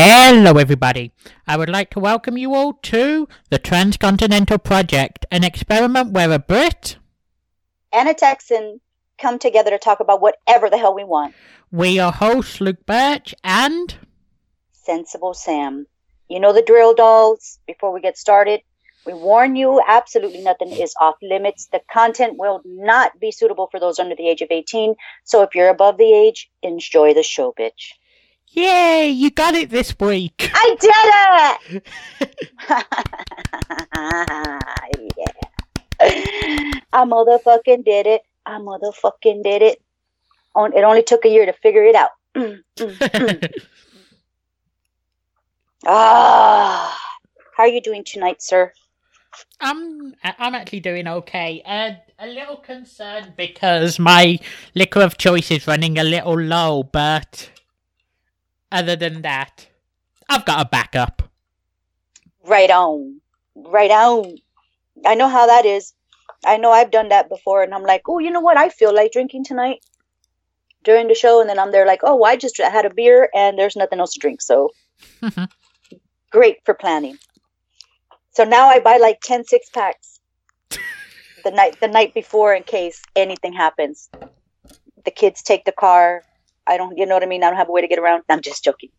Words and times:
Hello, 0.00 0.58
everybody. 0.58 1.10
I 1.44 1.56
would 1.56 1.68
like 1.68 1.90
to 1.90 1.98
welcome 1.98 2.38
you 2.38 2.54
all 2.54 2.74
to 2.84 3.26
the 3.50 3.58
Transcontinental 3.58 4.56
Project, 4.58 5.26
an 5.32 5.42
experiment 5.42 6.12
where 6.12 6.30
a 6.30 6.38
Brit, 6.38 6.98
and 7.92 8.08
a 8.08 8.14
Texan 8.14 8.80
come 9.20 9.40
together 9.40 9.70
to 9.72 9.78
talk 9.78 9.98
about 9.98 10.20
whatever 10.20 10.70
the 10.70 10.78
hell 10.78 10.94
we 10.94 11.02
want. 11.02 11.34
we 11.72 11.98
are 11.98 12.12
hosts 12.12 12.60
Luke 12.60 12.86
Birch 12.86 13.34
and 13.42 13.96
Sensible 14.70 15.34
Sam. 15.34 15.88
You 16.28 16.38
know 16.38 16.52
the 16.52 16.62
drill, 16.62 16.94
dolls. 16.94 17.58
Before 17.66 17.92
we 17.92 18.00
get 18.00 18.16
started, 18.16 18.60
we 19.04 19.14
warn 19.14 19.56
you 19.56 19.82
absolutely 19.84 20.44
nothing 20.44 20.70
is 20.70 20.94
off 21.00 21.16
limits. 21.22 21.66
The 21.72 21.80
content 21.92 22.38
will 22.38 22.62
not 22.64 23.18
be 23.18 23.32
suitable 23.32 23.66
for 23.68 23.80
those 23.80 23.98
under 23.98 24.14
the 24.14 24.28
age 24.28 24.42
of 24.42 24.52
18. 24.52 24.94
So 25.24 25.42
if 25.42 25.56
you're 25.56 25.70
above 25.70 25.98
the 25.98 26.12
age, 26.14 26.48
enjoy 26.62 27.14
the 27.14 27.24
show, 27.24 27.52
bitch. 27.58 27.97
Yay, 28.52 29.08
you 29.10 29.30
got 29.30 29.54
it 29.54 29.70
this 29.70 29.94
week. 30.00 30.50
I 30.54 30.76
did 30.80 31.74
it! 31.74 31.86
yeah. 35.16 35.32
I 36.92 37.04
motherfucking 37.04 37.84
did 37.84 38.06
it. 38.06 38.22
I 38.46 38.58
motherfucking 38.58 39.42
did 39.42 39.62
it. 39.62 39.82
On- 40.54 40.72
It 40.72 40.84
only 40.84 41.02
took 41.02 41.24
a 41.24 41.28
year 41.28 41.46
to 41.46 41.52
figure 41.52 41.84
it 41.84 41.94
out. 41.94 42.10
Mm, 42.36 42.60
mm, 42.78 42.98
mm. 42.98 43.52
ah, 45.86 47.00
how 47.56 47.62
are 47.64 47.68
you 47.68 47.80
doing 47.80 48.04
tonight, 48.04 48.40
sir? 48.42 48.72
I'm 49.60 50.14
I'm 50.22 50.54
actually 50.54 50.80
doing 50.80 51.08
okay. 51.08 51.62
Uh, 51.66 51.92
a 52.18 52.26
little 52.28 52.56
concerned 52.56 53.32
because 53.36 53.98
my 53.98 54.38
liquor 54.74 55.00
of 55.00 55.18
choice 55.18 55.50
is 55.50 55.66
running 55.66 55.98
a 55.98 56.04
little 56.04 56.38
low, 56.38 56.84
but 56.84 57.50
other 58.70 58.96
than 58.96 59.22
that, 59.22 59.68
I've 60.28 60.44
got 60.44 60.64
a 60.64 60.68
backup. 60.68 61.22
Right 62.44 62.70
on. 62.70 63.20
Right 63.54 63.90
on. 63.90 64.36
I 65.06 65.14
know 65.14 65.28
how 65.28 65.46
that 65.46 65.64
is. 65.64 65.94
I 66.44 66.56
know 66.56 66.70
I've 66.70 66.90
done 66.90 67.08
that 67.08 67.28
before, 67.28 67.62
and 67.62 67.74
I'm 67.74 67.82
like, 67.82 68.02
oh, 68.08 68.18
you 68.18 68.30
know 68.30 68.40
what? 68.40 68.56
I 68.56 68.68
feel 68.68 68.94
like 68.94 69.12
drinking 69.12 69.44
tonight 69.44 69.80
during 70.84 71.08
the 71.08 71.14
show, 71.14 71.40
and 71.40 71.50
then 71.50 71.58
I'm 71.58 71.72
there 71.72 71.86
like, 71.86 72.00
oh, 72.04 72.22
I 72.22 72.36
just 72.36 72.58
had 72.58 72.84
a 72.84 72.94
beer, 72.94 73.28
and 73.34 73.58
there's 73.58 73.76
nothing 73.76 73.98
else 73.98 74.14
to 74.14 74.20
drink. 74.20 74.40
So 74.40 74.70
great 76.30 76.58
for 76.64 76.74
planning. 76.74 77.18
So 78.32 78.44
now 78.44 78.68
I 78.68 78.78
buy 78.80 78.98
like 78.98 79.18
10 79.20 79.44
six 79.44 79.68
packs 79.70 80.20
the 81.44 81.50
night 81.50 81.80
the 81.80 81.88
night 81.88 82.14
before 82.14 82.54
in 82.54 82.62
case 82.62 83.02
anything 83.16 83.52
happens. 83.52 84.08
The 85.04 85.10
kids 85.10 85.42
take 85.42 85.64
the 85.64 85.72
car. 85.72 86.22
I 86.68 86.76
don't, 86.76 86.96
you 86.98 87.06
know 87.06 87.14
what 87.14 87.22
I 87.22 87.26
mean? 87.26 87.42
I 87.42 87.48
don't 87.48 87.56
have 87.56 87.68
a 87.70 87.72
way 87.72 87.80
to 87.80 87.88
get 87.88 87.98
around. 87.98 88.22
I'm 88.28 88.42
just 88.42 88.62
joking. 88.62 88.90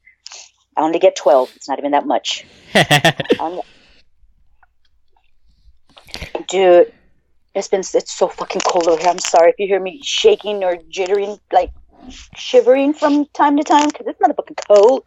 I 0.75 0.81
only 0.81 0.98
get 1.00 1.16
12. 1.16 1.52
It's 1.56 1.70
not 1.70 1.78
even 1.80 1.92
that 1.92 2.06
much. 2.06 2.45
I'm- 2.73 3.62
Dude, 6.47 6.92
it's 7.53 7.67
been 7.67 7.81
it's 7.81 8.12
so 8.14 8.28
fucking 8.28 8.62
cold 8.66 8.88
over 8.88 9.00
here. 9.00 9.09
I'm 9.09 9.20
sorry 9.20 9.52
if 9.52 9.56
you 9.59 9.67
hear 9.67 9.80
me 9.80 10.02
shaking 10.03 10.64
or 10.64 10.78
jittering, 10.92 11.40
like 11.52 11.72
shivering 12.36 12.94
from 12.94 13.25
time 13.36 13.56
to 13.58 13.64
time, 13.64 13.90
because 13.90 14.08
it's 14.08 14.20
motherfucking 14.20 14.59
cold 14.67 15.03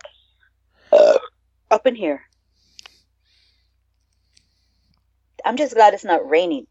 uh, 0.92 1.18
up 1.70 1.86
in 1.86 1.96
here. 1.96 2.22
I'm 5.44 5.56
just 5.56 5.74
glad 5.74 5.94
it's 5.94 6.04
not 6.04 6.28
raining. 6.28 6.66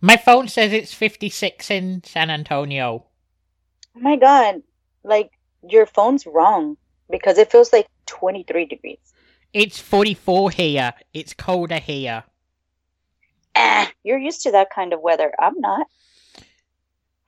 my 0.00 0.16
phone 0.16 0.46
says 0.48 0.72
it's 0.72 0.94
56 0.94 1.70
in 1.70 2.02
San 2.04 2.30
Antonio. 2.30 3.06
Oh 3.96 4.00
my 4.00 4.16
god, 4.16 4.62
like 5.04 5.30
your 5.68 5.86
phone's 5.86 6.26
wrong 6.26 6.76
because 7.10 7.38
it 7.38 7.50
feels 7.50 7.72
like 7.72 7.88
23 8.06 8.66
degrees. 8.66 8.98
It's 9.52 9.78
44 9.80 10.50
here. 10.50 10.92
It's 11.12 11.34
colder 11.34 11.78
here. 11.78 12.22
Eh, 13.56 13.86
you're 14.04 14.18
used 14.18 14.42
to 14.42 14.52
that 14.52 14.70
kind 14.70 14.92
of 14.92 15.00
weather. 15.00 15.32
I'm 15.38 15.58
not. 15.60 15.86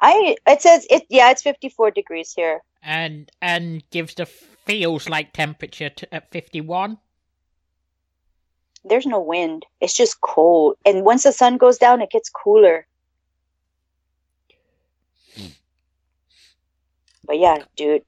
I 0.01 0.37
it 0.47 0.63
says 0.63 0.87
it 0.91 1.05
yeah, 1.09 1.31
it's 1.31 1.43
54 1.43 1.91
degrees 1.91 2.33
here. 2.33 2.61
and 2.83 3.31
and 3.41 3.83
gives 3.91 4.15
the 4.15 4.27
feels 4.27 5.09
like 5.09 5.33
temperature 5.33 5.91
to, 5.91 6.15
at 6.15 6.31
51 6.31 6.99
There's 8.85 9.07
no 9.07 9.21
wind. 9.21 9.67
It's 9.81 9.95
just 9.95 10.21
cold. 10.21 10.77
And 10.85 11.05
once 11.05 11.23
the 11.25 11.33
sun 11.33 11.57
goes 11.57 11.79
down, 11.79 12.01
it 12.03 12.11
gets 12.11 12.29
cooler. 12.31 12.87
But 17.25 17.39
yeah, 17.39 17.59
dude. 17.77 18.05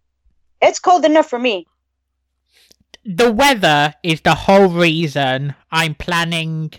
It's 0.61 0.79
cold 0.79 1.05
enough 1.05 1.29
for 1.29 1.39
me. 1.39 1.67
the 3.05 3.31
weather 3.33 3.95
is 4.03 4.21
the 4.23 4.35
whole 4.35 4.69
reason 4.69 5.55
i'm 5.71 5.95
planning 5.95 6.73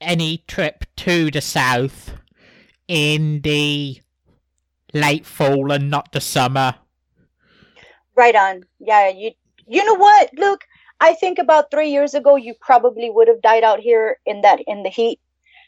any 0.00 0.38
trip 0.46 0.84
to 0.96 1.30
the 1.30 1.40
south 1.40 2.12
in 2.88 3.40
the 3.42 4.00
late 4.92 5.26
fall 5.26 5.72
and 5.72 5.90
not 5.90 6.12
the 6.12 6.20
summer 6.20 6.74
Right 8.16 8.34
on. 8.36 8.64
Yeah, 8.78 9.08
you 9.08 9.32
you 9.66 9.84
know 9.84 9.94
what, 9.94 10.30
Luke? 10.36 10.64
I 11.00 11.14
think 11.14 11.38
about 11.38 11.70
three 11.70 11.90
years 11.90 12.14
ago 12.14 12.36
you 12.36 12.54
probably 12.60 13.10
would 13.10 13.28
have 13.28 13.42
died 13.42 13.64
out 13.64 13.80
here 13.80 14.18
in 14.26 14.42
that 14.42 14.60
in 14.66 14.82
the 14.82 14.88
heat. 14.90 15.20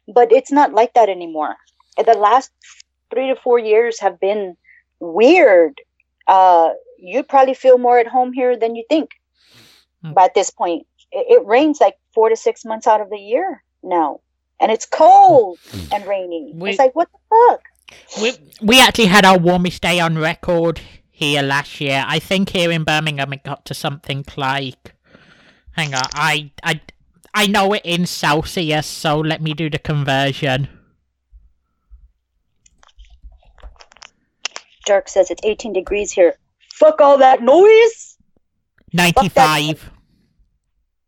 But 0.08 0.32
it's 0.32 0.52
not 0.52 0.72
like 0.72 0.94
that 0.94 1.08
anymore. 1.08 1.56
The 1.96 2.14
last 2.14 2.52
three 3.10 3.28
to 3.28 3.36
four 3.36 3.58
years 3.58 4.00
have 4.00 4.20
been 4.20 4.56
weird. 5.00 5.80
Uh 6.26 6.70
you'd 6.98 7.28
probably 7.28 7.54
feel 7.54 7.78
more 7.78 7.98
at 7.98 8.06
home 8.06 8.32
here 8.32 8.56
than 8.56 8.74
you 8.74 8.84
think. 8.88 9.10
Hmm. 10.02 10.12
By 10.12 10.30
this 10.34 10.50
point. 10.50 10.86
It, 11.12 11.40
it 11.40 11.46
rains 11.46 11.80
like 11.80 11.96
four 12.14 12.28
to 12.28 12.36
six 12.36 12.64
months 12.64 12.86
out 12.86 13.00
of 13.00 13.10
the 13.10 13.18
year 13.18 13.62
now. 13.82 14.20
And 14.58 14.72
it's 14.72 14.86
cold 14.86 15.58
and 15.92 16.06
rainy. 16.06 16.52
We- 16.54 16.70
it's 16.70 16.78
like 16.78 16.94
what 16.96 17.08
the 17.12 17.18
fuck? 17.28 17.60
we, 18.20 18.32
we 18.60 18.80
actually 18.80 19.06
had 19.06 19.24
our 19.24 19.38
warmest 19.38 19.82
day 19.82 20.00
on 20.00 20.18
record 20.18 20.80
here 21.10 21.40
last 21.40 21.80
year 21.80 22.04
i 22.06 22.18
think 22.18 22.50
here 22.50 22.70
in 22.70 22.82
birmingham 22.84 23.32
it 23.32 23.44
got 23.44 23.64
to 23.64 23.72
something 23.74 24.24
like 24.36 24.94
hang 25.72 25.94
on 25.94 26.02
i 26.14 26.50
i 26.64 26.80
i 27.32 27.46
know 27.46 27.72
it 27.72 27.82
in 27.84 28.04
celsius 28.04 28.86
so 28.86 29.18
let 29.18 29.40
me 29.40 29.54
do 29.54 29.70
the 29.70 29.78
conversion 29.78 30.68
Dark 34.86 35.08
says 35.10 35.30
it's 35.30 35.42
18 35.44 35.74
degrees 35.74 36.10
here. 36.12 36.34
Fuck 36.72 37.00
all 37.02 37.18
that 37.18 37.42
noise. 37.42 38.16
95 38.92 39.90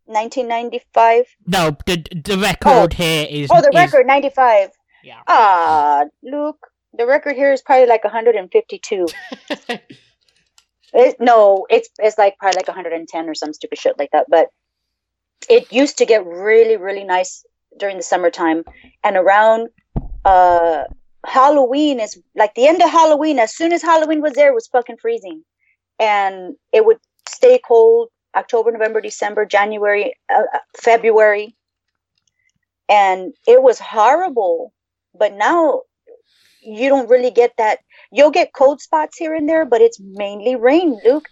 1995. 0.05 1.25
No, 1.47 1.77
the 1.85 2.03
the 2.25 2.37
record 2.37 2.93
here 2.93 3.25
is. 3.29 3.49
Oh, 3.51 3.61
the 3.61 3.69
is- 3.69 3.75
record 3.75 4.05
95. 4.07 4.69
Yeah. 5.03 5.19
Ah, 5.27 6.05
Luke, 6.23 6.67
the 6.93 7.05
record 7.05 7.35
here 7.35 7.53
is 7.53 7.61
probably 7.61 7.87
like 7.87 8.03
152. 8.03 9.07
It, 10.91 11.17
no, 11.19 11.67
it's 11.69 11.87
it's 11.99 12.17
like 12.17 12.35
probably 12.39 12.57
like 12.57 12.67
110 12.67 13.29
or 13.29 13.35
some 13.35 13.53
stupid 13.53 13.77
shit 13.77 13.97
like 13.99 14.09
that. 14.11 14.25
But 14.27 14.47
it 15.47 15.71
used 15.71 15.99
to 15.99 16.05
get 16.07 16.25
really 16.25 16.77
really 16.77 17.03
nice 17.03 17.45
during 17.77 17.97
the 17.97 18.03
summertime, 18.03 18.63
and 19.03 19.15
around 19.15 19.69
uh 20.25 20.85
Halloween 21.25 21.99
is 21.99 22.21
like 22.35 22.55
the 22.55 22.67
end 22.67 22.81
of 22.81 22.89
Halloween. 22.89 23.39
As 23.39 23.55
soon 23.55 23.73
as 23.73 23.81
Halloween 23.81 24.21
was 24.21 24.33
there, 24.33 24.49
it 24.49 24.55
was 24.55 24.67
fucking 24.67 24.97
freezing, 24.97 25.43
and 25.99 26.55
it 26.71 26.85
would 26.85 26.97
stay 27.27 27.59
cold 27.59 28.09
October, 28.35 28.71
November, 28.71 29.01
December, 29.01 29.45
January, 29.45 30.13
uh, 30.33 30.43
uh, 30.53 30.59
February, 30.77 31.55
and 32.87 33.33
it 33.47 33.61
was 33.61 33.79
horrible. 33.79 34.73
But 35.17 35.33
now 35.33 35.81
you 36.61 36.89
don't 36.89 37.09
really 37.09 37.31
get 37.31 37.53
that. 37.57 37.79
You'll 38.11 38.31
get 38.31 38.53
cold 38.53 38.81
spots 38.81 39.17
here 39.17 39.35
and 39.35 39.47
there, 39.47 39.65
but 39.65 39.81
it's 39.81 39.99
mainly 39.99 40.55
rain, 40.55 40.99
Luke. 41.03 41.27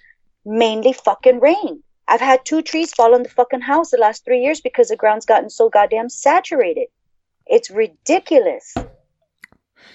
Mainly 0.45 0.93
fucking 0.93 1.39
rain. 1.41 1.83
I've 2.07 2.21
had 2.21 2.45
two 2.45 2.61
trees 2.61 2.93
fall 2.93 3.13
on 3.13 3.23
the 3.23 3.29
fucking 3.29 3.61
house 3.61 3.91
the 3.91 3.97
last 3.97 4.23
three 4.23 4.41
years 4.41 4.61
because 4.61 4.87
the 4.87 4.95
ground's 4.95 5.25
gotten 5.25 5.49
so 5.49 5.69
goddamn 5.69 6.09
saturated. 6.09 6.87
It's 7.45 7.69
ridiculous. 7.69 8.73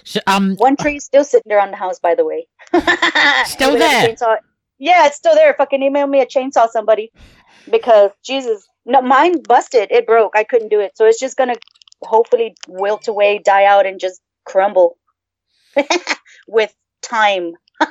So, 0.04 0.20
um, 0.26 0.56
One 0.56 0.76
tree 0.76 0.96
is 0.96 1.04
still 1.04 1.24
sitting 1.24 1.52
around 1.52 1.70
the 1.70 1.76
house, 1.76 1.98
by 1.98 2.14
the 2.14 2.24
way. 2.24 2.46
Still 2.72 3.70
Anybody 3.70 3.84
have 3.84 4.04
a 4.04 4.16
there? 4.16 4.40
Yeah, 4.78 5.06
it's 5.06 5.16
still 5.16 5.34
there. 5.34 5.54
Fucking 5.56 5.82
email 5.82 6.06
me 6.06 6.20
a 6.20 6.26
chainsaw, 6.26 6.68
somebody, 6.68 7.12
because 7.70 8.10
Jesus, 8.24 8.66
no, 8.84 9.00
mine 9.00 9.42
busted. 9.42 9.92
It 9.92 10.06
broke. 10.06 10.32
I 10.34 10.44
couldn't 10.44 10.70
do 10.70 10.80
it, 10.80 10.96
so 10.96 11.06
it's 11.06 11.20
just 11.20 11.36
gonna 11.36 11.54
hopefully 12.02 12.54
wilt 12.66 13.06
away, 13.06 13.40
die 13.44 13.64
out, 13.64 13.86
and 13.86 14.00
just 14.00 14.20
crumble 14.44 14.98
with 16.48 16.74
time. 17.02 17.52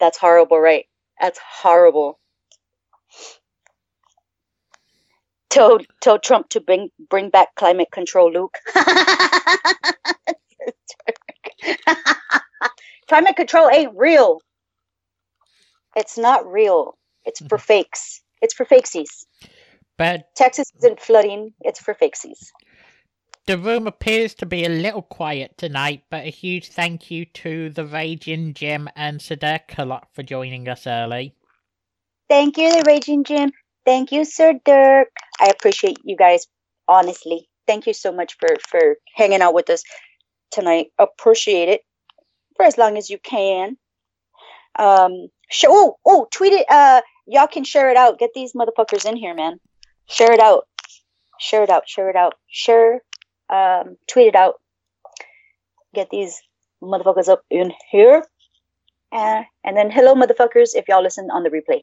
That's 0.00 0.18
horrible, 0.18 0.60
right? 0.60 0.84
That's 1.20 1.38
horrible. 1.38 2.18
Tell 5.50 5.78
tell 6.00 6.18
Trump 6.18 6.48
to 6.50 6.60
bring 6.60 6.90
bring 7.08 7.30
back 7.30 7.54
climate 7.54 7.88
control, 7.92 8.32
Luke. 8.32 8.58
climate 13.08 13.36
control 13.36 13.68
ain't 13.70 13.92
real. 13.96 14.40
It's 15.94 16.18
not 16.18 16.46
real. 16.46 16.98
It's 17.24 17.40
for 17.40 17.58
Mhm. 17.58 17.62
fakes. 17.62 18.22
It's 18.42 18.54
for 18.54 18.66
fakesies. 18.66 19.24
But 19.96 20.34
Texas 20.34 20.70
isn't 20.78 21.00
flooding. 21.00 21.54
It's 21.60 21.80
for 21.80 21.94
fakesies. 21.94 22.50
the 23.46 23.56
room 23.56 23.86
appears 23.86 24.34
to 24.34 24.44
be 24.44 24.64
a 24.64 24.68
little 24.68 25.02
quiet 25.02 25.56
tonight, 25.56 26.02
but 26.10 26.26
a 26.26 26.30
huge 26.30 26.68
thank 26.68 27.12
you 27.12 27.24
to 27.24 27.70
the 27.70 27.86
Raging 27.86 28.52
Jim 28.54 28.88
and 28.96 29.20
Sadek 29.20 29.78
a 29.78 29.84
lot 29.84 30.08
for 30.12 30.24
joining 30.24 30.68
us 30.68 30.84
early. 30.84 31.32
Thank 32.28 32.58
you, 32.58 32.72
the 32.72 32.82
Raging 32.84 33.22
Jim. 33.22 33.52
Thank 33.86 34.10
you, 34.12 34.24
Sir 34.24 34.54
Dirk. 34.64 35.08
I 35.40 35.46
appreciate 35.46 35.98
you 36.04 36.16
guys, 36.16 36.46
honestly. 36.88 37.48
Thank 37.66 37.86
you 37.86 37.94
so 37.94 38.12
much 38.12 38.36
for 38.38 38.48
for 38.68 38.96
hanging 39.14 39.40
out 39.40 39.54
with 39.54 39.70
us 39.70 39.82
tonight. 40.50 40.88
Appreciate 40.98 41.68
it 41.68 41.80
for 42.56 42.64
as 42.64 42.76
long 42.76 42.98
as 42.98 43.08
you 43.08 43.18
can. 43.18 43.76
Um, 44.78 45.28
sh- 45.50 45.66
oh, 45.68 45.96
oh, 46.04 46.26
tweet 46.32 46.52
it. 46.52 46.66
Uh, 46.68 47.00
y'all 47.26 47.46
can 47.46 47.64
share 47.64 47.90
it 47.90 47.96
out. 47.96 48.18
Get 48.18 48.30
these 48.34 48.52
motherfuckers 48.54 49.08
in 49.08 49.16
here, 49.16 49.34
man. 49.34 49.60
Share 50.08 50.32
it 50.32 50.40
out. 50.40 50.66
Share 51.38 51.62
it 51.62 51.70
out. 51.70 51.88
Share 51.88 52.10
it 52.10 52.16
out. 52.16 52.34
Share. 52.48 53.02
Um, 53.48 53.96
tweet 54.08 54.28
it 54.28 54.34
out. 54.34 54.56
Get 55.94 56.10
these 56.10 56.42
motherfuckers 56.82 57.28
up 57.28 57.42
in 57.50 57.72
here. 57.90 58.24
Uh, 59.12 59.42
and 59.64 59.76
then 59.76 59.90
hello, 59.90 60.14
motherfuckers, 60.14 60.70
if 60.74 60.88
y'all 60.88 61.02
listen 61.02 61.30
on 61.30 61.44
the 61.44 61.50
replay. 61.50 61.82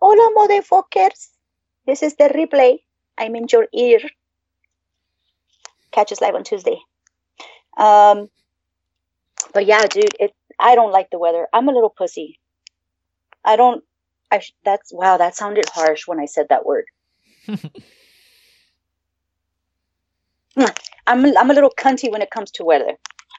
Hola, 0.00 0.30
motherfuckers. 0.36 1.28
This 1.86 2.04
is 2.04 2.16
the 2.16 2.24
replay. 2.26 2.78
I'm 3.18 3.36
in 3.36 3.46
your 3.52 3.66
ear. 3.74 4.00
Catch 5.92 6.12
us 6.12 6.20
live 6.20 6.34
on 6.36 6.44
Tuesday. 6.44 6.78
Um, 7.76 8.28
but 9.54 9.66
yeah, 9.66 9.86
dude, 9.86 10.16
it. 10.20 10.32
I 10.60 10.74
don't 10.76 10.92
like 10.92 11.10
the 11.10 11.18
weather. 11.18 11.48
I'm 11.52 11.68
a 11.68 11.72
little 11.72 11.90
pussy. 11.96 12.38
I 13.44 13.56
don't. 13.56 13.84
I. 14.32 14.42
That's 14.64 14.92
wow. 14.92 15.18
That 15.18 15.36
sounded 15.36 15.66
harsh 15.70 16.06
when 16.08 16.20
I 16.20 16.26
said 16.26 16.46
that 16.50 16.66
word. 16.66 16.86
I'm. 21.06 21.24
a- 21.24 21.34
I'm 21.38 21.50
a 21.50 21.54
little 21.54 21.72
cunty 21.78 22.10
when 22.12 22.22
it 22.22 22.30
comes 22.30 22.50
to 22.52 22.64
weather. 22.64 22.94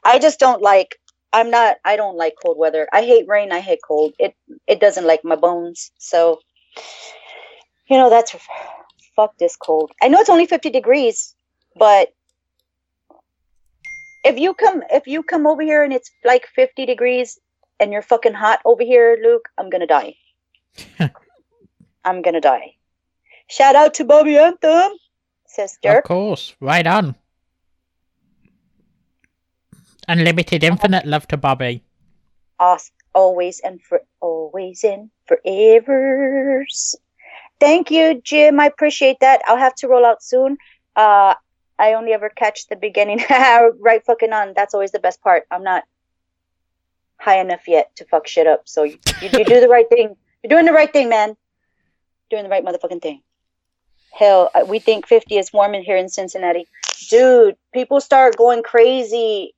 I 0.05 0.19
just 0.19 0.39
don't 0.39 0.61
like. 0.61 0.97
I'm 1.33 1.51
not. 1.51 1.77
I 1.85 1.97
don't 1.97 2.17
like 2.17 2.35
cold 2.43 2.57
weather. 2.57 2.87
I 2.93 3.03
hate 3.03 3.27
rain. 3.27 3.51
I 3.51 3.61
hate 3.61 3.79
cold. 3.87 4.13
It. 4.19 4.35
It 4.67 4.79
doesn't 4.81 5.07
like 5.07 5.23
my 5.23 5.35
bones. 5.37 5.91
So, 5.99 6.39
you 7.89 7.97
know, 7.97 8.09
that's 8.09 8.35
fuck 9.15 9.37
this 9.37 9.55
cold. 9.55 9.91
I 10.01 10.07
know 10.07 10.19
it's 10.19 10.29
only 10.29 10.45
50 10.45 10.69
degrees, 10.69 11.35
but 11.75 12.13
if 14.23 14.37
you 14.37 14.53
come 14.53 14.83
if 14.91 15.07
you 15.07 15.23
come 15.23 15.47
over 15.47 15.61
here 15.61 15.83
and 15.83 15.93
it's 15.93 16.11
like 16.23 16.47
50 16.55 16.85
degrees 16.85 17.39
and 17.79 17.91
you're 17.91 18.01
fucking 18.01 18.33
hot 18.33 18.59
over 18.65 18.83
here, 18.83 19.17
Luke, 19.21 19.49
I'm 19.57 19.69
gonna 19.69 19.87
die. 19.87 20.15
I'm 22.05 22.21
gonna 22.21 22.41
die. 22.41 22.75
Shout 23.47 23.75
out 23.75 23.95
to 23.95 24.05
Bobby 24.05 24.37
Anthem, 24.37 24.91
sister. 25.47 25.97
Of 25.97 26.03
course, 26.03 26.55
right 26.59 26.85
on. 26.85 27.15
Unlimited 30.07 30.63
infinite 30.63 31.05
love 31.05 31.27
to 31.27 31.37
Bobby. 31.37 31.83
Us 32.59 32.91
always 33.13 33.59
and 33.59 33.81
for 33.81 34.01
always 34.19 34.83
and 34.83 35.09
forevers. 35.29 36.95
Thank 37.59 37.91
you, 37.91 38.21
Jim. 38.23 38.59
I 38.59 38.67
appreciate 38.67 39.19
that. 39.19 39.41
I'll 39.45 39.57
have 39.57 39.75
to 39.75 39.87
roll 39.87 40.05
out 40.05 40.23
soon. 40.23 40.57
Uh, 40.95 41.35
I 41.77 41.93
only 41.93 42.13
ever 42.13 42.29
catch 42.29 42.67
the 42.67 42.75
beginning. 42.75 43.19
right 43.29 44.05
fucking 44.05 44.33
on. 44.33 44.53
That's 44.55 44.73
always 44.73 44.91
the 44.91 44.99
best 44.99 45.21
part. 45.21 45.43
I'm 45.51 45.63
not 45.63 45.83
high 47.17 47.39
enough 47.39 47.67
yet 47.67 47.95
to 47.97 48.05
fuck 48.05 48.27
shit 48.27 48.47
up. 48.47 48.61
So 48.65 48.83
you, 48.83 48.97
you, 49.21 49.29
you 49.33 49.45
do 49.45 49.59
the 49.59 49.67
right 49.67 49.87
thing. 49.89 50.15
You're 50.43 50.49
doing 50.49 50.65
the 50.65 50.73
right 50.73 50.91
thing, 50.91 51.09
man. 51.09 51.35
Doing 52.29 52.43
the 52.43 52.49
right 52.49 52.63
motherfucking 52.63 53.01
thing. 53.01 53.21
Hell, 54.11 54.49
uh, 54.55 54.65
we 54.67 54.79
think 54.79 55.05
50 55.05 55.37
is 55.37 55.53
warm 55.53 55.75
in 55.75 55.83
here 55.83 55.97
in 55.97 56.09
Cincinnati. 56.09 56.65
Dude, 57.09 57.55
people 57.73 58.01
start 58.01 58.37
going 58.37 58.63
crazy. 58.63 59.53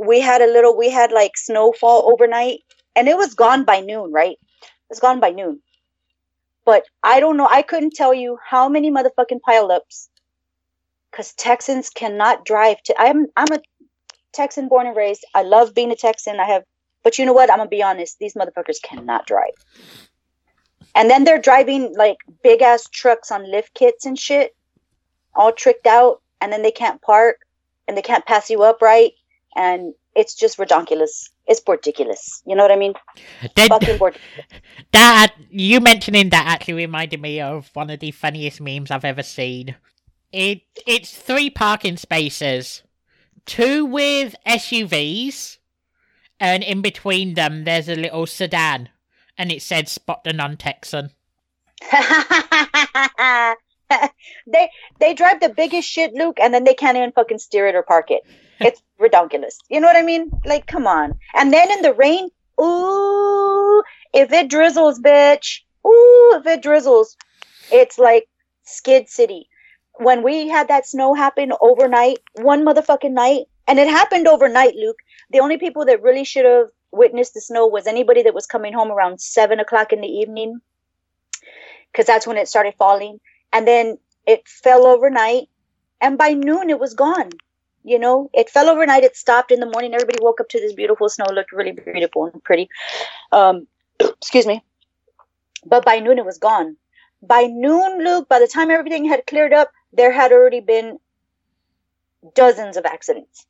We 0.00 0.20
had 0.20 0.40
a 0.40 0.46
little, 0.46 0.76
we 0.76 0.90
had 0.90 1.12
like 1.12 1.36
snowfall 1.36 2.10
overnight 2.10 2.60
and 2.96 3.08
it 3.08 3.16
was 3.16 3.34
gone 3.34 3.64
by 3.64 3.80
noon, 3.80 4.12
right? 4.12 4.36
It 4.62 4.90
was 4.90 5.00
gone 5.00 5.20
by 5.20 5.30
noon. 5.30 5.60
But 6.64 6.84
I 7.02 7.20
don't 7.20 7.36
know. 7.36 7.48
I 7.50 7.62
couldn't 7.62 7.94
tell 7.94 8.14
you 8.14 8.38
how 8.44 8.68
many 8.68 8.90
motherfucking 8.90 9.40
pileups 9.46 10.08
because 11.10 11.32
Texans 11.34 11.90
cannot 11.90 12.44
drive 12.44 12.82
to. 12.84 12.94
I'm 12.98 13.26
I'm 13.36 13.52
a 13.52 13.60
Texan 14.32 14.68
born 14.68 14.86
and 14.86 14.96
raised. 14.96 15.24
I 15.34 15.42
love 15.42 15.74
being 15.74 15.90
a 15.90 15.96
Texan. 15.96 16.38
I 16.38 16.44
have, 16.44 16.64
but 17.02 17.18
you 17.18 17.26
know 17.26 17.32
what? 17.32 17.50
I'm 17.50 17.58
gonna 17.58 17.68
be 17.68 17.82
honest. 17.82 18.18
These 18.18 18.34
motherfuckers 18.34 18.82
cannot 18.82 19.26
drive. 19.26 19.54
And 20.94 21.08
then 21.08 21.24
they're 21.24 21.40
driving 21.40 21.94
like 21.96 22.18
big 22.42 22.62
ass 22.62 22.88
trucks 22.88 23.30
on 23.30 23.50
lift 23.50 23.74
kits 23.74 24.06
and 24.06 24.18
shit, 24.18 24.54
all 25.34 25.52
tricked 25.52 25.86
out. 25.86 26.22
And 26.40 26.52
then 26.52 26.62
they 26.62 26.70
can't 26.70 27.02
park, 27.02 27.36
and 27.86 27.96
they 27.96 28.02
can't 28.02 28.24
pass 28.24 28.48
you 28.48 28.62
up 28.62 28.80
right, 28.80 29.12
and 29.56 29.94
it's 30.14 30.34
just 30.34 30.58
ridiculous. 30.58 31.30
It's 31.46 31.62
ridiculous. 31.66 32.42
You 32.46 32.56
know 32.56 32.62
what 32.62 32.72
I 32.72 32.76
mean? 32.76 32.94
Fucking 33.56 33.98
board. 33.98 34.18
that 34.92 35.34
you 35.50 35.80
mentioning 35.80 36.30
that 36.30 36.46
actually 36.46 36.74
reminded 36.74 37.20
me 37.20 37.40
of 37.40 37.70
one 37.74 37.90
of 37.90 38.00
the 38.00 38.10
funniest 38.10 38.60
memes 38.60 38.90
I've 38.90 39.04
ever 39.04 39.22
seen. 39.22 39.76
It 40.32 40.62
it's 40.86 41.16
three 41.16 41.50
parking 41.50 41.96
spaces, 41.96 42.82
two 43.46 43.84
with 43.84 44.34
SUVs, 44.46 45.58
and 46.38 46.62
in 46.62 46.82
between 46.82 47.34
them 47.34 47.64
there's 47.64 47.88
a 47.88 47.96
little 47.96 48.26
sedan, 48.26 48.90
and 49.36 49.50
it 49.50 49.62
said 49.62 49.88
"Spot 49.88 50.22
the 50.22 50.32
non-Texan." 50.32 51.10
they 54.46 54.70
they 55.00 55.14
drive 55.14 55.40
the 55.40 55.52
biggest 55.56 55.88
shit, 55.88 56.12
Luke, 56.14 56.38
and 56.40 56.54
then 56.54 56.64
they 56.64 56.74
can't 56.74 56.96
even 56.96 57.10
fucking 57.12 57.38
steer 57.38 57.66
it 57.66 57.74
or 57.74 57.82
park 57.82 58.10
it. 58.10 58.22
It's 58.68 58.82
ridiculous. 58.98 59.58
You 59.70 59.80
know 59.80 59.86
what 59.86 59.96
I 59.96 60.02
mean? 60.02 60.30
Like, 60.44 60.66
come 60.66 60.86
on. 60.86 61.18
And 61.34 61.52
then 61.52 61.70
in 61.70 61.80
the 61.80 61.94
rain, 61.94 62.28
ooh, 62.60 63.82
if 64.12 64.30
it 64.32 64.50
drizzles, 64.50 65.00
bitch, 65.00 65.60
ooh, 65.86 66.38
if 66.38 66.46
it 66.46 66.62
drizzles, 66.62 67.16
it's 67.72 67.98
like 67.98 68.28
Skid 68.64 69.08
City. 69.08 69.48
When 69.94 70.22
we 70.22 70.48
had 70.48 70.68
that 70.68 70.86
snow 70.86 71.14
happen 71.14 71.52
overnight, 71.60 72.18
one 72.34 72.64
motherfucking 72.64 73.12
night, 73.12 73.46
and 73.66 73.78
it 73.78 73.88
happened 73.88 74.28
overnight, 74.28 74.74
Luke. 74.74 74.98
The 75.30 75.40
only 75.40 75.56
people 75.56 75.86
that 75.86 76.02
really 76.02 76.24
should 76.24 76.44
have 76.44 76.68
witnessed 76.92 77.34
the 77.34 77.40
snow 77.40 77.66
was 77.66 77.86
anybody 77.86 78.22
that 78.22 78.34
was 78.34 78.46
coming 78.46 78.72
home 78.72 78.90
around 78.90 79.20
seven 79.20 79.60
o'clock 79.60 79.92
in 79.92 80.00
the 80.00 80.08
evening, 80.08 80.60
because 81.90 82.06
that's 82.06 82.26
when 82.26 82.36
it 82.36 82.48
started 82.48 82.74
falling. 82.78 83.20
And 83.52 83.66
then 83.66 83.98
it 84.26 84.46
fell 84.46 84.86
overnight, 84.86 85.48
and 86.00 86.18
by 86.18 86.34
noon 86.34 86.68
it 86.68 86.80
was 86.80 86.94
gone. 86.94 87.30
You 87.82 87.98
know, 87.98 88.30
it 88.34 88.50
fell 88.50 88.68
overnight. 88.68 89.04
It 89.04 89.16
stopped 89.16 89.50
in 89.50 89.60
the 89.60 89.66
morning. 89.66 89.94
Everybody 89.94 90.18
woke 90.20 90.40
up 90.40 90.48
to 90.50 90.60
this 90.60 90.74
beautiful 90.74 91.08
snow. 91.08 91.24
Looked 91.32 91.52
really 91.52 91.72
beautiful 91.72 92.26
and 92.26 92.44
pretty. 92.44 92.68
Um, 93.32 93.66
excuse 94.00 94.46
me. 94.46 94.62
But 95.64 95.84
by 95.84 96.00
noon 96.00 96.18
it 96.18 96.24
was 96.24 96.38
gone. 96.38 96.76
By 97.22 97.44
noon, 97.44 98.02
Luke, 98.02 98.28
by 98.28 98.38
the 98.38 98.46
time 98.46 98.70
everything 98.70 99.04
had 99.04 99.26
cleared 99.26 99.52
up, 99.52 99.70
there 99.92 100.12
had 100.12 100.32
already 100.32 100.60
been 100.60 100.98
dozens 102.34 102.76
of 102.76 102.86
accidents. 102.86 103.46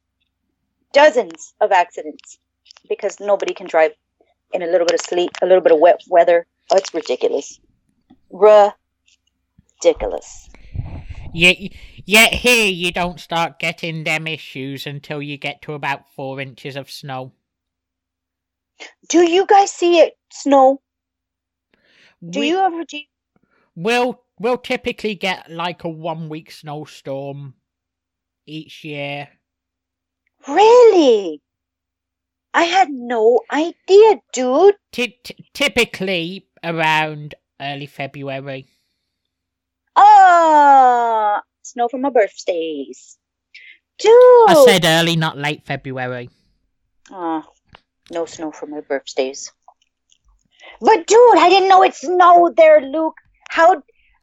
Dozens 0.93 1.55
of 1.61 1.71
accidents 1.71 2.39
because 2.89 3.21
nobody 3.21 3.55
can 3.55 3.69
drive 3.69 3.93
in 4.53 4.63
a 4.63 4.67
little 4.67 4.87
bit 4.87 4.95
of 4.95 5.01
sleet, 5.01 5.31
a 5.41 5.47
little 5.47 5.63
bit 5.63 5.73
of 5.73 5.79
wet 5.79 6.01
weather. 6.09 6.47
Oh, 6.71 6.77
it's 6.77 6.93
ridiculous. 6.93 7.61
Ridiculous. 8.31 10.49
Yet, 11.33 11.73
yet 12.07 12.33
here 12.35 12.67
you 12.71 12.93
don't 12.93 13.21
start 13.21 13.59
getting 13.59 14.05
them 14.05 14.27
issues 14.27 14.87
until 14.87 15.23
you 15.23 15.37
get 15.39 15.63
to 15.63 15.75
about 15.75 16.11
four 16.15 16.41
inches 16.41 16.77
of 16.77 16.91
snow. 16.91 17.33
Do 19.09 19.21
you 19.29 19.47
guys 19.47 19.71
see 19.71 19.99
it 20.01 20.15
snow? 20.33 20.81
Do 22.29 22.41
We- 22.41 22.49
you 22.49 22.59
ever 22.59 22.85
do? 22.85 23.01
We'll 23.75 24.23
we'll 24.39 24.59
typically 24.59 25.15
get 25.15 25.51
like 25.51 25.85
a 25.85 25.89
one 25.89 26.29
week 26.29 26.51
snowstorm 26.51 27.55
each 28.47 28.85
year. 28.85 29.29
Really? 30.49 31.41
I 32.53 32.65
had 32.65 32.91
no 32.91 33.41
idea, 33.53 34.21
dude. 34.33 34.75
Ty- 34.93 35.15
t- 35.23 35.47
typically 35.55 36.49
around 36.65 37.35
early 37.61 37.87
February. 37.87 38.67
Ah, 40.03 41.43
snow 41.63 41.89
for 41.89 41.99
my 41.99 42.09
birthdays. 42.09 43.19
Dude. 43.99 44.49
I 44.49 44.65
said 44.65 44.85
early, 44.87 45.15
not 45.15 45.37
late 45.37 45.67
February. 45.67 46.31
Ah, 47.11 47.47
no 48.11 48.25
snow 48.25 48.51
for 48.51 48.67
my 48.67 48.81
birthdays. 48.81 49.53
But 50.81 51.07
dude, 51.07 51.39
I 51.39 51.51
didn't 51.51 51.69
know 51.69 51.83
it 51.83 51.95
snowed 51.95 52.57
there, 52.57 52.81
Luke. 52.81 53.17
How? 53.51 53.83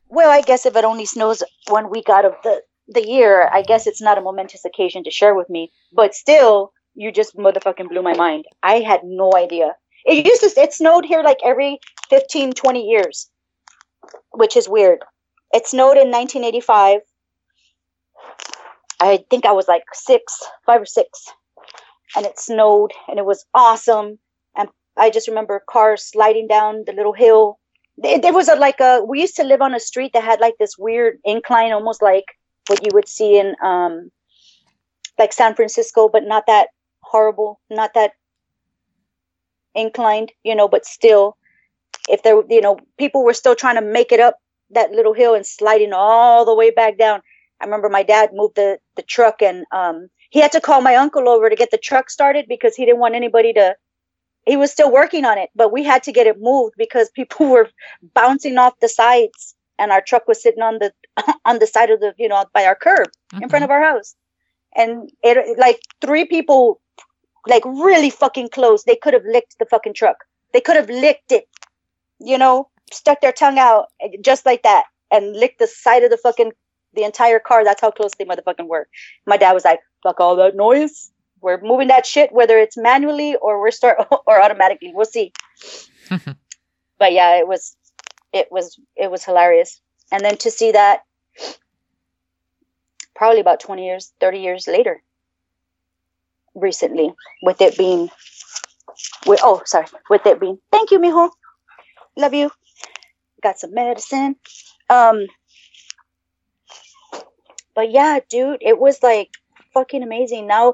Well, 0.10 0.32
I 0.32 0.42
guess 0.42 0.66
if 0.66 0.76
it 0.76 0.84
only 0.84 1.06
snows 1.06 1.44
one 1.68 1.92
week 1.92 2.10
out 2.10 2.26
of 2.26 2.34
the 2.44 2.62
the 2.88 3.06
year, 3.06 3.48
I 3.54 3.62
guess 3.62 3.86
it's 3.86 4.02
not 4.02 4.18
a 4.18 4.22
momentous 4.22 4.66
occasion 4.66 5.04
to 5.04 5.12
share 5.12 5.36
with 5.36 5.50
me. 5.50 5.72
But 5.94 6.16
still, 6.16 6.72
you 6.96 7.12
just 7.12 7.36
motherfucking 7.36 7.90
blew 7.90 8.02
my 8.02 8.16
mind. 8.16 8.46
I 8.64 8.80
had 8.80 9.02
no 9.04 9.32
idea. 9.36 9.76
It 10.06 10.26
used 10.26 10.42
to 10.42 10.62
it 10.62 10.74
snowed 10.74 11.06
here 11.06 11.22
like 11.22 11.40
every 11.44 11.80
15, 12.10 12.54
20 12.54 12.82
years, 12.82 13.30
which 14.32 14.56
is 14.56 14.70
weird. 14.70 15.04
It 15.54 15.68
snowed 15.68 15.98
in 15.98 16.12
1985. 16.12 17.02
I 19.00 19.24
think 19.30 19.46
I 19.46 19.52
was 19.52 19.68
like 19.68 19.84
six, 19.94 20.42
five 20.66 20.82
or 20.82 20.86
six, 20.86 21.26
and 22.16 22.26
it 22.26 22.40
snowed 22.40 22.92
and 23.08 23.20
it 23.20 23.26
was 23.26 23.46
awesome. 23.54 24.20
And 24.56 24.70
I 24.98 25.10
just 25.10 25.28
remember 25.28 25.62
cars 25.70 26.04
sliding 26.04 26.48
down 26.48 26.84
the 26.86 26.94
little 26.94 27.14
hill. 27.14 27.60
There 27.98 28.34
was 28.34 28.48
a 28.48 28.56
like 28.56 28.80
a 28.80 29.04
we 29.08 29.22
used 29.22 29.36
to 29.38 29.44
live 29.44 29.62
on 29.62 29.74
a 29.74 29.80
street 29.80 30.14
that 30.14 30.24
had 30.24 30.40
like 30.40 30.56
this 30.60 30.78
weird 30.78 31.18
incline, 31.24 31.72
almost 31.72 32.02
like 32.02 32.26
what 32.68 32.84
you 32.84 32.92
would 32.94 33.08
see 33.08 33.40
in 33.40 33.56
um 33.64 34.12
like 35.18 35.34
San 35.34 35.56
Francisco, 35.56 36.10
but 36.10 36.24
not 36.24 36.46
that 36.48 36.70
horrible, 37.02 37.60
not 37.70 37.94
that 37.94 38.12
inclined, 39.74 40.32
you 40.44 40.56
know, 40.56 40.68
but 40.68 40.86
still, 40.86 41.38
if 42.10 42.24
there, 42.24 42.42
you 42.50 42.62
know, 42.62 42.78
people 42.98 43.24
were 43.24 43.34
still 43.34 43.56
trying 43.56 43.76
to 43.76 43.82
make 43.82 44.12
it 44.12 44.20
up 44.20 44.36
that 44.72 44.92
little 44.92 45.14
hill 45.14 45.34
and 45.34 45.46
sliding 45.46 45.94
all 45.94 46.46
the 46.46 46.56
way 46.56 46.72
back 46.72 46.98
down. 46.98 47.22
I 47.62 47.66
remember 47.66 47.90
my 47.90 48.04
dad 48.04 48.32
moved 48.34 48.56
the, 48.56 48.80
the 48.96 49.02
truck 49.02 49.42
and, 49.42 49.66
um, 49.72 50.10
he 50.30 50.40
had 50.40 50.52
to 50.52 50.62
call 50.62 50.82
my 50.82 50.96
uncle 50.96 51.30
over 51.30 51.50
to 51.50 51.56
get 51.56 51.72
the 51.72 51.78
truck 51.78 52.10
started 52.10 52.46
because 52.48 52.76
he 52.76 52.86
didn't 52.86 53.00
want 53.00 53.16
anybody 53.16 53.54
to, 53.54 53.76
he 54.46 54.58
was 54.58 54.72
still 54.72 54.92
working 54.92 55.26
on 55.26 55.38
it, 55.38 55.50
but 55.56 55.72
we 55.72 55.84
had 55.84 56.04
to 56.04 56.12
get 56.12 56.28
it 56.28 56.38
moved 56.40 56.76
because 56.78 57.10
people 57.16 57.48
were 57.48 57.70
bouncing 58.14 58.58
off 58.58 58.80
the 58.82 58.90
sides 58.90 59.56
and 59.80 59.92
our 59.92 60.02
truck 60.02 60.28
was 60.28 60.42
sitting 60.42 60.64
on 60.64 60.80
the, 60.80 60.92
on 61.46 61.60
the 61.60 61.68
side 61.68 61.90
of 61.90 62.00
the, 62.00 62.14
you 62.18 62.28
know, 62.28 62.46
by 62.54 62.66
our 62.66 62.76
curb 62.76 63.08
in 63.42 63.50
front 63.50 63.66
of 63.66 63.72
our 63.72 63.82
house. 63.82 64.16
And 64.76 65.10
it, 65.24 65.58
like 65.58 65.80
three 66.02 66.26
people 66.26 66.80
like 67.48 67.64
really 67.66 68.10
fucking 68.10 68.50
close. 68.50 68.84
They 68.84 68.96
could 68.96 69.14
have 69.14 69.26
licked 69.26 69.58
the 69.60 69.66
fucking 69.66 69.94
truck. 69.94 70.18
They 70.54 70.62
could 70.62 70.76
have 70.76 70.90
licked 70.90 71.32
it, 71.32 71.48
you 72.20 72.38
know, 72.38 72.70
stuck 72.92 73.22
their 73.22 73.32
tongue 73.32 73.60
out 73.60 73.88
just 74.22 74.46
like 74.46 74.64
that 74.64 74.86
and 75.12 75.36
licked 75.36 75.60
the 75.60 75.68
side 75.68 76.04
of 76.04 76.10
the 76.10 76.18
fucking 76.18 76.52
the 76.94 77.04
entire 77.04 77.40
car. 77.40 77.64
That's 77.64 77.82
how 77.82 77.92
close 77.92 78.12
they 78.18 78.26
motherfucking 78.26 78.68
were. 78.68 78.88
My 79.26 79.38
dad 79.38 79.54
was 79.54 79.66
like, 79.66 79.80
"Fuck 80.04 80.20
all 80.20 80.36
that 80.38 80.56
noise. 80.56 81.12
We're 81.42 81.62
moving 81.62 81.90
that 81.90 82.06
shit, 82.06 82.32
whether 82.32 82.58
it's 82.58 82.78
manually 82.78 83.36
or 83.36 83.60
we're 83.60 83.72
start 83.72 84.00
or 84.28 84.42
automatically. 84.42 84.92
We'll 84.94 85.06
see." 85.06 85.32
but 86.10 87.14
yeah, 87.14 87.36
it 87.38 87.48
was, 87.48 87.76
it 88.34 88.48
was, 88.52 88.80
it 88.96 89.12
was 89.12 89.24
hilarious. 89.24 89.80
And 90.12 90.24
then 90.24 90.38
to 90.38 90.52
see 90.52 90.72
that, 90.72 91.02
probably 93.16 93.42
about 93.42 93.60
twenty 93.60 93.86
years, 93.86 94.14
thirty 94.20 94.40
years 94.40 94.68
later, 94.68 95.02
recently 96.58 97.14
with 97.42 97.62
it 97.62 97.78
being 97.78 98.10
with 99.26 99.40
oh 99.44 99.62
sorry 99.66 99.86
with 100.10 100.26
it 100.26 100.40
being 100.40 100.58
thank 100.72 100.92
you 100.92 101.00
mijo 101.00 101.30
love 102.16 102.34
you 102.34 102.50
got 103.42 103.60
some 103.60 103.74
medicine. 103.74 104.36
Um 104.90 105.26
but 107.76 107.92
yeah 107.92 108.20
dude 108.30 108.58
it 108.62 108.80
was 108.80 109.02
like 109.04 109.32
fucking 109.74 110.04
amazing. 110.04 110.48
Now 110.48 110.74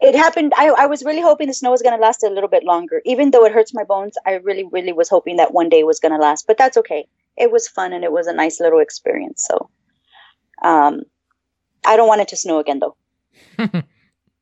it 0.00 0.14
happened 0.14 0.52
I, 0.56 0.68
I 0.68 0.86
was 0.86 1.04
really 1.04 1.22
hoping 1.22 1.48
the 1.48 1.54
snow 1.54 1.70
was 1.70 1.82
going 1.82 1.96
to 1.96 2.02
last 2.02 2.22
a 2.22 2.28
little 2.28 2.48
bit 2.48 2.64
longer. 2.64 3.02
Even 3.04 3.30
though 3.30 3.44
it 3.44 3.52
hurts 3.52 3.74
my 3.74 3.84
bones 3.84 4.16
i 4.26 4.32
really 4.34 4.64
really 4.70 4.92
was 4.92 5.08
hoping 5.08 5.36
that 5.36 5.54
one 5.54 5.68
day 5.68 5.84
was 5.84 6.00
going 6.00 6.12
to 6.12 6.18
last. 6.18 6.46
But 6.46 6.58
that's 6.58 6.76
okay. 6.76 7.06
It 7.36 7.50
was 7.50 7.68
fun 7.68 7.92
and 7.92 8.04
it 8.04 8.12
was 8.12 8.26
a 8.26 8.34
nice 8.34 8.60
little 8.60 8.80
experience 8.80 9.46
so 9.48 9.70
um 10.62 11.02
i 11.84 11.96
don't 11.96 12.08
want 12.08 12.20
it 12.20 12.28
to 12.28 12.36
snow 12.36 12.58
again 12.58 12.80
though. 12.80 12.96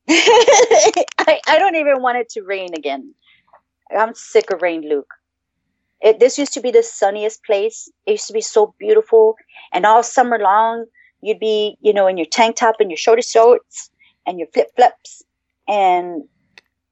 I, 0.09 1.39
I 1.47 1.57
don't 1.59 1.75
even 1.75 2.01
want 2.01 2.17
it 2.17 2.29
to 2.29 2.41
rain 2.41 2.69
again. 2.75 3.13
I'm 3.95 4.13
sick 4.13 4.51
of 4.51 4.61
rain, 4.61 4.87
Luke. 4.87 5.13
It, 6.01 6.19
this 6.19 6.37
used 6.37 6.53
to 6.53 6.61
be 6.61 6.71
the 6.71 6.83
sunniest 6.83 7.43
place. 7.43 7.89
It 8.05 8.11
used 8.11 8.27
to 8.27 8.33
be 8.33 8.41
so 8.41 8.73
beautiful. 8.79 9.35
And 9.73 9.85
all 9.85 10.03
summer 10.03 10.39
long, 10.39 10.85
you'd 11.21 11.39
be, 11.39 11.77
you 11.81 11.93
know, 11.93 12.07
in 12.07 12.17
your 12.17 12.25
tank 12.25 12.55
top 12.55 12.75
and 12.79 12.89
your 12.89 12.97
shorty 12.97 13.21
shorts 13.21 13.89
and 14.25 14.39
your 14.39 14.47
flip 14.47 14.67
flops. 14.75 15.23
And 15.67 16.23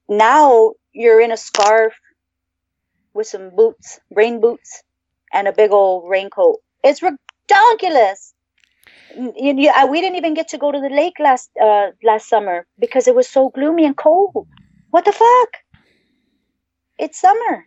now 0.08 0.72
you're 0.92 1.20
in 1.20 1.32
a 1.32 1.36
scarf 1.36 1.94
with 3.14 3.26
some 3.26 3.50
boots, 3.50 3.98
rain 4.14 4.40
boots, 4.40 4.82
and 5.32 5.48
a 5.48 5.52
big 5.52 5.72
old 5.72 6.08
raincoat. 6.08 6.58
It's 6.84 7.02
ridiculous 7.02 8.34
you, 9.16 9.32
you, 9.36 9.70
uh, 9.70 9.86
we 9.86 10.00
didn't 10.00 10.16
even 10.16 10.34
get 10.34 10.48
to 10.48 10.58
go 10.58 10.70
to 10.70 10.80
the 10.80 10.88
lake 10.88 11.14
last 11.18 11.50
uh, 11.60 11.90
last 12.02 12.28
summer 12.28 12.66
because 12.78 13.08
it 13.08 13.14
was 13.14 13.28
so 13.28 13.50
gloomy 13.50 13.84
and 13.84 13.96
cold. 13.96 14.46
What 14.90 15.04
the 15.04 15.12
fuck? 15.12 15.56
It's 16.98 17.20
summer. 17.20 17.66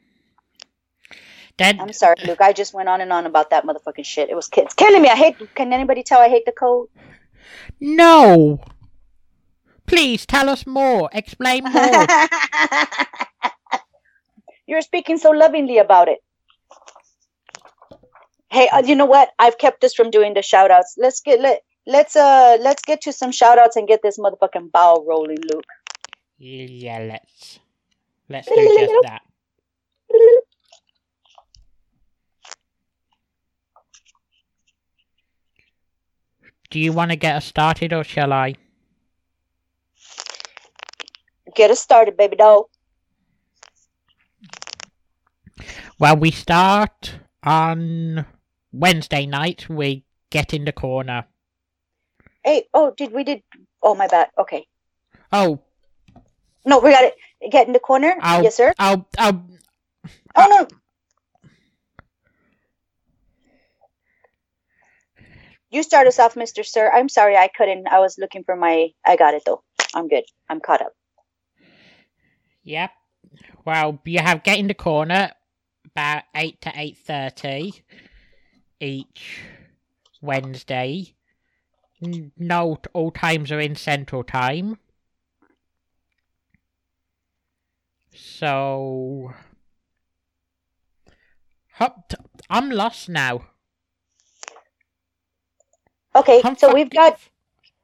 That, 1.58 1.80
I'm 1.80 1.94
sorry, 1.94 2.16
Luke. 2.26 2.42
I 2.42 2.52
just 2.52 2.74
went 2.74 2.90
on 2.90 3.02
and 3.02 3.14
on 3.14 3.26
about 3.26 3.52
that 3.52 3.64
motherfucking 3.66 4.06
shit. 4.06 4.30
It 4.30 4.36
was 4.36 4.50
it's 4.58 4.74
killing 4.74 5.02
me. 5.02 5.10
I 5.10 5.16
hate. 5.16 5.36
Can 5.54 5.72
anybody 5.72 6.02
tell 6.02 6.20
I 6.20 6.30
hate 6.30 6.46
the 6.46 6.52
code? 6.52 6.88
No. 7.80 8.60
Please 9.86 10.26
tell 10.26 10.50
us 10.50 10.66
more. 10.66 11.10
Explain 11.14 11.66
more. 11.66 12.08
You're 14.68 14.82
speaking 14.82 15.18
so 15.18 15.30
lovingly 15.32 15.78
about 15.78 16.08
it. 16.08 16.20
Hey, 18.50 18.68
uh, 18.70 18.82
you 18.84 18.96
know 18.96 19.06
what? 19.06 19.32
I've 19.38 19.58
kept 19.58 19.84
us 19.84 19.94
from 19.94 20.10
doing 20.10 20.34
the 20.34 20.42
shout 20.42 20.72
outs. 20.72 20.96
Let's 20.98 21.22
get 21.22 21.42
let 21.42 21.62
let's 21.86 22.16
uh 22.16 22.58
let's 22.62 22.82
get 22.84 23.02
to 23.02 23.12
some 23.12 23.32
shout 23.32 23.60
outs 23.60 23.76
and 23.76 23.88
get 23.88 24.02
this 24.02 24.18
motherfucking 24.18 24.72
ball 24.72 25.06
rolling, 25.06 25.40
Luke. 25.52 25.66
Yeah, 26.38 27.00
let's 27.00 27.60
let's 28.30 28.48
do 28.48 28.56
just 28.56 28.94
that. 29.04 29.22
Do 36.74 36.80
you 36.80 36.92
want 36.92 37.12
to 37.12 37.16
get 37.16 37.36
us 37.36 37.46
started 37.46 37.94
or 37.94 38.04
shall 38.04 38.34
I? 38.34 38.56
Get 41.54 41.70
us 41.70 41.80
started, 41.80 42.18
baby 42.18 42.36
doll. 42.36 42.72
Well, 46.00 46.18
we 46.18 46.32
start 46.32 47.20
on 47.44 48.26
Wednesday 48.72 49.28
night. 49.28 49.70
We 49.70 50.04
get 50.32 50.52
in 50.52 50.66
the 50.66 50.72
corner. 50.72 51.26
Hey, 52.44 52.64
oh, 52.74 52.92
did 52.98 53.12
we 53.12 53.24
did? 53.24 53.44
Oh, 53.84 53.94
my 53.94 54.08
bad. 54.08 54.30
Okay. 54.40 54.66
Oh, 55.32 55.62
No, 56.66 56.80
we 56.80 56.90
got 56.90 57.04
it. 57.04 57.14
Get 57.52 57.68
in 57.68 57.74
the 57.74 57.80
corner. 57.80 58.16
I'll, 58.20 58.42
yes, 58.42 58.56
sir. 58.56 58.74
I'll, 58.80 59.08
I'll, 59.20 59.46
Oh 60.36 60.48
no. 60.50 60.68
You 65.74 65.82
start 65.82 66.06
us 66.06 66.20
off, 66.20 66.36
Mister 66.36 66.62
Sir. 66.62 66.92
I'm 66.94 67.10
sorry, 67.10 67.36
I 67.36 67.48
couldn't. 67.48 67.88
I 67.88 68.00
was 68.00 68.20
looking 68.20 68.44
for 68.44 68.56
my. 68.56 68.90
I 69.04 69.16
got 69.16 69.34
it 69.34 69.42
though. 69.44 69.64
I'm 69.96 70.08
good. 70.08 70.24
I'm 70.48 70.60
caught 70.60 70.84
up. 70.84 70.94
Yep. 72.64 72.92
Well, 73.66 74.00
you 74.06 74.20
have 74.20 74.44
get 74.44 74.60
in 74.60 74.68
the 74.68 74.76
corner 74.76 75.32
about 75.88 76.26
eight 76.36 76.62
to 76.62 76.72
eight 76.76 77.00
thirty 77.00 77.84
each 78.80 79.40
Wednesday. 80.22 81.16
Note 82.38 82.86
all 82.94 83.10
times 83.10 83.52
are 83.52 83.60
in 83.60 83.76
Central 83.76 84.24
Time. 84.24 84.78
So, 88.14 89.34
I'm 92.48 92.70
lost 92.70 93.10
now. 93.10 93.46
Okay, 96.16 96.42
I'm 96.44 96.58
so 96.58 96.74
we've 96.74 96.90
got. 96.90 97.20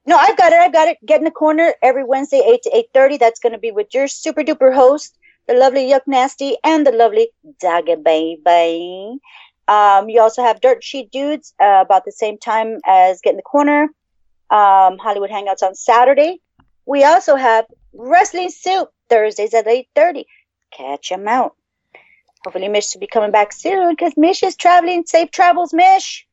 No, 0.06 0.16
I've 0.16 0.38
got 0.38 0.54
it. 0.54 0.60
I've 0.60 0.74
got 0.74 0.88
it. 0.88 0.98
Get 1.06 1.20
in 1.20 1.26
the 1.26 1.32
corner 1.32 1.74
every 1.82 2.04
Wednesday, 2.04 2.42
eight 2.46 2.64
to 2.64 2.76
eight 2.76 2.88
thirty. 2.94 3.18
That's 3.18 3.40
going 3.40 3.54
to 3.54 3.60
be 3.60 3.72
with 3.72 3.94
your 3.94 4.08
super 4.08 4.44
duper 4.44 4.74
host, 4.74 5.18
the 5.48 5.54
lovely 5.54 5.90
Yuck 5.90 6.02
Nasty, 6.08 6.58
and 6.64 6.86
the 6.86 6.92
lovely 6.92 7.30
Dagger 7.60 7.98
Baby. 7.98 9.20
Um, 9.68 10.10
you 10.10 10.20
also 10.20 10.42
have 10.42 10.62
Dirt 10.62 10.84
Sheet 10.84 11.12
Dudes 11.12 11.54
uh, 11.62 11.84
about 11.86 12.06
the 12.06 12.12
same 12.12 12.38
time 12.40 12.80
as 12.88 13.22
Get 13.22 13.32
in 13.32 13.38
the 13.38 13.44
Corner. 13.44 13.84
Um, 14.50 14.98
Hollywood 14.98 15.30
Hangouts 15.30 15.62
on 15.62 15.76
Saturday. 15.76 16.40
We 16.88 17.04
also 17.04 17.36
have 17.36 17.66
Wrestling 17.94 18.50
Soup 18.50 18.90
Thursdays 19.10 19.54
at 19.54 19.68
eight 19.68 19.90
thirty. 19.96 20.26
Catch 20.72 21.12
'em 21.12 21.28
out. 21.28 21.56
Hopefully, 22.44 22.68
Mish 22.68 22.94
will 22.94 23.02
be 23.02 23.08
coming 23.08 23.32
back 23.32 23.52
soon 23.52 23.90
because 23.90 24.14
Mish 24.16 24.44
is 24.44 24.56
traveling. 24.56 25.06
Safe 25.06 25.30
travels, 25.30 25.74
Mish. 25.74 26.26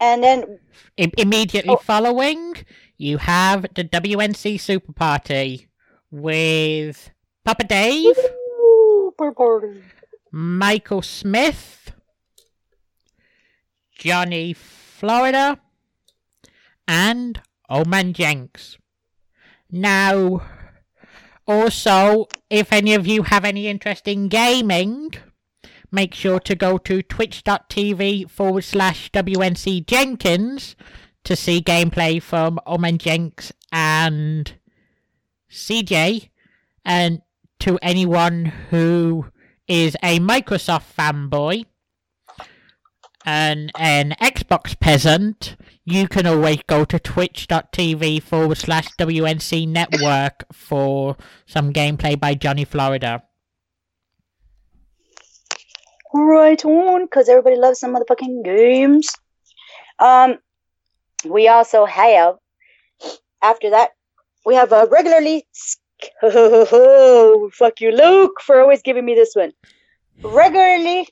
And 0.00 0.22
then 0.22 0.58
Im- 0.96 1.12
immediately 1.16 1.74
Oh. 1.74 1.76
following, 1.76 2.54
you 2.98 3.18
have 3.18 3.66
the 3.74 3.84
WNC 3.84 4.58
Super 4.58 4.92
Party 4.92 5.68
with 6.10 7.10
Papa 7.44 7.64
Dave, 7.64 8.16
Super 8.16 9.32
party. 9.32 9.82
Michael 10.30 11.02
Smith, 11.02 11.92
Johnny 13.96 14.52
Florida, 14.52 15.58
and 16.88 17.40
Old 17.70 17.86
Man 17.88 18.12
Jenks. 18.12 18.76
Now, 19.70 20.42
Also, 21.46 22.26
if 22.48 22.72
any 22.72 22.94
of 22.94 23.06
you 23.06 23.24
have 23.24 23.44
any 23.44 23.68
interest 23.68 24.08
in 24.08 24.28
gaming, 24.28 25.12
make 25.94 26.14
sure 26.14 26.40
to 26.40 26.54
go 26.54 26.76
to 26.78 27.02
twitch.tv 27.02 28.28
forward 28.28 28.64
slash 28.64 29.10
WNC 29.12 29.86
Jenkins 29.86 30.76
to 31.24 31.36
see 31.36 31.62
gameplay 31.62 32.20
from 32.20 32.58
Old 32.66 32.80
Man 32.80 32.98
Jenks 32.98 33.52
and 33.72 34.52
CJ. 35.50 36.28
And 36.84 37.22
to 37.60 37.78
anyone 37.80 38.46
who 38.70 39.26
is 39.66 39.96
a 40.02 40.18
Microsoft 40.18 40.94
fanboy 40.94 41.64
and 43.24 43.70
an 43.78 44.14
Xbox 44.20 44.78
peasant, 44.78 45.56
you 45.84 46.08
can 46.08 46.26
always 46.26 46.58
go 46.66 46.84
to 46.84 46.98
twitch.tv 46.98 48.22
forward 48.22 48.58
slash 48.58 48.88
WNC 48.98 49.66
network 49.68 50.44
for 50.52 51.16
some 51.46 51.72
gameplay 51.72 52.18
by 52.18 52.34
Johnny 52.34 52.64
Florida. 52.64 53.22
Right 56.14 56.64
on, 56.64 57.04
because 57.04 57.28
everybody 57.28 57.56
loves 57.56 57.80
some 57.80 57.94
motherfucking 57.94 58.44
games. 58.44 59.12
Um, 59.98 60.38
we 61.24 61.48
also 61.48 61.84
have, 61.84 62.36
after 63.42 63.70
that, 63.70 63.90
we 64.46 64.54
have 64.54 64.72
a 64.72 64.86
regularly. 64.90 65.46
Oh, 66.22 67.50
fuck 67.54 67.80
you, 67.80 67.90
Luke, 67.90 68.40
for 68.40 68.60
always 68.60 68.82
giving 68.82 69.04
me 69.04 69.14
this 69.14 69.34
one. 69.34 69.52
Regularly 70.22 71.08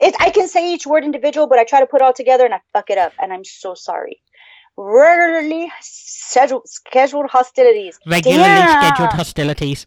it, 0.00 0.14
I 0.20 0.30
can 0.30 0.48
say 0.48 0.72
each 0.72 0.86
word 0.86 1.04
individual, 1.04 1.46
but 1.46 1.58
I 1.58 1.64
try 1.64 1.80
to 1.80 1.86
put 1.86 2.00
it 2.00 2.04
all 2.04 2.12
together 2.12 2.44
and 2.44 2.54
I 2.54 2.60
fuck 2.72 2.90
it 2.90 2.98
up, 2.98 3.12
and 3.20 3.32
I'm 3.32 3.44
so 3.44 3.74
sorry. 3.74 4.20
Regularly 4.76 5.72
scheduled, 5.80 6.68
scheduled 6.68 7.30
hostilities. 7.30 7.98
Regularly 8.06 8.42
Damn. 8.44 8.80
scheduled 8.80 9.12
hostilities. 9.12 9.86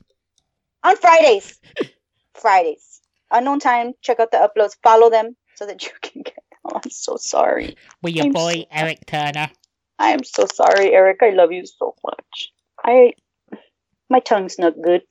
On 0.83 0.95
Fridays. 0.95 1.59
Fridays. 2.33 2.96
Unknown 3.31 3.59
time. 3.59 3.93
Check 4.01 4.19
out 4.19 4.31
the 4.31 4.37
uploads. 4.37 4.75
Follow 4.83 5.09
them 5.09 5.35
so 5.55 5.65
that 5.65 5.83
you 5.83 5.91
can 6.01 6.21
get 6.23 6.35
them. 6.35 6.73
I'm 6.83 6.89
so 6.89 7.17
sorry. 7.17 7.75
With 8.01 8.15
your 8.15 8.25
I'm 8.25 8.31
boy, 8.31 8.53
so 8.53 8.65
Eric 8.71 9.05
Turner. 9.05 9.49
I 9.99 10.09
am 10.09 10.23
so 10.23 10.45
sorry, 10.53 10.93
Eric. 10.93 11.19
I 11.21 11.31
love 11.31 11.51
you 11.51 11.65
so 11.65 11.95
much. 12.03 12.51
I. 12.83 13.13
My 14.09 14.19
tongue's 14.19 14.57
not 14.57 14.81
good. 14.81 15.03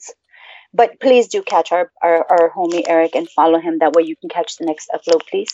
But 0.73 1.01
please 1.01 1.29
do 1.29 1.43
catch 1.43 1.73
our, 1.73 1.91
our, 2.03 2.27
our 2.31 2.51
homie 2.51 2.85
Eric 2.87 3.15
and 3.15 3.29
follow 3.31 3.59
him. 3.59 3.79
That 3.79 3.95
way 3.95 4.03
you 4.03 4.15
can 4.17 4.29
catch 4.29 4.57
the 4.57 4.67
next 4.67 4.91
upload, 4.95 5.27
please. 5.27 5.51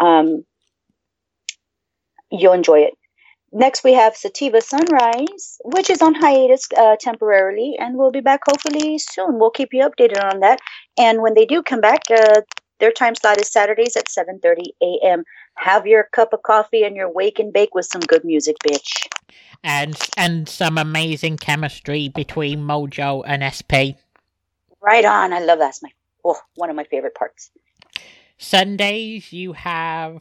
Um, 0.00 0.44
you'll 2.30 2.52
enjoy 2.52 2.80
it. 2.80 2.94
Next, 3.58 3.82
we 3.82 3.94
have 3.94 4.14
Sativa 4.14 4.60
Sunrise, 4.60 5.58
which 5.64 5.88
is 5.88 6.02
on 6.02 6.14
hiatus 6.14 6.68
uh, 6.76 6.96
temporarily, 7.00 7.74
and 7.78 7.96
we'll 7.96 8.10
be 8.10 8.20
back 8.20 8.40
hopefully 8.46 8.98
soon. 8.98 9.38
We'll 9.38 9.48
keep 9.48 9.70
you 9.72 9.82
updated 9.82 10.22
on 10.22 10.40
that. 10.40 10.58
And 10.98 11.22
when 11.22 11.32
they 11.32 11.46
do 11.46 11.62
come 11.62 11.80
back, 11.80 12.02
uh, 12.10 12.42
their 12.80 12.92
time 12.92 13.14
slot 13.14 13.40
is 13.40 13.50
Saturdays 13.50 13.96
at 13.96 14.10
7:30 14.10 14.74
a.m. 14.82 15.24
Have 15.54 15.86
your 15.86 16.04
cup 16.12 16.34
of 16.34 16.42
coffee 16.42 16.82
and 16.82 16.94
your 16.94 17.10
wake 17.10 17.38
and 17.38 17.50
bake 17.50 17.74
with 17.74 17.86
some 17.86 18.02
good 18.02 18.26
music, 18.26 18.56
bitch. 18.62 19.08
And 19.64 19.96
and 20.18 20.46
some 20.46 20.76
amazing 20.76 21.38
chemistry 21.38 22.10
between 22.10 22.60
Mojo 22.60 23.22
and 23.26 23.40
SP. 23.40 23.96
Right 24.82 25.06
on. 25.06 25.32
I 25.32 25.38
love 25.38 25.60
that's 25.60 25.82
my 25.82 25.88
oh, 26.26 26.38
one 26.56 26.68
of 26.68 26.76
my 26.76 26.84
favorite 26.84 27.14
parts. 27.14 27.50
Sundays 28.36 29.32
you 29.32 29.54
have 29.54 30.20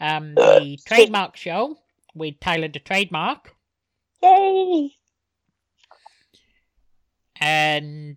um, 0.00 0.34
the 0.34 0.78
trademark 0.84 1.34
show 1.38 1.78
with 2.14 2.40
tailored 2.40 2.72
the 2.72 2.78
Trademark. 2.78 3.54
Yay! 4.22 4.92
And 7.40 8.16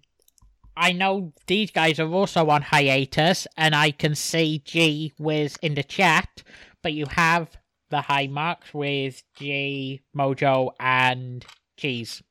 I 0.77 0.91
know 0.91 1.33
these 1.47 1.71
guys 1.71 1.99
are 1.99 2.11
also 2.11 2.49
on 2.49 2.61
hiatus, 2.61 3.47
and 3.57 3.73
I 3.73 3.91
can 3.91 4.13
see 4.15 4.61
G 4.63 5.13
Wiz 5.17 5.57
in 5.61 5.75
the 5.75 5.83
chat, 5.83 6.43
but 6.83 6.93
you 6.93 7.05
have 7.07 7.57
the 7.89 8.01
high 8.01 8.27
marks 8.27 8.73
with 8.73 9.23
G, 9.35 10.01
Mojo, 10.15 10.71
and 10.79 11.45
Cheese. 11.77 12.21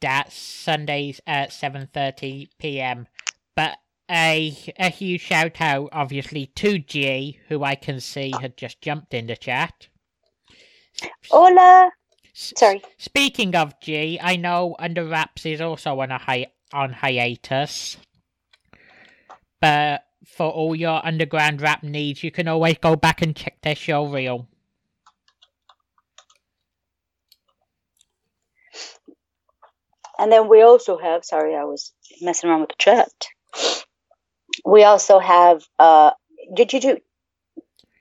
That's 0.00 0.36
Sundays 0.36 1.20
at 1.26 1.50
7:30 1.50 2.48
p.m. 2.58 3.06
But 3.54 3.78
a 4.10 4.56
a 4.78 4.88
huge 4.88 5.20
shout 5.20 5.60
out, 5.60 5.88
obviously, 5.92 6.46
to 6.46 6.78
G, 6.78 7.38
who 7.48 7.62
I 7.64 7.74
can 7.74 8.00
see 8.00 8.32
oh. 8.34 8.38
had 8.38 8.56
just 8.56 8.80
jumped 8.80 9.14
in 9.14 9.26
the 9.26 9.36
chat. 9.36 9.88
Hola. 11.30 11.90
Sorry. 12.34 12.82
Speaking 12.98 13.54
of 13.54 13.78
G, 13.80 14.18
I 14.22 14.36
know 14.36 14.76
Under 14.78 15.04
Wraps 15.04 15.44
is 15.44 15.60
also 15.60 16.00
on 16.00 16.10
a 16.10 16.18
hi- 16.18 16.52
on 16.72 16.92
hiatus. 16.92 17.98
But 19.60 20.04
for 20.26 20.50
all 20.50 20.74
your 20.74 21.04
underground 21.04 21.60
rap 21.60 21.82
needs, 21.82 22.24
you 22.24 22.30
can 22.30 22.48
always 22.48 22.78
go 22.78 22.96
back 22.96 23.22
and 23.22 23.36
check 23.36 23.60
their 23.62 23.76
show 23.76 24.06
reel. 24.06 24.48
And 30.18 30.30
then 30.30 30.48
we 30.48 30.62
also 30.62 30.98
have, 30.98 31.24
sorry, 31.24 31.54
I 31.54 31.64
was 31.64 31.92
messing 32.20 32.48
around 32.48 32.60
with 32.60 32.70
the 32.70 32.76
chat. 32.78 33.12
We 34.64 34.84
also 34.84 35.18
have, 35.18 35.64
uh, 35.78 36.12
did 36.54 36.72
you 36.72 36.80
do, 36.80 36.98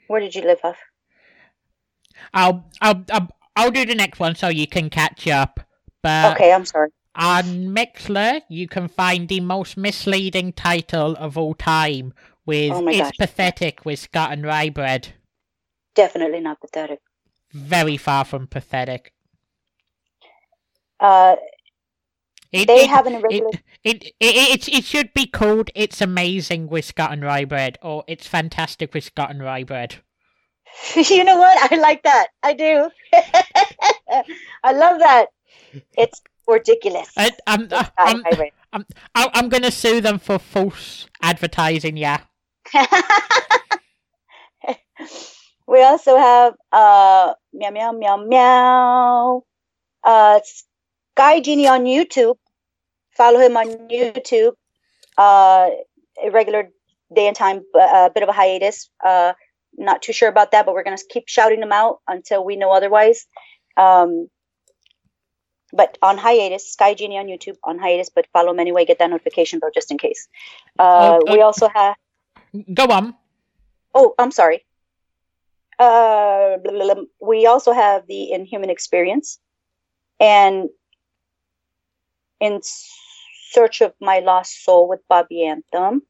where 0.08 0.22
did 0.22 0.36
you 0.36 0.44
live 0.44 0.60
off? 0.64 0.78
I'll, 2.34 2.66
I'll, 2.82 3.04
I'll, 3.12 3.30
I'll 3.56 3.72
do 3.72 3.86
the 3.86 3.96
next 3.96 4.20
one 4.20 4.36
so 4.36 4.48
you 4.48 4.68
can 4.68 4.90
catch 4.90 5.28
up. 5.28 5.60
But 6.02 6.34
okay, 6.36 6.54
I'm 6.54 6.66
sorry. 6.66 6.90
On 7.16 7.44
Mixlr, 7.76 8.42
you 8.48 8.68
can 8.68 8.88
find 8.88 9.28
the 9.28 9.42
most 9.42 9.76
misleading 9.76 10.54
title 10.54 11.16
of 11.18 11.38
all 11.38 11.54
time 11.54 12.14
with 12.46 12.72
oh 12.72 12.88
It's 12.88 13.00
gosh. 13.00 13.18
Pathetic 13.20 13.86
with 13.86 14.00
Scott 14.00 14.32
and 14.32 14.44
Rybread. 14.44 15.10
Definitely 15.94 16.40
not 16.40 16.62
pathetic. 16.62 17.00
Very 17.52 17.98
far 17.98 18.24
from 18.24 18.48
pathetic. 18.48 19.14
Uh, 21.00 21.36
it, 22.52 22.68
they 22.68 22.84
it, 22.84 22.90
have 22.90 23.08
an 23.08 23.16
irregular. 23.16 23.52
It, 23.84 24.04
it, 24.04 24.14
it, 24.20 24.70
it, 24.70 24.84
should 24.84 25.14
be 25.14 25.26
called 25.26 25.70
It's 25.74 26.02
Amazing 26.02 26.68
with 26.68 26.84
Scott 26.86 27.14
and 27.14 27.24
Rye 27.24 27.46
Bread 27.46 27.78
or 27.82 28.04
It's 28.08 28.28
Fantastic 28.28 28.94
with 28.94 29.06
Scott 29.06 29.32
and 29.32 29.42
Rye 29.42 29.64
Bread. 29.64 29.96
you 30.96 31.24
know 31.24 31.38
what? 31.38 31.72
I 31.72 31.76
like 31.76 32.04
that. 32.04 32.28
I 32.44 32.54
do. 32.54 32.90
I 34.64 34.74
love 34.74 35.00
that. 35.00 35.28
It's 35.98 36.22
ridiculous. 36.48 37.10
I, 37.18 37.32
I'm, 37.48 37.70
I'm, 37.98 38.24
I'm, 38.26 38.86
I'm, 39.16 39.30
I'm 39.34 39.50
going 39.50 39.64
to 39.64 39.72
sue 39.72 40.02
them 40.02 40.20
for 40.20 40.38
false 40.38 41.08
advertising, 41.22 41.96
yeah. 41.96 42.22
we 45.68 45.82
also 45.84 46.18
have 46.18 46.54
uh, 46.72 47.34
meow, 47.54 47.70
meow, 47.72 47.92
meow, 47.94 48.18
meow. 48.18 49.44
Uh, 50.04 50.40
Sky 51.16 51.40
Genie 51.40 51.68
on 51.68 51.84
YouTube 51.86 52.38
follow 53.12 53.40
him 53.40 53.58
on 53.58 53.68
YouTube. 53.90 54.54
Uh, 55.18 55.70
irregular 56.24 56.70
day 57.14 57.28
and 57.28 57.36
time, 57.36 57.64
a 57.76 57.80
uh, 57.80 58.10
bit 58.10 58.24
of 58.24 58.30
a 58.30 58.34
hiatus. 58.34 58.90
Uh, 59.04 59.34
not 59.78 60.02
too 60.02 60.14
sure 60.14 60.30
about 60.30 60.52
that, 60.52 60.66
but 60.66 60.74
we're 60.74 60.84
gonna 60.84 60.98
keep 61.10 61.28
shouting 61.28 61.62
him 61.62 61.72
out 61.72 62.00
until 62.08 62.44
we 62.44 62.56
know 62.56 62.72
otherwise. 62.72 63.26
Um, 63.78 64.30
but 65.74 65.98
on 66.02 66.18
hiatus, 66.18 66.72
Sky 66.72 66.94
Genie 66.94 67.18
on 67.18 67.28
YouTube 67.28 67.56
on 67.64 67.80
hiatus, 67.80 68.10
but 68.10 68.28
follow 68.34 68.52
him 68.52 68.60
anyway. 68.60 68.86
Get 68.86 69.00
that 69.00 69.10
notification 69.10 69.60
bell 69.60 69.72
just 69.74 69.92
in 69.92 69.98
case. 69.98 70.28
Uh, 70.78 71.20
oh, 71.26 71.32
we 71.32 71.42
also 71.42 71.70
have. 71.70 71.96
Go 72.74 72.86
on. 72.88 73.16
Oh, 73.94 74.14
I'm 74.20 74.32
sorry. 74.32 74.66
Uh, 75.80 76.58
blah, 76.58 76.72
blah, 76.72 76.94
blah. 76.94 77.04
we 77.22 77.46
also 77.46 77.72
have 77.72 78.06
the 78.08 78.32
Inhuman 78.32 78.70
Experience, 78.70 79.40
and 80.20 80.70
in 82.40 82.60
Search 83.52 83.82
of 83.82 83.94
My 84.00 84.20
Lost 84.20 84.64
Soul 84.64 84.88
with 84.88 85.02
Bobby 85.10 85.46
Anthem. 85.46 86.02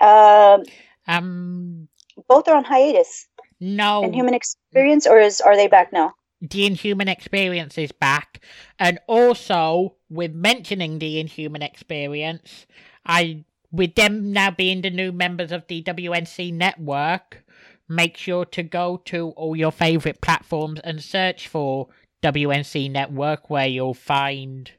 Um, 0.00 0.62
um, 1.06 1.88
both 2.28 2.48
are 2.48 2.56
on 2.56 2.64
hiatus. 2.64 3.26
No. 3.60 4.02
Inhuman 4.04 4.34
Experience, 4.34 5.06
or 5.06 5.18
is 5.18 5.40
are 5.40 5.56
they 5.56 5.66
back 5.66 5.92
now? 5.92 6.14
The 6.40 6.66
Inhuman 6.66 7.08
Experience 7.08 7.76
is 7.76 7.92
back, 7.92 8.42
and 8.78 8.98
also 9.06 9.96
with 10.08 10.32
mentioning 10.34 10.98
the 10.98 11.20
Inhuman 11.20 11.62
Experience, 11.62 12.66
I 13.04 13.44
with 13.72 13.94
them 13.94 14.32
now 14.32 14.50
being 14.50 14.82
the 14.82 14.90
new 14.90 15.12
members 15.12 15.52
of 15.52 15.66
the 15.68 15.82
WNC 15.82 16.52
network, 16.52 17.44
make 17.88 18.16
sure 18.16 18.44
to 18.46 18.62
go 18.62 18.96
to 19.04 19.30
all 19.30 19.54
your 19.54 19.70
favorite 19.70 20.20
platforms 20.20 20.80
and 20.82 21.02
search 21.02 21.46
for 21.46 21.88
WNC 22.22 22.90
network, 22.90 23.50
where 23.50 23.66
you'll 23.66 23.94
find 23.94 24.72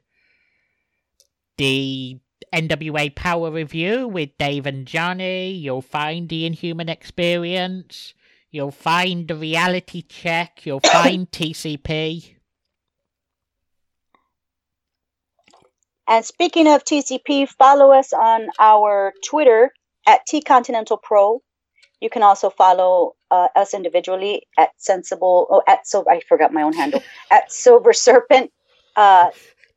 the 1.62 2.18
NWA 2.52 3.14
Power 3.14 3.52
Review 3.52 4.08
with 4.08 4.36
Dave 4.36 4.66
and 4.66 4.84
Johnny. 4.84 5.52
You'll 5.52 5.80
find 5.80 6.28
the 6.28 6.44
Inhuman 6.44 6.88
Experience. 6.88 8.14
You'll 8.50 8.72
find 8.72 9.28
the 9.28 9.36
Reality 9.36 10.02
Check. 10.02 10.66
You'll 10.66 10.80
find 10.98 11.30
TCP. 11.30 12.34
And 16.08 16.24
speaking 16.24 16.66
of 16.66 16.82
TCP, 16.84 17.48
follow 17.48 17.92
us 17.92 18.12
on 18.12 18.48
our 18.58 19.12
Twitter 19.24 19.70
at 20.04 20.26
T 20.26 20.42
Continental 20.42 20.96
Pro. 20.96 21.42
You 22.00 22.10
can 22.10 22.24
also 22.24 22.50
follow 22.50 23.14
uh, 23.30 23.46
us 23.54 23.72
individually 23.72 24.48
at 24.58 24.70
Sensible. 24.78 25.46
Oh, 25.48 25.62
at 25.68 25.86
Silver. 25.86 26.10
I 26.10 26.22
forgot 26.28 26.52
my 26.52 26.62
own 26.62 26.72
handle. 26.72 27.04
At 27.30 27.52
Silver 27.52 27.92
Serpent. 27.92 28.50
Uh, 28.96 29.30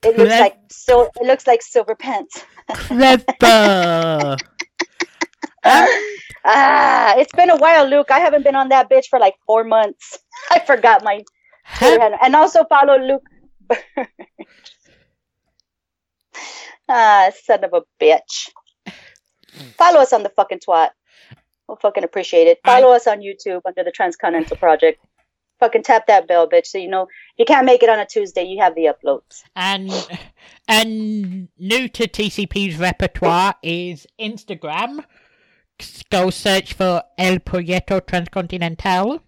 it 0.06 0.18
looks 0.18 0.40
like 0.40 0.58
so. 0.70 1.10
It 1.20 1.26
looks 1.26 1.48
like 1.48 1.62
silver 1.62 1.96
pence. 1.96 2.44
Clever. 2.70 4.38
Ah, 6.48 7.16
it's 7.18 7.34
been 7.34 7.50
a 7.50 7.58
while, 7.58 7.90
Luke. 7.90 8.12
I 8.12 8.20
haven't 8.20 8.44
been 8.44 8.56
on 8.56 8.70
that 8.70 8.88
bitch 8.88 9.08
for 9.10 9.18
like 9.18 9.34
four 9.48 9.64
months. 9.64 10.20
I 10.52 10.60
forgot 10.60 11.04
my 11.04 11.24
Twitter 11.80 12.00
handle. 12.00 12.20
And 12.22 12.36
also 12.36 12.64
follow 12.66 12.98
Luke. 12.98 13.28
Ah, 16.88 17.32
son 17.44 17.64
of 17.64 17.74
a 17.74 17.82
bitch. 18.00 18.50
Follow 19.76 20.02
us 20.02 20.14
on 20.14 20.22
the 20.22 20.30
fucking 20.30 20.60
twat. 20.60 20.90
We'll 21.68 21.78
fucking 21.78 22.04
appreciate 22.04 22.46
it. 22.46 22.60
Follow 22.64 22.94
us 22.94 23.08
on 23.08 23.22
YouTube 23.22 23.62
under 23.66 23.84
the 23.84 23.90
Transcontinental 23.90 24.58
Project. 24.58 25.04
Fucking 25.60 25.84
tap 25.84 26.08
that 26.08 26.28
bell, 26.28 26.50
bitch, 26.50 26.68
so 26.68 26.78
you 26.78 26.90
know 26.90 27.08
you 27.38 27.46
can't 27.46 27.66
make 27.66 27.82
it 27.82 27.90
on 27.90 28.00
a 28.00 28.06
Tuesday. 28.06 28.44
You 28.44 28.62
have 28.62 28.76
the 28.76 28.86
uploads. 28.94 29.44
and 29.56 29.90
and 30.68 31.48
new 31.58 31.88
to 31.90 32.08
TCP's 32.08 32.78
repertoire 32.78 33.56
is 33.64 34.06
Instagram. 34.20 35.04
Go 36.10 36.30
search 36.30 36.74
for 36.74 37.04
El 37.18 37.38
Proyecto 37.40 38.06
Transcontinental. 38.06 39.22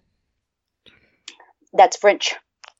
That's 1.72 1.96
French 1.96 2.34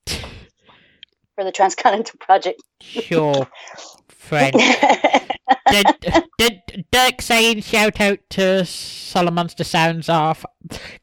for 0.07 1.43
the 1.43 1.51
Transcontinental 1.51 2.17
Project. 2.19 2.61
Sure, 2.81 3.47
friend. 4.07 4.55
Did, 5.71 6.23
did 6.37 6.85
Dirk 6.91 7.21
saying 7.21 7.61
shout 7.61 7.99
out 8.01 8.19
to 8.31 8.41
Solomonster 8.63 9.65
sounds 9.65 10.09
off. 10.09 10.45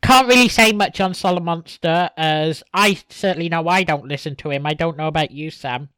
Can't 0.03 0.29
really 0.29 0.49
say 0.49 0.73
much 0.73 1.01
on 1.01 1.13
Solomonster 1.13 2.11
as 2.17 2.63
I 2.75 2.99
certainly 3.09 3.49
know 3.49 3.67
I 3.69 3.83
don't 3.85 4.07
listen 4.09 4.37
to 4.37 4.51
him. 4.51 4.67
I 4.67 4.75
don't 4.75 4.97
know 4.97 5.09
about 5.09 5.31
you, 5.31 5.51
Sam. 5.51 5.89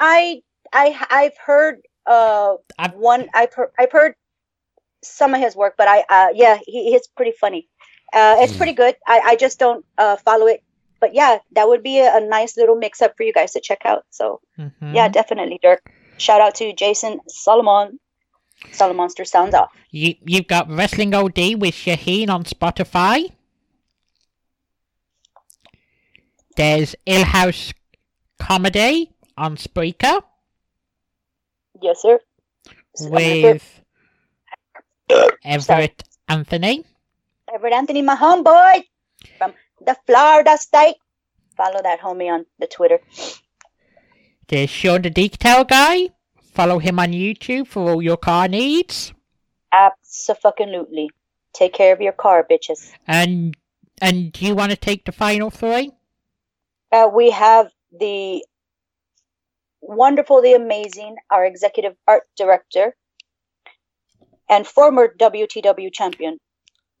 I 0.00 0.42
I 0.72 0.96
I've 1.10 1.36
heard 1.38 1.80
uh 2.06 2.54
I've- 2.78 2.96
one 2.96 3.28
I've 3.34 3.52
heard 3.54 3.70
I've 3.78 3.92
heard 3.92 4.14
some 5.02 5.34
of 5.34 5.40
his 5.40 5.54
work, 5.56 5.74
but 5.78 5.88
I 5.88 6.04
uh 6.08 6.28
yeah 6.34 6.58
he, 6.64 6.90
he's 6.92 7.06
pretty 7.08 7.32
funny. 7.40 7.68
Uh, 8.12 8.36
it's 8.40 8.56
pretty 8.56 8.72
good. 8.72 8.96
I 9.06 9.20
I 9.20 9.36
just 9.36 9.58
don't 9.58 9.84
uh 9.98 10.16
follow 10.16 10.46
it, 10.46 10.62
but 11.00 11.14
yeah, 11.14 11.38
that 11.52 11.68
would 11.68 11.82
be 11.82 11.98
a, 11.98 12.16
a 12.16 12.20
nice 12.20 12.56
little 12.56 12.76
mix 12.76 13.02
up 13.02 13.14
for 13.16 13.22
you 13.22 13.32
guys 13.32 13.52
to 13.52 13.60
check 13.60 13.82
out. 13.84 14.04
So 14.10 14.40
Mhm. 14.58 14.94
yeah, 14.94 15.08
definitely, 15.08 15.58
Dirk. 15.62 15.82
Shout 16.18 16.40
out 16.40 16.54
to 16.56 16.72
Jason 16.72 17.20
Solomon. 17.28 17.98
Solomonster 18.72 19.26
sounds 19.26 19.54
off. 19.54 19.70
You 19.90 20.14
you've 20.24 20.48
got 20.48 20.68
Wrestling 20.68 21.14
OD 21.14 21.60
with 21.60 21.74
Shaheen 21.74 22.28
on 22.28 22.44
Spotify. 22.44 23.32
There's 26.56 26.96
Ill 27.06 27.24
House 27.24 27.72
Comedy 28.40 29.12
on 29.36 29.56
Spreaker 29.56 30.22
Yes, 31.80 32.02
sir. 32.02 32.18
With 33.00 33.82
Everett 35.44 36.02
Anthony. 36.28 36.84
Everett 37.52 37.72
Anthony, 37.72 38.02
my 38.02 38.16
homeboy 38.16 38.84
from 39.38 39.52
the 39.84 39.96
Florida 40.06 40.58
State. 40.58 40.96
Follow 41.56 41.80
that 41.82 42.00
homie 42.00 42.32
on 42.32 42.46
the 42.58 42.66
Twitter. 42.66 43.00
There's 44.48 44.70
Sean 44.70 45.02
the 45.02 45.10
Detail 45.10 45.64
Guy. 45.64 46.08
Follow 46.40 46.78
him 46.78 46.98
on 46.98 47.12
YouTube 47.12 47.66
for 47.66 47.90
all 47.90 48.02
your 48.02 48.16
car 48.16 48.48
needs. 48.48 49.12
Absolutely. 49.70 51.10
Take 51.52 51.74
care 51.74 51.92
of 51.92 52.00
your 52.00 52.12
car, 52.12 52.46
bitches. 52.50 52.90
And 53.06 53.54
and 54.00 54.32
do 54.32 54.46
you 54.46 54.54
want 54.54 54.70
to 54.70 54.76
take 54.76 55.04
the 55.04 55.12
final 55.12 55.50
three? 55.50 55.92
Uh, 56.90 57.10
we 57.14 57.30
have 57.30 57.70
the 57.92 58.42
wonderful, 59.82 60.40
the 60.40 60.54
amazing, 60.54 61.16
our 61.30 61.44
executive 61.44 61.94
art 62.06 62.22
director 62.36 62.96
and 64.48 64.66
former 64.66 65.14
WTW 65.18 65.92
champion, 65.92 66.38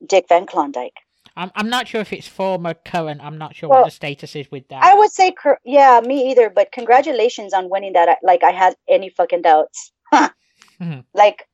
Dick 0.06 0.26
Van 0.28 0.44
Klondike. 0.46 0.96
I'm 1.38 1.52
I'm 1.54 1.70
not 1.70 1.86
sure 1.86 2.00
if 2.00 2.12
it's 2.12 2.26
former, 2.26 2.74
current. 2.74 3.20
I'm 3.22 3.38
not 3.38 3.54
sure 3.54 3.68
Well, 3.68 3.80
what 3.80 3.86
the 3.86 3.92
status 3.92 4.34
is 4.34 4.50
with 4.50 4.66
that. 4.68 4.82
I 4.82 4.94
would 4.94 5.12
say, 5.12 5.30
cor- 5.30 5.60
yeah, 5.64 6.00
me 6.04 6.30
either, 6.32 6.50
but 6.50 6.72
congratulations 6.72 7.54
on 7.54 7.70
winning 7.70 7.92
that. 7.92 8.18
Like, 8.22 8.42
I 8.42 8.50
had 8.50 8.74
any 8.88 9.08
fucking 9.08 9.42
doubts. 9.42 9.92
Mhm. 10.80 11.04
Like, 11.12 11.48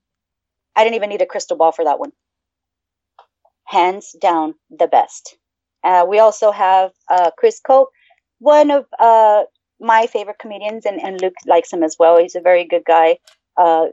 I 0.76 0.84
didn't 0.84 0.96
even 0.96 1.08
need 1.08 1.22
a 1.22 1.26
crystal 1.26 1.56
ball 1.56 1.72
for 1.72 1.84
that 1.86 1.98
one. 1.98 2.12
Hands 3.64 4.04
down, 4.20 4.54
the 4.68 4.86
best. 4.86 5.36
Uh, 5.82 6.04
we 6.06 6.18
also 6.18 6.50
have 6.50 6.92
uh, 7.10 7.30
Chris 7.38 7.58
Cope, 7.58 7.88
one 8.38 8.70
of 8.70 8.84
uh, 8.98 9.44
my 9.80 10.06
favorite 10.06 10.38
comedians, 10.38 10.84
and, 10.84 11.00
and 11.00 11.22
Luke 11.22 11.34
likes 11.46 11.72
him 11.72 11.82
as 11.82 11.96
well. 11.98 12.18
He's 12.18 12.34
a 12.34 12.40
very 12.40 12.64
good 12.64 12.84
guy, 12.84 13.18
uh, 13.56 13.86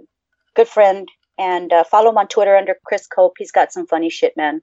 good 0.54 0.68
friend. 0.68 1.08
And 1.38 1.72
uh, 1.72 1.86
follow 1.86 2.10
him 2.10 2.18
on 2.18 2.28
Twitter 2.28 2.58
under 2.58 2.76
Chris 2.86 3.08
Cope. 3.08 3.36
He's 3.38 3.54
got 3.54 3.72
some 3.72 3.88
funny 3.88 4.10
shit, 4.10 4.36
man. 4.36 4.62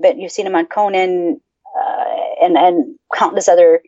But 0.00 0.18
you've 0.18 0.32
seen 0.32 0.46
him 0.46 0.56
on 0.56 0.66
Conan 0.66 1.40
uh, 1.78 2.04
and 2.42 2.56
and 2.56 2.96
countless 3.14 3.48
other 3.48 3.82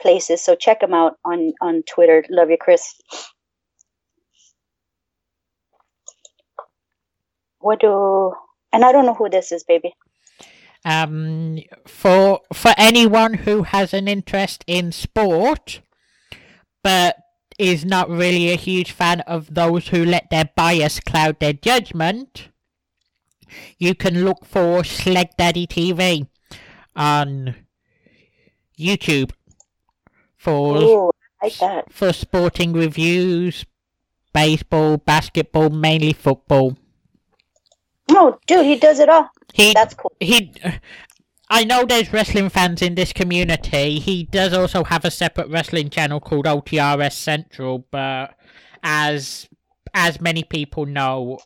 places. 0.00 0.42
So 0.42 0.54
check 0.54 0.82
him 0.82 0.92
out 0.92 1.16
on 1.24 1.52
on 1.60 1.82
Twitter. 1.88 2.24
Love 2.28 2.50
you, 2.50 2.58
Chris. 2.58 2.94
What 7.60 7.80
do? 7.80 8.32
And 8.72 8.84
I 8.84 8.92
don't 8.92 9.06
know 9.06 9.14
who 9.14 9.30
this 9.30 9.52
is, 9.52 9.62
baby. 9.62 9.94
Um, 10.84 11.60
for 11.86 12.40
for 12.52 12.74
anyone 12.76 13.34
who 13.34 13.62
has 13.62 13.94
an 13.94 14.08
interest 14.08 14.64
in 14.66 14.90
sport, 14.90 15.80
but 16.82 17.16
is 17.58 17.84
not 17.84 18.08
really 18.08 18.50
a 18.50 18.56
huge 18.56 18.90
fan 18.90 19.20
of 19.20 19.54
those 19.54 19.88
who 19.88 20.04
let 20.04 20.28
their 20.30 20.50
bias 20.56 20.98
cloud 20.98 21.38
their 21.38 21.52
judgment, 21.52 22.48
you 23.78 23.94
can 23.94 24.24
look 24.24 24.44
for 24.44 24.82
Sleg 24.82 25.30
Daddy 25.36 25.66
TV 25.66 26.26
on 26.94 27.54
YouTube 28.78 29.32
for 30.36 30.76
Ooh, 30.76 31.10
like 31.42 31.56
that. 31.58 31.92
for 31.92 32.12
sporting 32.12 32.72
reviews, 32.72 33.64
baseball, 34.32 34.96
basketball, 34.96 35.70
mainly 35.70 36.12
football. 36.12 36.76
Oh, 38.10 38.38
dude, 38.46 38.66
he 38.66 38.76
does 38.76 38.98
it 38.98 39.08
all. 39.08 39.30
He 39.54 39.72
That's 39.72 39.94
cool. 39.94 40.12
he 40.20 40.52
I 41.48 41.64
know 41.64 41.84
there's 41.84 42.12
wrestling 42.12 42.48
fans 42.48 42.80
in 42.80 42.94
this 42.94 43.12
community. 43.12 43.98
He 43.98 44.24
does 44.24 44.54
also 44.54 44.84
have 44.84 45.04
a 45.04 45.10
separate 45.10 45.48
wrestling 45.50 45.90
channel 45.90 46.18
called 46.18 46.46
OTRS 46.46 47.12
Central, 47.12 47.86
but 47.90 48.34
as 48.82 49.48
as 49.92 50.18
many 50.20 50.44
people 50.44 50.86
know, 50.86 51.38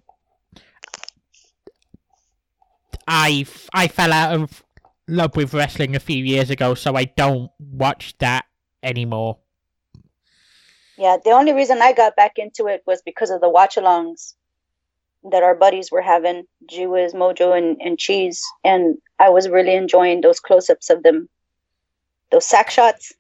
I 3.07 3.47
I 3.73 3.89
fell 3.89 4.13
out 4.13 4.35
of 4.35 4.65
love 5.09 5.37
with 5.37 5.55
wrestling 5.55 5.95
a 5.95 6.01
few 6.01 6.23
years 6.25 6.51
ago, 6.51 6.75
so 6.75 6.97
I 6.97 7.05
don't 7.05 7.51
watch 7.59 8.17
that 8.19 8.45
anymore. 8.83 9.39
Yeah, 10.99 11.19
the 11.23 11.31
only 11.31 11.53
reason 11.53 11.83
I 11.83 11.93
got 11.93 12.17
back 12.17 12.39
into 12.39 12.67
it 12.67 12.83
was 12.87 13.03
because 13.03 13.31
of 13.31 13.41
the 13.41 13.51
watch-alongs 13.51 14.35
that 15.31 15.43
our 15.43 15.55
buddies 15.55 15.91
were 15.91 16.03
having, 16.03 16.45
G 16.69 16.87
Wiz, 16.87 17.13
Mojo, 17.13 17.57
and, 17.57 17.81
and 17.83 17.99
Cheese, 17.99 18.43
and 18.65 18.97
I 19.19 19.29
was 19.29 19.49
really 19.49 19.75
enjoying 19.75 20.21
those 20.21 20.41
close-ups 20.41 20.89
of 20.89 21.03
them, 21.03 21.29
those 22.31 22.47
sack 22.47 22.71
shots. 22.71 23.13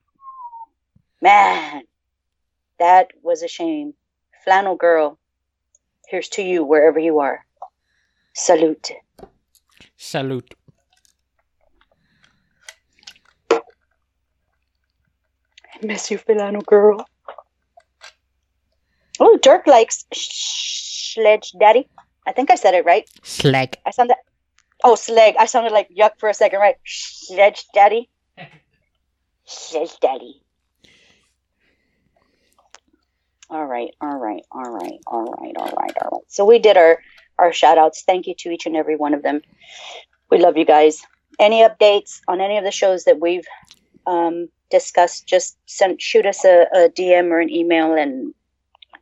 Man, 1.22 1.82
that 2.78 3.10
was 3.22 3.42
a 3.42 3.48
shame. 3.48 3.94
Flannel 4.44 4.76
girl, 4.76 5.18
here's 6.08 6.28
to 6.30 6.42
you 6.42 6.64
wherever 6.64 6.98
you 6.98 7.20
are. 7.20 7.44
Salute. 8.38 8.92
Salute. 9.96 10.54
I 13.50 13.58
miss 15.82 16.08
you, 16.08 16.18
Flannel 16.18 16.62
girl. 16.62 17.04
Oh, 19.18 19.36
Dirk 19.42 19.66
likes 19.66 20.04
Sledge 20.14 21.50
Daddy. 21.58 21.88
I 22.28 22.32
think 22.32 22.52
I 22.52 22.54
said 22.54 22.74
it 22.74 22.84
right. 22.84 23.10
Slag. 23.24 23.76
I 23.84 23.90
sounded. 23.90 24.16
Oh, 24.84 24.94
Sleg. 24.94 25.34
I 25.36 25.46
sounded 25.46 25.72
like 25.72 25.88
yuck 25.90 26.12
for 26.20 26.28
a 26.28 26.34
second, 26.34 26.60
right? 26.60 26.76
Sledge 26.86 27.64
Daddy. 27.74 28.08
Sledge 29.46 29.98
Daddy. 30.00 30.40
All 33.50 33.66
right, 33.66 33.90
all 34.00 34.16
right, 34.16 34.44
all 34.52 34.70
right, 34.70 35.00
all 35.08 35.24
right, 35.24 35.56
all 35.56 35.72
right, 35.76 35.96
all 36.02 36.10
right. 36.12 36.24
So 36.28 36.44
we 36.44 36.60
did 36.60 36.76
our 36.76 36.98
our 37.38 37.52
shout 37.52 37.78
outs. 37.78 38.02
Thank 38.06 38.26
you 38.26 38.34
to 38.38 38.50
each 38.50 38.66
and 38.66 38.76
every 38.76 38.96
one 38.96 39.14
of 39.14 39.22
them. 39.22 39.42
We 40.30 40.38
love 40.38 40.56
you 40.56 40.64
guys. 40.64 41.02
Any 41.38 41.62
updates 41.62 42.20
on 42.28 42.40
any 42.40 42.58
of 42.58 42.64
the 42.64 42.70
shows 42.70 43.04
that 43.04 43.20
we've 43.20 43.46
um, 44.06 44.48
discussed? 44.70 45.26
Just 45.26 45.56
send 45.66 46.00
shoot 46.02 46.26
us 46.26 46.44
a, 46.44 46.66
a 46.74 46.88
DM 46.88 47.30
or 47.30 47.40
an 47.40 47.50
email, 47.50 47.94
and 47.94 48.34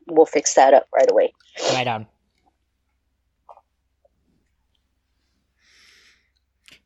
we'll 0.07 0.27
fix 0.27 0.55
that 0.55 0.75
up 0.75 0.87
right 0.94 1.11
away. 1.11 1.33
Right 1.72 1.87
on. 1.87 2.07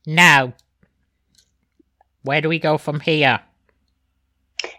Now, 0.07 0.55
where 2.23 2.41
do 2.41 2.49
we 2.49 2.59
go 2.59 2.79
from 2.79 3.01
here? 3.01 3.41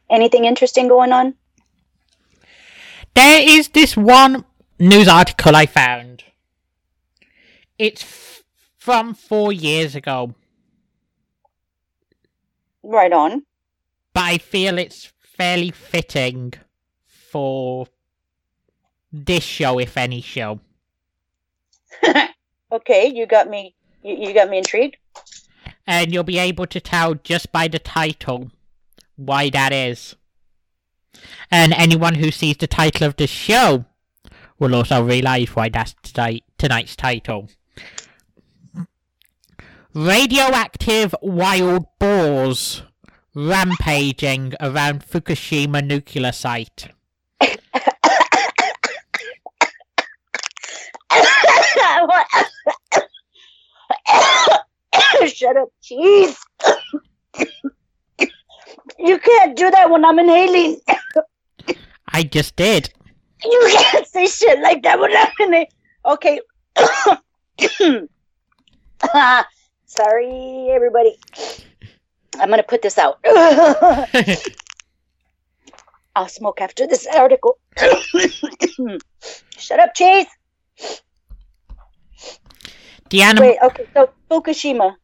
Anything 0.09 0.45
interesting 0.45 0.87
going 0.87 1.11
on? 1.11 1.35
There 3.13 3.41
is 3.45 3.69
this 3.69 3.95
one 3.97 4.45
news 4.79 5.07
article 5.07 5.55
I 5.55 5.65
found. 5.65 6.23
It's 7.81 8.03
f- 8.03 8.43
from 8.77 9.15
four 9.15 9.51
years 9.51 9.95
ago, 9.95 10.35
Right 12.83 13.11
on. 13.11 13.43
but 14.13 14.21
I 14.21 14.37
feel 14.37 14.77
it's 14.77 15.11
fairly 15.19 15.71
fitting 15.71 16.53
for 17.07 17.87
this 19.11 19.43
show, 19.43 19.79
if 19.79 19.97
any 19.97 20.21
show. 20.21 20.59
Okay, 22.71 23.11
you 23.13 23.25
got 23.25 23.49
me. 23.49 23.75
You, 24.01 24.15
you 24.15 24.33
got 24.33 24.49
me 24.49 24.59
intrigued. 24.59 24.95
And 25.85 26.13
you'll 26.13 26.23
be 26.23 26.37
able 26.37 26.67
to 26.67 26.79
tell 26.79 27.15
just 27.15 27.51
by 27.51 27.67
the 27.67 27.79
title 27.79 28.49
why 29.17 29.49
that 29.49 29.73
is. 29.73 30.15
And 31.49 31.73
anyone 31.73 32.15
who 32.15 32.31
sees 32.31 32.55
the 32.57 32.67
title 32.67 33.07
of 33.07 33.17
the 33.17 33.27
show 33.27 33.83
will 34.57 34.73
also 34.73 35.03
realise 35.03 35.53
why 35.53 35.67
that's 35.67 35.95
today, 36.01 36.43
tonight's 36.57 36.95
title. 36.95 37.49
Radioactive 39.93 41.13
wild 41.21 41.85
boars 41.99 42.83
rampaging 43.35 44.53
around 44.61 45.05
Fukushima 45.05 45.85
nuclear 45.85 46.31
site. 46.31 46.87
Shut 55.27 55.57
up, 55.57 55.67
jeez. 55.83 56.37
you 58.97 59.19
can't 59.19 59.57
do 59.57 59.69
that 59.71 59.89
when 59.89 60.05
I'm 60.05 60.19
inhaling. 60.19 60.79
I 62.07 62.23
just 62.23 62.55
did. 62.55 62.93
You 63.43 63.69
can't 63.73 64.07
say 64.07 64.25
shit 64.27 64.61
like 64.61 64.83
that 64.83 65.01
when 65.01 65.11
I'm 65.17 65.27
inhaling. 65.37 65.67
Okay. 66.05 66.39
Ah. 69.15 69.47
Sorry, 69.91 70.69
everybody. 70.71 71.17
I'm 72.39 72.49
gonna 72.49 72.63
put 72.63 72.81
this 72.81 72.97
out. 72.97 73.19
I'll 76.15 76.29
smoke 76.29 76.61
after 76.61 76.87
this 76.87 77.05
article. 77.13 77.59
Shut 79.57 79.81
up, 79.81 79.93
Chase. 79.93 80.29
the 83.09 83.21
animal 83.21 83.49
Wait, 83.49 83.57
okay, 83.61 83.85
so 83.93 84.09
Fukushima. 84.29 84.95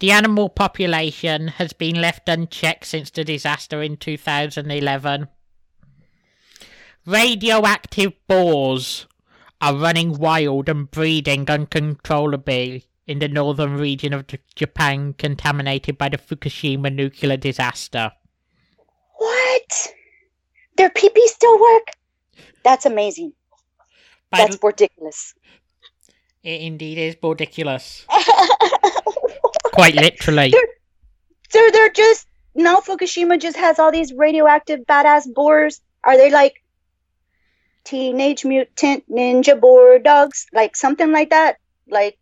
The 0.00 0.10
animal 0.10 0.48
population 0.48 1.48
has 1.48 1.74
been 1.74 2.00
left 2.00 2.26
unchecked 2.26 2.86
since 2.86 3.10
the 3.10 3.24
disaster 3.24 3.82
in 3.82 3.98
2011. 3.98 5.28
Radioactive 7.04 8.14
boars 8.26 9.06
are 9.60 9.76
running 9.76 10.16
wild 10.16 10.70
and 10.70 10.90
breeding 10.90 11.50
uncontrollably 11.50 12.86
in 13.06 13.18
the 13.18 13.28
northern 13.28 13.76
region 13.76 14.12
of 14.12 14.24
Japan 14.54 15.12
contaminated 15.14 15.98
by 15.98 16.08
the 16.08 16.18
Fukushima 16.18 16.94
nuclear 16.94 17.36
disaster. 17.36 18.12
What? 19.16 19.92
Their 20.76 20.90
pee 20.90 21.10
still 21.28 21.60
work? 21.60 21.88
That's 22.64 22.86
amazing. 22.86 23.32
By 24.30 24.38
That's 24.38 24.54
l- 24.62 24.68
ridiculous. 24.68 25.34
it 26.42 26.60
indeed 26.62 26.98
is 26.98 27.16
ridiculous. 27.22 28.06
Quite 29.72 29.94
literally. 29.94 30.52
so 31.50 31.68
they're 31.72 31.90
just 31.90 32.26
now 32.54 32.76
Fukushima 32.80 33.40
just 33.40 33.56
has 33.56 33.78
all 33.78 33.92
these 33.92 34.12
radioactive 34.12 34.80
badass 34.80 35.32
boars. 35.32 35.80
Are 36.04 36.16
they 36.16 36.30
like 36.30 36.62
teenage 37.84 38.44
mutant 38.44 39.08
ninja 39.10 39.60
boar 39.60 39.98
dogs? 39.98 40.46
Like 40.52 40.76
something 40.76 41.12
like 41.12 41.30
that? 41.30 41.56
Like 41.88 42.18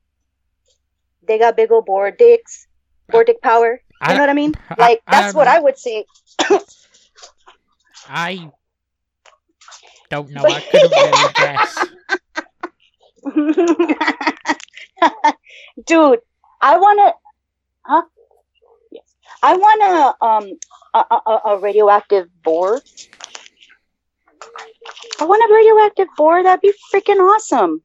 they 1.32 1.38
got 1.38 1.56
big 1.56 1.72
old 1.72 1.86
boar 1.86 2.10
dicks, 2.10 2.66
boar 3.08 3.24
dick 3.24 3.40
power. 3.40 3.72
You 3.72 3.78
I- 4.02 4.12
know 4.14 4.20
what 4.20 4.28
I 4.28 4.34
mean? 4.34 4.52
Like 4.76 5.00
I 5.06 5.12
that's 5.12 5.32
don't 5.32 5.38
what. 5.38 5.48
I 5.48 5.58
would 5.60 5.78
say. 5.78 6.04
I 8.06 8.50
don't 10.10 10.28
know. 10.30 10.44
I 10.44 10.60
couldn't 10.70 10.90
really 10.90 11.32
guess. 11.34 11.86
Dude, 15.86 16.18
I 16.60 16.76
want 16.76 16.98
to, 16.98 17.14
huh? 17.86 18.02
Yes, 18.90 19.14
I 19.42 19.56
want 19.56 19.80
to 19.80 20.14
um 20.26 20.58
a, 20.92 20.98
a, 21.14 21.40
a 21.52 21.58
radioactive 21.60 22.28
boar. 22.42 22.82
I 25.18 25.24
want 25.24 25.50
a 25.50 25.54
radioactive 25.54 26.08
boar. 26.18 26.42
That'd 26.42 26.60
be 26.60 26.74
freaking 26.92 27.20
awesome. 27.20 27.82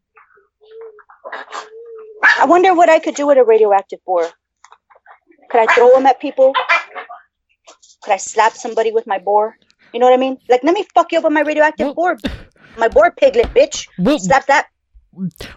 I 2.23 2.45
wonder 2.45 2.73
what 2.73 2.89
I 2.89 2.99
could 2.99 3.15
do 3.15 3.27
with 3.27 3.37
a 3.37 3.43
radioactive 3.43 3.99
boar. 4.05 4.29
Could 5.49 5.61
I 5.69 5.73
throw 5.73 5.91
them 5.93 6.05
at 6.05 6.19
people? 6.19 6.53
Could 8.03 8.13
I 8.13 8.17
slap 8.17 8.53
somebody 8.53 8.91
with 8.91 9.07
my 9.07 9.19
boar? 9.19 9.57
You 9.93 9.99
know 9.99 10.07
what 10.07 10.13
I 10.13 10.17
mean? 10.17 10.37
Like, 10.49 10.63
let 10.63 10.73
me 10.73 10.85
fuck 10.93 11.11
you 11.11 11.19
up 11.19 11.23
with 11.23 11.33
my 11.33 11.41
radioactive 11.41 11.85
Well- 11.85 11.93
boar. 11.95 12.17
My 12.77 12.87
boar 12.87 13.11
piglet, 13.11 13.53
bitch. 13.55 13.87
Slap 14.19 14.45
that. 14.47 14.67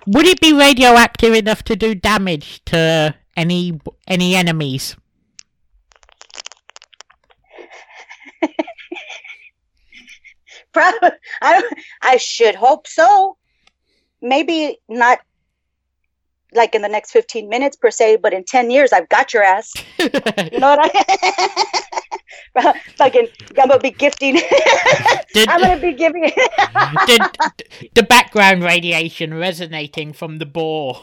would 0.06 0.24
it 0.24 0.40
be 0.40 0.54
radioactive 0.54 1.34
enough 1.34 1.62
to 1.64 1.76
do 1.76 1.94
damage 1.94 2.64
to 2.66 3.14
any 3.36 3.78
any 4.08 4.34
enemies? 4.34 4.96
Probably, 10.72 11.10
I, 11.42 11.62
I 12.00 12.16
should 12.16 12.54
hope 12.54 12.86
so. 12.86 13.36
Maybe 14.22 14.78
not 14.88 15.18
like 16.54 16.74
in 16.74 16.82
the 16.82 16.88
next 16.88 17.10
15 17.12 17.48
minutes 17.48 17.76
per 17.76 17.90
se, 17.90 18.16
but 18.16 18.32
in 18.32 18.44
10 18.44 18.70
years, 18.70 18.92
I've 18.92 19.08
got 19.08 19.32
your 19.32 19.42
ass. 19.42 19.72
You 19.98 20.58
know 20.58 20.76
what 20.76 20.90
I 20.92 22.72
Fucking, 22.96 23.28
I'm 23.58 23.68
gonna 23.68 23.78
be 23.78 23.90
gifting. 23.92 24.34
Did- 25.34 25.48
I'm 25.48 25.60
gonna 25.60 25.80
be 25.80 25.92
giving. 25.92 26.22
the, 26.22 27.52
the 27.94 28.02
background 28.02 28.62
radiation 28.64 29.34
resonating 29.34 30.12
from 30.12 30.38
the 30.38 30.46
boar. 30.46 31.00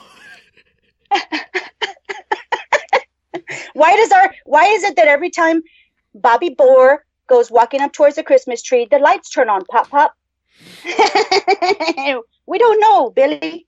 why 3.74 3.96
does 3.96 4.12
our, 4.12 4.34
why 4.46 4.66
is 4.66 4.84
it 4.84 4.96
that 4.98 5.08
every 5.08 5.30
time 5.30 5.62
Bobby 6.14 6.50
Boar 6.50 7.06
goes 7.28 7.50
walking 7.50 7.82
up 7.82 7.94
towards 7.94 8.16
the 8.16 8.24
Christmas 8.24 8.62
tree, 8.62 8.88
the 8.90 9.00
lights 9.00 9.30
turn 9.30 9.50
on, 9.50 9.64
pop, 9.66 9.90
pop? 9.90 10.14
we 12.46 12.58
don't 12.58 12.80
know, 12.82 13.10
Billy. 13.12 13.67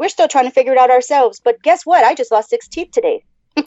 We're 0.00 0.08
still 0.08 0.28
trying 0.28 0.46
to 0.46 0.50
figure 0.50 0.72
it 0.72 0.78
out 0.78 0.90
ourselves. 0.90 1.40
But 1.44 1.62
guess 1.62 1.84
what? 1.84 2.04
I 2.04 2.14
just 2.14 2.32
lost 2.32 2.48
six 2.48 2.66
teeth 2.66 2.90
today. 2.90 3.22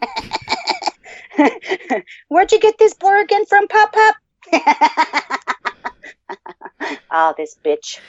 Where'd 2.28 2.52
you 2.52 2.60
get 2.60 2.80
this 2.80 2.96
boar 2.96 3.22
again 3.22 3.46
from, 3.46 3.68
Pop 3.68 3.94
Pop? 3.94 4.16
oh, 7.12 7.36
this 7.38 7.56
bitch. 7.64 8.00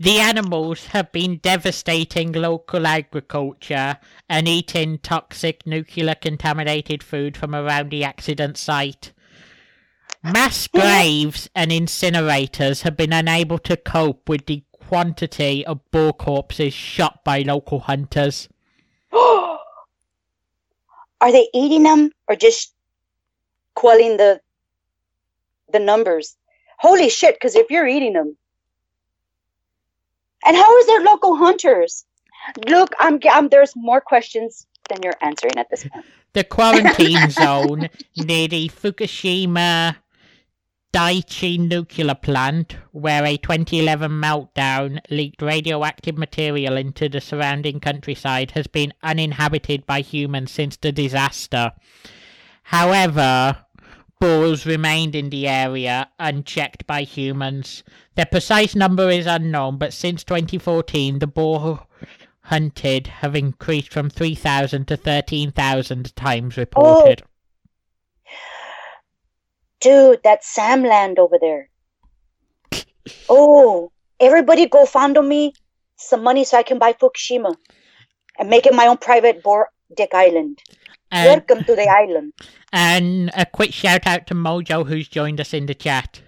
The 0.00 0.18
animals 0.18 0.86
have 0.86 1.12
been 1.12 1.40
devastating 1.42 2.32
local 2.32 2.86
agriculture 2.86 3.98
and 4.30 4.48
eating 4.48 4.96
toxic 5.00 5.66
nuclear 5.66 6.14
contaminated 6.14 7.02
food 7.02 7.36
from 7.36 7.54
around 7.54 7.90
the 7.90 8.02
accident 8.02 8.56
site. 8.56 9.12
Mass 10.22 10.66
graves 10.68 11.50
and 11.54 11.70
incinerators 11.70 12.80
have 12.82 12.96
been 12.96 13.12
unable 13.12 13.58
to 13.58 13.76
cope 13.76 14.26
with 14.26 14.46
the 14.46 14.64
quantity 14.88 15.66
of 15.66 15.78
boar 15.90 16.14
corpses 16.14 16.72
shot 16.72 17.22
by 17.22 17.42
local 17.42 17.80
hunters. 17.80 18.48
Are 19.12 19.58
they 21.20 21.48
eating 21.52 21.82
them 21.82 22.10
or 22.26 22.36
just 22.36 22.72
quelling 23.74 24.16
the 24.16 24.40
the 25.70 25.78
numbers? 25.78 26.36
Holy 26.78 27.10
shit! 27.10 27.34
Because 27.34 27.54
if 27.54 27.70
you're 27.70 27.86
eating 27.86 28.14
them, 28.14 28.36
and 30.46 30.56
how 30.56 30.78
is 30.78 30.86
there 30.86 31.02
local 31.02 31.36
hunters? 31.36 32.06
Look, 32.66 32.94
I'm, 32.98 33.20
I'm 33.30 33.48
there's 33.50 33.74
more 33.76 34.00
questions 34.00 34.66
than 34.88 35.02
you're 35.02 35.20
answering 35.20 35.58
at 35.58 35.68
this 35.68 35.86
point. 35.86 36.06
The 36.32 36.44
quarantine 36.44 37.28
zone 37.42 37.90
near 38.16 38.48
the 38.48 38.70
Fukushima 38.70 39.96
Daiichi 40.92 41.58
nuclear 41.58 42.14
plant, 42.14 42.76
where 42.92 43.24
a 43.24 43.36
2011 43.36 44.10
meltdown 44.10 45.00
leaked 45.10 45.42
radioactive 45.42 46.16
material 46.16 46.78
into 46.78 47.10
the 47.10 47.20
surrounding 47.20 47.78
countryside, 47.78 48.52
has 48.52 48.66
been 48.66 48.94
uninhabited 49.02 49.84
by 49.84 50.00
humans 50.00 50.50
since 50.50 50.78
the 50.78 50.90
disaster. 50.90 51.72
However, 52.62 53.64
boars 54.18 54.64
remained 54.64 55.14
in 55.14 55.28
the 55.28 55.46
area 55.46 56.08
unchecked 56.18 56.86
by 56.86 57.02
humans. 57.02 57.84
Their 58.14 58.26
precise 58.26 58.74
number 58.74 59.10
is 59.10 59.26
unknown, 59.26 59.76
but 59.76 59.92
since 59.92 60.24
2014, 60.24 61.18
the 61.18 61.26
boar 61.26 61.86
hunted 62.42 63.08
have 63.08 63.36
increased 63.36 63.92
from 63.92 64.08
3,000 64.08 64.88
to 64.88 64.96
13,000 64.96 66.16
times 66.16 66.56
reported. 66.56 67.22
Oh, 67.22 67.27
Dude, 69.80 70.20
that's 70.24 70.54
Samland 70.54 71.18
over 71.18 71.38
there. 71.40 71.68
Oh, 73.30 73.92
everybody 74.18 74.66
go 74.66 74.86
fondle 74.86 75.22
me 75.22 75.52
some 75.96 76.22
money 76.22 76.44
so 76.44 76.56
I 76.56 76.62
can 76.62 76.78
buy 76.78 76.92
Fukushima 76.94 77.54
and 78.38 78.48
make 78.48 78.64
it 78.66 78.74
my 78.74 78.86
own 78.86 78.96
private 78.96 79.42
Bor 79.42 79.68
Dick 79.94 80.10
Island. 80.14 80.58
And, 81.10 81.26
Welcome 81.26 81.64
to 81.64 81.74
the 81.74 81.88
island. 81.88 82.32
and 82.72 83.30
a 83.34 83.44
quick 83.46 83.72
shout 83.72 84.06
out 84.06 84.26
to 84.28 84.34
Mojo 84.34 84.86
who's 84.86 85.08
joined 85.08 85.40
us 85.40 85.52
in 85.54 85.66
the 85.66 85.74
chat. 85.74 86.22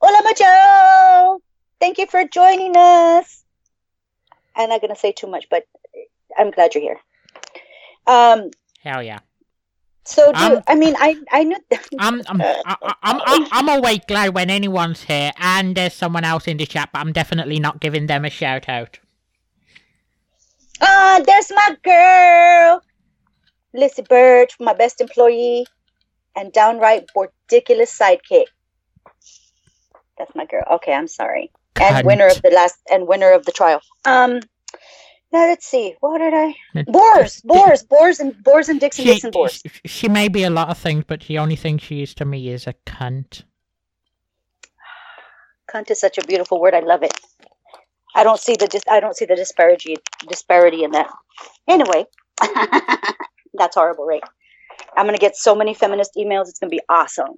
Hola, 0.00 0.22
Mojo! 0.28 1.40
Thank 1.80 1.98
you 1.98 2.06
for 2.06 2.24
joining 2.24 2.76
us. 2.76 3.44
I'm 4.56 4.68
not 4.68 4.80
going 4.80 4.92
to 4.94 4.98
say 4.98 5.12
too 5.12 5.26
much, 5.26 5.46
but 5.50 5.64
I'm 6.36 6.50
glad 6.50 6.74
you're 6.74 6.82
here. 6.82 7.00
Um, 8.06 8.50
Hell 8.82 9.02
yeah. 9.02 9.20
So, 10.04 10.32
dude, 10.32 10.36
Um, 10.36 10.62
I 10.66 10.74
mean, 10.74 10.94
I, 10.98 11.16
I 11.30 11.44
knew. 11.44 11.56
I'm 11.98 12.22
I'm, 12.26 12.40
I- 12.42 12.76
I- 12.82 12.94
I'm 13.02 13.20
I'm 13.24 13.46
I'm 13.52 13.68
always 13.68 14.00
glad 14.08 14.34
when 14.34 14.50
anyone's 14.50 15.02
here 15.04 15.32
and 15.38 15.76
there's 15.76 15.94
someone 15.94 16.24
else 16.24 16.46
in 16.48 16.56
the 16.56 16.66
chat, 16.66 16.90
but 16.92 17.00
I'm 17.00 17.12
definitely 17.12 17.58
not 17.60 17.80
giving 17.80 18.06
them 18.06 18.24
a 18.24 18.30
shout 18.30 18.68
out. 18.68 18.98
Ah, 20.80 21.20
there's 21.24 21.50
my 21.52 21.76
girl, 21.84 22.82
Lizzie 23.72 24.02
Bird, 24.02 24.52
my 24.58 24.74
best 24.74 25.00
employee, 25.00 25.66
and 26.34 26.52
downright 26.52 27.06
ridiculous 27.14 27.96
sidekick. 27.96 28.46
That's 30.18 30.34
my 30.34 30.46
girl. 30.46 30.64
Okay, 30.72 30.92
I'm 30.92 31.08
sorry. 31.08 31.52
And 31.80 31.96
Cunt. 31.96 32.04
winner 32.04 32.26
of 32.26 32.42
the 32.42 32.50
last 32.50 32.76
and 32.90 33.06
winner 33.06 33.32
of 33.32 33.44
the 33.46 33.52
trial. 33.52 33.80
Um, 34.04 34.40
now 35.32 35.46
let's 35.46 35.66
see. 35.66 35.94
What 36.00 36.18
did 36.18 36.34
I? 36.34 36.54
Boars, 36.86 37.40
boars, 37.42 37.82
boars, 37.82 38.20
and 38.20 38.40
boars 38.42 38.68
and 38.68 38.80
Dixon 38.80 39.04
She, 39.04 39.12
Dixon 39.12 39.30
boars. 39.30 39.62
she 39.64 39.88
she 39.88 40.08
may 40.08 40.28
be 40.28 40.44
a 40.44 40.50
lot 40.50 40.68
of 40.68 40.78
things, 40.78 41.04
but 41.06 41.22
the 41.22 41.38
only 41.38 41.56
thing 41.56 41.78
she 41.78 42.02
is 42.02 42.14
to 42.14 42.24
me 42.24 42.48
is 42.48 42.66
a 42.66 42.74
cunt. 42.86 43.44
Cunt 45.70 45.90
is 45.90 46.00
such 46.00 46.18
a 46.18 46.26
beautiful 46.26 46.60
word. 46.60 46.74
I 46.74 46.80
love 46.80 47.02
it. 47.02 47.18
I 48.14 48.24
don't 48.24 48.38
see 48.38 48.56
the 48.56 48.66
dis- 48.66 48.88
I 48.90 49.00
don't 49.00 49.16
see 49.16 49.24
the 49.24 49.36
disparity 49.36 49.96
disparity 50.28 50.84
in 50.84 50.90
that. 50.90 51.10
Anyway, 51.66 52.04
that's 53.54 53.74
horrible, 53.76 54.04
right? 54.04 54.22
I'm 54.96 55.06
gonna 55.06 55.18
get 55.18 55.36
so 55.36 55.54
many 55.54 55.72
feminist 55.72 56.12
emails. 56.16 56.48
It's 56.48 56.58
gonna 56.58 56.70
be 56.70 56.80
awesome. 56.88 57.34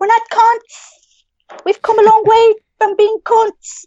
We're 0.00 0.08
not 0.08 0.22
cunts. 0.32 1.62
We've 1.64 1.80
come 1.80 1.98
a 1.98 2.02
long 2.02 2.24
way 2.26 2.54
from 2.78 2.96
being 2.96 3.18
cunts. 3.24 3.84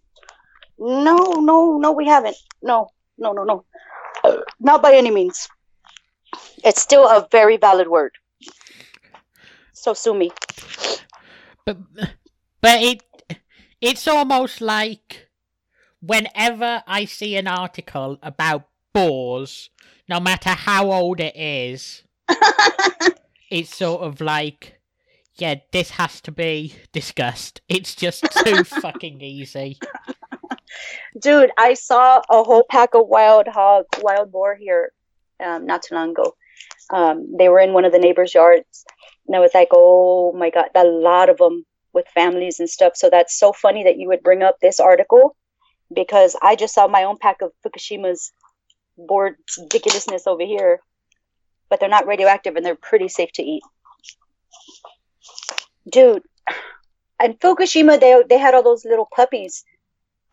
No, 0.77 1.17
no, 1.41 1.77
no, 1.77 1.91
we 1.91 2.07
haven't. 2.07 2.37
No, 2.61 2.87
no, 3.19 3.31
no, 3.33 3.43
no. 3.43 3.65
Uh, 4.23 4.37
not 4.59 4.81
by 4.81 4.95
any 4.95 5.11
means. 5.11 5.47
It's 6.63 6.81
still 6.81 7.07
a 7.07 7.27
very 7.31 7.57
valid 7.57 7.87
word. 7.87 8.11
So 9.73 9.93
sue 9.93 10.13
me. 10.13 10.31
But 11.65 11.77
but 12.61 12.81
it 12.81 13.03
it's 13.81 14.07
almost 14.07 14.61
like 14.61 15.29
whenever 16.01 16.83
I 16.85 17.05
see 17.05 17.37
an 17.37 17.47
article 17.47 18.17
about 18.21 18.67
boars, 18.93 19.69
no 20.07 20.19
matter 20.19 20.49
how 20.49 20.91
old 20.91 21.19
it 21.19 21.35
is, 21.35 22.03
it's 23.49 23.75
sort 23.75 24.01
of 24.01 24.19
like 24.19 24.79
yeah, 25.37 25.55
this 25.71 25.91
has 25.91 26.19
to 26.21 26.31
be 26.31 26.75
discussed. 26.91 27.61
It's 27.69 27.95
just 27.95 28.25
too 28.43 28.63
fucking 28.81 29.21
easy. 29.21 29.79
Dude, 31.19 31.51
I 31.57 31.73
saw 31.73 32.21
a 32.29 32.43
whole 32.43 32.63
pack 32.69 32.93
of 32.93 33.07
wild 33.07 33.47
hog, 33.47 33.85
wild 34.01 34.31
boar 34.31 34.55
here 34.55 34.91
um, 35.43 35.65
not 35.65 35.83
too 35.83 35.95
long 35.95 36.11
ago. 36.11 36.35
Um, 36.91 37.35
they 37.37 37.49
were 37.49 37.59
in 37.59 37.73
one 37.73 37.85
of 37.85 37.91
the 37.91 37.99
neighbors' 37.99 38.33
yards, 38.33 38.85
and 39.27 39.35
I 39.35 39.39
was 39.39 39.51
like, 39.53 39.69
"Oh 39.71 40.33
my 40.33 40.49
god, 40.49 40.69
a 40.75 40.83
lot 40.83 41.29
of 41.29 41.37
them 41.37 41.65
with 41.93 42.07
families 42.07 42.59
and 42.59 42.69
stuff." 42.69 42.93
So 42.95 43.09
that's 43.09 43.37
so 43.37 43.53
funny 43.53 43.83
that 43.83 43.97
you 43.97 44.07
would 44.07 44.23
bring 44.23 44.43
up 44.43 44.57
this 44.59 44.79
article 44.79 45.35
because 45.93 46.35
I 46.41 46.55
just 46.55 46.73
saw 46.73 46.87
my 46.87 47.03
own 47.03 47.17
pack 47.17 47.41
of 47.41 47.51
Fukushima's 47.63 48.31
boar 48.97 49.37
ridiculousness 49.57 50.27
over 50.27 50.43
here, 50.43 50.79
but 51.69 51.79
they're 51.79 51.89
not 51.89 52.07
radioactive 52.07 52.55
and 52.55 52.65
they're 52.65 52.75
pretty 52.75 53.07
safe 53.07 53.31
to 53.33 53.43
eat. 53.43 53.63
Dude, 55.89 56.23
and 57.19 57.39
Fukushima, 57.39 57.99
they 57.99 58.21
they 58.27 58.37
had 58.37 58.53
all 58.53 58.63
those 58.63 58.85
little 58.85 59.07
puppies 59.15 59.63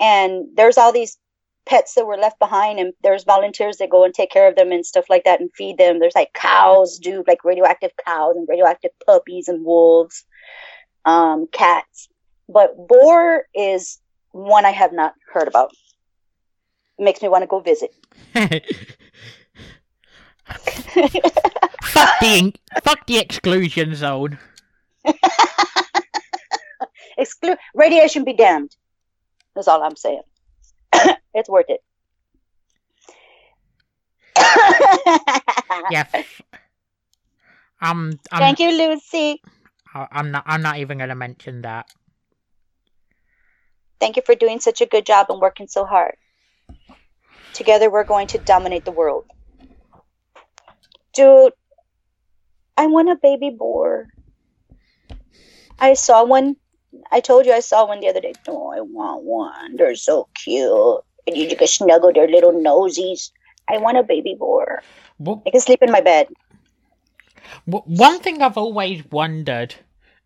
and 0.01 0.47
there's 0.55 0.79
all 0.79 0.93
these 0.93 1.19
pets 1.67 1.95
that 1.95 2.07
were 2.07 2.17
left 2.17 2.39
behind 2.39 2.79
and 2.79 2.95
there's 3.03 3.25
volunteers 3.25 3.79
that 3.79 3.91
go 3.91 4.05
and 4.05 4.15
take 4.15 4.31
care 4.31 4.49
of 4.49 4.55
them 4.55 4.71
and 4.71 4.87
stuff 4.87 5.11
like 5.11 5.25
that 5.25 5.41
and 5.41 5.51
feed 5.55 5.79
them. 5.79 5.99
There's 5.99 6.15
like 6.15 6.33
cows 6.33 6.99
dude 6.99 7.27
like 7.27 7.45
radioactive 7.45 7.91
cows 8.05 8.37
and 8.37 8.47
radioactive 8.49 8.93
puppies 9.05 9.49
and 9.49 9.65
wolves 9.65 10.25
um 11.05 11.49
cats. 11.51 12.09
But 12.49 12.77
boar 12.77 13.47
is 13.55 13.99
one 14.31 14.65
i 14.65 14.71
have 14.71 14.93
not 14.93 15.15
heard 15.33 15.49
about. 15.49 15.73
It 16.99 17.03
makes 17.03 17.21
me 17.21 17.29
want 17.29 17.43
to 17.43 17.49
go 17.49 17.61
visit. 17.61 17.91
Fuck 21.83 22.21
the 22.21 22.55
fuck 22.85 23.07
the 23.07 23.19
exclusion 23.19 23.95
zone. 23.95 24.39
exclude 27.19 27.59
radiation 27.75 28.25
be 28.25 28.33
damned 28.33 28.75
that's 29.57 29.67
all 29.69 29.83
i'm 29.83 29.97
saying 29.97 30.23
it's 31.35 31.49
worth 31.49 31.67
it 31.69 31.81
Yeah. 35.91 36.05
f- 36.15 36.43
I'm 37.81 38.19
I'm 38.33 38.41
thank 38.41 38.61
you 38.61 38.71
lucy 38.71 39.43
I'm 39.95 40.31
not 40.31 40.45
I'm 40.47 40.63
not 40.63 40.79
even 40.79 40.99
gonna 40.99 41.15
mention 41.15 41.63
that. 41.63 41.87
Thank 43.99 44.17
you 44.17 44.23
for 44.25 44.35
doing 44.35 44.61
such 44.61 44.81
a 44.81 44.87
good 44.87 45.07
job 45.07 45.27
and 45.31 45.41
working 45.41 45.69
so 45.69 45.87
hard. 45.87 46.17
Together, 47.55 47.91
we're 47.91 48.05
going 48.05 48.27
to 48.29 48.39
dominate 48.39 48.85
the 48.85 48.93
world. 48.93 49.25
Dude, 51.15 51.55
I 52.77 52.87
want 52.87 53.09
a 53.09 53.17
baby 53.17 53.49
boar. 53.49 54.09
I 55.79 55.95
saw 55.95 56.25
one. 56.25 56.57
I 57.11 57.21
told 57.21 57.47
you 57.47 57.53
I 57.53 57.61
saw 57.61 57.87
one 57.87 58.01
the 58.01 58.09
other 58.09 58.21
day. 58.21 58.33
Oh, 58.49 58.73
I 58.73 58.81
want 58.81 59.25
one. 59.25 59.77
They're 59.77 59.97
so 59.97 60.29
cute. 60.35 61.01
And 61.27 61.37
you 61.37 61.57
can 61.57 61.67
snuggle 61.67 62.13
their 62.13 62.29
little 62.29 62.53
nosies. 62.53 63.31
I 63.69 63.79
want 63.79 63.99
a 63.99 64.03
baby 64.03 64.37
boar. 64.39 64.83
Well, 65.19 65.43
I 65.47 65.51
can 65.51 65.61
sleep 65.61 65.83
in 65.83 65.91
my 65.91 66.01
bed. 66.01 66.29
W- 67.67 67.85
One 67.97 68.21
thing 68.21 68.43
I've 68.43 68.59
always 68.59 69.05
wondered, 69.11 69.75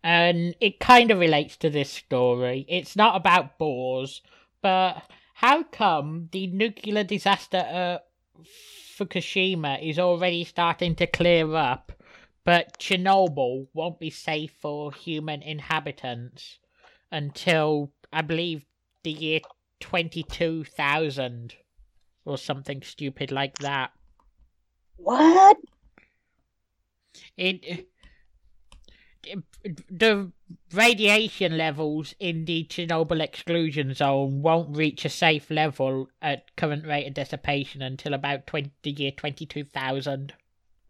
and 0.03 0.55
it 0.59 0.79
kind 0.79 1.11
of 1.11 1.19
relates 1.19 1.57
to 1.57 1.69
this 1.69 1.89
story, 1.89 2.65
it's 2.67 2.95
not 2.95 3.15
about 3.15 3.57
boars, 3.57 4.21
but 4.61 5.03
how 5.35 5.63
come 5.63 6.29
the 6.31 6.47
nuclear 6.47 7.03
disaster 7.03 7.57
at 7.57 8.05
Fukushima 8.97 9.81
is 9.81 9.97
already 9.97 10.43
starting 10.43 10.95
to 10.95 11.07
clear 11.07 11.55
up, 11.55 11.91
but 12.43 12.77
Chernobyl 12.77 13.67
won't 13.73 13.99
be 13.99 14.09
safe 14.09 14.51
for 14.59 14.91
human 14.91 15.41
inhabitants 15.41 16.59
until, 17.11 17.91
I 18.11 18.21
believe, 18.21 18.65
the 19.03 19.11
year 19.11 19.41
22,000 19.79 21.55
or 22.25 22.37
something 22.37 22.81
stupid 22.81 23.31
like 23.31 23.57
that? 23.59 23.91
What? 24.97 25.57
it 27.37 27.87
the 29.89 30.31
radiation 30.73 31.57
levels 31.57 32.15
in 32.19 32.45
the 32.45 32.65
Chernobyl 32.65 33.21
exclusion 33.21 33.93
zone 33.93 34.41
won't 34.41 34.75
reach 34.75 35.05
a 35.05 35.09
safe 35.09 35.51
level 35.51 36.09
at 36.21 36.55
current 36.55 36.87
rate 36.87 37.07
of 37.07 37.13
dissipation 37.13 37.81
until 37.83 38.13
about 38.15 38.47
20, 38.47 38.71
the 38.81 38.91
year 38.91 39.11
22,000. 39.11 40.33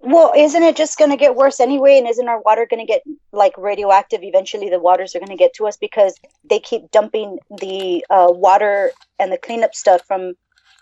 Well, 0.04 0.34
isn't 0.36 0.64
it 0.64 0.76
just 0.76 0.98
going 0.98 1.12
to 1.12 1.18
get 1.18 1.36
worse 1.36 1.60
anyway? 1.60 1.98
And 1.98 2.08
isn't 2.08 2.28
our 2.28 2.42
water 2.42 2.66
going 2.70 2.86
to 2.86 2.92
get 2.92 3.04
like 3.32 3.54
radioactive? 3.58 4.24
Eventually, 4.24 4.70
the 4.70 4.80
waters 4.80 5.16
are 5.16 5.20
going 5.20 5.30
to 5.30 5.36
get 5.36 5.54
to 5.56 5.68
us 5.68 5.78
because 5.78 6.16
they 6.50 6.60
keep 6.60 6.90
dumping 6.92 7.38
the 7.60 8.04
uh, 8.10 8.28
water 8.30 8.92
and 9.20 9.32
the 9.32 9.38
cleanup 9.38 9.76
stuff 9.76 10.02
from. 10.08 10.34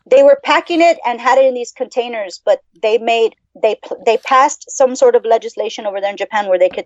They 0.10 0.24
were 0.24 0.40
packing 0.44 0.82
it 0.82 0.98
and 1.06 1.20
had 1.20 1.38
it 1.38 1.46
in 1.46 1.54
these 1.54 1.72
containers, 1.72 2.42
but 2.44 2.62
they 2.82 2.98
made 2.98 3.36
they 3.62 3.78
they 4.06 4.18
passed 4.18 4.72
some 4.72 4.96
sort 4.96 5.16
of 5.16 5.26
legislation 5.26 5.86
over 5.86 6.00
there 6.00 6.10
in 6.10 6.18
Japan 6.18 6.48
where 6.48 6.58
they 6.58 6.70
could 6.70 6.86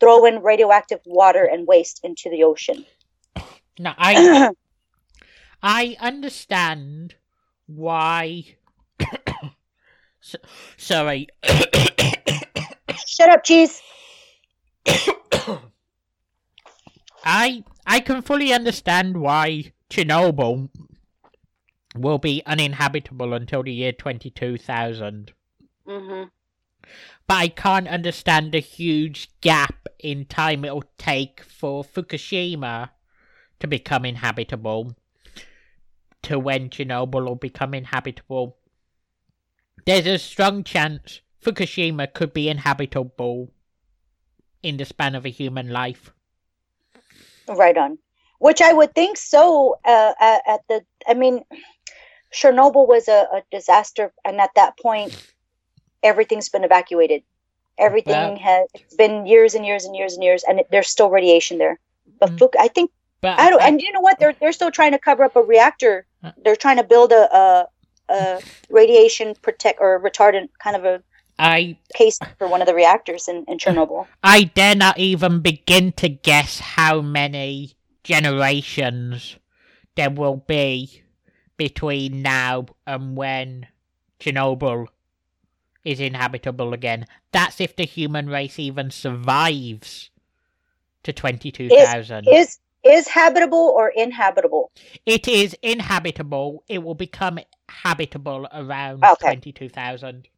throw 0.00 0.24
in 0.24 0.42
radioactive 0.42 1.00
water 1.04 1.44
and 1.44 1.66
waste 1.66 2.00
into 2.02 2.30
the 2.30 2.42
ocean. 2.42 2.84
Now, 3.78 3.94
I 3.98 4.50
I 5.62 5.96
understand 6.00 7.14
why. 7.66 8.55
Sorry. 10.76 11.28
Shut 13.06 13.30
up, 13.30 13.44
cheese. 13.44 13.80
I 17.24 17.64
I 17.86 18.00
can 18.00 18.22
fully 18.22 18.52
understand 18.52 19.16
why 19.20 19.72
Chernobyl 19.90 20.68
will 21.94 22.18
be 22.18 22.42
uninhabitable 22.46 23.32
until 23.32 23.62
the 23.62 23.72
year 23.72 23.92
22,000. 23.92 25.32
hmm 25.86 26.24
But 27.26 27.34
I 27.34 27.48
can't 27.48 27.88
understand 27.88 28.52
the 28.52 28.60
huge 28.60 29.30
gap 29.40 29.88
in 29.98 30.26
time 30.26 30.64
it'll 30.64 30.84
take 30.98 31.42
for 31.42 31.82
Fukushima 31.84 32.90
to 33.60 33.66
become 33.66 34.04
inhabitable 34.04 34.94
to 36.22 36.38
when 36.38 36.70
Chernobyl 36.70 37.24
will 37.24 37.36
become 37.36 37.72
inhabitable. 37.74 38.58
There's 39.86 40.06
a 40.06 40.18
strong 40.18 40.64
chance 40.64 41.20
Fukushima 41.42 42.12
could 42.12 42.32
be 42.32 42.48
inhabitable 42.48 43.52
in 44.62 44.76
the 44.76 44.84
span 44.84 45.14
of 45.14 45.24
a 45.24 45.28
human 45.30 45.70
life. 45.70 46.12
Right 47.48 47.76
on. 47.76 47.98
Which 48.40 48.60
I 48.60 48.72
would 48.72 48.94
think 48.94 49.16
so. 49.16 49.78
Uh, 49.84 50.12
at, 50.20 50.42
at 50.46 50.60
the, 50.68 50.84
I 51.06 51.14
mean, 51.14 51.44
Chernobyl 52.34 52.86
was 52.88 53.06
a, 53.08 53.28
a 53.32 53.42
disaster, 53.52 54.12
and 54.24 54.40
at 54.40 54.50
that 54.56 54.76
point, 54.78 55.16
everything's 56.02 56.48
been 56.48 56.64
evacuated. 56.64 57.22
Everything 57.78 58.12
Well- 58.12 58.36
has 58.38 58.66
been 58.98 59.26
years 59.26 59.54
and 59.54 59.64
years 59.64 59.84
and 59.84 59.94
years 59.94 60.14
and 60.14 60.24
years, 60.24 60.42
and 60.46 60.60
it, 60.60 60.66
there's 60.70 60.88
still 60.88 61.10
radiation 61.10 61.58
there. 61.58 61.78
But 62.18 62.30
Mm. 62.30 62.38
Fuk- 62.38 62.56
I 62.58 62.68
think 62.68 62.90
But 63.20 63.38
I 63.38 63.50
don't. 63.50 63.62
And 63.62 63.80
you 63.80 63.92
know 63.92 64.00
what? 64.00 64.18
They're 64.18 64.34
they're 64.40 64.52
still 64.52 64.70
trying 64.70 64.92
to 64.92 64.98
cover 64.98 65.24
up 65.24 65.36
a 65.36 65.42
reactor. 65.42 66.06
Uh. 66.22 66.32
They're 66.42 66.56
trying 66.56 66.78
to 66.78 66.84
build 66.84 67.12
a 67.12 67.22
a, 67.36 67.68
a 68.08 68.40
radiation 68.70 69.34
protect 69.42 69.80
or 69.80 70.00
retardant 70.00 70.48
kind 70.62 70.76
of 70.76 70.84
a 70.84 71.02
I 71.38 71.76
case 71.94 72.18
for 72.38 72.48
one 72.48 72.62
of 72.62 72.66
the 72.66 72.74
reactors 72.74 73.28
in, 73.28 73.44
in 73.46 73.58
Chernobyl. 73.58 74.06
I 74.22 74.44
dare 74.44 74.74
not 74.74 74.98
even 74.98 75.40
begin 75.40 75.92
to 75.92 76.08
guess 76.08 76.60
how 76.60 77.00
many 77.02 77.74
generations 78.04 79.36
there 79.96 80.10
will 80.10 80.36
be 80.46 81.02
between 81.56 82.22
now 82.22 82.66
and 82.86 83.16
when 83.16 83.66
Chernobyl 84.20 84.86
is 85.84 86.00
inhabitable 86.00 86.72
again. 86.72 87.06
That's 87.32 87.60
if 87.60 87.76
the 87.76 87.84
human 87.84 88.28
race 88.28 88.58
even 88.58 88.90
survives 88.90 90.10
to 91.02 91.12
22,000. 91.12 92.28
Is 92.28 92.58
is 92.82 93.08
habitable 93.08 93.72
or 93.76 93.88
inhabitable? 93.88 94.70
It 95.04 95.26
is 95.26 95.56
inhabitable. 95.62 96.62
It 96.68 96.82
will 96.82 96.94
become 96.94 97.38
habitable 97.68 98.46
around 98.52 99.04
Okay. 99.04 99.28
22,000. 99.28 100.28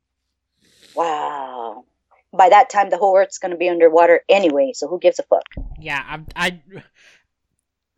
Wow. 0.95 1.85
By 2.33 2.49
that 2.51 2.69
time, 2.71 2.91
the 2.91 2.99
whole 2.99 3.17
Earth's 3.17 3.39
going 3.39 3.53
to 3.53 3.57
be 3.57 3.69
underwater 3.69 4.23
anyway. 4.29 4.73
So 4.75 4.87
who 4.89 4.99
gives 4.99 5.19
a 5.19 5.23
fuck? 5.23 5.45
Yeah, 5.81 6.03
I, 6.07 6.21
I, 6.37 6.61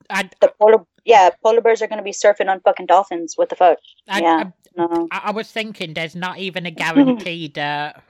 I, 0.09 0.31
The 0.41 0.53
polar 0.61 0.85
yeah 1.05 1.31
polar 1.43 1.61
bears 1.61 1.83
are 1.83 1.89
going 1.89 1.99
to 1.99 2.05
be 2.05 2.13
surfing 2.13 2.49
on 2.49 2.61
fucking 2.61 2.87
dolphins. 2.87 3.35
What 3.37 3.49
the 3.49 3.57
fuck? 3.57 3.79
I, 4.09 4.21
Yeah. 4.21 4.45
I, 4.45 4.53
No. 4.77 5.09
I, 5.11 5.21
I 5.25 5.31
was 5.33 5.51
thinking 5.51 5.95
there's 5.95 6.15
not 6.15 6.39
even 6.39 6.67
a 6.67 6.71
guarantee 6.85 7.49
that 7.55 7.97
uh, 7.97 8.01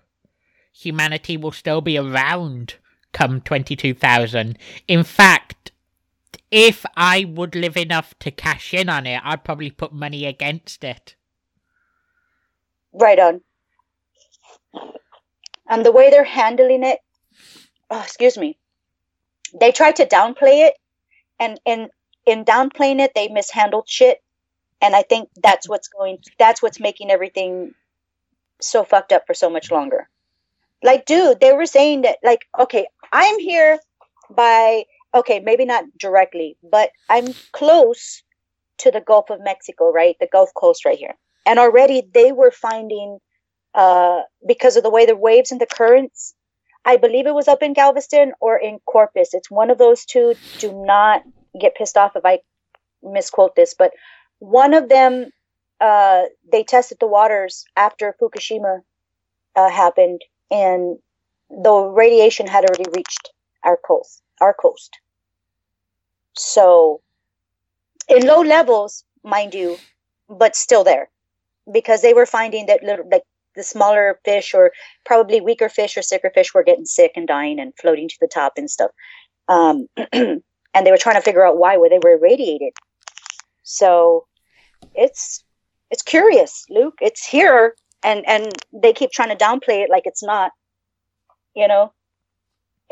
humanity 0.73 1.37
will 1.37 1.53
still 1.53 1.81
be 1.81 1.97
around 1.99 2.75
come 3.13 3.41
22,000. 3.41 4.59
In 4.87 5.05
fact, 5.05 5.60
if 6.51 6.85
I 6.97 7.25
would 7.25 7.55
live 7.55 7.77
enough 7.77 8.19
to 8.21 8.31
cash 8.31 8.75
in 8.75 8.89
on 8.89 9.07
it, 9.07 9.21
I'd 9.25 9.45
probably 9.45 9.71
put 9.71 9.93
money 9.93 10.27
against 10.27 10.85
it. 10.85 11.15
Right 12.93 13.19
on. 13.19 13.41
And 15.69 15.87
the 15.87 15.93
way 15.93 16.11
they're 16.11 16.25
handling 16.25 16.83
it, 16.83 16.99
oh, 17.91 18.01
excuse 18.01 18.37
me, 18.37 18.59
they 19.59 19.71
try 19.71 19.93
to 19.93 20.07
downplay 20.07 20.67
it, 20.67 20.75
and 21.39 21.61
in 21.65 21.89
in 22.27 22.45
downplaying 22.45 23.01
it, 23.01 23.13
they 23.15 23.29
mishandled 23.29 23.89
shit, 23.89 24.23
and 24.81 24.95
I 24.95 25.03
think 25.03 25.29
that's 25.43 25.69
what's 25.69 25.89
going, 25.89 26.19
that's 26.39 26.63
what's 26.63 26.81
making 26.81 27.11
everything 27.11 27.75
so 28.61 28.85
fucked 28.85 29.13
up 29.13 29.27
for 29.27 29.35
so 29.35 29.49
much 29.49 29.71
longer. 29.71 30.09
Like, 30.83 31.07
dude, 31.07 31.41
they 31.41 31.53
were 31.53 31.67
saying 31.67 32.03
that, 32.03 32.19
like, 32.23 32.47
okay, 32.59 32.87
I'm 33.13 33.39
here 33.39 33.79
by, 34.31 34.85
okay, 35.15 35.41
maybe 35.41 35.65
not 35.65 35.85
directly, 35.99 36.57
but 36.63 36.91
I'm 37.09 37.35
close 37.53 38.23
to 38.79 38.91
the 38.91 39.01
Gulf 39.01 39.31
of 39.31 39.41
Mexico, 39.43 39.93
right? 39.93 40.17
The 40.21 40.29
Gulf 40.31 40.51
Coast 40.55 40.85
right 40.85 40.99
here. 40.99 41.15
And 41.47 41.59
already 41.59 42.03
they 42.15 42.33
were 42.33 42.51
finding 42.51 43.19
uh, 43.75 44.21
because 44.47 44.77
of 44.77 44.83
the 44.83 44.91
way 44.91 45.07
the 45.07 45.17
waves 45.17 45.53
and 45.53 45.61
the 45.61 45.67
currents 45.67 46.35
i 46.85 46.97
believe 46.97 47.27
it 47.27 47.35
was 47.35 47.49
up 47.49 47.63
in 47.63 47.73
galveston 47.73 48.33
or 48.41 48.57
in 48.59 48.79
corpus. 48.87 49.35
It's 49.35 49.51
one 49.51 49.71
of 49.71 49.79
those 49.79 50.05
two. 50.05 50.35
Do 50.59 50.73
not 50.85 51.23
get 51.61 51.75
pissed 51.75 51.97
off 51.97 52.17
if 52.17 52.25
i 52.25 52.39
misquote 53.03 53.55
this 53.57 53.75
but 53.79 53.93
one 54.39 54.75
of 54.75 54.89
them 54.89 55.31
uh, 55.81 56.25
they 56.53 56.63
tested 56.63 56.99
the 57.01 57.07
waters 57.07 57.65
after 57.77 58.15
fukushima 58.21 58.81
uh, 59.57 59.71
happened 59.71 60.21
and 60.51 60.99
the 61.51 61.73
radiation 61.73 62.47
had 62.47 62.65
already 62.65 62.91
reached 62.95 63.31
our 63.65 63.77
coast 63.77 64.23
our 64.41 64.55
coast. 64.55 64.99
So 66.35 67.01
in 68.09 68.27
low 68.27 68.41
levels 68.41 69.05
mind 69.23 69.55
you 69.55 69.79
but 70.29 70.57
still 70.57 70.85
there. 70.85 71.11
Because 71.71 72.03
they 72.03 72.15
were 72.15 72.27
finding 72.27 72.67
that 72.67 72.83
little 72.83 73.09
like 73.11 73.23
the 73.55 73.63
smaller 73.63 74.19
fish 74.25 74.55
or 74.55 74.73
probably 75.05 75.41
weaker 75.41 75.69
fish 75.69 75.97
or 75.97 76.03
sicker 76.03 76.31
fish 76.31 76.55
were 76.55 76.63
getting 76.63 76.87
sick 76.87 77.13
and 77.17 77.27
dying 77.27 77.59
and 77.59 77.75
floating 77.81 78.09
to 78.09 78.17
the 78.21 78.29
top 78.29 78.55
and 78.57 78.71
stuff. 78.71 78.91
Um, 79.49 79.89
and 80.13 80.43
they 80.75 80.91
were 80.91 80.97
trying 80.97 81.17
to 81.17 81.23
figure 81.23 81.47
out 81.47 81.59
why 81.59 81.77
where 81.77 81.91
they 81.91 81.99
were 82.03 82.17
irradiated. 82.17 82.73
So 83.63 84.27
it's 84.95 85.45
it's 85.91 86.03
curious 86.03 86.65
luke. 86.71 86.99
It's 87.01 87.27
here 87.27 87.75
and 88.03 88.27
and 88.27 88.53
they 88.73 88.93
keep 88.93 89.11
trying 89.11 89.37
to 89.37 89.45
downplay 89.45 89.85
it 89.85 89.91
like 89.91 90.05
it's 90.07 90.23
not 90.23 90.53
you 91.55 91.69
know 91.69 91.93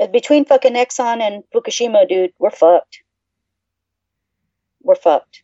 between 0.06 0.44
fucking 0.44 0.74
exxon 0.74 1.20
and 1.20 1.42
fukushima 1.54 2.08
dude 2.08 2.32
we're 2.38 2.50
fucked. 2.50 3.02
We're 4.82 4.94
fucked. 4.94 5.42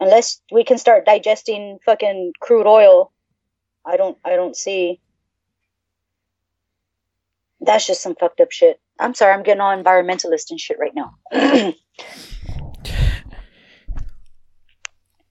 Unless 0.00 0.40
we 0.50 0.64
can 0.64 0.78
start 0.78 1.04
digesting 1.04 1.78
fucking 1.84 2.32
crude 2.40 2.66
oil 2.66 3.12
i 3.86 3.96
don't 3.96 4.18
i 4.24 4.36
don't 4.36 4.56
see. 4.56 5.00
That's 7.60 7.86
just 7.86 8.02
some 8.02 8.14
fucked 8.14 8.40
up 8.40 8.50
shit. 8.50 8.80
I'm 8.98 9.14
sorry 9.14 9.34
i'm 9.34 9.42
getting 9.42 9.60
all 9.60 9.76
environmentalist 9.76 10.50
and 10.50 10.60
shit 10.60 10.78
right 10.78 10.94
now. 10.94 11.14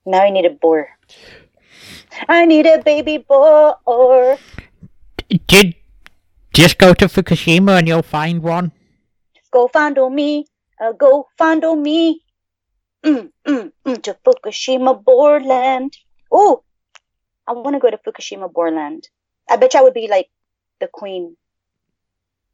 Now 0.06 0.24
i 0.24 0.32
need 0.32 0.46
a 0.46 0.50
boar 0.50 0.90
i 2.28 2.46
need 2.46 2.66
a 2.66 2.82
baby 2.82 3.18
boar 3.18 4.38
Did 5.48 5.76
just 6.60 6.78
go 6.78 6.94
to 6.94 7.06
Fukushima 7.06 7.80
and 7.80 7.88
you'll 7.88 8.02
find 8.02 8.44
one. 8.44 8.74
go 9.50 9.70
find 9.70 9.98
me 10.14 10.46
uh, 10.82 10.92
go 10.92 11.28
find 11.38 11.64
me 11.82 12.22
mm, 13.06 13.30
mm, 13.48 13.72
mm, 13.86 14.04
to 14.04 14.18
fukushima 14.26 15.02
Borland. 15.04 15.94
oh 16.32 16.64
i 17.48 17.54
want 17.54 17.76
to 17.76 17.80
go 17.80 17.90
to 17.90 17.98
fukushima 17.98 18.52
Borland. 18.52 19.08
i 19.50 19.56
bet 19.56 19.74
you 19.74 19.80
i 19.80 19.84
would 19.84 19.94
be 19.94 20.10
like 20.10 20.30
the 20.82 20.90
queen 20.92 21.38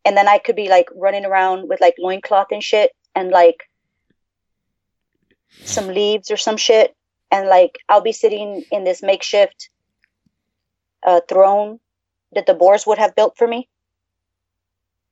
and 0.06 0.16
then 0.16 0.28
i 0.28 0.38
could 0.38 0.56
be 0.56 0.70
like 0.70 0.88
running 0.96 1.26
around 1.26 1.68
with 1.68 1.82
like 1.82 1.96
loincloth 1.98 2.52
and 2.52 2.64
shit 2.64 2.92
and 3.16 3.32
like 3.32 3.68
some 5.64 5.88
leaves 5.88 6.30
or 6.30 6.38
some 6.38 6.58
shit 6.58 6.96
and 7.32 7.48
like 7.48 7.80
i'll 7.90 8.02
be 8.02 8.12
sitting 8.12 8.64
in 8.72 8.84
this 8.84 9.02
makeshift 9.02 9.70
uh, 11.02 11.22
throne 11.28 11.80
that 12.34 12.46
the 12.46 12.54
boars 12.54 12.86
would 12.86 13.00
have 13.00 13.16
built 13.16 13.36
for 13.36 13.48
me 13.48 13.68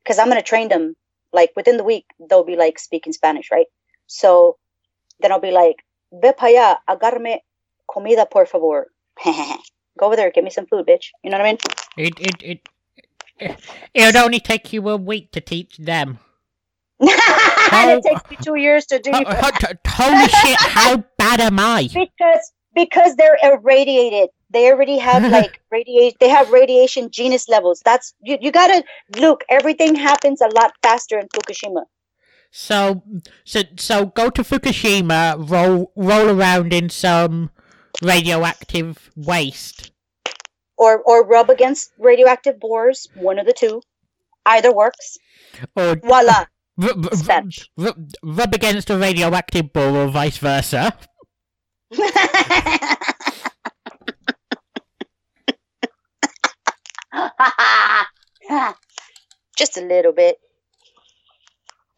because 0.03 0.19
i'm 0.19 0.27
going 0.29 0.39
to 0.41 0.47
train 0.47 0.69
them 0.69 0.95
like 1.33 1.51
within 1.55 1.77
the 1.77 1.85
week 1.85 2.05
they'll 2.29 2.45
be 2.45 2.57
like 2.57 2.79
speaking 2.79 3.13
spanish 3.13 3.51
right 3.51 3.67
so 4.07 4.57
then 5.21 5.31
i'll 5.33 5.41
be 5.41 5.51
like 5.51 5.83
ve 6.13 6.33
pa 6.33 6.47
allá 6.47 6.77
agarme 6.89 7.39
comida 7.87 8.25
por 8.31 8.45
favor 8.47 8.87
go 9.99 10.07
over 10.07 10.15
there 10.17 10.31
get 10.31 10.43
me 10.45 10.51
some 10.51 10.67
food 10.67 10.85
bitch 10.87 11.07
you 11.23 11.31
know 11.31 11.37
what 11.39 11.45
i 11.47 11.49
mean 11.51 11.59
It 11.97 12.19
it 12.19 12.43
it. 12.43 12.69
it 13.39 13.61
It'd 13.93 14.15
only 14.17 14.39
take 14.39 14.73
you 14.73 14.87
a 14.89 14.97
week 14.97 15.31
to 15.33 15.41
teach 15.41 15.77
them. 15.77 16.19
and 17.71 17.91
it 17.91 18.01
takes 18.03 18.23
me 18.29 18.37
two 18.43 18.55
years 18.57 18.87
to 18.87 18.99
do 18.99 19.25
t- 19.59 19.67
Holy 19.87 20.27
shit! 20.29 20.59
How 20.59 20.97
bad 21.17 21.39
am 21.41 21.59
I? 21.59 21.89
because 21.93 22.53
because 22.75 23.15
they're 23.15 23.37
irradiated 23.43 24.29
they 24.53 24.71
already 24.71 24.97
have 24.97 25.27
like 25.37 25.59
radiation 25.71 26.15
they 26.19 26.29
have 26.29 26.49
radiation 26.51 27.09
genus 27.11 27.47
levels 27.49 27.81
that's 27.83 28.13
you, 28.21 28.37
you 28.41 28.51
gotta 28.51 28.83
look 29.17 29.43
everything 29.49 29.95
happens 29.95 30.41
a 30.41 30.47
lot 30.59 30.73
faster 30.81 31.17
in 31.19 31.27
fukushima 31.29 31.83
So, 32.51 33.01
so, 33.45 33.61
so 33.77 34.05
go 34.05 34.29
to 34.29 34.43
Fukushima, 34.43 35.49
roll, 35.49 35.91
roll 35.95 36.29
around 36.29 36.71
in 36.71 36.89
some 36.89 37.49
radioactive 38.03 39.09
waste. 39.15 39.91
or 40.77 41.01
or 41.01 41.25
rub 41.25 41.49
against 41.49 41.91
radioactive 41.97 42.59
boars 42.59 43.07
one 43.15 43.39
of 43.39 43.45
the 43.45 43.53
two 43.53 43.81
Either 44.45 44.73
works. 44.73 45.17
Or 45.75 45.95
Voila. 45.95 46.45
rub, 46.77 47.05
rub, 47.05 47.15
Spanish. 47.15 47.69
rub, 47.77 48.53
against 48.53 48.89
a 48.89 48.97
radioactive 48.97 49.71
ball 49.73 49.95
or 49.95 50.07
vice 50.09 50.37
versa. 50.37 50.93
just 59.57 59.77
a 59.77 59.81
little 59.81 60.13
bit. 60.13 60.37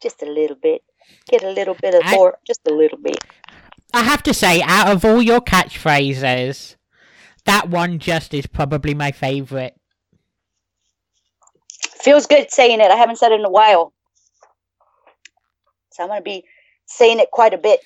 Just 0.02 0.22
a 0.22 0.26
little 0.26 0.56
bit. 0.56 0.82
Get 1.28 1.42
a 1.42 1.50
little 1.50 1.74
bit 1.74 1.94
of 1.94 2.02
I- 2.04 2.14
more. 2.14 2.38
Just 2.46 2.60
a 2.68 2.74
little 2.74 2.98
bit. 2.98 3.18
I 3.94 4.02
have 4.02 4.22
to 4.24 4.34
say, 4.34 4.60
out 4.62 4.88
of 4.88 5.04
all 5.04 5.22
your 5.22 5.40
catchphrases, 5.40 6.76
that 7.44 7.70
one 7.70 7.98
just 7.98 8.34
is 8.34 8.46
probably 8.46 8.92
my 8.94 9.12
favourite. 9.12 9.72
Feels 12.02 12.26
good 12.26 12.50
saying 12.50 12.80
it. 12.80 12.90
I 12.90 12.96
haven't 12.96 13.16
said 13.16 13.32
it 13.32 13.40
in 13.40 13.46
a 13.46 13.50
while. 13.50 13.94
So 15.92 16.02
I'm 16.02 16.10
going 16.10 16.20
to 16.20 16.24
be 16.24 16.44
saying 16.86 17.20
it 17.20 17.30
quite 17.30 17.54
a 17.54 17.58
bit. 17.58 17.80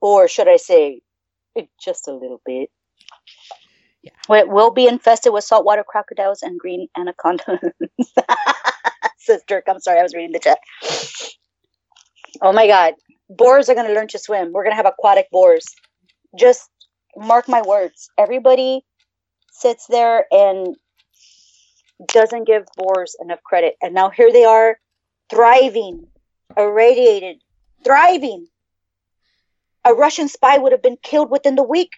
Or 0.00 0.28
should 0.28 0.48
I 0.48 0.56
say, 0.56 1.00
just 1.82 2.06
a 2.08 2.12
little 2.12 2.42
bit. 2.44 2.70
Yeah. 4.02 4.12
It 4.30 4.48
will 4.48 4.70
be 4.70 4.86
infested 4.86 5.32
with 5.32 5.44
saltwater 5.44 5.84
crocodiles 5.84 6.42
and 6.42 6.58
green 6.58 6.88
anacondas. 6.96 7.60
Dirk. 9.46 9.64
I'm 9.68 9.78
sorry, 9.80 10.00
I 10.00 10.02
was 10.02 10.14
reading 10.14 10.32
the 10.32 10.40
chat. 10.40 10.58
Oh 12.42 12.52
my 12.52 12.66
God. 12.66 12.94
Boars 13.28 13.68
are 13.68 13.74
going 13.74 13.86
to 13.86 13.94
learn 13.94 14.08
to 14.08 14.18
swim. 14.18 14.52
We're 14.52 14.64
going 14.64 14.72
to 14.72 14.76
have 14.76 14.86
aquatic 14.86 15.30
boars. 15.30 15.64
Just 16.36 16.68
mark 17.16 17.48
my 17.48 17.62
words. 17.62 18.10
Everybody 18.18 18.84
sits 19.52 19.86
there 19.86 20.26
and 20.32 20.76
doesn't 22.06 22.44
give 22.44 22.64
boars 22.76 23.14
enough 23.20 23.42
credit. 23.44 23.76
And 23.82 23.94
now 23.94 24.10
here 24.10 24.32
they 24.32 24.44
are, 24.44 24.78
thriving, 25.28 26.06
irradiated, 26.56 27.40
thriving. 27.84 28.46
A 29.84 29.94
Russian 29.94 30.28
spy 30.28 30.58
would 30.58 30.72
have 30.72 30.82
been 30.82 30.98
killed 31.02 31.30
within 31.30 31.54
the 31.54 31.62
week. 31.62 31.90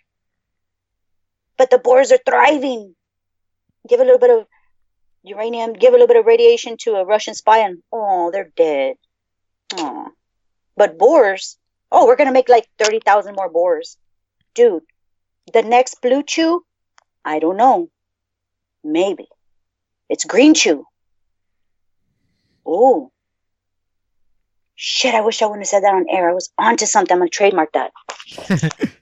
But 1.56 1.70
the 1.70 1.78
boars 1.78 2.12
are 2.12 2.18
thriving. 2.24 2.94
Give 3.88 4.00
a 4.00 4.04
little 4.04 4.18
bit 4.18 4.30
of 4.30 4.46
uranium, 5.22 5.72
give 5.72 5.90
a 5.90 5.92
little 5.92 6.06
bit 6.06 6.16
of 6.16 6.26
radiation 6.26 6.76
to 6.80 6.94
a 6.94 7.04
Russian 7.04 7.34
spy, 7.34 7.58
and 7.58 7.82
oh, 7.92 8.30
they're 8.30 8.52
dead. 8.56 8.96
Oh. 9.74 10.08
But 10.76 10.98
boars, 10.98 11.58
oh, 11.90 12.06
we're 12.06 12.16
going 12.16 12.28
to 12.28 12.32
make 12.32 12.48
like 12.48 12.68
30,000 12.78 13.34
more 13.34 13.48
boars. 13.48 13.96
Dude, 14.54 14.82
the 15.52 15.62
next 15.62 16.00
blue 16.00 16.22
chew, 16.22 16.64
I 17.24 17.38
don't 17.38 17.56
know. 17.56 17.88
Maybe. 18.84 19.28
It's 20.08 20.24
green 20.24 20.54
chew. 20.54 20.84
Oh. 22.66 23.10
Shit, 24.74 25.14
I 25.14 25.20
wish 25.20 25.42
I 25.42 25.46
wouldn't 25.46 25.62
have 25.62 25.68
said 25.68 25.84
that 25.84 25.94
on 25.94 26.06
air. 26.10 26.30
I 26.30 26.34
was 26.34 26.50
onto 26.58 26.86
something. 26.86 27.14
I'm 27.14 27.20
going 27.20 27.30
to 27.30 27.34
trademark 27.36 27.72
that. 27.72 27.92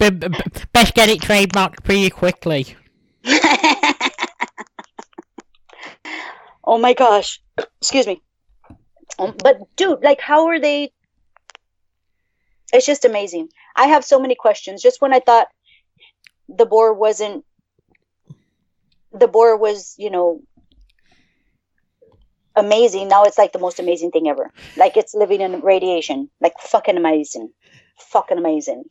B- 0.00 0.10
b- 0.10 0.28
best 0.72 0.94
get 0.94 1.08
it 1.08 1.20
trademarked 1.20 1.82
pretty 1.84 2.10
quickly. 2.10 2.76
oh 6.64 6.78
my 6.78 6.92
gosh. 6.94 7.40
Excuse 7.80 8.06
me. 8.06 8.22
Um, 9.18 9.34
but 9.42 9.58
dude, 9.76 10.02
like 10.02 10.20
how 10.20 10.46
are 10.48 10.60
they 10.60 10.92
It's 12.72 12.86
just 12.86 13.04
amazing. 13.04 13.48
I 13.74 13.86
have 13.86 14.04
so 14.04 14.20
many 14.20 14.34
questions. 14.36 14.82
Just 14.82 15.00
when 15.00 15.12
I 15.12 15.20
thought 15.20 15.48
the 16.48 16.66
boar 16.66 16.92
wasn't 16.94 17.44
the 19.12 19.26
boar 19.28 19.56
was, 19.56 19.94
you 19.98 20.10
know, 20.10 20.42
amazing, 22.54 23.08
now 23.08 23.24
it's 23.24 23.38
like 23.38 23.52
the 23.52 23.58
most 23.58 23.78
amazing 23.78 24.10
thing 24.10 24.28
ever. 24.28 24.52
Like 24.76 24.96
it's 24.96 25.14
living 25.14 25.40
in 25.40 25.60
radiation. 25.60 26.30
Like 26.40 26.54
fucking 26.60 26.96
amazing. 26.96 27.52
Fucking 27.98 28.38
amazing. 28.38 28.84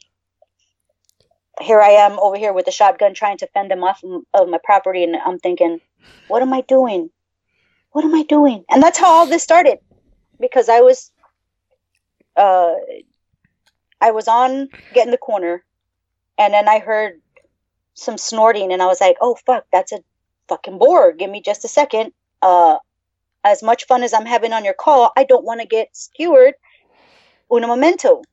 Here 1.62 1.82
I 1.82 1.92
am 1.92 2.20
over 2.20 2.38
here 2.38 2.54
with 2.54 2.68
a 2.68 2.72
shotgun 2.72 3.14
trying 3.14 3.38
to 3.38 3.48
fend 3.48 3.72
them 3.72 3.84
off 3.84 4.04
of 4.34 4.50
my 4.50 4.60
property 4.64 5.04
and 5.04 5.16
I'm 5.16 5.40
thinking, 5.40 5.80
what 6.28 6.42
am 6.42 6.54
I 6.54 6.62
doing? 6.62 7.10
What 7.92 8.04
am 8.04 8.14
I 8.14 8.24
doing? 8.24 8.66
And 8.70 8.84
that's 8.84 8.98
how 9.00 9.10
all 9.10 9.26
this 9.26 9.44
started. 9.44 9.80
Because 10.40 10.68
I 10.68 10.82
was 10.82 11.12
uh 12.36 12.74
I 14.02 14.12
was 14.12 14.28
on 14.28 14.70
getting 14.94 15.12
the 15.12 15.18
corner 15.18 15.64
and 16.38 16.54
then 16.54 16.68
I 16.68 16.80
heard 16.80 17.22
some 17.94 18.18
snorting 18.18 18.74
and 18.74 18.82
I 18.82 18.88
was 18.88 19.00
like, 19.00 19.16
"Oh 19.22 19.36
fuck, 19.46 19.66
that's 19.72 19.94
a 19.94 20.00
fucking 20.50 20.78
boar. 20.78 21.14
Give 21.14 21.30
me 21.30 21.42
just 21.42 21.64
a 21.64 21.70
second. 21.70 22.12
Uh 22.42 22.78
as 23.46 23.64
much 23.64 23.86
fun 23.86 24.04
as 24.04 24.14
I'm 24.14 24.26
having 24.26 24.52
on 24.52 24.66
your 24.66 24.74
call, 24.74 25.14
I 25.16 25.24
don't 25.24 25.46
want 25.46 25.62
to 25.62 25.68
get 25.68 25.96
skewered 25.96 26.56
una 27.50 27.68
momento. 27.68 28.24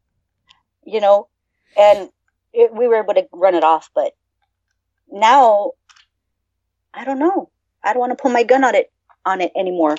You 0.84 1.00
know, 1.00 1.28
and 1.76 2.08
it, 2.53 2.74
we 2.74 2.88
were 2.88 3.03
able 3.03 3.14
to 3.14 3.26
run 3.32 3.55
it 3.55 3.64
off, 3.64 3.90
but 3.94 4.12
now 5.11 5.72
I 6.94 7.05
don't 7.05 7.18
know. 7.18 7.50
I 7.82 7.92
don't 7.92 8.00
want 8.00 8.16
to 8.16 8.20
pull 8.20 8.30
my 8.30 8.42
gun 8.42 8.64
on 8.64 8.74
it 8.74 8.92
on 9.24 9.40
it 9.40 9.53
anymore. 9.57 9.96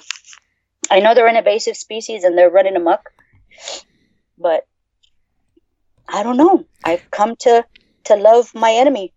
I 0.92 1.00
know 1.00 1.16
they're 1.16 1.28
an 1.28 1.36
invasive 1.36 1.78
species 1.78 2.24
and 2.24 2.38
they're 2.38 2.50
running 2.50 2.76
amok, 2.76 3.10
but 4.38 4.68
I 6.08 6.24
don't 6.24 6.38
know. 6.38 6.66
I've 6.84 7.10
come 7.12 7.36
to 7.38 7.66
to 8.06 8.16
love 8.16 8.54
my 8.54 8.72
enemy. 8.72 9.14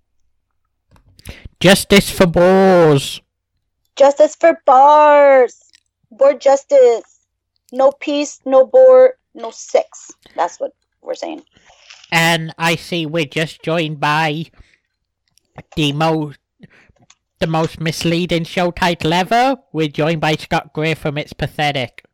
Justice 1.61 2.11
for 2.11 2.27
boars. 2.27 3.21
Justice 3.97 4.37
for 4.37 4.61
bars. 4.65 5.61
Board 6.11 6.41
justice. 6.41 7.27
No 7.73 7.91
peace, 7.91 8.41
no 8.45 8.65
board, 8.65 9.13
no 9.35 9.51
sex. 9.51 10.13
That's 10.37 10.61
what 10.61 10.73
we're 11.03 11.15
saying. 11.15 11.43
And 12.13 12.55
I 12.59 12.77
see 12.77 13.07
we're 13.07 13.25
just 13.25 13.63
joined 13.63 14.01
by 14.01 14.47
the 15.75 15.93
most 15.93 16.39
the 17.39 17.47
most 17.47 17.81
misleading 17.81 18.45
show 18.45 18.71
title 18.71 19.13
ever. 19.13 19.57
We're 19.73 19.89
joined 19.89 20.21
by 20.21 20.37
Scott 20.37 20.73
Gray 20.73 20.95
from 20.95 21.19
It's 21.19 21.33
Pathetic. 21.33 22.05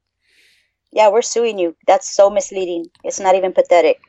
Yeah, 0.91 1.11
we're 1.11 1.23
suing 1.23 1.59
you. 1.59 1.77
That's 1.87 2.15
so 2.15 2.29
misleading. 2.29 2.87
It's 3.05 3.21
not 3.21 3.37
even 3.37 3.53
pathetic. 3.53 4.01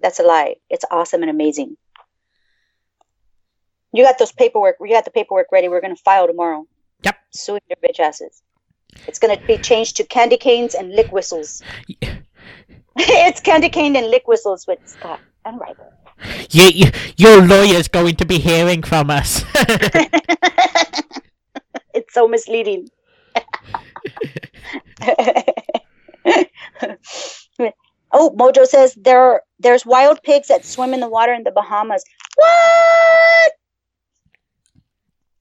That's 0.00 0.20
a 0.20 0.22
lie. 0.22 0.56
It's 0.70 0.84
awesome 0.90 1.22
and 1.22 1.30
amazing. 1.30 1.76
You 3.92 4.04
got 4.04 4.18
those 4.18 4.32
paperwork. 4.32 4.76
We 4.78 4.90
got 4.90 5.04
the 5.04 5.10
paperwork 5.10 5.48
ready. 5.50 5.68
We're 5.68 5.80
gonna 5.80 5.96
file 5.96 6.26
tomorrow. 6.26 6.66
Yep. 7.02 7.16
Suing 7.30 7.62
your 7.68 7.76
bitch 7.76 7.98
asses. 7.98 8.42
It's 9.08 9.18
gonna 9.18 9.40
be 9.46 9.58
changed 9.58 9.96
to 9.96 10.04
candy 10.04 10.36
canes 10.36 10.74
and 10.74 10.94
lick 10.94 11.10
whistles. 11.10 11.62
it's 12.96 13.40
candy 13.40 13.68
cane 13.68 13.96
and 13.96 14.10
lick 14.10 14.28
whistles 14.28 14.66
with 14.66 14.78
Scott 14.84 15.20
and. 15.44 15.60
You, 16.50 16.64
you, 16.68 16.90
your 17.16 17.46
lawyer's 17.46 17.88
going 17.88 18.16
to 18.16 18.26
be 18.26 18.38
hearing 18.38 18.82
from 18.82 19.10
us. 19.10 19.42
it's 21.94 22.12
so 22.12 22.28
misleading. 22.28 22.88
oh, 28.12 28.34
Mojo 28.36 28.66
says 28.66 28.94
there 28.94 29.42
there's 29.58 29.86
wild 29.86 30.22
pigs 30.22 30.48
that 30.48 30.64
swim 30.64 30.92
in 30.92 31.00
the 31.00 31.08
water 31.08 31.32
in 31.32 31.44
the 31.44 31.52
Bahamas. 31.52 32.04
What? 32.36 33.52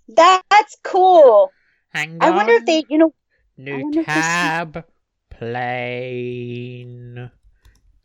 That's 0.08 0.78
cool. 0.84 1.52
Hang 1.94 2.14
on. 2.14 2.22
I 2.22 2.30
wonder 2.32 2.54
if 2.54 2.66
they, 2.66 2.86
you 2.90 2.98
know, 2.98 3.14
New 3.58 3.82
wonder 3.82 4.00
if 4.02 4.06
they 4.06 4.14
see- 4.14 4.20
tab. 4.22 4.86
Plane 5.30 7.32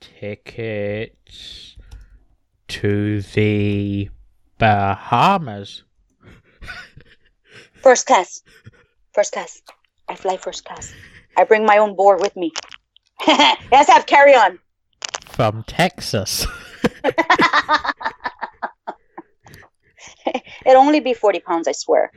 tickets 0.00 1.73
to 2.74 3.20
the 3.20 4.10
Bahamas. 4.58 5.84
first 7.82 8.04
class. 8.04 8.42
First 9.12 9.32
class. 9.32 9.62
I 10.08 10.16
fly 10.16 10.36
first 10.36 10.64
class. 10.64 10.92
I 11.36 11.44
bring 11.44 11.64
my 11.64 11.78
own 11.78 11.94
board 11.94 12.20
with 12.20 12.34
me. 12.34 12.50
Let's 13.28 13.88
have 13.88 14.06
carry 14.06 14.34
on. 14.34 14.58
From 15.26 15.62
Texas. 15.68 16.48
It'll 20.66 20.82
only 20.82 20.98
be 20.98 21.14
40 21.14 21.40
pounds, 21.40 21.68
I 21.68 21.72
swear. 21.72 22.10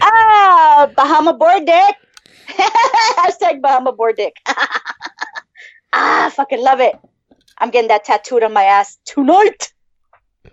Ah, 0.00 0.90
Bahama 0.96 1.34
board 1.34 1.66
dick. 1.66 1.96
Hashtag 2.48 3.60
Bahama 3.60 3.92
board 3.92 4.16
dick. 4.16 4.36
ah, 5.92 6.32
fucking 6.34 6.62
love 6.62 6.80
it. 6.80 6.96
I'm 7.58 7.68
getting 7.70 7.88
that 7.88 8.04
tattooed 8.04 8.42
on 8.42 8.54
my 8.54 8.64
ass 8.64 8.98
tonight. 9.04 9.71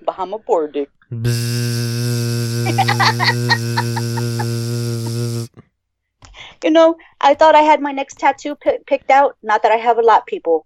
Bahama 0.06 0.38
dick. 0.72 0.90
You 6.64 6.70
know, 6.72 6.96
I 7.22 7.34
thought 7.36 7.56
I 7.56 7.62
had 7.62 7.80
my 7.82 7.92
next 7.94 8.20
tattoo 8.20 8.56
pi 8.56 8.80
picked 8.86 9.10
out. 9.10 9.38
Not 9.42 9.64
that 9.64 9.72
I 9.72 9.78
have 9.78 9.98
a 9.98 10.02
lot, 10.02 10.26
people. 10.28 10.66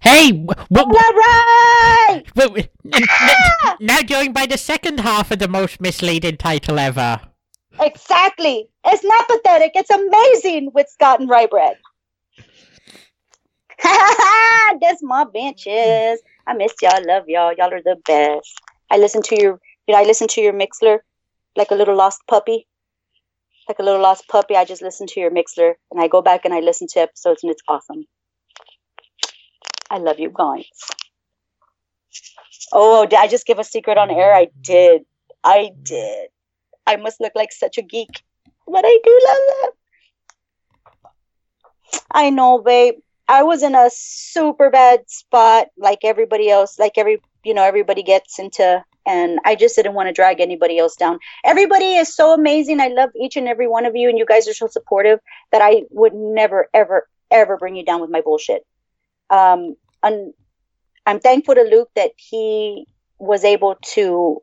hey, 0.00 0.30
what? 0.30 0.58
All 0.76 0.92
right. 0.94 2.22
Ah! 3.08 3.76
now 3.80 4.02
going 4.02 4.32
by 4.32 4.46
the 4.46 4.58
second 4.58 5.00
half 5.00 5.30
of 5.32 5.38
the 5.40 5.48
most 5.48 5.80
misleading 5.80 6.36
title 6.36 6.78
ever. 6.78 7.20
Exactly. 7.80 8.68
It's 8.84 9.02
not 9.02 9.26
pathetic. 9.26 9.72
It's 9.74 9.90
amazing 9.90 10.70
with 10.72 10.88
Scott 10.88 11.18
and 11.20 11.28
rye 11.28 11.46
bread. 11.46 11.76
That's 14.80 15.02
my 15.02 15.24
benches. 15.24 16.22
I 16.46 16.54
miss 16.56 16.72
y'all. 16.80 17.06
Love 17.06 17.24
y'all. 17.28 17.52
Y'all 17.56 17.72
are 17.72 17.82
the 17.82 17.96
best. 18.06 18.60
I 18.90 18.96
listen 18.96 19.22
to 19.22 19.40
your, 19.40 19.60
you 19.86 19.94
know, 19.94 20.00
I 20.00 20.04
listen 20.04 20.26
to 20.28 20.40
your 20.40 20.52
Mixlr 20.52 20.98
like 21.56 21.70
a 21.70 21.74
little 21.74 21.96
lost 21.96 22.22
puppy. 22.26 22.66
Like 23.68 23.78
a 23.78 23.82
little 23.82 24.00
lost 24.00 24.26
puppy. 24.28 24.56
I 24.56 24.64
just 24.64 24.82
listen 24.82 25.06
to 25.08 25.20
your 25.20 25.30
Mixlr 25.30 25.74
and 25.90 26.00
I 26.00 26.08
go 26.08 26.22
back 26.22 26.44
and 26.44 26.54
I 26.54 26.60
listen 26.60 26.86
to 26.92 27.00
episodes 27.00 27.42
and 27.42 27.52
it's 27.52 27.62
awesome. 27.68 28.04
I 29.90 29.98
love 29.98 30.18
you 30.18 30.30
guys. 30.32 30.66
Oh, 32.72 33.06
did 33.06 33.18
I 33.18 33.28
just 33.28 33.46
give 33.46 33.58
a 33.58 33.64
secret 33.64 33.98
on 33.98 34.10
air? 34.10 34.34
I 34.34 34.48
did. 34.62 35.02
I 35.42 35.72
did. 35.82 36.28
I 36.86 36.96
must 36.96 37.20
look 37.20 37.32
like 37.34 37.52
such 37.52 37.78
a 37.78 37.82
geek, 37.82 38.22
but 38.66 38.84
I 38.84 38.98
do 39.04 39.20
love 39.28 39.38
them. 39.60 39.70
I 42.10 42.30
know, 42.30 42.58
babe. 42.58 42.94
I 43.28 43.42
was 43.42 43.62
in 43.62 43.74
a 43.74 43.90
super 43.92 44.70
bad 44.70 45.08
spot, 45.08 45.68
like 45.78 46.00
everybody 46.04 46.50
else, 46.50 46.78
like 46.78 46.98
every 46.98 47.22
you 47.44 47.54
know 47.54 47.62
everybody 47.62 48.02
gets 48.02 48.38
into, 48.38 48.82
and 49.06 49.38
I 49.44 49.54
just 49.54 49.76
didn't 49.76 49.94
want 49.94 50.08
to 50.08 50.12
drag 50.12 50.40
anybody 50.40 50.78
else 50.78 50.96
down. 50.96 51.18
Everybody 51.44 51.94
is 51.94 52.14
so 52.14 52.34
amazing. 52.34 52.80
I 52.80 52.88
love 52.88 53.10
each 53.20 53.36
and 53.36 53.48
every 53.48 53.66
one 53.66 53.86
of 53.86 53.96
you, 53.96 54.08
and 54.08 54.18
you 54.18 54.26
guys 54.26 54.48
are 54.48 54.54
so 54.54 54.66
supportive 54.66 55.20
that 55.52 55.62
I 55.62 55.82
would 55.90 56.14
never, 56.14 56.68
ever, 56.74 57.08
ever 57.30 57.56
bring 57.56 57.76
you 57.76 57.84
down 57.84 58.00
with 58.00 58.10
my 58.10 58.20
bullshit. 58.20 58.64
Um, 59.30 59.74
and 60.02 60.34
I'm 61.06 61.20
thankful 61.20 61.54
to 61.54 61.62
Luke 61.62 61.90
that 61.96 62.12
he 62.16 62.86
was 63.18 63.44
able 63.44 63.76
to 63.94 64.42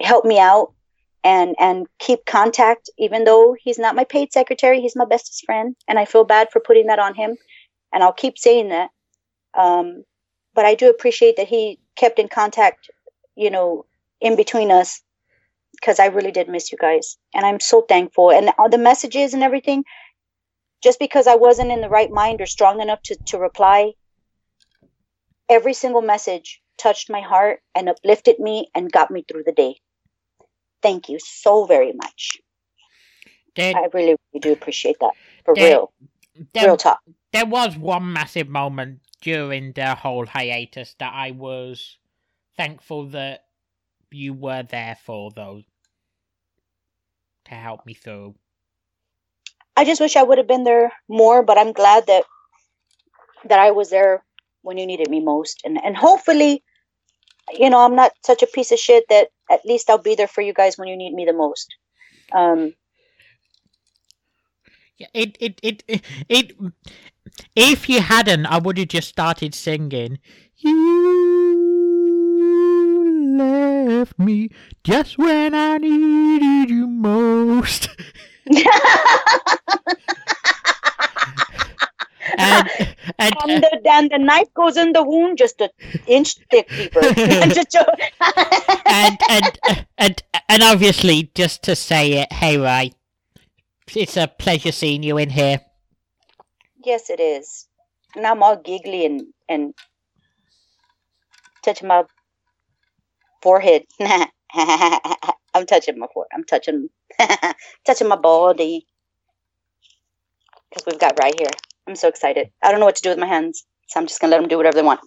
help 0.00 0.24
me 0.24 0.38
out 0.38 0.72
and 1.24 1.54
and 1.58 1.86
keep 1.98 2.24
contact 2.24 2.90
even 2.98 3.24
though 3.24 3.56
he's 3.60 3.78
not 3.78 3.94
my 3.94 4.04
paid 4.04 4.32
secretary 4.32 4.80
he's 4.80 4.96
my 4.96 5.04
bestest 5.04 5.44
friend 5.44 5.76
and 5.86 5.98
i 5.98 6.04
feel 6.04 6.24
bad 6.24 6.48
for 6.52 6.60
putting 6.60 6.86
that 6.86 6.98
on 6.98 7.14
him 7.14 7.36
and 7.92 8.02
i'll 8.02 8.12
keep 8.12 8.38
saying 8.38 8.68
that 8.68 8.90
um, 9.54 10.04
but 10.54 10.64
i 10.64 10.74
do 10.74 10.88
appreciate 10.88 11.36
that 11.36 11.48
he 11.48 11.78
kept 11.96 12.18
in 12.18 12.28
contact 12.28 12.90
you 13.36 13.50
know 13.50 13.84
in 14.20 14.36
between 14.36 14.70
us 14.70 15.02
because 15.72 15.98
i 15.98 16.06
really 16.06 16.32
did 16.32 16.48
miss 16.48 16.72
you 16.72 16.78
guys 16.78 17.16
and 17.34 17.44
i'm 17.44 17.60
so 17.60 17.82
thankful 17.82 18.30
and 18.30 18.50
all 18.58 18.68
the 18.68 18.78
messages 18.78 19.34
and 19.34 19.42
everything 19.42 19.84
just 20.82 20.98
because 20.98 21.26
i 21.26 21.34
wasn't 21.34 21.70
in 21.70 21.80
the 21.80 21.88
right 21.88 22.10
mind 22.10 22.40
or 22.40 22.46
strong 22.46 22.80
enough 22.80 23.02
to, 23.02 23.16
to 23.26 23.38
reply 23.38 23.92
every 25.48 25.74
single 25.74 26.02
message 26.02 26.60
touched 26.78 27.10
my 27.10 27.20
heart 27.20 27.60
and 27.74 27.88
uplifted 27.88 28.38
me 28.38 28.68
and 28.74 28.90
got 28.90 29.10
me 29.10 29.24
through 29.28 29.42
the 29.44 29.52
day 29.52 29.76
thank 30.82 31.08
you 31.08 31.18
so 31.20 31.64
very 31.64 31.92
much. 31.92 32.38
There, 33.54 33.74
I 33.76 33.88
really, 33.92 34.16
really 34.32 34.40
do 34.40 34.52
appreciate 34.52 34.96
that. 35.00 35.12
For 35.44 35.54
real. 35.54 35.92
real 36.66 36.76
talk. 36.76 37.00
There 37.32 37.46
was 37.46 37.76
one 37.76 38.12
massive 38.12 38.48
moment 38.48 39.00
during 39.20 39.72
the 39.72 39.94
whole 39.94 40.26
hiatus 40.26 40.94
that 40.98 41.12
I 41.14 41.30
was 41.30 41.96
thankful 42.56 43.06
that 43.08 43.44
you 44.10 44.34
were 44.34 44.62
there 44.62 44.96
for, 45.04 45.30
though, 45.34 45.62
to 47.46 47.54
help 47.54 47.86
me 47.86 47.94
through. 47.94 48.34
I 49.76 49.84
just 49.84 50.00
wish 50.00 50.16
I 50.16 50.22
would 50.22 50.38
have 50.38 50.46
been 50.46 50.64
there 50.64 50.92
more, 51.08 51.42
but 51.42 51.58
I'm 51.58 51.72
glad 51.72 52.06
that 52.06 52.24
that 53.48 53.58
I 53.58 53.72
was 53.72 53.90
there 53.90 54.22
when 54.60 54.78
you 54.78 54.86
needed 54.86 55.10
me 55.10 55.20
most, 55.20 55.62
and 55.64 55.82
and 55.82 55.96
hopefully, 55.96 56.62
you 57.52 57.70
know, 57.70 57.78
I'm 57.78 57.96
not 57.96 58.12
such 58.24 58.42
a 58.42 58.46
piece 58.46 58.70
of 58.70 58.78
shit 58.78 59.04
that 59.08 59.28
at 59.50 59.64
least 59.64 59.88
I'll 59.88 59.98
be 59.98 60.14
there 60.14 60.28
for 60.28 60.42
you 60.42 60.52
guys 60.52 60.76
when 60.76 60.88
you 60.88 60.96
need 60.96 61.14
me 61.14 61.24
the 61.24 61.32
most. 61.32 61.74
Um, 62.32 62.74
Yeah, 64.98 65.08
it, 65.14 65.36
it, 65.40 65.60
it, 65.62 65.82
it, 65.88 66.02
it, 66.28 66.52
if 67.56 67.88
you 67.88 68.00
hadn't, 68.00 68.46
I 68.46 68.58
would 68.58 68.78
have 68.78 68.88
just 68.88 69.08
started 69.08 69.54
singing. 69.54 70.18
You 70.56 70.72
left 73.38 74.18
me 74.18 74.50
just 74.84 75.18
when 75.18 75.54
I 75.54 75.78
needed 75.78 76.70
you 76.70 76.86
most. 76.86 77.88
and, 78.46 78.68
and, 82.38 82.68
and, 83.18 83.62
the, 83.62 83.80
and 83.90 84.10
the 84.10 84.18
knife 84.18 84.52
goes 84.54 84.76
in 84.76 84.92
the 84.92 85.02
wound 85.02 85.38
just 85.38 85.60
an 85.60 85.70
inch 86.06 86.36
thick 86.50 86.68
deeper. 86.68 87.00
And, 88.84 89.18
and, 89.30 89.58
and, 89.96 90.22
and 90.48 90.62
obviously, 90.62 91.30
just 91.34 91.62
to 91.64 91.74
say 91.74 92.12
it, 92.14 92.32
hey, 92.32 92.58
Ray, 92.58 92.92
it's 93.94 94.16
a 94.16 94.26
pleasure 94.26 94.72
seeing 94.72 95.02
you 95.02 95.18
in 95.18 95.30
here. 95.30 95.60
yes, 96.84 97.10
it 97.10 97.20
is. 97.20 97.68
And 98.16 98.26
I'm 98.26 98.42
all 98.42 98.56
giggly 98.56 99.06
and 99.06 99.22
and 99.48 99.74
touching 101.64 101.88
my 101.88 102.04
forehead. 103.42 103.84
I'm 104.00 105.66
touching 105.66 105.98
my 105.98 106.06
forehead. 106.12 106.30
I'm 106.34 106.44
touching 106.44 106.88
touching 107.86 108.08
my 108.08 108.16
body 108.16 108.86
because 110.68 110.84
we've 110.86 111.00
got 111.00 111.18
right 111.18 111.38
here. 111.38 111.50
I'm 111.86 111.96
so 111.96 112.08
excited. 112.08 112.50
I 112.62 112.70
don't 112.70 112.80
know 112.80 112.86
what 112.86 112.96
to 112.96 113.02
do 113.02 113.10
with 113.10 113.18
my 113.18 113.26
hands, 113.26 113.64
so 113.88 114.00
I'm 114.00 114.06
just 114.06 114.20
gonna 114.20 114.32
let 114.32 114.40
them 114.40 114.48
do 114.48 114.56
whatever 114.56 114.76
they 114.76 114.82
want. 114.82 115.00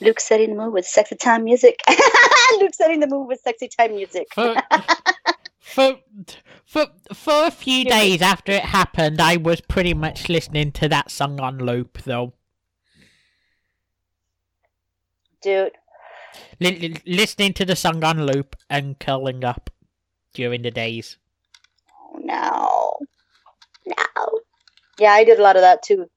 Luke 0.00 0.20
setting 0.20 0.50
the 0.50 0.62
mood 0.62 0.72
with 0.72 0.86
sexy 0.86 1.16
time 1.16 1.44
music. 1.44 1.80
Luke 2.60 2.74
setting 2.74 3.00
the 3.00 3.08
mood 3.08 3.26
with 3.26 3.40
sexy 3.40 3.68
time 3.68 3.96
music. 3.96 4.26
For, 4.32 4.54
for, 5.74 5.98
for, 6.64 6.86
for 7.12 7.46
a 7.46 7.50
few 7.50 7.84
days 7.84 8.22
after 8.22 8.52
it 8.52 8.64
happened, 8.64 9.20
I 9.20 9.36
was 9.36 9.60
pretty 9.60 9.94
much 9.94 10.28
listening 10.28 10.72
to 10.72 10.88
that 10.88 11.10
song 11.10 11.40
on 11.40 11.58
loop, 11.58 11.98
though. 12.04 12.32
Dude, 15.42 15.72
li- 16.60 16.96
listening 17.06 17.52
to 17.54 17.64
the 17.64 17.76
song 17.76 18.02
on 18.02 18.26
loop 18.26 18.56
and 18.68 18.98
curling 18.98 19.44
up 19.44 19.70
during 20.34 20.62
the 20.62 20.70
days. 20.70 21.16
oh 21.92 22.18
no. 22.18 22.98
No. 23.86 24.40
Yeah, 24.98 25.12
I 25.12 25.24
did 25.24 25.38
a 25.38 25.42
lot 25.42 25.56
of 25.56 25.62
that 25.62 25.82
too. 25.82 26.10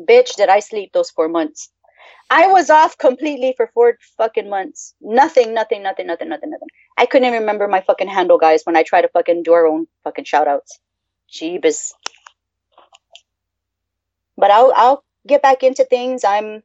Bitch, 0.00 0.36
did 0.36 0.48
I 0.48 0.60
sleep 0.60 0.92
those 0.92 1.10
four 1.10 1.28
months. 1.28 1.70
I 2.30 2.46
was 2.46 2.70
off 2.70 2.96
completely 2.98 3.52
for 3.56 3.70
four 3.74 3.98
fucking 4.16 4.48
months. 4.48 4.94
Nothing, 5.00 5.52
nothing, 5.54 5.82
nothing, 5.82 6.06
nothing, 6.06 6.28
nothing, 6.30 6.50
nothing. 6.50 6.68
I 6.96 7.06
couldn't 7.06 7.26
even 7.26 7.40
remember 7.40 7.66
my 7.68 7.80
fucking 7.80 8.08
handle, 8.08 8.38
guys, 8.38 8.62
when 8.64 8.76
I 8.76 8.82
try 8.82 9.02
to 9.02 9.08
fucking 9.08 9.42
do 9.42 9.52
our 9.52 9.66
own 9.66 9.86
fucking 10.04 10.24
shout 10.24 10.48
outs. 10.48 10.78
Jeebus. 11.30 11.92
But 14.36 14.50
I'll 14.50 14.72
I'll 14.74 15.04
get 15.26 15.42
back 15.42 15.62
into 15.62 15.84
things. 15.84 16.24
I'm 16.24 16.62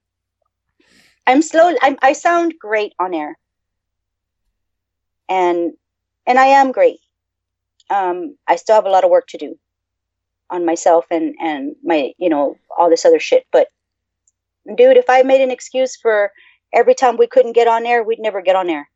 I'm 1.26 1.42
slow 1.42 1.74
I'm 1.82 1.98
I 2.02 2.14
sound 2.14 2.56
great 2.60 2.94
on 3.00 3.14
air. 3.14 3.38
And 5.28 5.74
and 6.26 6.38
I 6.40 6.46
am 6.46 6.72
great. 6.72 7.00
Um 7.90 8.38
I 8.48 8.56
still 8.58 8.76
have 8.76 8.86
a 8.86 8.90
lot 8.90 9.04
of 9.04 9.10
work 9.10 9.28
to 9.30 9.38
do 9.38 9.58
on 10.50 10.66
myself 10.66 11.06
and 11.12 11.36
and 11.40 11.76
my 11.84 12.14
you 12.18 12.30
know 12.30 12.58
all 12.76 12.90
this 12.90 13.06
other 13.06 13.20
shit 13.20 13.46
but 13.52 13.68
dude 14.76 14.98
if 14.98 15.10
i 15.10 15.22
made 15.22 15.42
an 15.42 15.52
excuse 15.52 15.96
for 15.96 16.32
every 16.74 16.96
time 16.96 17.18
we 17.18 17.28
couldn't 17.28 17.54
get 17.54 17.68
on 17.68 17.86
air 17.86 18.04
we'd 18.04 18.20
never 18.20 18.42
get 18.42 18.56
on 18.56 18.70
air 18.70 18.90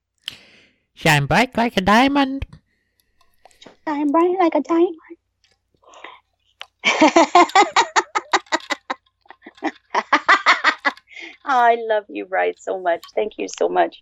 Shine 0.95 1.25
bright 1.25 1.57
like 1.57 1.77
a 1.77 1.81
diamond. 1.81 2.45
i'm 3.87 4.11
bright 4.11 4.37
like 4.39 4.55
a 4.55 4.61
diamond. 4.61 4.95
Oh, 11.45 11.59
I 11.59 11.75
love 11.87 12.05
you 12.07 12.25
bright 12.25 12.55
so 12.59 12.79
much. 12.79 13.01
Thank 13.15 13.33
you 13.37 13.47
so 13.57 13.67
much. 13.67 14.01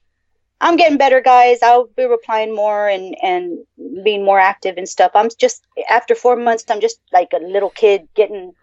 I'm 0.59 0.75
getting 0.75 0.97
better 0.99 1.21
guys. 1.21 1.57
I'll 1.63 1.87
be 1.97 2.03
replying 2.05 2.55
more 2.55 2.87
and 2.87 3.15
and 3.23 3.57
being 4.03 4.23
more 4.23 4.39
active 4.39 4.77
and 4.77 4.87
stuff. 4.87 5.11
I'm 5.15 5.29
just 5.39 5.65
after 5.89 6.13
four 6.13 6.35
months 6.35 6.65
i'm 6.69 6.81
just 6.81 6.99
like 7.11 7.29
a 7.33 7.39
little 7.43 7.71
kid 7.71 8.07
getting 8.15 8.53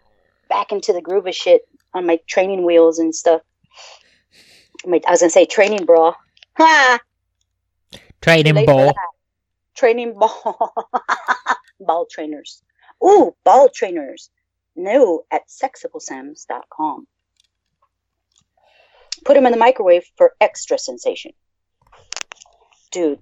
back 0.48 0.70
into 0.70 0.92
the 0.92 1.02
groove 1.02 1.26
of 1.26 1.34
shit 1.34 1.62
on 1.92 2.06
my 2.06 2.20
training 2.28 2.64
wheels 2.64 2.98
and 3.00 3.14
stuff. 3.14 3.42
I 4.86 5.10
was 5.10 5.20
gonna 5.20 5.30
say 5.30 5.44
training 5.44 5.84
bra. 5.84 6.14
Ha 6.58 6.98
Training 8.20 8.66
ball. 8.66 8.94
training 9.76 10.14
ball. 10.18 10.74
Ball 11.80 12.06
trainers. 12.10 12.62
Ooh 13.04 13.34
ball 13.44 13.68
trainers. 13.68 14.30
No 14.76 15.24
at 15.30 15.42
sexablesams.com 15.48 17.06
put 19.24 19.34
them 19.34 19.46
in 19.46 19.52
the 19.52 19.58
microwave 19.58 20.04
for 20.16 20.34
extra 20.40 20.78
sensation. 20.78 21.32
Dude. 22.90 23.20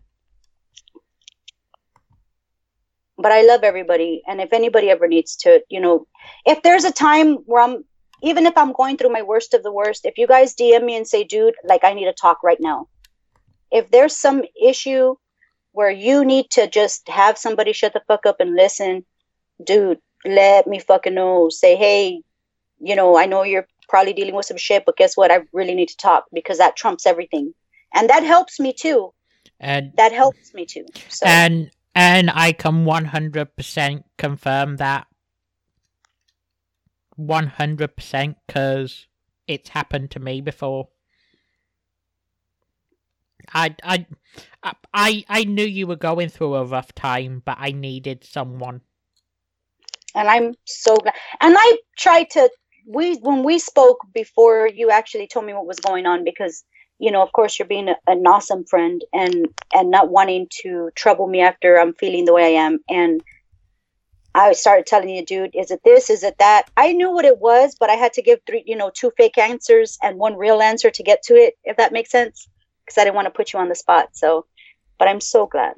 But 3.19 3.33
i 3.33 3.43
love 3.43 3.65
everybody 3.65 4.23
and 4.29 4.43
if 4.43 4.53
anybody 4.53 4.91
ever 4.91 5.09
needs 5.09 5.37
to 5.37 5.63
you 5.71 5.81
know 5.81 6.07
if 6.45 6.63
there's 6.63 6.85
a 6.85 6.93
time 6.93 7.37
where 7.47 7.63
i'm 7.65 7.83
even 8.23 8.45
if 8.45 8.59
i'm 8.59 8.75
going 8.75 8.99
through 8.99 9.11
my 9.11 9.23
worst 9.23 9.55
of 9.55 9.63
the 9.63 9.73
worst 9.73 10.05
if 10.05 10.19
you 10.19 10.27
guys 10.27 10.55
dm 10.55 10.85
me 10.85 10.97
and 10.97 11.09
say 11.09 11.25
dude 11.25 11.55
like 11.65 11.83
i 11.83 11.95
need 11.95 12.05
to 12.05 12.13
talk 12.13 12.43
right 12.43 12.61
now 12.61 12.89
if 13.71 13.91
there's 13.91 14.17
some 14.17 14.43
issue 14.61 15.17
where 15.73 15.91
you 15.91 16.25
need 16.25 16.49
to 16.51 16.67
just 16.69 17.09
have 17.09 17.37
somebody 17.37 17.73
shut 17.73 17.93
the 17.93 18.03
fuck 18.07 18.27
up 18.27 18.37
and 18.41 18.55
listen, 18.55 19.05
dude, 19.63 19.99
let 20.25 20.67
me 20.67 20.79
fucking 20.79 21.15
know. 21.15 21.49
Say, 21.51 21.77
hey, 21.77 22.23
you 22.81 22.97
know, 22.97 23.17
I 23.17 23.27
know 23.27 23.43
you're 23.43 23.67
probably 23.89 24.13
dealing 24.13 24.35
with 24.35 24.47
some 24.47 24.57
shit, 24.57 24.85
but 24.87 24.97
guess 24.97 25.17
what? 25.17 25.31
I 25.31 25.41
really 25.53 25.75
need 25.75 25.89
to 25.89 25.97
talk 25.97 26.25
because 26.33 26.59
that 26.59 26.77
trumps 26.77 27.07
everything. 27.07 27.55
And 27.95 28.11
that 28.11 28.23
helps 28.23 28.59
me 28.59 28.73
too. 28.73 29.13
And 29.61 29.93
That 29.97 30.13
helps 30.13 30.53
me 30.55 30.67
too. 30.67 30.87
So 31.09 31.27
and 31.27 31.71
and 31.95 32.31
I 32.31 32.53
can 32.53 32.85
one 32.85 33.07
hundred 33.07 33.57
percent 33.57 34.05
confirm 34.19 34.77
that. 34.77 35.07
One 37.15 37.47
hundred 37.47 37.97
percent, 37.97 38.37
because 38.47 39.07
it's 39.47 39.71
happened 39.71 40.11
to 40.11 40.21
me 40.21 40.41
before. 40.43 40.89
I, 43.55 43.77
I, 43.83 44.07
I, 44.95 45.25
I 45.29 45.45
knew 45.45 45.65
you 45.65 45.87
were 45.87 45.97
going 45.97 46.29
through 46.29 46.55
a 46.57 46.65
rough 46.65 46.95
time, 46.95 47.43
but 47.45 47.57
I 47.61 47.73
needed 47.73 48.25
someone. 48.25 48.83
and 50.17 50.29
I'm 50.29 50.55
so 50.65 50.97
glad. 50.97 51.15
And 51.41 51.57
I 51.59 51.79
tried 51.97 52.31
to 52.31 52.51
we 52.87 53.17
when 53.17 53.45
we 53.45 53.59
spoke 53.59 53.99
before 54.15 54.69
you 54.69 54.91
actually 54.91 55.29
told 55.29 55.47
me 55.47 55.53
what 55.53 55.67
was 55.67 55.81
going 55.81 56.07
on 56.07 56.25
because 56.25 56.65
you 56.99 57.11
know 57.11 57.23
of 57.23 57.33
course 57.33 57.59
you're 57.59 57.69
being 57.69 57.89
a, 57.89 57.97
an 58.07 58.27
awesome 58.27 58.65
friend 58.65 59.05
and 59.13 59.49
and 59.75 59.91
not 59.91 60.11
wanting 60.11 60.49
to 60.63 60.91
trouble 60.97 61.27
me 61.27 61.41
after 61.41 61.79
I'm 61.79 61.95
feeling 61.95 62.25
the 62.25 62.35
way 62.35 62.57
I 62.57 62.63
am 62.63 62.79
and 62.89 63.23
I 64.35 64.53
started 64.53 64.87
telling 64.87 65.09
you 65.09 65.25
dude 65.25 65.55
is 65.55 65.71
it 65.71 65.81
this 65.85 66.11
is 66.11 66.23
it 66.23 66.39
that 66.39 66.67
I 66.77 66.93
knew 66.93 67.11
what 67.11 67.25
it 67.25 67.39
was 67.39 67.77
but 67.79 67.91
I 67.91 67.95
had 67.95 68.13
to 68.15 68.23
give 68.23 68.41
three 68.47 68.63
you 68.67 68.77
know 68.77 68.91
two 68.95 69.13
fake 69.17 69.39
answers 69.39 69.99
and 70.03 70.19
one 70.19 70.37
real 70.37 70.63
answer 70.63 70.91
to 70.91 71.03
get 71.03 71.23
to 71.25 71.35
it 71.35 71.55
if 71.65 71.77
that 71.79 71.93
makes 71.93 72.11
sense 72.11 72.49
because 72.87 72.99
I 72.99 73.05
didn't 73.05 73.17
want 73.17 73.27
to 73.27 73.37
put 73.37 73.53
you 73.53 73.59
on 73.59 73.69
the 73.69 73.75
spot 73.75 74.11
so 74.13 74.47
but 74.99 75.09
I'm 75.09 75.21
so 75.21 75.47
glad 75.47 75.75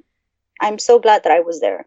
I'm 0.61 0.79
so 0.79 0.99
glad 0.99 1.25
that 1.25 1.33
I 1.33 1.41
was 1.41 1.61
there 1.61 1.87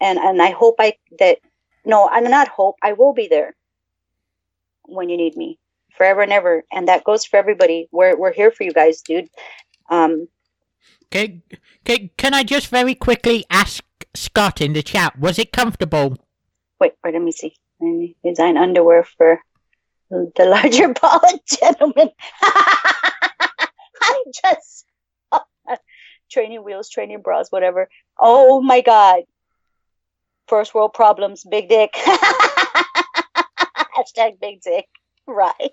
and 0.00 0.18
and 0.18 0.42
I 0.42 0.50
hope 0.50 0.76
I 0.78 0.94
that 1.18 1.38
no, 1.84 2.08
I'm 2.08 2.24
not 2.24 2.48
hope. 2.48 2.76
I 2.82 2.92
will 2.92 3.12
be 3.12 3.28
there 3.28 3.54
when 4.84 5.08
you 5.08 5.16
need 5.16 5.36
me 5.36 5.58
forever 5.96 6.22
and 6.22 6.32
ever. 6.32 6.64
And 6.72 6.88
that 6.88 7.04
goes 7.04 7.24
for 7.24 7.36
everybody. 7.36 7.88
We're, 7.90 8.16
we're 8.16 8.32
here 8.32 8.50
for 8.50 8.64
you 8.64 8.72
guys, 8.72 9.02
dude. 9.02 9.28
Um, 9.90 10.28
Can, 11.10 11.42
can, 11.84 12.10
can 12.16 12.34
I 12.34 12.42
just 12.44 12.68
very 12.68 12.94
quickly 12.94 13.44
ask 13.50 13.84
Scott 14.14 14.60
in 14.60 14.72
the 14.72 14.82
chat, 14.82 15.18
was 15.18 15.38
it 15.38 15.52
comfortable? 15.52 16.16
wait, 16.78 16.94
wait, 17.04 17.14
let 17.14 17.22
me 17.22 17.32
see. 17.32 17.54
Me 17.80 18.16
design 18.24 18.56
underwear 18.56 19.04
for 19.04 19.40
the 20.10 20.44
larger 20.44 20.88
ball 21.00 21.20
gentlemen. 21.46 22.10
I'm 24.04 24.32
just 24.42 24.86
training 26.32 26.64
wheels, 26.64 26.88
training 26.88 27.20
bras, 27.20 27.50
whatever. 27.50 27.88
Oh 28.18 28.60
my 28.60 28.80
God. 28.80 29.24
First 30.48 30.74
world 30.74 30.94
problems, 30.94 31.44
big 31.44 31.68
dick. 31.68 31.92
Hashtag 33.96 34.40
big 34.40 34.62
dick. 34.62 34.88
Right. 35.26 35.70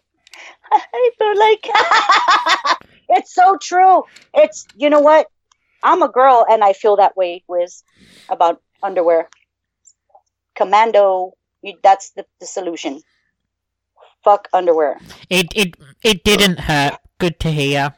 I 0.71 1.11
feel 1.17 1.39
like 1.39 2.77
it's 3.09 3.33
so 3.33 3.57
true. 3.61 4.03
It's, 4.33 4.67
you 4.75 4.89
know 4.89 4.99
what? 4.99 5.27
I'm 5.81 6.01
a 6.01 6.09
girl 6.09 6.45
and 6.49 6.63
I 6.63 6.73
feel 6.73 6.97
that 6.97 7.17
way, 7.17 7.43
Wiz, 7.47 7.83
about 8.27 8.61
underwear. 8.83 9.29
Commando, 10.55 11.33
you, 11.61 11.75
that's 11.81 12.11
the, 12.11 12.25
the 12.39 12.45
solution. 12.45 13.01
Fuck 14.23 14.49
underwear. 14.53 14.99
It, 15.29 15.47
it, 15.55 15.75
it 16.03 16.23
didn't 16.23 16.59
hurt. 16.59 16.97
Good 17.17 17.39
to 17.39 17.51
hear. 17.51 17.93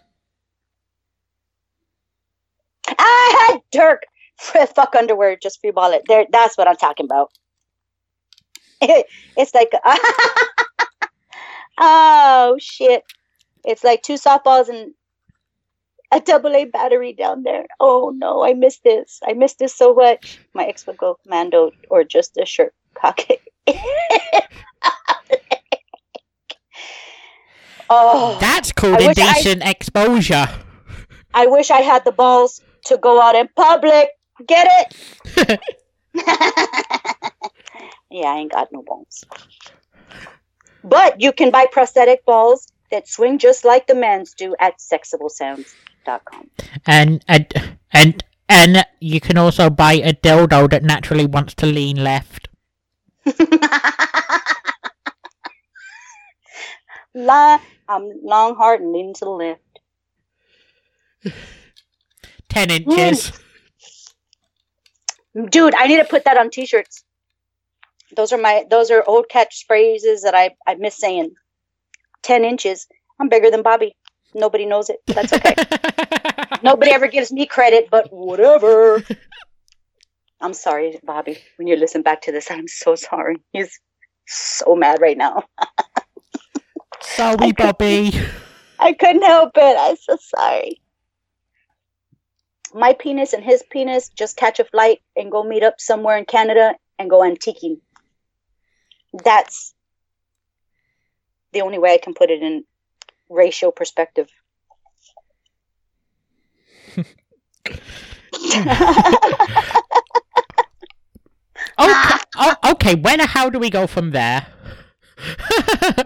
I 3.02 3.50
had 3.50 3.62
Dirk. 3.72 4.04
Fuck 4.38 4.96
underwear, 4.96 5.36
just 5.36 5.60
free 5.62 5.72
ball 5.72 5.92
it. 5.92 6.04
There, 6.08 6.26
that's 6.32 6.58
what 6.58 6.68
I'm 6.68 6.76
talking 6.76 7.06
about. 7.06 7.32
it's 8.82 9.54
like, 9.54 9.72
oh 11.78 12.58
shit! 12.60 13.04
It's 13.64 13.84
like 13.84 14.02
two 14.02 14.16
softballs 14.16 14.70
and 14.70 14.94
a 16.12 16.20
double 16.20 16.56
A 16.56 16.66
battery 16.66 17.14
down 17.14 17.44
there. 17.44 17.66
Oh 17.80 18.12
no, 18.16 18.44
I 18.44 18.54
missed 18.54 18.84
this. 18.84 19.20
I 19.26 19.34
missed 19.34 19.60
this 19.60 19.76
so 19.76 19.94
much. 19.94 20.40
My 20.54 20.66
ex 20.66 20.88
would 20.88 20.98
go 20.98 21.18
commando 21.24 21.72
or 21.90 22.04
just 22.04 22.38
a 22.38 22.46
shirt 22.46 22.74
pocket. 22.96 23.42
oh, 27.90 28.38
That's 28.42 28.72
called 28.72 28.96
I- 28.96 29.10
indecent 29.10 29.64
exposure. 29.64 30.48
I 31.34 31.46
wish 31.48 31.72
I 31.72 31.80
had 31.80 32.04
the 32.04 32.12
balls 32.12 32.62
to 32.86 32.98
go 32.98 33.22
out 33.22 33.36
in 33.36 33.48
public. 33.56 34.10
Get 34.48 34.68
it? 34.70 35.60
yeah, 38.10 38.28
I 38.28 38.38
ain't 38.38 38.52
got 38.52 38.72
no 38.72 38.82
balls. 38.82 39.24
But 40.84 41.22
you 41.22 41.32
can 41.32 41.52
buy 41.52 41.68
prosthetic 41.72 42.26
balls 42.26 42.68
that 42.92 43.08
swing 43.08 43.38
just 43.38 43.64
like 43.64 43.88
the 43.88 43.96
men's 43.96 44.34
do 44.34 44.56
at 44.60 44.80
sexablesounds.com. 44.80 46.50
And, 46.86 47.24
and, 47.28 47.78
and, 47.94 48.24
and 48.50 48.86
you 49.00 49.22
can 49.22 49.38
also 49.38 49.70
buy 49.70 49.94
a 49.94 50.14
dildo 50.14 50.70
that 50.72 50.84
naturally 50.84 51.26
wants 51.26 51.54
to 51.56 51.66
lean 51.66 52.04
left. 52.04 52.50
La, 57.14 57.60
I'm 57.88 58.10
long, 58.24 58.56
hard, 58.56 58.82
and 58.82 58.94
leaning 58.94 59.14
to 59.16 59.26
the 59.26 59.32
left. 59.32 59.62
10 62.52 62.68
mm. 62.68 62.98
inches. 62.98 63.32
Dude, 65.50 65.74
I 65.76 65.88
need 65.88 65.98
to 65.98 66.06
put 66.06 66.26
that 66.26 66.38
on 66.38 66.50
t-shirts. 66.50 67.04
Those 68.16 68.34
are 68.34 68.38
my 68.38 68.66
those 68.70 68.92
are 68.92 69.04
old 69.08 69.28
catchphrases 69.34 70.24
that 70.24 70.36
I 70.36 70.52
I 70.68 70.76
miss 70.76 70.98
saying. 70.98 71.34
Ten 72.24 72.44
inches. 72.44 72.88
I'm 73.20 73.30
bigger 73.30 73.50
than 73.50 73.62
Bobby. 73.62 73.96
Nobody 74.34 74.66
knows 74.66 74.90
it. 74.90 74.98
That's 75.08 75.32
okay. 75.32 75.56
Nobody 76.64 76.92
ever 76.92 77.08
gives 77.08 77.32
me 77.32 77.46
credit, 77.46 77.88
but 77.90 78.12
whatever. 78.12 79.02
I'm 80.42 80.54
sorry, 80.54 81.00
Bobby. 81.04 81.38
When 81.56 81.68
you 81.68 81.78
listen 81.78 82.02
back 82.02 82.22
to 82.24 82.34
this, 82.34 82.52
I'm 82.52 82.68
so 82.68 82.96
sorry. 82.96 83.38
He's 83.54 83.80
so 84.28 84.76
mad 84.76 85.00
right 85.00 85.18
now. 85.18 85.44
Sorry, 87.02 87.54
Bobby. 87.54 88.12
I 88.80 88.94
couldn't 88.94 89.24
help 89.24 89.52
it. 89.56 89.78
I'm 89.80 89.96
so 89.96 90.18
sorry. 90.20 90.81
My 92.74 92.94
penis 92.94 93.34
and 93.34 93.44
his 93.44 93.64
penis 93.70 94.10
just 94.10 94.38
catch 94.38 94.60
a 94.60 94.64
flight 94.64 95.02
and 95.16 95.32
go 95.32 95.44
meet 95.44 95.64
up 95.64 95.76
somewhere 95.80 96.18
in 96.18 96.26
Canada 96.26 96.76
and 96.98 97.10
go 97.10 97.22
antiquing. 97.22 97.80
That's 99.14 99.74
the 101.54 101.62
only 101.62 101.80
way 101.80 101.94
I 101.94 101.98
can 101.98 102.14
put 102.14 102.32
it 102.32 102.42
in 102.42 102.64
ratio 103.30 103.72
perspective. 103.72 104.30
Okay, 111.80 111.94
oh, 112.38 112.56
oh, 112.64 112.72
okay, 112.72 112.96
when 112.96 113.22
or 113.22 113.26
how 113.26 113.50
do 113.50 113.58
we 113.58 113.70
go 113.70 113.88
from 113.88 114.12
there? 114.12 114.46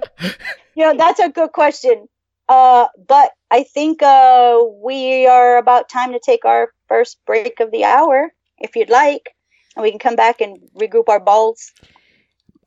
You 0.75 0.83
know, 0.83 0.97
that's 0.97 1.21
a 1.21 1.29
good 1.29 1.53
question. 1.53 2.09
Uh, 2.47 2.87
but 3.07 3.31
I 3.49 3.63
think 3.63 4.03
uh, 4.03 4.59
we 4.83 5.25
are 5.27 5.57
about 5.57 5.89
time 5.89 6.13
to 6.13 6.19
take 6.19 6.45
our 6.45 6.71
first 6.87 7.17
break 7.25 7.59
of 7.59 7.71
the 7.71 7.83
hour, 7.83 8.33
if 8.59 8.75
you'd 8.75 8.89
like, 8.89 9.35
and 9.75 9.83
we 9.83 9.89
can 9.89 9.99
come 9.99 10.15
back 10.15 10.41
and 10.41 10.57
regroup 10.79 11.09
our 11.09 11.19
balls. 11.19 11.71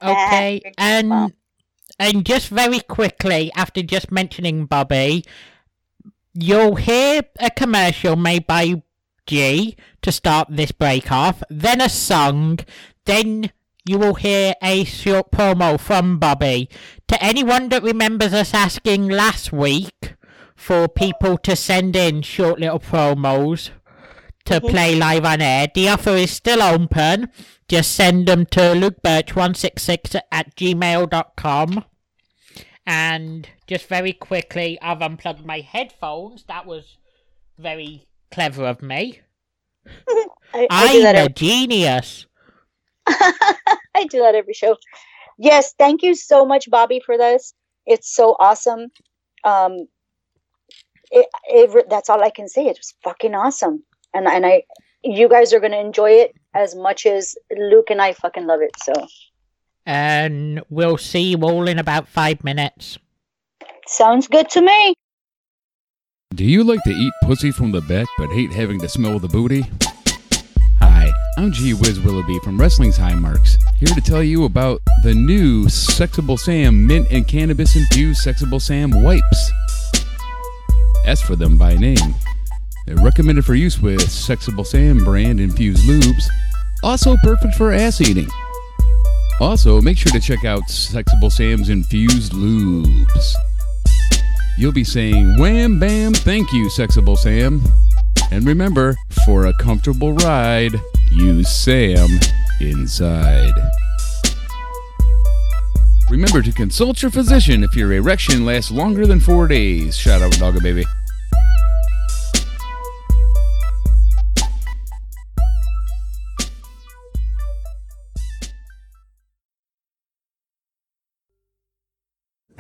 Okay, 0.03 0.63
and 0.77 1.33
and 1.99 2.25
just 2.25 2.49
very 2.49 2.81
quickly, 2.81 3.51
after 3.55 3.83
just 3.83 4.13
mentioning 4.13 4.67
Bobby, 4.67 5.25
you'll 6.35 6.77
hear 6.77 7.23
a 7.41 7.51
commercial 7.51 8.17
made 8.17 8.47
by 8.47 8.83
G 9.27 9.77
to 10.03 10.13
start 10.13 10.49
this 10.51 10.73
break 10.73 11.11
off, 11.13 11.43
then 11.51 11.81
a 11.81 11.89
song, 11.89 12.61
then 13.05 13.51
you 13.85 13.99
will 13.99 14.15
hear 14.15 14.55
a 14.63 14.85
short 14.85 15.31
promo 15.33 15.79
from 15.79 16.19
Bobby. 16.19 16.69
To 17.09 17.23
anyone 17.23 17.69
that 17.71 17.83
remembers 17.83 18.35
us 18.35 18.53
asking 18.55 19.09
last 19.09 19.53
week 19.53 20.15
for 20.55 20.89
people 20.89 21.39
to 21.39 21.57
send 21.57 21.97
in 21.97 22.23
short 22.23 22.61
little 22.61 22.79
promos 22.81 23.71
to 24.45 24.61
Mhm. 24.61 24.71
play 24.71 24.95
live 24.95 25.25
on 25.25 25.41
air, 25.41 25.69
the 25.75 25.89
offer 25.89 26.11
is 26.11 26.31
still 26.31 26.63
open. 26.63 27.33
Just 27.69 27.93
send 27.95 28.27
them 28.27 28.47
to 28.47 28.61
lukebirch166 28.75 30.17
at 30.33 30.55
gmail.com. 30.57 31.85
And 32.87 33.49
just 33.67 33.87
very 33.87 34.13
quickly, 34.13 34.79
I've 34.81 35.03
unplugged 35.03 35.45
my 35.45 35.61
headphones. 35.61 36.45
That 36.45 36.67
was 36.67 36.97
very 37.59 38.07
clever 38.31 38.67
of 38.67 38.81
me. 38.83 39.21
I, 40.55 40.67
I'm 40.71 41.05
a 41.05 41.09
every, 41.09 41.33
genius. 41.35 42.27
I 43.07 44.05
do 44.11 44.21
that 44.21 44.35
every 44.35 44.55
show. 44.55 44.77
Yes, 45.39 45.73
thank 45.79 46.03
you 46.03 46.15
so 46.15 46.45
much, 46.45 46.69
Bobby, 46.71 47.01
for 47.05 47.17
this. 47.17 47.55
It's 47.87 48.13
so 48.15 48.37
awesome. 48.39 48.89
Um, 49.45 49.87
it, 51.11 51.27
it, 51.45 51.87
that's 51.89 52.11
all 52.11 52.23
I 52.23 52.31
can 52.31 52.49
say. 52.49 52.67
It 52.67 52.77
was 52.79 52.95
fucking 53.03 53.35
awesome. 53.35 53.85
and 54.13 54.27
and 54.27 54.45
I, 54.45 54.65
you 55.03 55.29
guys 55.29 55.53
are 55.53 55.61
gonna 55.61 55.79
enjoy 55.81 56.11
it 56.11 56.35
as 56.55 56.75
much 56.75 57.07
as 57.07 57.37
Luke 57.57 57.91
and 57.91 58.03
I 58.03 58.13
fucking 58.13 58.47
love 58.47 58.61
it. 58.63 58.73
So 58.83 58.93
And 59.87 60.61
we'll 60.69 60.99
see 60.99 61.31
you 61.31 61.39
all 61.43 61.69
in 61.69 61.79
about 61.79 62.09
five 62.09 62.43
minutes. 62.45 62.99
sounds 63.87 64.27
good 64.29 64.51
to 64.51 64.61
me. 64.61 64.95
Do 66.35 66.45
you 66.45 66.63
like 66.63 66.83
to 66.85 66.91
eat 66.91 67.13
pussy 67.25 67.51
from 67.53 67.73
the 67.73 67.81
back 67.81 68.07
but 68.19 68.29
hate 68.31 68.53
having 68.53 68.81
to 68.81 68.89
smell 68.89 69.19
the 69.19 69.29
booty? 69.29 69.65
I'm 71.39 71.53
G 71.53 71.73
Wiz 71.73 72.01
Willoughby 72.01 72.41
from 72.41 72.59
Wrestling's 72.59 72.97
High 72.97 73.15
Marks, 73.15 73.59
here 73.77 73.95
to 73.95 74.01
tell 74.01 74.25
you 74.25 74.43
about 74.43 74.83
the 75.05 75.15
new 75.15 75.67
Sexable 75.67 76.37
Sam 76.37 76.85
Mint 76.85 77.07
and 77.13 77.29
Cannabis 77.29 77.77
Infused 77.77 78.27
Sexable 78.27 78.61
Sam 78.61 78.91
Wipes. 79.05 79.53
Ask 81.07 81.25
for 81.25 81.37
them 81.37 81.57
by 81.57 81.77
name. 81.77 82.17
They're 82.87 82.97
recommended 82.97 83.45
for 83.45 83.55
use 83.55 83.81
with 83.81 84.01
Sexable 84.01 84.67
Sam 84.67 84.99
brand 84.99 85.39
infused 85.39 85.89
lubes, 85.89 86.25
also 86.83 87.15
perfect 87.23 87.55
for 87.55 87.73
ass 87.73 88.01
eating. 88.01 88.29
Also, 89.41 89.81
make 89.81 89.97
sure 89.97 90.11
to 90.11 90.21
check 90.21 90.45
out 90.45 90.63
Sexable 90.65 91.31
Sam's 91.31 91.69
infused 91.69 92.33
lubes. 92.33 93.33
You'll 94.59 94.73
be 94.73 94.83
saying, 94.83 95.37
Wham 95.39 95.79
bam, 95.79 96.15
thank 96.15 96.53
you, 96.53 96.67
Sexable 96.67 97.17
Sam. 97.17 97.63
And 98.31 98.45
remember, 98.47 98.97
for 99.25 99.47
a 99.47 99.53
comfortable 99.61 100.13
ride, 100.15 100.73
use 101.11 101.49
Sam 101.49 102.09
inside. 102.61 103.53
Remember 106.11 106.41
to 106.41 106.53
consult 106.53 107.03
your 107.03 107.11
physician 107.11 107.63
if 107.63 107.77
your 107.77 107.93
erection 107.93 108.45
lasts 108.45 108.71
longer 108.71 109.07
than 109.07 109.21
four 109.21 109.47
days. 109.47 109.97
Shout 109.97 110.23
out, 110.23 110.33
Dogga 110.33 110.63
Baby. 110.63 110.85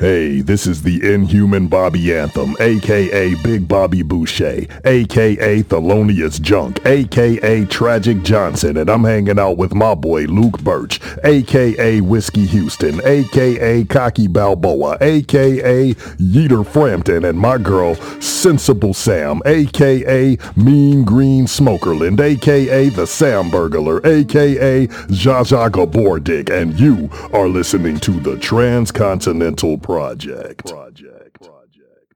Hey, 0.00 0.42
this 0.42 0.68
is 0.68 0.82
the 0.82 1.12
Inhuman 1.12 1.66
Bobby 1.66 2.14
Anthem, 2.16 2.54
aka 2.60 3.34
Big 3.42 3.66
Bobby 3.66 4.02
Boucher, 4.02 4.64
aka 4.84 5.62
Thelonious 5.64 6.40
Junk, 6.40 6.86
aka 6.86 7.64
Tragic 7.64 8.22
Johnson, 8.22 8.76
and 8.76 8.88
I'm 8.88 9.02
hanging 9.02 9.40
out 9.40 9.56
with 9.56 9.74
my 9.74 9.96
boy 9.96 10.26
Luke 10.26 10.60
Birch, 10.60 11.00
aka 11.24 12.00
Whiskey 12.00 12.46
Houston, 12.46 13.00
aka 13.04 13.84
Cocky 13.86 14.28
Balboa, 14.28 14.98
aka 15.00 15.94
Yeeter 15.94 16.64
Frampton, 16.64 17.24
and 17.24 17.36
my 17.36 17.58
girl 17.58 17.96
Sensible 18.20 18.94
Sam, 18.94 19.42
aka 19.46 20.38
Mean 20.54 21.02
Green 21.02 21.46
Smokerland, 21.46 22.20
aka 22.20 22.88
The 22.90 23.04
Sam 23.04 23.50
Burglar, 23.50 24.06
aka 24.06 24.86
Zsa 24.86 25.72
Gabor 25.72 26.20
Dick, 26.20 26.50
and 26.50 26.78
you 26.78 27.10
are 27.32 27.48
listening 27.48 27.98
to 27.98 28.12
the 28.12 28.38
Transcontinental 28.38 29.76
Project. 29.88 30.66
Project. 30.66 31.40
Project. 31.40 31.40
Project. 31.40 32.14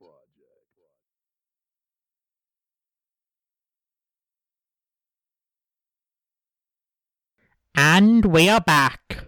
And 7.75 8.27
we 8.27 8.51
are 8.51 8.61
back. 8.61 9.25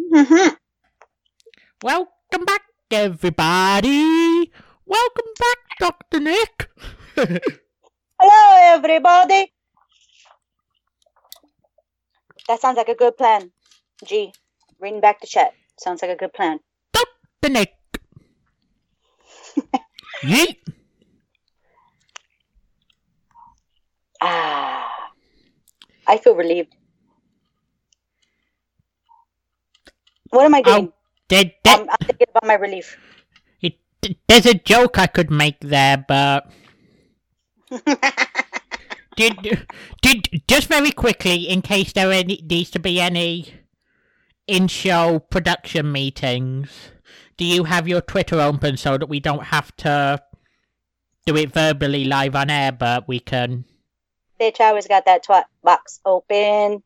Mm-hmm. 0.00 0.54
Welcome 1.82 2.44
back, 2.44 2.62
everybody. 2.92 4.52
Welcome 4.86 5.32
back, 5.36 5.58
Dr. 5.80 6.20
Nick. 6.20 6.70
Hello, 7.16 8.76
everybody. 8.76 9.52
That 12.46 12.60
sounds 12.60 12.76
like 12.76 12.90
a 12.90 12.94
good 12.94 13.16
plan. 13.16 13.50
G, 14.04 14.32
reading 14.78 15.00
back 15.00 15.20
the 15.20 15.26
chat. 15.26 15.52
Sounds 15.80 16.00
like 16.00 16.12
a 16.12 16.16
good 16.16 16.32
plan. 16.32 16.60
Dr. 17.46 17.52
Nick. 17.52 17.74
Yeet. 20.22 20.56
Ah, 24.20 25.10
I 26.06 26.16
feel 26.16 26.34
relieved. 26.34 26.74
What 30.30 30.46
am 30.46 30.54
I 30.54 30.62
doing? 30.62 30.88
Oh, 30.88 30.92
did, 31.28 31.52
did, 31.62 31.80
I'm, 31.80 31.90
I'm 31.90 32.06
thinking 32.06 32.26
about 32.30 32.46
my 32.46 32.54
relief. 32.54 32.96
it, 33.60 33.76
there's 34.26 34.46
a 34.46 34.54
joke 34.54 34.98
I 34.98 35.06
could 35.06 35.30
make 35.30 35.60
there, 35.60 36.04
but 36.08 36.50
did 39.16 39.66
did 40.02 40.42
just 40.48 40.68
very 40.68 40.90
quickly 40.90 41.48
in 41.48 41.62
case 41.62 41.92
there 41.92 42.10
any, 42.10 42.42
needs 42.48 42.70
to 42.70 42.78
be 42.80 43.00
any 43.00 43.52
in-show 44.48 45.20
production 45.30 45.92
meetings. 45.92 46.70
Do 47.36 47.44
you 47.44 47.64
have 47.64 47.86
your 47.86 48.00
Twitter 48.00 48.40
open 48.40 48.76
so 48.76 48.96
that 48.96 49.08
we 49.08 49.20
don't 49.20 49.44
have 49.44 49.74
to 49.78 50.22
do 51.26 51.36
it 51.36 51.52
verbally 51.52 52.04
live 52.04 52.34
on 52.34 52.48
air, 52.48 52.72
but 52.72 53.06
we 53.06 53.20
can? 53.20 53.64
Bitch, 54.40 54.60
I 54.60 54.68
always 54.68 54.86
got 54.86 55.04
that 55.04 55.24
twat 55.24 55.44
box 55.62 56.00
open. 56.04 56.82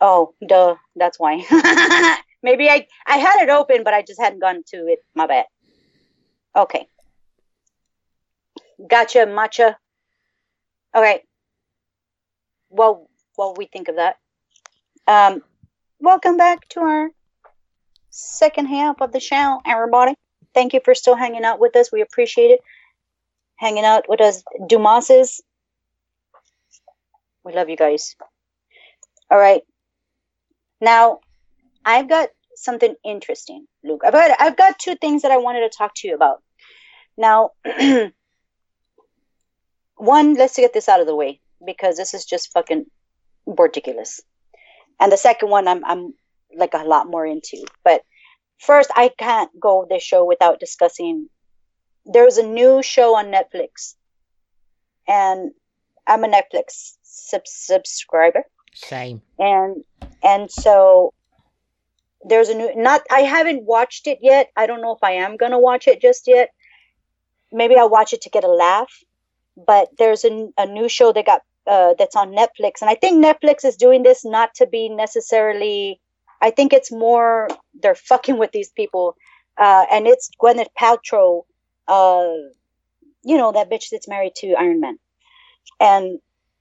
Oh, 0.00 0.34
duh. 0.46 0.76
That's 0.96 1.18
why. 1.18 1.44
Maybe 2.42 2.68
I 2.68 2.86
I 3.06 3.18
had 3.18 3.42
it 3.42 3.48
open, 3.48 3.84
but 3.84 3.94
I 3.94 4.02
just 4.02 4.20
hadn't 4.20 4.40
gone 4.40 4.62
to 4.68 4.76
it. 4.88 4.98
My 5.14 5.26
bad. 5.26 5.46
Okay. 6.56 6.86
Gotcha, 8.86 9.26
matcha. 9.26 9.76
All 10.92 11.00
right. 11.00 11.22
Well, 12.68 13.08
while 13.36 13.54
we 13.56 13.66
think 13.66 13.88
of 13.88 13.96
that, 13.96 14.16
um, 15.06 15.42
welcome 16.00 16.36
back 16.36 16.68
to 16.70 16.80
our 16.80 17.10
second 18.12 18.66
half 18.66 19.00
of 19.00 19.10
the 19.10 19.20
show, 19.20 19.60
everybody. 19.66 20.14
Thank 20.54 20.74
you 20.74 20.80
for 20.84 20.94
still 20.94 21.16
hanging 21.16 21.44
out 21.44 21.58
with 21.58 21.74
us. 21.74 21.90
We 21.90 22.02
appreciate 22.02 22.50
it. 22.50 22.60
Hanging 23.56 23.84
out 23.84 24.08
with 24.08 24.20
us, 24.20 24.44
Dumases. 24.60 25.40
We 27.44 27.52
love 27.54 27.68
you 27.68 27.76
guys. 27.76 28.14
All 29.30 29.38
right. 29.38 29.62
Now, 30.80 31.20
I've 31.84 32.08
got 32.08 32.28
something 32.54 32.94
interesting, 33.04 33.66
Luke. 33.82 34.02
I've 34.04 34.12
got 34.12 34.40
I've 34.40 34.56
got 34.56 34.78
two 34.78 34.94
things 34.94 35.22
that 35.22 35.32
I 35.32 35.38
wanted 35.38 35.60
to 35.60 35.76
talk 35.76 35.92
to 35.96 36.08
you 36.08 36.14
about. 36.14 36.42
Now, 37.16 37.50
one, 39.96 40.34
let's 40.34 40.56
get 40.56 40.72
this 40.72 40.88
out 40.88 41.00
of 41.00 41.06
the 41.06 41.16
way 41.16 41.40
because 41.64 41.96
this 41.96 42.14
is 42.14 42.24
just 42.24 42.52
fucking 42.52 42.86
ridiculous. 43.46 44.20
And 45.00 45.10
the 45.10 45.16
second 45.16 45.48
one, 45.48 45.66
I'm 45.66 45.84
I'm 45.84 46.14
like 46.56 46.74
a 46.74 46.84
lot 46.84 47.08
more 47.08 47.26
into. 47.26 47.64
But 47.84 48.02
first, 48.58 48.90
I 48.94 49.10
can't 49.18 49.50
go 49.60 49.86
this 49.88 50.02
show 50.02 50.24
without 50.24 50.60
discussing. 50.60 51.28
There's 52.04 52.38
a 52.38 52.46
new 52.46 52.82
show 52.82 53.16
on 53.16 53.26
Netflix, 53.26 53.94
and 55.06 55.52
I'm 56.06 56.24
a 56.24 56.28
Netflix 56.28 56.96
sub- 57.02 57.46
subscriber 57.46 58.44
Same. 58.74 59.22
and 59.38 59.84
and 60.22 60.50
so 60.50 61.12
there's 62.24 62.48
a 62.48 62.54
new 62.54 62.74
not 62.76 63.02
i 63.10 63.20
haven't 63.20 63.64
watched 63.64 64.06
it 64.06 64.18
yet 64.22 64.48
i 64.56 64.66
don't 64.66 64.80
know 64.80 64.92
if 64.94 65.02
i 65.02 65.12
am 65.12 65.36
gonna 65.36 65.58
watch 65.58 65.86
it 65.88 66.00
just 66.00 66.26
yet 66.26 66.50
maybe 67.50 67.76
i'll 67.76 67.88
watch 67.90 68.12
it 68.12 68.22
to 68.22 68.30
get 68.30 68.44
a 68.44 68.48
laugh 68.48 68.92
but 69.56 69.88
there's 69.98 70.24
a, 70.24 70.48
a 70.56 70.66
new 70.66 70.88
show 70.88 71.12
that 71.12 71.26
got 71.26 71.42
uh, 71.66 71.94
that's 71.98 72.16
on 72.16 72.32
netflix 72.32 72.80
and 72.80 72.90
i 72.90 72.94
think 72.94 73.24
netflix 73.24 73.64
is 73.64 73.76
doing 73.76 74.02
this 74.02 74.24
not 74.24 74.54
to 74.54 74.66
be 74.66 74.88
necessarily 74.88 76.00
i 76.42 76.50
think 76.50 76.72
it's 76.72 76.92
more 76.92 77.48
they're 77.80 77.94
fucking 77.94 78.38
with 78.38 78.52
these 78.52 78.70
people. 78.70 79.16
Uh, 79.58 79.84
and 79.92 80.06
it's 80.06 80.30
gwyneth 80.42 80.72
paltrow 80.80 81.42
uh, 81.88 82.32
you 83.24 83.36
know 83.36 83.52
that 83.52 83.70
bitch 83.70 83.90
that's 83.90 84.08
married 84.08 84.34
to 84.36 84.54
iron 84.54 84.80
man. 84.80 84.98
And 85.80 86.20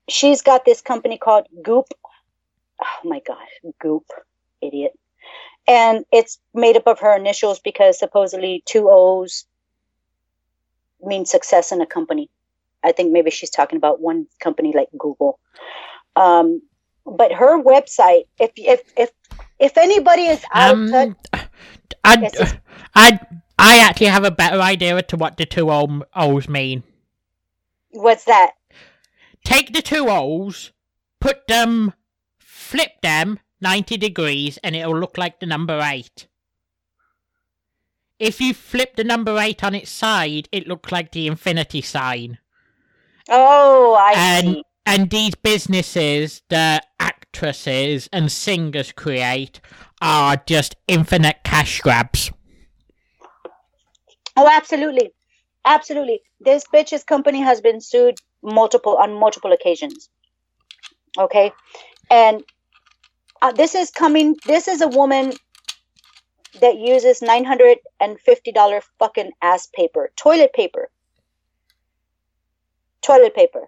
she's 0.09 0.41
got 0.41 0.65
this 0.65 0.81
company 0.81 1.17
called 1.17 1.47
goop. 1.63 1.87
Oh 2.83 3.07
my 3.07 3.21
god 3.25 3.47
goop 3.79 4.05
idiot. 4.61 4.93
And 5.67 6.05
it's 6.11 6.39
made 6.53 6.75
up 6.75 6.87
of 6.87 6.99
her 6.99 7.15
initials 7.15 7.59
because 7.59 7.97
supposedly 7.97 8.63
two 8.65 8.89
o's 8.89 9.45
mean 11.01 11.25
success 11.25 11.71
in 11.71 11.81
a 11.81 11.85
company. 11.85 12.29
I 12.83 12.91
think 12.91 13.11
maybe 13.11 13.31
she's 13.31 13.51
talking 13.51 13.77
about 13.77 14.01
one 14.01 14.27
company 14.39 14.73
like 14.75 14.89
google. 14.97 15.39
Um, 16.15 16.61
but 17.11 17.33
her 17.33 17.61
website 17.61 18.25
if 18.39 18.51
if 18.57 18.81
if 18.97 19.11
if 19.59 19.77
anybody 19.77 20.23
is 20.23 20.43
out 20.53 20.75
of 20.75 20.89
touch 20.91 21.09
Um, 21.33 21.49
I. 22.03 22.31
I, 22.95 23.19
I 23.59 23.79
actually 23.79 24.07
have 24.07 24.25
a 24.25 24.31
better 24.31 24.59
idea 24.61 24.97
as 24.97 25.05
to 25.09 25.17
what 25.17 25.37
the 25.37 25.45
two 25.45 25.69
O's 25.71 26.49
mean. 26.49 26.83
what's 27.91 28.25
that 28.25 28.51
Take 29.45 29.73
the 29.73 29.81
two 29.81 30.07
O's, 30.09 30.71
put 31.19 31.47
them, 31.47 31.93
flip 32.39 33.01
them 33.01 33.39
90 33.61 33.97
degrees, 33.97 34.59
and 34.63 34.75
it'll 34.75 34.99
look 34.99 35.17
like 35.17 35.39
the 35.39 35.45
number 35.47 35.79
8. 35.83 36.27
If 38.19 38.41
you 38.41 38.53
flip 38.53 38.95
the 38.95 39.03
number 39.03 39.37
8 39.39 39.63
on 39.63 39.75
its 39.75 39.91
side, 39.91 40.49
it 40.51 40.67
looks 40.67 40.91
like 40.91 41.11
the 41.11 41.27
infinity 41.27 41.81
sign. 41.81 42.39
Oh, 43.29 43.95
I 43.95 44.15
and 44.15 44.57
see. 44.57 44.63
And 44.85 45.09
these 45.09 45.35
businesses 45.35 46.41
that 46.49 46.87
actresses 46.99 48.09
and 48.11 48.31
singers 48.31 48.91
create 48.91 49.61
are 50.01 50.37
just 50.45 50.75
infinite 50.87 51.37
cash 51.43 51.81
grabs. 51.81 52.31
Oh, 54.35 54.49
absolutely, 54.51 55.11
absolutely. 55.65 56.21
This 56.39 56.63
bitch's 56.73 57.03
company 57.03 57.41
has 57.41 57.61
been 57.61 57.81
sued 57.81 58.15
multiple 58.41 58.97
on 58.97 59.13
multiple 59.13 59.51
occasions. 59.51 60.09
Okay, 61.17 61.51
and 62.09 62.41
uh, 63.41 63.51
this 63.51 63.75
is 63.75 63.91
coming. 63.91 64.37
This 64.45 64.67
is 64.67 64.81
a 64.81 64.87
woman 64.87 65.33
that 66.61 66.77
uses 66.77 67.21
nine 67.21 67.43
hundred 67.43 67.77
and 67.99 68.19
fifty 68.19 68.51
dollar 68.51 68.81
fucking 68.97 69.31
ass 69.41 69.67
paper, 69.67 70.11
toilet 70.15 70.53
paper, 70.53 70.89
toilet 73.01 73.35
paper. 73.35 73.67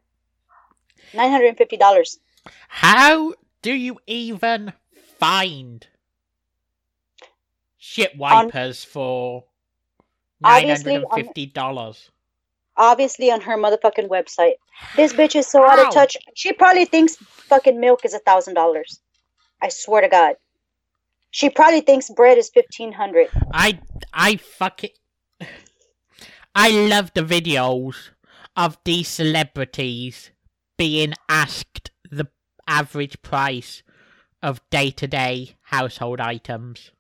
Nine 1.14 1.32
hundred 1.32 1.48
and 1.48 1.58
fifty 1.58 1.78
dollars. 1.78 2.20
How 2.68 3.34
do 3.62 3.74
you 3.74 4.00
even 4.08 4.74
find 5.20 5.88
shit 7.78 8.18
wipers 8.18 8.84
for 8.84 9.46
nine 10.42 10.64
Obviously, 10.64 10.98
on- 10.98 11.06
and 11.12 11.26
fifty 11.26 11.46
dollars? 11.46 12.10
Obviously, 12.76 13.32
on 13.32 13.42
her 13.42 13.56
motherfucking 13.56 14.10
website. 14.10 14.56
This 14.96 15.14
bitch 15.14 15.36
is 15.36 15.46
so 15.46 15.64
out 15.64 15.78
of 15.78 15.94
touch. 15.94 16.18
She 16.34 16.54
probably 16.54 16.86
thinks 16.86 17.16
fucking 17.16 17.80
milk 17.80 18.04
is 18.04 18.16
a 18.16 18.20
thousand 18.20 18.56
dollars. 18.56 19.00
I 19.62 19.70
swear 19.70 20.02
to 20.02 20.10
God. 20.10 20.36
She 21.30 21.50
probably 21.50 21.82
thinks 21.82 22.10
bread 22.10 22.38
is 22.40 22.50
fifteen 22.50 22.92
hundred. 22.92 23.30
I 23.54 23.80
I 24.12 24.38
fuck 24.38 24.84
it. 24.84 24.98
I 26.56 26.70
love 26.70 27.12
the 27.14 27.22
videos 27.22 28.10
of 28.56 28.78
these 28.84 29.08
celebrities 29.08 30.32
being 30.78 31.14
asked 31.30 31.92
the 32.10 32.28
average 32.68 33.22
price 33.22 33.84
of 34.42 34.62
day 34.70 34.92
to 34.92 35.08
day 35.08 35.56
household 35.64 36.20
items. 36.20 36.92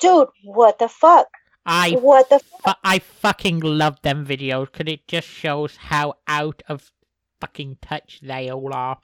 Dude, 0.00 0.28
what 0.44 0.78
the 0.78 0.88
fuck? 0.88 1.26
I 1.64 1.92
What 1.92 2.28
the 2.28 2.38
fuck? 2.38 2.62
fu- 2.76 2.80
I 2.84 2.98
fucking 3.00 3.60
love 3.60 4.00
them 4.02 4.26
videos 4.26 4.70
because 4.70 4.92
it 4.92 5.08
just 5.08 5.26
shows 5.26 5.76
how 5.76 6.14
out 6.28 6.62
of 6.68 6.92
fucking 7.40 7.78
touch 7.82 8.20
they 8.22 8.50
all 8.50 8.72
are. 8.72 8.98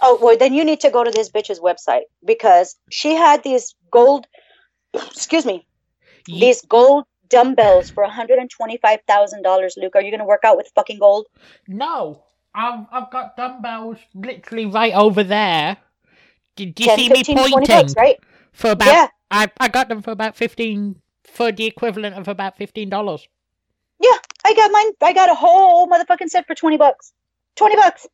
Oh, 0.00 0.18
well, 0.22 0.36
then 0.36 0.54
you 0.54 0.64
need 0.64 0.80
to 0.80 0.90
go 0.90 1.02
to 1.02 1.10
this 1.10 1.28
bitch's 1.28 1.58
website 1.58 2.02
because 2.24 2.76
she 2.88 3.14
had 3.14 3.42
these 3.42 3.74
gold, 3.90 4.26
excuse 4.94 5.44
me, 5.44 5.66
Ye- 6.28 6.38
these 6.40 6.60
gold 6.62 7.04
dumbbells 7.28 7.90
for 7.90 8.06
$125,000. 8.06 9.70
Luke, 9.76 9.96
are 9.96 10.02
you 10.02 10.10
going 10.10 10.20
to 10.20 10.24
work 10.24 10.42
out 10.44 10.56
with 10.56 10.70
fucking 10.74 10.98
gold? 11.00 11.26
No, 11.66 12.22
I've 12.58 12.86
I've 12.90 13.10
got 13.10 13.36
dumbbells 13.36 13.98
literally 14.14 14.66
right 14.66 14.92
over 14.92 15.22
there. 15.22 15.76
Did, 16.56 16.78
you 16.80 16.86
10, 16.86 16.98
see 16.98 17.08
me 17.08 17.16
15, 17.18 17.36
20 17.36 17.52
pointing? 17.52 17.76
bucks, 17.76 17.94
right? 17.96 18.16
For 18.52 18.72
about 18.72 18.92
Yeah. 18.92 19.06
I 19.30 19.48
I 19.60 19.68
got 19.68 19.88
them 19.88 20.02
for 20.02 20.10
about 20.10 20.34
fifteen 20.36 21.00
for 21.22 21.52
the 21.52 21.66
equivalent 21.66 22.16
of 22.16 22.26
about 22.26 22.56
fifteen 22.56 22.90
dollars. 22.90 23.28
Yeah, 24.00 24.18
I 24.44 24.54
got 24.54 24.72
mine. 24.72 24.92
I 25.02 25.12
got 25.12 25.30
a 25.30 25.34
whole 25.34 25.86
motherfucking 25.88 26.28
set 26.28 26.46
for 26.46 26.54
20 26.54 26.76
bucks. 26.76 27.12
20 27.56 27.76
bucks. 27.76 28.06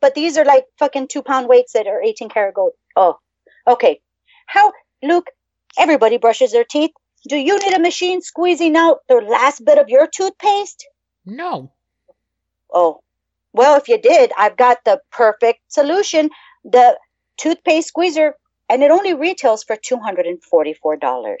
But 0.00 0.14
these 0.14 0.38
are 0.38 0.44
like 0.44 0.64
fucking 0.78 1.08
two 1.08 1.22
pound 1.22 1.46
weights 1.48 1.72
that 1.74 1.86
are 1.86 2.02
18 2.02 2.30
karat 2.30 2.54
gold. 2.54 2.72
Oh, 2.96 3.18
okay. 3.66 4.00
How, 4.46 4.72
Luke, 5.02 5.30
everybody 5.78 6.16
brushes 6.16 6.52
their 6.52 6.64
teeth. 6.64 6.92
Do 7.28 7.36
you 7.36 7.58
need 7.58 7.74
a 7.74 7.80
machine 7.80 8.22
squeezing 8.22 8.76
out 8.76 9.00
the 9.08 9.16
last 9.16 9.64
bit 9.64 9.78
of 9.78 9.90
your 9.90 10.06
toothpaste? 10.06 10.86
No. 11.26 11.72
Oh, 12.72 13.02
well, 13.56 13.76
if 13.76 13.88
you 13.88 13.98
did, 14.00 14.32
I've 14.36 14.56
got 14.56 14.84
the 14.84 15.00
perfect 15.10 15.60
solution 15.68 16.30
the 16.64 16.98
toothpaste 17.36 17.88
squeezer, 17.88 18.34
and 18.68 18.82
it 18.82 18.90
only 18.90 19.14
retails 19.14 19.64
for 19.64 19.76
$244. 19.76 21.36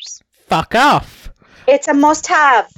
Fuck 0.48 0.74
off. 0.74 1.30
It's 1.66 1.88
a 1.88 1.94
must 1.94 2.26
have. 2.28 2.70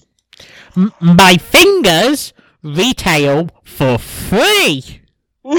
M- 0.76 0.92
my 1.00 1.36
fingers 1.36 2.32
retail 2.62 3.50
for 3.64 3.98
free. 3.98 5.02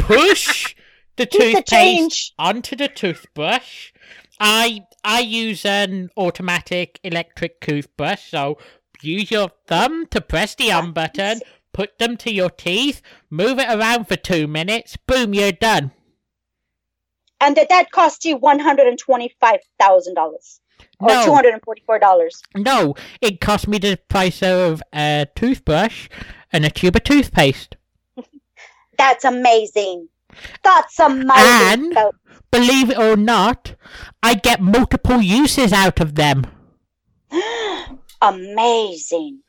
Push 0.00 0.74
the 1.16 1.26
toothpaste 1.26 2.34
onto 2.38 2.76
the 2.76 2.88
toothbrush. 2.88 3.92
I 4.40 4.84
I 5.04 5.20
use 5.20 5.64
an 5.64 6.10
automatic 6.16 7.00
electric 7.02 7.60
toothbrush, 7.60 8.30
so 8.30 8.58
use 9.02 9.30
your 9.30 9.50
thumb 9.66 10.06
to 10.08 10.20
press 10.20 10.54
the 10.54 10.72
on 10.72 10.92
button, 10.92 11.40
put 11.72 11.98
them 11.98 12.16
to 12.18 12.32
your 12.32 12.50
teeth, 12.50 13.00
move 13.30 13.58
it 13.58 13.68
around 13.68 14.06
for 14.08 14.16
two 14.16 14.46
minutes, 14.46 14.96
boom, 15.06 15.34
you're 15.34 15.52
done. 15.52 15.92
and 17.40 17.56
that 17.56 17.68
that 17.68 17.90
cost 17.92 18.24
you 18.24 18.36
$125,000 18.38 20.60
or 21.00 21.08
No. 21.08 21.24
$244. 21.26 22.30
No, 22.56 22.94
it 23.20 23.40
cost 23.40 23.68
me 23.68 23.78
the 23.78 23.96
price 24.08 24.42
of 24.42 24.82
a 24.92 25.26
toothbrush 25.36 26.08
and 26.52 26.64
a 26.64 26.70
tube 26.70 26.96
of 26.96 27.04
toothpaste. 27.04 27.76
That's 28.98 29.24
amazing. 29.24 30.08
That's 30.64 30.98
amazing. 30.98 31.30
And- 31.36 31.92
So- 31.94 32.12
Believe 32.50 32.88
it 32.90 32.98
or 32.98 33.14
not, 33.14 33.74
I 34.22 34.32
get 34.34 34.60
multiple 34.62 35.20
uses 35.20 35.70
out 35.72 36.00
of 36.00 36.14
them. 36.14 36.46
amazing. 38.22 39.40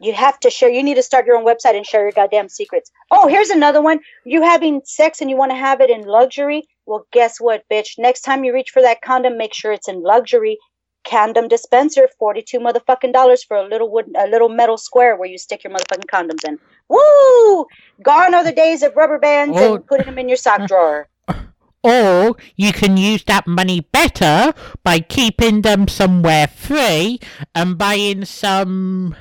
You 0.00 0.14
have 0.14 0.40
to 0.40 0.50
share. 0.50 0.70
You 0.70 0.82
need 0.82 0.94
to 0.94 1.02
start 1.02 1.26
your 1.26 1.36
own 1.36 1.44
website 1.44 1.76
and 1.76 1.84
share 1.84 2.02
your 2.02 2.12
goddamn 2.12 2.48
secrets. 2.48 2.90
Oh, 3.10 3.28
here's 3.28 3.50
another 3.50 3.82
one. 3.82 4.00
You 4.24 4.42
having 4.42 4.80
sex 4.84 5.20
and 5.20 5.28
you 5.28 5.36
want 5.36 5.50
to 5.52 5.56
have 5.56 5.80
it 5.82 5.90
in 5.90 6.02
luxury? 6.02 6.62
Well, 6.86 7.06
guess 7.12 7.38
what, 7.38 7.64
bitch? 7.70 7.98
Next 7.98 8.22
time 8.22 8.42
you 8.42 8.54
reach 8.54 8.70
for 8.70 8.80
that 8.82 9.02
condom, 9.02 9.36
make 9.36 9.52
sure 9.54 9.72
it's 9.72 9.88
in 9.88 10.02
luxury. 10.02 10.56
Condom 11.04 11.48
dispenser, 11.48 12.08
forty-two 12.18 12.58
motherfucking 12.60 13.12
dollars 13.12 13.42
for 13.44 13.56
a 13.56 13.66
little 13.66 13.90
wood, 13.90 14.06
a 14.18 14.26
little 14.26 14.48
metal 14.48 14.76
square 14.76 15.16
where 15.16 15.28
you 15.28 15.38
stick 15.38 15.64
your 15.64 15.72
motherfucking 15.72 16.10
condoms 16.12 16.46
in. 16.46 16.58
Woo! 16.88 17.66
Gone 18.02 18.34
are 18.34 18.44
the 18.44 18.52
days 18.52 18.82
of 18.82 18.96
rubber 18.96 19.18
bands 19.18 19.56
Oh. 19.58 19.76
and 19.76 19.86
putting 19.86 20.06
them 20.06 20.18
in 20.18 20.28
your 20.28 20.36
sock 20.36 20.66
drawer. 20.66 21.08
Or 21.82 22.36
you 22.56 22.74
can 22.74 22.98
use 22.98 23.24
that 23.24 23.46
money 23.46 23.80
better 23.80 24.52
by 24.84 25.00
keeping 25.00 25.62
them 25.62 25.88
somewhere 25.88 26.46
free 26.46 27.20
and 27.54 27.78
buying 27.78 28.26
some 28.26 29.16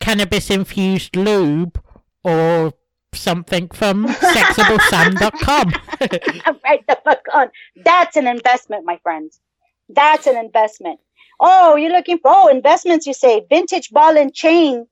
cannabis 0.00 0.50
infused 0.50 1.16
lube 1.16 1.80
or 2.24 2.72
something 3.12 3.68
from 3.68 4.06
sexablesam.com. 4.06 5.72
right 6.64 6.86
the 6.86 6.98
fuck 7.04 7.22
on. 7.34 7.50
That's 7.84 8.16
an 8.16 8.26
investment, 8.26 8.84
my 8.84 8.98
friends. 9.02 9.40
That's 9.88 10.26
an 10.26 10.36
investment. 10.36 11.00
Oh, 11.38 11.76
you're 11.76 11.92
looking 11.92 12.18
for 12.18 12.30
oh 12.32 12.48
investments? 12.48 13.06
You 13.06 13.14
say 13.14 13.44
vintage 13.48 13.90
ball 13.90 14.16
and 14.16 14.32
chain, 14.34 14.86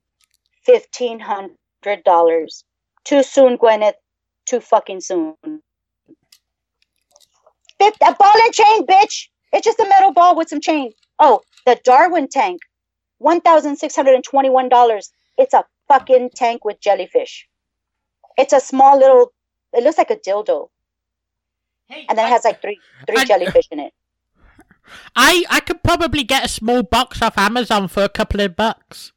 fifteen 0.65 1.21
hundred 1.21 2.05
dollars. 2.05 2.65
Too 3.05 3.23
soon, 3.23 3.59
Gwyneth. 3.59 3.95
Too 4.47 4.61
fucking 4.61 5.01
soon. 5.01 5.35
A 7.81 8.15
ball 8.19 8.33
and 8.43 8.53
chain, 8.55 8.87
bitch. 8.87 9.29
It's 9.53 9.65
just 9.65 9.81
a 9.81 9.89
metal 9.89 10.13
ball 10.13 10.37
with 10.37 10.49
some 10.49 10.61
chain. 10.61 10.93
Oh, 11.19 11.41
the 11.67 11.79
Darwin 11.85 12.29
tank, 12.29 12.61
one 13.19 13.41
thousand 13.41 13.77
six 13.77 13.95
hundred 13.97 14.15
and 14.15 14.25
twenty-one 14.25 14.69
dollars. 14.69 15.12
It's 15.37 15.55
a 15.55 15.65
fucking 15.89 16.31
tank 16.35 16.65
with 16.65 16.81
jellyfish. 16.81 17.49
It's 18.37 18.53
a 18.53 18.61
small 18.61 18.99
little. 18.99 19.33
It 19.73 19.83
looks 19.83 19.99
like 19.99 20.11
a 20.11 20.17
dildo 20.17 20.69
and 21.91 22.19
then 22.19 22.27
it 22.27 22.31
has 22.31 22.45
like 22.45 22.61
three 22.61 22.79
three 23.07 23.19
I- 23.19 23.25
jellyfish 23.25 23.69
in 23.71 23.81
it. 23.81 23.93
I, 25.17 25.45
I 25.49 25.61
could 25.61 25.83
probably 25.83 26.25
get 26.25 26.45
a 26.45 26.49
small 26.49 26.83
box 26.83 27.23
off 27.23 27.39
Amazon 27.39 27.89
for 27.89 28.03
a 28.03 28.09
couple 28.09 28.43
of 28.43 28.55
bucks. 28.55 29.12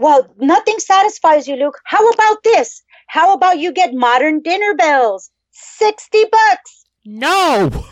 Well, 0.00 0.34
nothing 0.38 0.78
satisfies 0.78 1.46
you, 1.46 1.56
Luke. 1.56 1.78
How 1.84 2.08
about 2.08 2.42
this? 2.42 2.82
How 3.06 3.34
about 3.34 3.58
you 3.58 3.72
get 3.72 3.92
modern 3.92 4.40
dinner 4.40 4.74
bells? 4.74 5.30
Sixty 5.50 6.24
bucks. 6.24 6.86
No! 7.04 7.84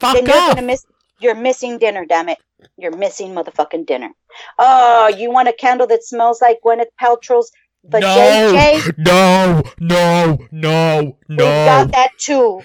Fuck 0.00 0.14
then 0.14 0.26
you're 0.26 0.34
gonna 0.34 0.62
miss. 0.62 0.84
You're 1.20 1.34
missing 1.34 1.78
dinner. 1.78 2.04
Damn 2.06 2.28
it! 2.30 2.38
You're 2.76 2.96
missing 2.96 3.34
motherfucking 3.34 3.86
dinner. 3.86 4.10
Oh, 4.58 5.08
you 5.08 5.30
want 5.30 5.48
a 5.48 5.52
candle 5.52 5.86
that 5.88 6.04
smells 6.04 6.40
like 6.40 6.60
Gwyneth 6.64 6.86
Paltrow's 7.00 7.50
no, 7.84 7.98
vajayjay? 8.00 8.98
no, 8.98 9.62
no, 9.78 10.38
no, 10.50 11.16
We 11.28 11.36
no. 11.36 11.44
got 11.64 11.92
that 11.92 12.10
too. 12.18 12.62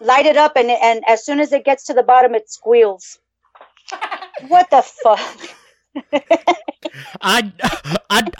Light 0.00 0.26
it 0.26 0.36
up, 0.36 0.56
and 0.56 0.70
and 0.70 1.02
as 1.06 1.24
soon 1.24 1.40
as 1.40 1.52
it 1.52 1.64
gets 1.64 1.84
to 1.86 1.94
the 1.94 2.02
bottom, 2.02 2.34
it 2.34 2.50
squeals. 2.50 3.18
what 4.48 4.68
the 4.70 4.82
fuck? 4.82 5.56
I'd, 7.20 7.52
I'd, 8.10 8.34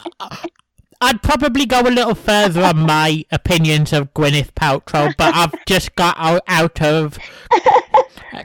I'd 1.01 1.23
probably 1.23 1.67
go 1.67 1.81
a 1.81 1.91
little 1.91 2.15
further 2.15 2.63
on 2.63 2.79
my 2.81 3.25
opinions 3.31 3.93
of 3.93 4.13
Gwyneth 4.15 4.53
Paltrow, 4.55 5.15
but 5.17 5.35
I've 5.35 5.55
just 5.67 5.95
got 5.97 6.17
out, 6.19 6.43
out 6.49 6.81
of 6.83 7.19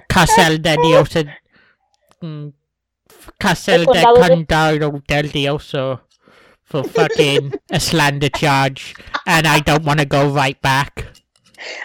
Castel 0.09 0.57
de 0.61 0.77
Dios 0.77 1.09
mm, 2.21 2.53
Castel 3.39 3.79
Which 3.79 3.88
one, 3.88 3.95
de 3.97 4.01
Dollar? 4.01 4.29
Condado 4.29 5.07
del 5.07 5.29
Dios 5.29 5.75
for 6.63 6.83
fucking 6.83 7.53
a 7.71 7.79
slander 7.79 8.29
charge, 8.29 8.93
and 9.25 9.47
I 9.47 9.59
don't 9.59 9.85
want 9.85 9.99
to 9.99 10.05
go 10.05 10.29
right 10.29 10.59
back. 10.61 11.05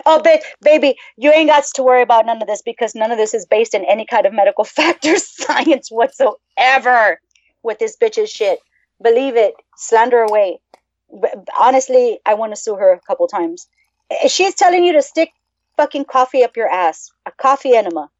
Oh, 0.04 0.20
ba- 0.20 0.40
baby, 0.60 0.96
you 1.16 1.30
ain't 1.32 1.48
got 1.48 1.64
to 1.74 1.82
worry 1.82 2.02
about 2.02 2.26
none 2.26 2.42
of 2.42 2.48
this 2.48 2.62
because 2.62 2.94
none 2.94 3.10
of 3.10 3.18
this 3.18 3.32
is 3.32 3.46
based 3.46 3.74
in 3.74 3.84
any 3.84 4.04
kind 4.04 4.26
of 4.26 4.32
medical 4.32 4.64
fact 4.78 5.06
or 5.06 5.16
science 5.16 5.90
whatsoever 5.90 7.20
with 7.62 7.78
this 7.78 7.96
bitch's 7.96 8.30
shit. 8.30 8.58
Believe 9.02 9.36
it, 9.36 9.54
slander 9.76 10.22
away. 10.22 10.58
B- 11.10 11.28
honestly, 11.58 12.18
I 12.26 12.34
want 12.34 12.52
to 12.52 12.60
sue 12.60 12.74
her 12.74 12.92
a 12.92 13.00
couple 13.00 13.28
times. 13.28 13.68
Eh, 14.10 14.28
She's 14.28 14.54
telling 14.54 14.84
you 14.84 14.92
to 14.94 15.02
stick 15.02 15.30
fucking 15.76 16.04
coffee 16.04 16.44
up 16.44 16.56
your 16.56 16.68
ass. 16.68 17.10
A 17.26 17.32
coffee 17.32 17.74
enema. 17.74 18.10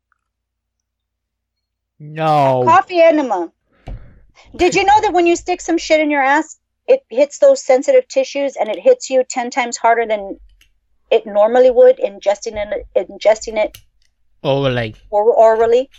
No. 1.99 2.63
Coffee 2.65 3.01
enema. 3.01 3.53
Did 4.57 4.75
you 4.75 4.85
know 4.85 5.01
that 5.03 5.13
when 5.13 5.27
you 5.27 5.37
stick 5.37 5.61
some 5.61 5.79
shit 5.79 6.01
in 6.01 6.11
your 6.11 6.23
ass, 6.23 6.59
it 6.89 7.05
hits 7.09 7.39
those 7.39 7.63
sensitive 7.65 8.09
tissues 8.09 8.57
and 8.57 8.69
it 8.69 8.79
hits 8.79 9.09
you 9.09 9.25
10 9.29 9.51
times 9.51 9.77
harder 9.77 10.07
than 10.07 10.39
it 11.11 11.27
normally 11.27 11.71
would 11.71 11.99
ingesting 11.99 12.57
it, 12.57 12.87
ingesting 12.97 13.57
it 13.57 13.79
Orally. 14.43 14.97
or 15.11 15.33
orally? 15.33 15.91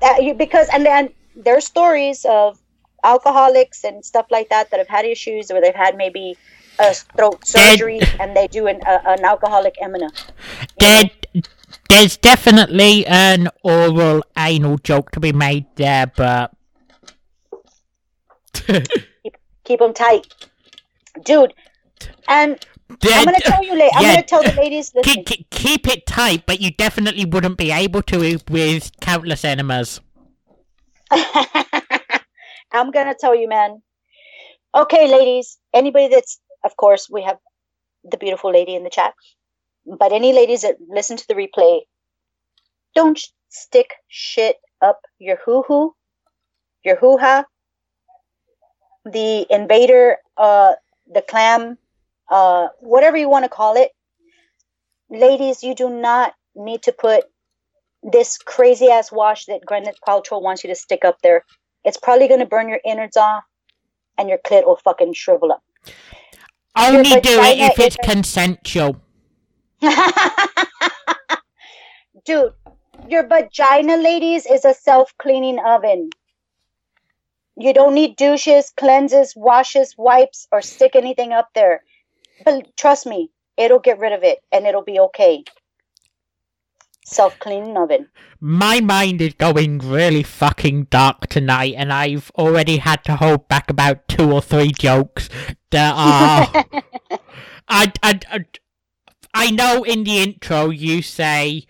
That 0.00 0.22
you, 0.22 0.34
because 0.34 0.68
and 0.72 0.84
then 0.84 1.10
there's 1.34 1.64
stories 1.64 2.26
of 2.28 2.58
alcoholics 3.02 3.84
and 3.84 4.04
stuff 4.04 4.26
like 4.30 4.48
that 4.50 4.70
that 4.70 4.78
have 4.78 4.88
had 4.88 5.04
issues 5.04 5.48
where 5.50 5.60
they've 5.60 5.74
had 5.74 5.96
maybe 5.96 6.36
a 6.78 6.94
throat 6.94 7.40
Dead. 7.52 7.78
surgery 7.78 8.00
and 8.20 8.36
they 8.36 8.48
do 8.48 8.66
an, 8.66 8.80
a, 8.86 9.10
an 9.10 9.24
alcoholic 9.24 9.74
enema. 9.82 10.10
There, 10.78 11.10
there's 11.88 12.16
definitely 12.16 13.06
an 13.06 13.48
oral 13.62 14.22
anal 14.36 14.78
joke 14.78 15.10
to 15.12 15.20
be 15.20 15.32
made 15.32 15.66
there, 15.76 16.10
but 16.16 16.54
Keep 19.64 19.80
them 19.80 19.94
tight, 19.94 20.26
dude. 21.24 21.54
And 22.28 22.58
I'm 23.02 23.24
gonna 23.24 23.40
tell 23.40 23.64
you, 23.64 23.76
la- 23.76 23.90
I'm 23.94 24.02
yeah, 24.02 24.14
gonna 24.14 24.26
tell 24.26 24.42
the 24.42 24.52
ladies. 24.52 24.92
Keep, 25.02 25.26
keep, 25.26 25.50
keep 25.50 25.88
it 25.88 26.06
tight, 26.06 26.44
but 26.46 26.60
you 26.60 26.70
definitely 26.70 27.24
wouldn't 27.24 27.56
be 27.56 27.70
able 27.70 28.02
to 28.02 28.38
with 28.48 28.90
countless 29.00 29.44
enemas. 29.44 30.00
I'm 31.10 32.90
gonna 32.90 33.14
tell 33.18 33.34
you, 33.34 33.48
man. 33.48 33.82
Okay, 34.74 35.08
ladies. 35.10 35.58
Anybody 35.72 36.08
that's, 36.08 36.40
of 36.64 36.76
course, 36.76 37.08
we 37.10 37.22
have 37.22 37.38
the 38.04 38.16
beautiful 38.16 38.52
lady 38.52 38.74
in 38.74 38.84
the 38.84 38.90
chat. 38.90 39.14
But 39.86 40.12
any 40.12 40.32
ladies 40.32 40.62
that 40.62 40.76
listen 40.88 41.16
to 41.16 41.26
the 41.28 41.34
replay, 41.34 41.80
don't 42.94 43.20
stick 43.48 43.94
shit 44.08 44.56
up 44.80 45.00
your 45.18 45.38
hoo 45.44 45.62
hoo, 45.66 45.94
your 46.84 46.96
hoo 46.96 47.18
ha, 47.18 47.44
the 49.04 49.46
invader, 49.50 50.16
uh, 50.36 50.72
the 51.12 51.22
clam, 51.22 51.76
uh, 52.30 52.68
whatever 52.80 53.16
you 53.16 53.28
want 53.28 53.44
to 53.44 53.48
call 53.48 53.76
it. 53.76 53.90
Ladies, 55.10 55.62
you 55.62 55.74
do 55.74 55.90
not 55.90 56.32
need 56.54 56.82
to 56.82 56.92
put 56.92 57.24
this 58.02 58.38
crazy 58.38 58.88
ass 58.88 59.12
wash 59.12 59.46
that 59.46 59.64
Gwyneth 59.66 59.96
Paltrow 60.06 60.42
wants 60.42 60.64
you 60.64 60.68
to 60.68 60.74
stick 60.74 61.04
up 61.04 61.18
there. 61.22 61.44
It's 61.84 61.98
probably 61.98 62.28
going 62.28 62.40
to 62.40 62.46
burn 62.46 62.68
your 62.68 62.80
innards 62.84 63.16
off, 63.16 63.44
and 64.16 64.28
your 64.28 64.38
clit 64.38 64.66
will 64.66 64.76
fucking 64.76 65.12
shrivel 65.12 65.52
up. 65.52 65.62
Only 66.76 67.20
do 67.20 67.40
it 67.42 67.58
if 67.58 67.78
it's 67.78 67.96
consensual. 67.96 69.00
Dude, 72.24 72.52
your 73.08 73.26
vagina, 73.26 73.96
ladies, 73.96 74.46
is 74.46 74.64
a 74.64 74.74
self-cleaning 74.74 75.58
oven. 75.58 76.10
You 77.56 77.72
don't 77.72 77.94
need 77.94 78.16
douches, 78.16 78.72
cleanses, 78.76 79.34
washes, 79.36 79.94
wipes, 79.96 80.48
or 80.50 80.62
stick 80.62 80.96
anything 80.96 81.32
up 81.32 81.50
there. 81.54 81.84
But 82.44 82.76
trust 82.76 83.06
me, 83.06 83.30
it'll 83.56 83.78
get 83.78 83.98
rid 84.00 84.12
of 84.12 84.24
it, 84.24 84.40
and 84.50 84.66
it'll 84.66 84.82
be 84.82 84.98
okay. 84.98 85.44
Self-cleaning 87.04 87.76
oven. 87.76 88.08
My 88.40 88.80
mind 88.80 89.20
is 89.20 89.34
going 89.34 89.78
really 89.78 90.22
fucking 90.22 90.84
dark 90.84 91.26
tonight, 91.28 91.74
and 91.76 91.92
I've 91.92 92.30
already 92.36 92.78
had 92.78 93.04
to 93.04 93.16
hold 93.16 93.48
back 93.48 93.70
about 93.70 94.08
two 94.08 94.32
or 94.32 94.40
three 94.40 94.72
jokes 94.72 95.28
that 95.70 95.94
are. 95.96 96.64
I, 97.68 97.92
I, 98.02 98.20
I, 98.30 98.44
I 99.34 99.50
know 99.50 99.82
in 99.84 100.04
the 100.04 100.18
intro 100.18 100.70
you 100.70 101.02
say 101.02 101.66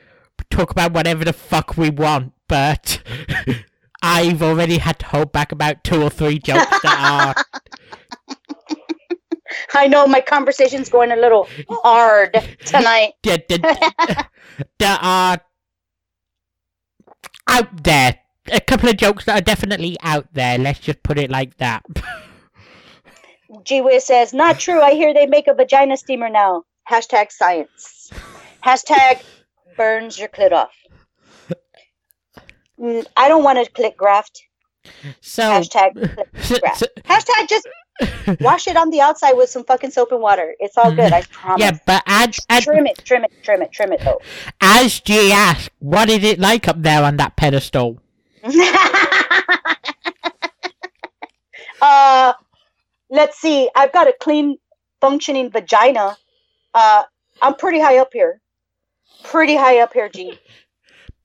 talk 0.51 0.71
about 0.71 0.93
whatever 0.93 1.25
the 1.25 1.33
fuck 1.33 1.77
we 1.77 1.91
want, 1.91 2.33
but 2.49 3.03
I've 4.03 4.43
already 4.43 4.79
had 4.79 4.99
to 5.01 5.07
hold 5.07 5.33
back 5.33 5.53
about 5.53 5.83
two 5.83 6.03
or 6.03 6.11
three 6.11 6.39
jokes 6.39 6.79
that 6.83 7.35
are. 7.37 7.45
I 9.73 9.89
know 9.89 10.07
my 10.07 10.21
conversation's 10.21 10.89
going 10.89 11.11
a 11.13 11.17
little 11.17 11.49
hard 11.69 12.35
tonight. 12.65 13.15
That, 14.79 14.99
are 15.03 15.41
out 17.49 17.85
there. 17.85 18.19
A 18.53 18.61
couple 18.61 18.89
of 18.91 18.97
jokes 18.99 19.25
that 19.25 19.39
are 19.39 19.45
definitely 19.45 19.97
out 20.03 20.27
there. 20.35 20.59
Let's 20.59 20.79
just 20.81 21.03
put 21.03 21.19
it 21.19 21.31
like 21.31 21.57
that. 21.59 21.83
G 23.65 23.81
Wiz 23.81 24.05
says, 24.05 24.35
not 24.35 24.59
true. 24.59 24.81
I 24.81 24.93
hear 24.93 25.15
they 25.15 25.27
make 25.27 25.47
a 25.47 25.55
vagina 25.55 25.97
steamer 25.97 26.29
now. 26.29 26.65
Hashtag 26.91 27.31
science. 27.33 28.11
Hashtag 28.63 29.23
burns 29.77 30.19
your 30.19 30.29
clit 30.29 30.53
off. 30.53 30.73
Mm, 32.79 33.07
I 33.17 33.29
don't 33.29 33.45
want 33.45 33.65
to 33.65 33.71
clit 33.73 33.97
graft. 33.97 34.43
So, 35.21 35.43
Hashtag 35.45 35.95
clit 36.35 36.45
so- 36.45 36.59
graft. 36.59 36.79
so- 36.79 36.87
Hashtag 37.05 37.49
just 37.49 37.67
wash 38.41 38.67
it 38.67 38.77
on 38.77 38.91
the 38.91 39.01
outside 39.01 39.33
with 39.35 39.49
some 39.51 39.65
fucking 39.65 39.91
soap 39.91 40.13
and 40.13 40.21
water. 40.21 40.55
It's 40.59 40.77
all 40.77 40.95
good. 40.95 41.13
I 41.13 41.23
promise. 41.23 41.61
yeah, 41.61 41.79
but 41.87 42.03
as, 42.07 42.37
Trim 42.63 42.87
it, 42.87 43.03
trim 43.05 43.25
it, 43.25 43.33
trim 43.43 43.63
it, 43.63 43.73
trim 43.73 43.93
it 43.93 44.01
though. 44.01 44.21
as 44.61 45.01
G 45.01 45.31
asked, 45.33 45.71
what 45.79 46.09
is 46.11 46.25
it 46.25 46.39
like 46.39 46.67
up 46.69 46.81
there 46.83 47.03
on 47.05 47.17
that 47.19 47.37
pedestal? 47.37 48.01
uh, 51.81 52.33
let's 53.11 53.39
see. 53.41 53.71
I've 53.75 53.93
got 53.93 54.09
a 54.09 54.15
clean, 54.21 54.59
functioning 55.01 55.51
vagina. 55.51 56.17
Uh, 56.73 57.05
I'm 57.41 57.55
pretty 57.55 57.81
high 57.81 57.99
up 57.99 58.11
here. 58.13 58.41
Pretty 59.23 59.57
high 59.57 59.79
up 59.81 59.93
here, 59.93 60.09
G. 60.09 60.39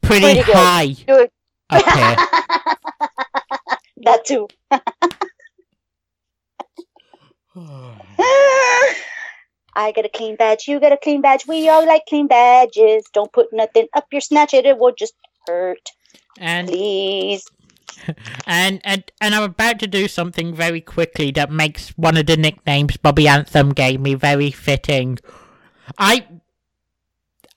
Pretty, 0.02 0.22
Pretty 0.22 0.42
high 0.42 0.94
Good. 1.08 1.30
here. 1.72 2.16
that 4.04 4.26
too. 4.26 4.48
I 9.76 9.92
got 9.96 10.06
a 10.06 10.10
clean 10.10 10.36
badge. 10.36 10.68
You 10.68 10.80
got 10.80 10.92
a 10.92 10.98
clean 10.98 11.22
badge. 11.22 11.48
We 11.48 11.70
all 11.70 11.86
like 11.86 12.04
clean 12.08 12.28
badges. 12.28 13.06
Don't 13.14 13.32
put 13.32 13.48
nothing 13.54 13.88
up 13.94 14.08
your 14.12 14.22
snatch. 14.22 14.54
It, 14.54 14.66
it 14.66 14.78
will 14.78 14.94
just 14.98 15.14
hurt. 15.48 15.92
and 16.38 16.68
Please. 16.68 17.46
And, 18.48 18.82
and 18.86 19.04
and 19.20 19.36
I'm 19.36 19.44
about 19.44 19.80
to 19.80 19.88
do 19.88 20.08
something 20.08 20.56
very 20.56 20.80
quickly 20.82 21.32
that 21.32 21.52
makes 21.52 21.90
one 21.98 22.18
of 22.18 22.28
the 22.28 22.38
nicknames 22.38 22.98
Bobby 22.98 23.28
Anthem 23.28 23.72
gave 23.72 24.00
me 24.00 24.14
very 24.16 24.52
fitting. 24.52 25.20
I 25.98 26.26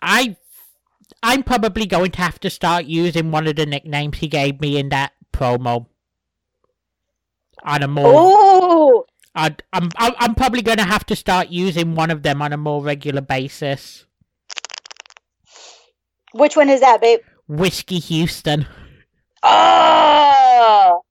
I 0.03 0.37
I'm 1.23 1.43
probably 1.45 1.87
going 1.87 2.11
to 2.13 2.19
have 2.23 2.41
to 2.41 2.51
start 2.51 2.87
using 2.87 3.31
one 3.31 3.47
of 3.47 3.57
the 3.57 3.67
nicknames 3.67 4.19
he 4.19 4.29
gave 4.29 4.61
me 4.61 4.79
in 4.79 4.89
that 4.89 5.13
promo. 5.33 5.87
On 7.65 7.83
a 7.83 7.89
more, 7.89 8.13
Oh, 8.17 9.07
I, 9.35 9.57
I'm 9.73 9.89
I'm 9.97 10.15
I'm 10.19 10.35
probably 10.35 10.63
going 10.63 10.79
to 10.79 10.85
have 10.85 11.07
to 11.07 11.17
start 11.17 11.49
using 11.49 11.95
one 11.95 12.11
of 12.11 12.23
them 12.23 12.43
on 12.43 12.53
a 12.53 12.57
more 12.57 12.83
regular 12.83 13.23
basis. 13.23 14.05
which 16.33 16.57
one 16.57 16.69
is 16.69 16.81
that, 16.81 17.01
babe? 17.01 17.21
Whiskey 17.49 17.99
Houston. 17.99 18.67
Oh, 19.43 21.03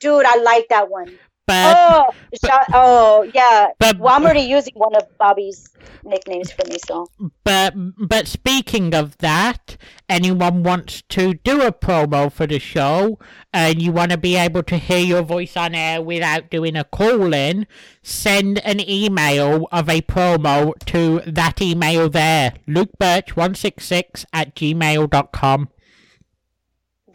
dude, 0.00 0.26
I 0.26 0.36
like 0.42 0.66
that 0.68 0.90
one. 0.90 1.18
But 1.46 1.76
Oh, 1.76 2.10
shot, 2.44 2.66
oh, 2.72 3.30
yeah. 3.34 3.68
but 3.78 3.98
Well, 3.98 4.14
I'm 4.14 4.24
already 4.24 4.40
using 4.42 4.72
one 4.76 4.94
of 4.96 5.02
Bobby's 5.18 5.68
nicknames 6.02 6.50
for 6.50 6.64
me, 6.68 6.78
so. 6.86 7.06
But 7.44 7.74
but 7.98 8.26
speaking 8.26 8.94
of 8.94 9.18
that, 9.18 9.76
anyone 10.08 10.62
wants 10.62 11.02
to 11.10 11.34
do 11.34 11.60
a 11.62 11.70
promo 11.70 12.32
for 12.32 12.46
the 12.46 12.58
show 12.58 13.18
and 13.52 13.82
you 13.82 13.92
want 13.92 14.12
to 14.12 14.16
be 14.16 14.36
able 14.36 14.62
to 14.64 14.78
hear 14.78 14.98
your 14.98 15.22
voice 15.22 15.54
on 15.56 15.74
air 15.74 16.00
without 16.00 16.50
doing 16.50 16.76
a 16.76 16.84
call 16.84 17.34
in, 17.34 17.66
send 18.02 18.58
an 18.60 18.80
email 18.80 19.68
of 19.70 19.88
a 19.90 20.00
promo 20.00 20.72
to 20.86 21.20
that 21.26 21.60
email 21.60 22.08
there, 22.08 22.54
lukebirch166 22.66 24.24
at 24.32 24.54
gmail.com. 24.56 25.68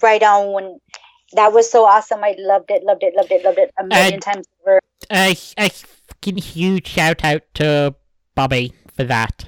Right 0.01 0.23
on 0.23 0.79
that 1.33 1.53
was 1.53 1.69
so 1.71 1.85
awesome. 1.85 2.23
I 2.23 2.35
loved 2.37 2.71
it, 2.71 2.83
loved 2.83 3.03
it, 3.03 3.13
loved 3.15 3.31
it, 3.31 3.43
loved 3.43 3.57
it 3.59 3.71
a 3.77 3.83
million 3.83 4.13
And- 4.13 4.21
times 4.21 4.47
over. 4.61 4.79
A, 5.11 5.31
a 5.57 5.69
fucking 5.69 6.37
huge 6.37 6.87
shout 6.87 7.23
out 7.23 7.41
to 7.55 7.95
Bobby 8.35 8.73
for 8.95 9.03
that. 9.05 9.45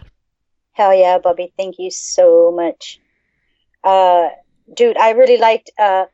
Hell 0.73 0.93
yeah, 0.93 1.17
Bobby. 1.17 1.53
Thank 1.57 1.75
you 1.79 1.91
so 1.91 2.51
much. 2.51 2.99
Uh 3.83 4.29
dude, 4.73 4.97
I 4.97 5.11
really 5.11 5.37
liked 5.37 5.71
uh 5.77 6.05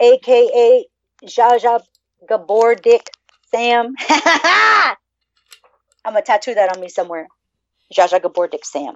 aka 0.00 0.84
Jaja 1.24 1.80
Gabor 2.28 2.74
Dick 2.74 3.10
Sam. 3.50 3.94
I'm 4.08 4.96
gonna 6.04 6.22
tattoo 6.22 6.54
that 6.54 6.74
on 6.74 6.80
me 6.80 6.88
somewhere. 6.88 7.28
Jaja 7.94 8.20
Gabor 8.22 8.48
Dick 8.48 8.64
Sam. 8.64 8.94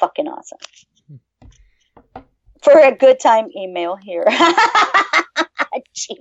Fucking 0.00 0.28
awesome. 0.28 0.58
For 2.66 2.80
a 2.80 2.90
good 2.90 3.20
time 3.20 3.48
email 3.56 3.94
here. 3.94 4.24
Gee. 5.94 6.18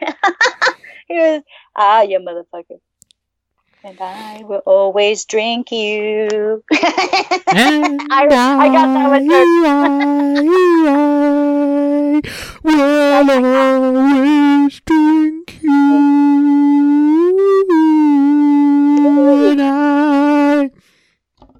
he 1.08 1.14
was, 1.18 1.42
ah, 1.74 2.02
you 2.02 2.20
motherfucker. 2.20 2.78
And 3.82 3.98
I 4.00 4.44
will 4.44 4.62
always 4.64 5.24
drink 5.24 5.72
you. 5.72 6.62
I- 6.72 8.28
I 8.30 8.68
got 8.68 8.94
that 8.94 9.08
one 9.08 9.28
I, 12.64 13.10
I 13.18 13.22
will 13.22 13.46
always 13.56 14.80
drink 14.86 15.58
you. 15.62 15.72
And 19.50 19.60
I. 19.60 20.70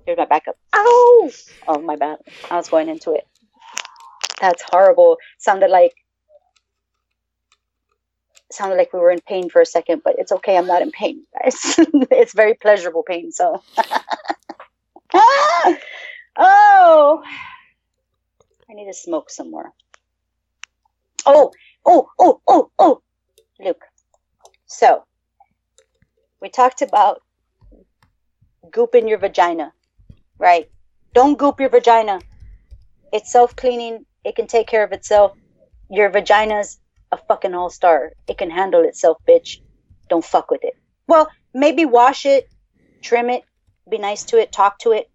Here's 0.06 0.16
my 0.18 0.26
backup. 0.26 0.56
Oh, 0.72 1.30
Oh, 1.66 1.80
my 1.80 1.96
bad. 1.96 2.18
I 2.50 2.56
was 2.56 2.68
going 2.68 2.88
into 2.88 3.12
it. 3.12 3.26
That's 4.40 4.62
horrible. 4.70 5.18
Sounded 5.38 5.70
like 5.70 5.92
sounded 8.50 8.76
like 8.76 8.92
we 8.92 9.00
were 9.00 9.10
in 9.10 9.20
pain 9.20 9.50
for 9.50 9.60
a 9.60 9.66
second, 9.66 10.02
but 10.04 10.16
it's 10.18 10.32
okay. 10.32 10.56
I'm 10.56 10.66
not 10.66 10.82
in 10.82 10.90
pain, 10.90 11.24
guys. 11.42 11.78
it's 12.10 12.34
very 12.34 12.54
pleasurable 12.54 13.02
pain. 13.02 13.30
So, 13.32 13.62
oh, 15.14 15.78
I 18.70 18.74
need 18.74 18.86
to 18.86 18.94
smoke 18.94 19.30
some 19.30 19.50
more. 19.50 19.72
Oh, 21.26 21.52
oh, 21.84 22.08
oh, 22.18 22.40
oh, 22.46 22.70
oh, 22.78 23.02
Luke. 23.60 23.82
So, 24.66 25.04
we 26.40 26.48
talked 26.48 26.82
about 26.82 27.20
goop 28.70 28.94
in 28.94 29.08
your 29.08 29.18
vagina, 29.18 29.72
right? 30.38 30.66
Don't 31.14 31.38
goop 31.38 31.60
your 31.60 31.70
vagina. 31.70 32.20
It's 33.12 33.32
self 33.32 33.56
cleaning. 33.56 34.04
It 34.24 34.36
can 34.36 34.46
take 34.46 34.66
care 34.66 34.84
of 34.84 34.92
itself. 34.92 35.32
Your 35.90 36.10
vagina's 36.10 36.78
a 37.10 37.16
fucking 37.16 37.54
all 37.54 37.70
star. 37.70 38.12
It 38.26 38.38
can 38.38 38.50
handle 38.50 38.84
itself, 38.84 39.18
bitch. 39.26 39.60
Don't 40.08 40.24
fuck 40.24 40.50
with 40.50 40.64
it. 40.64 40.74
Well, 41.06 41.28
maybe 41.54 41.84
wash 41.84 42.26
it, 42.26 42.48
trim 43.02 43.30
it, 43.30 43.42
be 43.88 43.98
nice 43.98 44.24
to 44.24 44.38
it, 44.38 44.52
talk 44.52 44.78
to 44.80 44.92
it. 44.92 45.10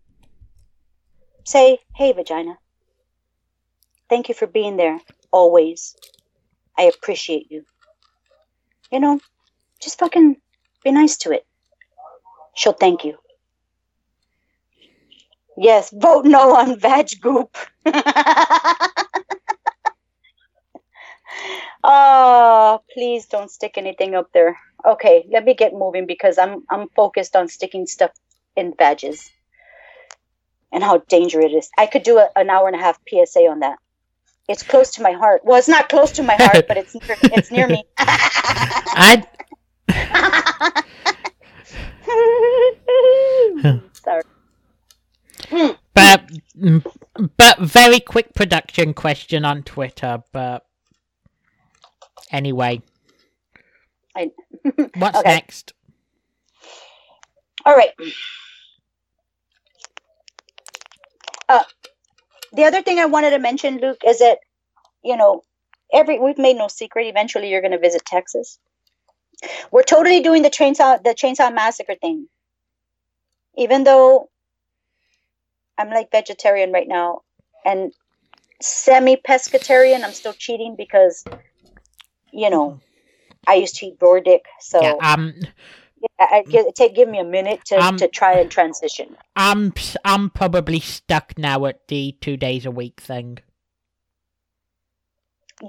Say, 1.46 1.80
hey, 1.96 2.14
vagina. 2.14 2.58
Thank 4.10 4.30
you 4.30 4.36
for 4.36 4.48
being 4.48 4.78
there 4.78 5.00
always. 5.32 5.96
I 6.78 6.84
appreciate 6.84 7.52
you. 7.52 7.64
You 8.92 9.00
know, 9.00 9.20
just 9.82 10.00
fucking 10.00 10.38
be 10.84 10.92
nice 10.92 11.18
to 11.18 11.32
it. 11.32 11.46
She'll 12.56 12.74
thank 12.74 13.04
you. 13.04 13.18
Yes, 15.58 15.92
vote 15.92 16.26
no 16.26 16.56
on 16.56 16.80
vag 16.80 17.10
goop. 17.22 17.56
oh, 21.84 22.80
please 22.94 23.28
don't 23.28 23.52
stick 23.52 23.78
anything 23.78 24.16
up 24.16 24.32
there. 24.34 24.58
Okay, 24.86 25.26
let 25.32 25.46
me 25.46 25.54
get 25.54 25.74
moving 25.74 26.08
because 26.08 26.38
I'm 26.38 26.64
I'm 26.70 26.90
focused 26.96 27.36
on 27.36 27.48
sticking 27.48 27.86
stuff 27.86 28.12
in 28.56 28.72
badges 28.72 29.30
and 30.72 30.84
how 30.84 31.04
dangerous 31.08 31.46
it 31.46 31.56
is. 31.56 31.70
I 31.78 31.86
could 31.86 32.04
do 32.04 32.18
a, 32.18 32.30
an 32.36 32.50
hour 32.50 32.68
and 32.68 32.76
a 32.76 32.80
half 32.80 33.00
PSA 33.08 33.42
on 33.42 33.60
that. 33.60 33.78
It's 34.50 34.64
close 34.64 34.96
to 34.96 35.02
my 35.02 35.12
heart. 35.12 35.46
Well, 35.46 35.58
it's 35.58 35.70
not 35.70 35.88
close 35.88 36.12
to 36.14 36.24
my 36.24 36.36
heart, 36.36 36.66
but 36.68 36.78
it's 36.78 36.96
near, 36.96 37.18
it's 37.22 37.52
near 37.52 37.68
me. 37.68 37.86
I 37.98 39.24
Sorry. 44.04 44.24
But 45.96 46.32
but 47.38 47.60
very 47.60 48.00
quick 48.00 48.34
production 48.36 48.94
question 48.94 49.46
on 49.46 49.64
Twitter. 49.64 50.24
But 50.34 50.66
anyway, 52.32 52.82
I- 54.18 54.32
what's 54.94 55.26
Okay. 55.26 55.26
next? 55.26 55.74
All 57.66 57.76
right. 57.76 57.92
Uh, 61.50 61.64
the 62.54 62.66
other 62.66 62.82
thing 62.84 63.00
I 63.00 63.06
wanted 63.06 63.32
to 63.32 63.40
mention, 63.40 63.80
Luke, 63.80 64.02
is 64.06 64.20
that 64.20 64.40
you 65.04 65.18
know, 65.18 65.44
every 65.94 66.20
we've 66.20 66.38
made 66.38 66.58
no 66.58 66.68
secret. 66.68 67.08
Eventually, 67.08 67.50
you're 67.50 67.62
going 67.62 67.72
to 67.72 67.80
visit 67.80 68.06
Texas. 68.06 68.60
We're 69.72 69.84
totally 69.84 70.22
doing 70.22 70.44
the 70.44 70.50
chainsaw 70.52 71.04
the 71.04 71.12
chainsaw 71.16 71.54
massacre 71.54 71.96
thing. 71.96 72.28
Even 73.58 73.84
though 73.84 74.30
I'm 75.78 75.90
like 75.90 76.12
vegetarian 76.12 76.72
right 76.72 76.88
now 76.88 77.22
and 77.66 77.94
semi 78.62 79.18
pescatarian, 79.18 80.04
I'm 80.04 80.14
still 80.14 80.34
cheating 80.34 80.76
because 80.78 81.24
you 82.32 82.50
know 82.50 82.80
I 83.48 83.56
used 83.56 83.76
to 83.76 83.88
eat 83.88 84.00
boar 84.00 84.22
dick. 84.22 84.46
So 84.60 84.82
Yeah, 84.82 85.14
um, 85.14 85.34
I, 86.20 86.26
I, 86.32 86.44
give, 86.50 86.66
take 86.74 86.96
give 86.96 87.10
me 87.10 87.20
a 87.20 87.26
minute 87.26 87.64
to, 87.66 87.80
Um, 87.80 87.98
to 87.98 88.08
try 88.08 88.40
and 88.40 88.50
transition. 88.50 89.16
I'm 89.36 89.74
I'm 90.06 90.30
probably 90.30 90.80
stuck 90.80 91.38
now 91.38 91.66
at 91.66 91.88
the 91.88 92.16
two 92.22 92.38
days 92.38 92.66
a 92.66 92.72
week 92.72 93.02
thing. 93.02 93.40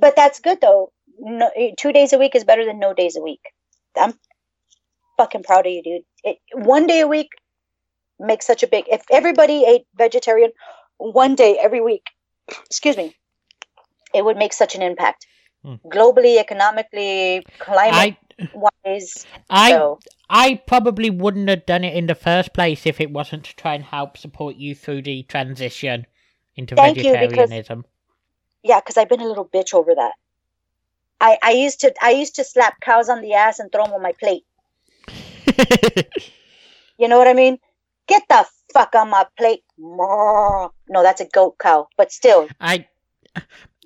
But 0.01 0.16
that's 0.16 0.40
good 0.40 0.60
though. 0.60 0.93
No, 1.18 1.51
two 1.78 1.93
days 1.93 2.12
a 2.12 2.18
week 2.18 2.35
is 2.35 2.44
better 2.44 2.64
than 2.64 2.78
no 2.78 2.93
days 2.93 3.16
a 3.16 3.22
week. 3.22 3.40
I'm 3.97 4.14
fucking 5.16 5.44
proud 5.44 5.66
of 5.66 5.72
you, 5.72 5.82
dude. 5.82 6.02
It, 6.24 6.39
one 6.52 6.86
day 6.86 7.01
a 7.01 7.06
week 7.06 7.28
makes 8.19 8.47
such 8.47 8.62
a 8.62 8.66
big. 8.66 8.85
If 8.89 9.03
everybody 9.11 9.65
ate 9.66 9.86
vegetarian 9.97 10.53
one 10.99 11.35
day 11.35 11.59
every 11.61 11.81
week, 11.81 12.07
excuse 12.66 12.97
me, 12.97 13.15
it 14.15 14.24
would 14.24 14.36
make 14.36 14.53
such 14.53 14.74
an 14.74 14.82
impact 14.82 15.27
Hmm. 15.65 15.77
globally, 15.86 16.39
economically, 16.39 17.45
climate 17.59 18.16
wise. 18.53 19.27
I 19.49 19.70
So 19.70 19.99
I 20.28 20.61
probably 20.66 21.09
wouldn't 21.09 21.49
have 21.49 21.65
done 21.65 21.85
it 21.85 21.97
in 21.97 22.07
the 22.07 22.15
first 22.15 22.53
place 22.53 22.85
if 22.86 23.01
it 23.01 23.11
wasn't 23.11 23.45
to 23.45 23.57
try 23.57 23.74
and 23.74 23.82
help 23.82 24.19
support 24.19 24.57
you 24.57 24.74
through 24.74 25.03
the 25.03 25.23
transition 25.23 26.07
into 26.55 26.74
Thank 26.77 26.99
you, 26.99 27.05
because- 27.05 27.20
vegetarianism. 27.20 27.86
yeah, 28.62 28.81
because 28.81 28.99
I've 28.99 29.09
been 29.09 29.23
a 29.23 29.27
little 29.27 29.47
bitch 29.47 29.73
over 29.73 29.95
that. 29.95 30.12
I, 31.20 31.39
I 31.43 31.51
used 31.53 31.81
to 31.81 31.95
I 32.03 32.11
used 32.11 32.35
to 32.36 32.45
slap 32.45 32.81
cows 32.81 33.09
on 33.09 33.23
the 33.23 33.32
ass 33.35 33.59
and 33.59 33.73
throw 33.73 33.85
them 33.85 33.95
on 33.95 34.03
my 34.03 34.12
plate. 34.12 34.45
You 36.97 37.09
know 37.09 37.19
what 37.19 37.27
I 37.27 37.32
mean? 37.35 37.59
Get 38.06 38.22
the 38.28 38.44
fuck 38.72 38.94
on 38.94 39.10
my 39.10 39.26
plate. 39.39 39.62
No, 39.78 40.70
that's 40.89 41.20
a 41.20 41.26
goat 41.26 41.56
cow, 41.59 41.89
but 41.97 42.12
still. 42.12 42.48
I. 42.60 42.86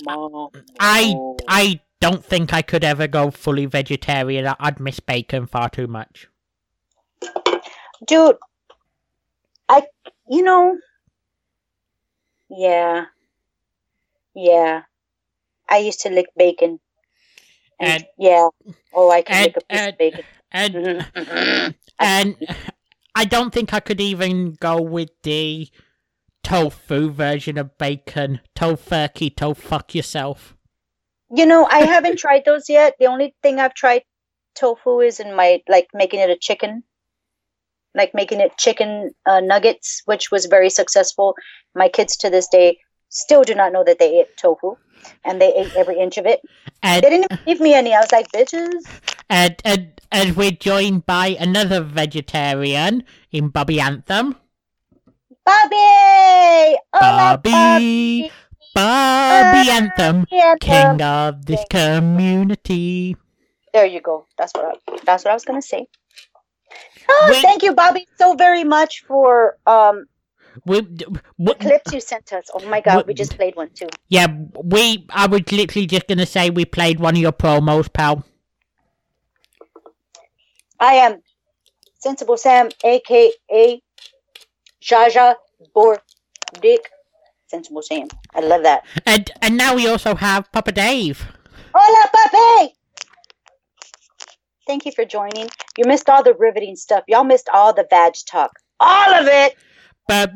I 0.07 1.15
I 1.49 1.81
don't 2.01 2.25
think 2.25 2.53
I 2.53 2.63
could 2.63 2.85
ever 2.85 3.07
go 3.09 3.31
fully 3.31 3.67
vegetarian. 3.67 4.55
I'd 4.61 4.79
miss 4.81 5.01
bacon 5.01 5.47
far 5.47 5.69
too 5.69 5.87
much. 5.89 6.29
Dude, 8.07 8.37
I, 9.69 9.83
you 10.31 10.43
know, 10.43 10.79
yeah, 12.49 13.07
yeah. 14.35 14.83
I 15.69 15.79
used 15.79 16.01
to 16.03 16.11
lick 16.11 16.27
bacon. 16.37 16.79
And, 17.81 17.91
And- 18.03 18.07
yeah, 18.19 18.49
oh, 18.95 19.11
I 19.11 19.23
can 19.23 19.37
and- 19.37 19.45
lick 19.47 19.57
a 19.57 19.61
piece 19.61 19.81
and- 19.81 19.89
of 19.91 19.99
bacon. 19.99 20.25
And 20.51 20.75
Mhm. 20.75 21.75
and 21.99 22.37
I 23.19 23.25
don't 23.25 23.53
think 23.53 23.75
I 23.75 23.81
could 23.81 24.01
even 24.01 24.53
go 24.61 24.81
with 24.81 25.11
the 25.25 25.69
tofu 26.45 27.11
version 27.11 27.59
of 27.59 27.77
bacon. 27.77 28.41
Tofurky, 28.55 29.35
to 29.39 29.57
fuck 29.57 29.93
yourself. 29.93 30.57
You 31.29 31.45
know, 31.45 31.67
I 31.67 31.79
haven't 31.79 32.19
tried 32.25 32.45
those 32.45 32.69
yet. 32.69 32.95
The 33.01 33.07
only 33.07 33.35
thing 33.43 33.59
I've 33.59 33.75
tried 33.75 34.03
tofu 34.55 35.01
is 35.01 35.19
in 35.19 35.35
my 35.35 35.61
like 35.69 35.89
making 35.93 36.21
it 36.21 36.31
a 36.31 36.37
chicken, 36.37 36.85
like 37.93 38.15
making 38.15 38.41
it 38.41 38.57
chicken 38.57 39.11
uh, 39.27 39.41
nuggets, 39.41 40.03
which 40.05 40.31
was 40.31 40.47
very 40.47 40.71
successful. 40.71 41.35
My 41.75 41.89
kids 41.89 42.19
to 42.19 42.31
this 42.31 42.47
day 42.47 42.79
still 43.09 43.43
do 43.43 43.57
not 43.57 43.73
know 43.73 43.83
that 43.83 43.99
they 43.99 44.21
ate 44.21 44.37
tofu, 44.37 44.77
and 45.25 45.41
they 45.41 45.53
ate 45.55 45.75
every 45.75 45.99
inch 45.99 46.19
of 46.19 46.27
it. 46.27 46.41
And 46.85 47.03
They 47.03 47.11
didn't 47.11 47.45
give 47.45 47.59
me 47.59 47.75
any. 47.75 47.93
I 47.97 47.99
was 47.99 48.13
like, 48.13 48.31
bitches. 48.31 48.85
And 49.29 49.57
and, 49.65 50.01
and 50.11 50.37
we're 50.37 50.51
joined 50.51 51.07
by 51.07 51.37
another 51.39 51.81
vegetarian 51.83 53.05
in 53.31 53.49
Bobby 53.49 53.81
Anthem. 53.81 54.37
Bobby! 55.45 56.77
Hola, 56.95 57.41
Bobby, 57.43 58.31
Bobby 58.75 59.71
Anthem, 59.71 60.27
Anthem. 60.31 60.59
king 60.61 61.03
of 61.03 61.47
this 61.47 61.65
community. 61.71 63.17
There 63.73 63.87
you 63.87 64.01
go. 64.01 64.27
That's 64.37 64.53
what 64.55 64.65
I, 64.65 64.99
that's 65.05 65.25
what 65.25 65.31
I 65.31 65.35
was 65.35 65.45
gonna 65.45 65.63
say. 65.63 65.87
Oh, 67.09 67.29
Wait. 67.31 67.43
thank 67.43 67.63
you, 67.63 67.75
Bobby, 67.75 68.07
so 68.19 68.35
very 68.35 68.65
much 68.65 69.05
for 69.07 69.57
um 69.67 70.07
we, 70.65 70.87
we, 71.39 71.55
Clips 71.55 71.93
you 71.93 72.01
sent 72.01 72.33
us. 72.33 72.51
Oh 72.53 72.67
my 72.69 72.81
god, 72.81 73.07
we 73.07 73.15
just 73.15 73.37
played 73.37 73.57
one 73.57 73.71
too. 73.71 73.89
yeah, 74.09 74.27
we. 74.63 75.07
I 75.11 75.27
was 75.27 75.43
literally 75.53 75.87
just 75.87 76.09
gonna 76.09 76.27
say 76.27 76.51
we 76.51 76.65
played 76.65 77.01
one 77.01 77.15
of 77.15 77.21
your 77.21 77.33
promos, 77.33 77.93
pal. 77.93 78.25
I 80.81 80.95
am 80.95 81.23
Sensible 81.99 82.37
Sam, 82.37 82.69
aka 82.85 83.83
Jaja 84.83 85.35
Bordick. 85.75 86.85
Sensible 87.49 87.83
Sam. 87.83 88.09
I 88.35 88.41
love 88.41 88.63
that. 88.63 88.85
And 89.07 89.31
and 89.41 89.57
now 89.57 89.75
we 89.75 89.89
also 89.89 90.15
have 90.15 90.51
Papa 90.53 90.73
Dave. 90.73 91.27
Hola, 91.75 92.11
papi! 92.15 92.73
Thank 94.67 94.85
you 94.85 94.93
for 94.93 95.05
joining. 95.05 95.49
You 95.79 95.85
missed 95.87 96.11
all 96.11 96.23
the 96.23 96.35
riveting 96.35 96.77
stuff. 96.77 97.05
Y'all 97.09 97.25
missed 97.25 97.49
all 97.53 97.73
the 97.73 97.87
vag 97.89 98.15
talk. 98.31 98.53
All 98.79 99.15
of 99.15 99.27
it! 99.27 99.57
But 100.07 100.33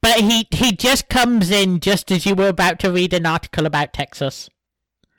but 0.00 0.20
he 0.20 0.48
he 0.50 0.72
just 0.72 1.08
comes 1.08 1.50
in 1.50 1.80
just 1.80 2.10
as 2.10 2.26
you 2.26 2.34
were 2.34 2.48
about 2.48 2.78
to 2.80 2.90
read 2.90 3.12
an 3.12 3.26
article 3.26 3.66
about 3.66 3.92
Texas. 3.92 4.48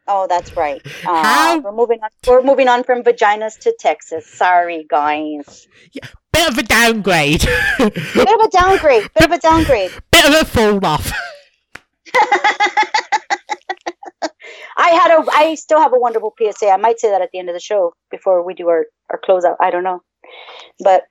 Oh, 0.08 0.28
that's 0.28 0.56
right. 0.56 0.82
Uh, 1.06 1.24
How- 1.24 1.60
We're 1.60 1.72
moving 1.72 2.00
on. 2.04 2.10
We're 2.28 2.44
moving 2.44 2.68
on 2.68 2.84
from 2.84 3.04
vaginas 3.04 3.58
to 3.60 3.76
Texas. 3.80 4.28
Sorry, 4.28 4.86
guys. 4.90 5.68
Bit 6.34 6.50
of 6.50 6.58
a 6.58 6.64
downgrade. 6.64 7.42
Bit 7.78 8.28
of 8.28 8.40
a 8.42 8.50
downgrade. 8.50 9.10
Bit 9.14 9.26
of 9.26 9.32
a 9.32 9.40
downgrade. 9.40 9.92
Bit 10.12 10.26
of 10.30 10.34
a 10.42 10.46
fall 10.46 10.86
off. 10.86 11.12
I 14.78 14.90
had 14.90 15.12
a. 15.12 15.26
I 15.32 15.56
still 15.56 15.80
have 15.80 15.94
a 15.94 16.00
wonderful 16.00 16.34
PSA. 16.38 16.70
I 16.70 16.78
might 16.78 17.00
say 17.00 17.10
that 17.10 17.22
at 17.22 17.30
the 17.32 17.40
end 17.40 17.50
of 17.50 17.56
the 17.56 17.60
show 17.62 17.94
before 18.12 18.44
we 18.46 18.54
do 18.54 18.68
our 18.68 18.86
our 19.10 19.20
closeout. 19.20 19.56
I 19.62 19.72
don't 19.72 19.84
know, 19.84 20.02
but 20.84 21.04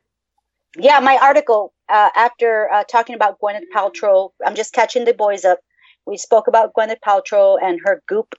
yeah, 0.77 1.01
my 1.01 1.17
article 1.21 1.73
uh, 1.89 2.11
after 2.15 2.71
uh, 2.71 2.85
talking 2.85 3.15
about 3.15 3.39
Gwyneth 3.41 3.65
Paltrow. 3.75 4.31
I'm 4.45 4.55
just 4.55 4.75
catching 4.75 5.05
the 5.07 5.15
boys 5.15 5.45
up. 5.45 5.61
We 6.07 6.19
spoke 6.19 6.47
about 6.49 6.75
Gwyneth 6.75 7.01
Paltrow 7.05 7.57
and 7.63 7.81
her 7.85 8.03
goop, 8.07 8.35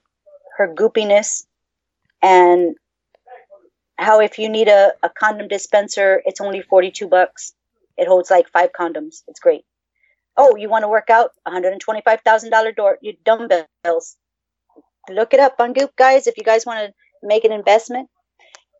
her 0.56 0.72
goopiness, 0.74 1.46
and 2.22 2.76
how 3.98 4.20
if 4.20 4.38
you 4.38 4.48
need 4.48 4.68
a, 4.68 4.92
a 5.02 5.08
condom 5.10 5.48
dispenser, 5.48 6.22
it's 6.24 6.40
only 6.40 6.62
42 6.62 7.08
bucks. 7.08 7.54
It 7.96 8.08
holds 8.08 8.30
like 8.30 8.48
five 8.48 8.70
condoms. 8.72 9.22
It's 9.28 9.40
great. 9.40 9.64
Oh, 10.36 10.56
you 10.56 10.68
want 10.68 10.82
to 10.84 10.88
work 10.88 11.10
out? 11.10 11.30
$125,000 11.48 12.76
door, 12.76 12.98
you 13.00 13.14
dumbbells. 13.24 14.16
Look 15.08 15.34
it 15.34 15.40
up 15.40 15.56
on 15.58 15.72
Goop, 15.72 15.96
guys, 15.96 16.26
if 16.26 16.36
you 16.36 16.44
guys 16.44 16.66
want 16.66 16.80
to 16.80 16.92
make 17.22 17.44
an 17.44 17.52
investment. 17.52 18.08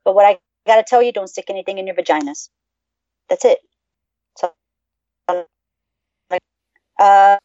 But 0.05 0.15
what 0.15 0.27
I 0.27 0.39
got 0.67 0.77
to 0.77 0.85
tell 0.85 1.03
you, 1.03 1.13
don't 1.13 1.29
stick 1.29 1.47
anything 1.49 1.79
in 1.79 1.87
your 1.87 1.97
vaginas. 1.97 2.51
That's 3.29 3.45
it. 3.45 3.59
So, 4.39 4.53
uh, 6.99 7.37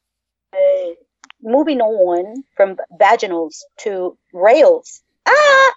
moving 1.44 1.82
on 1.82 2.44
from 2.56 2.78
vaginals 2.98 3.66
to 3.80 4.18
rails. 4.34 5.02
Ah! 5.26 5.72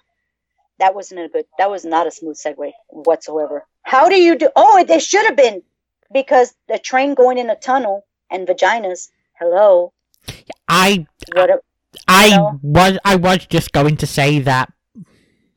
That 0.79 0.95
wasn't 0.95 1.21
a 1.21 1.29
good, 1.29 1.45
that 1.57 1.69
was 1.71 1.85
not 1.85 2.07
a 2.07 2.11
smooth 2.11 2.37
segue 2.37 2.71
whatsoever. 2.89 3.65
How 3.83 4.09
do 4.09 4.15
you 4.15 4.37
do? 4.37 4.49
Oh, 4.55 4.77
it, 4.77 5.01
should 5.01 5.25
have 5.25 5.37
been 5.37 5.63
because 6.13 6.53
the 6.67 6.79
train 6.79 7.13
going 7.13 7.37
in 7.37 7.49
a 7.49 7.55
tunnel 7.55 8.05
and 8.29 8.47
vaginas. 8.47 9.09
Hello. 9.39 9.93
I 10.67 11.07
What 11.33 11.49
a, 11.49 11.59
I 12.07 12.29
know? 12.29 12.59
was 12.61 12.97
I 13.05 13.15
was 13.15 13.45
just 13.45 13.71
going 13.71 13.97
to 13.97 14.07
say 14.07 14.39
that. 14.39 14.71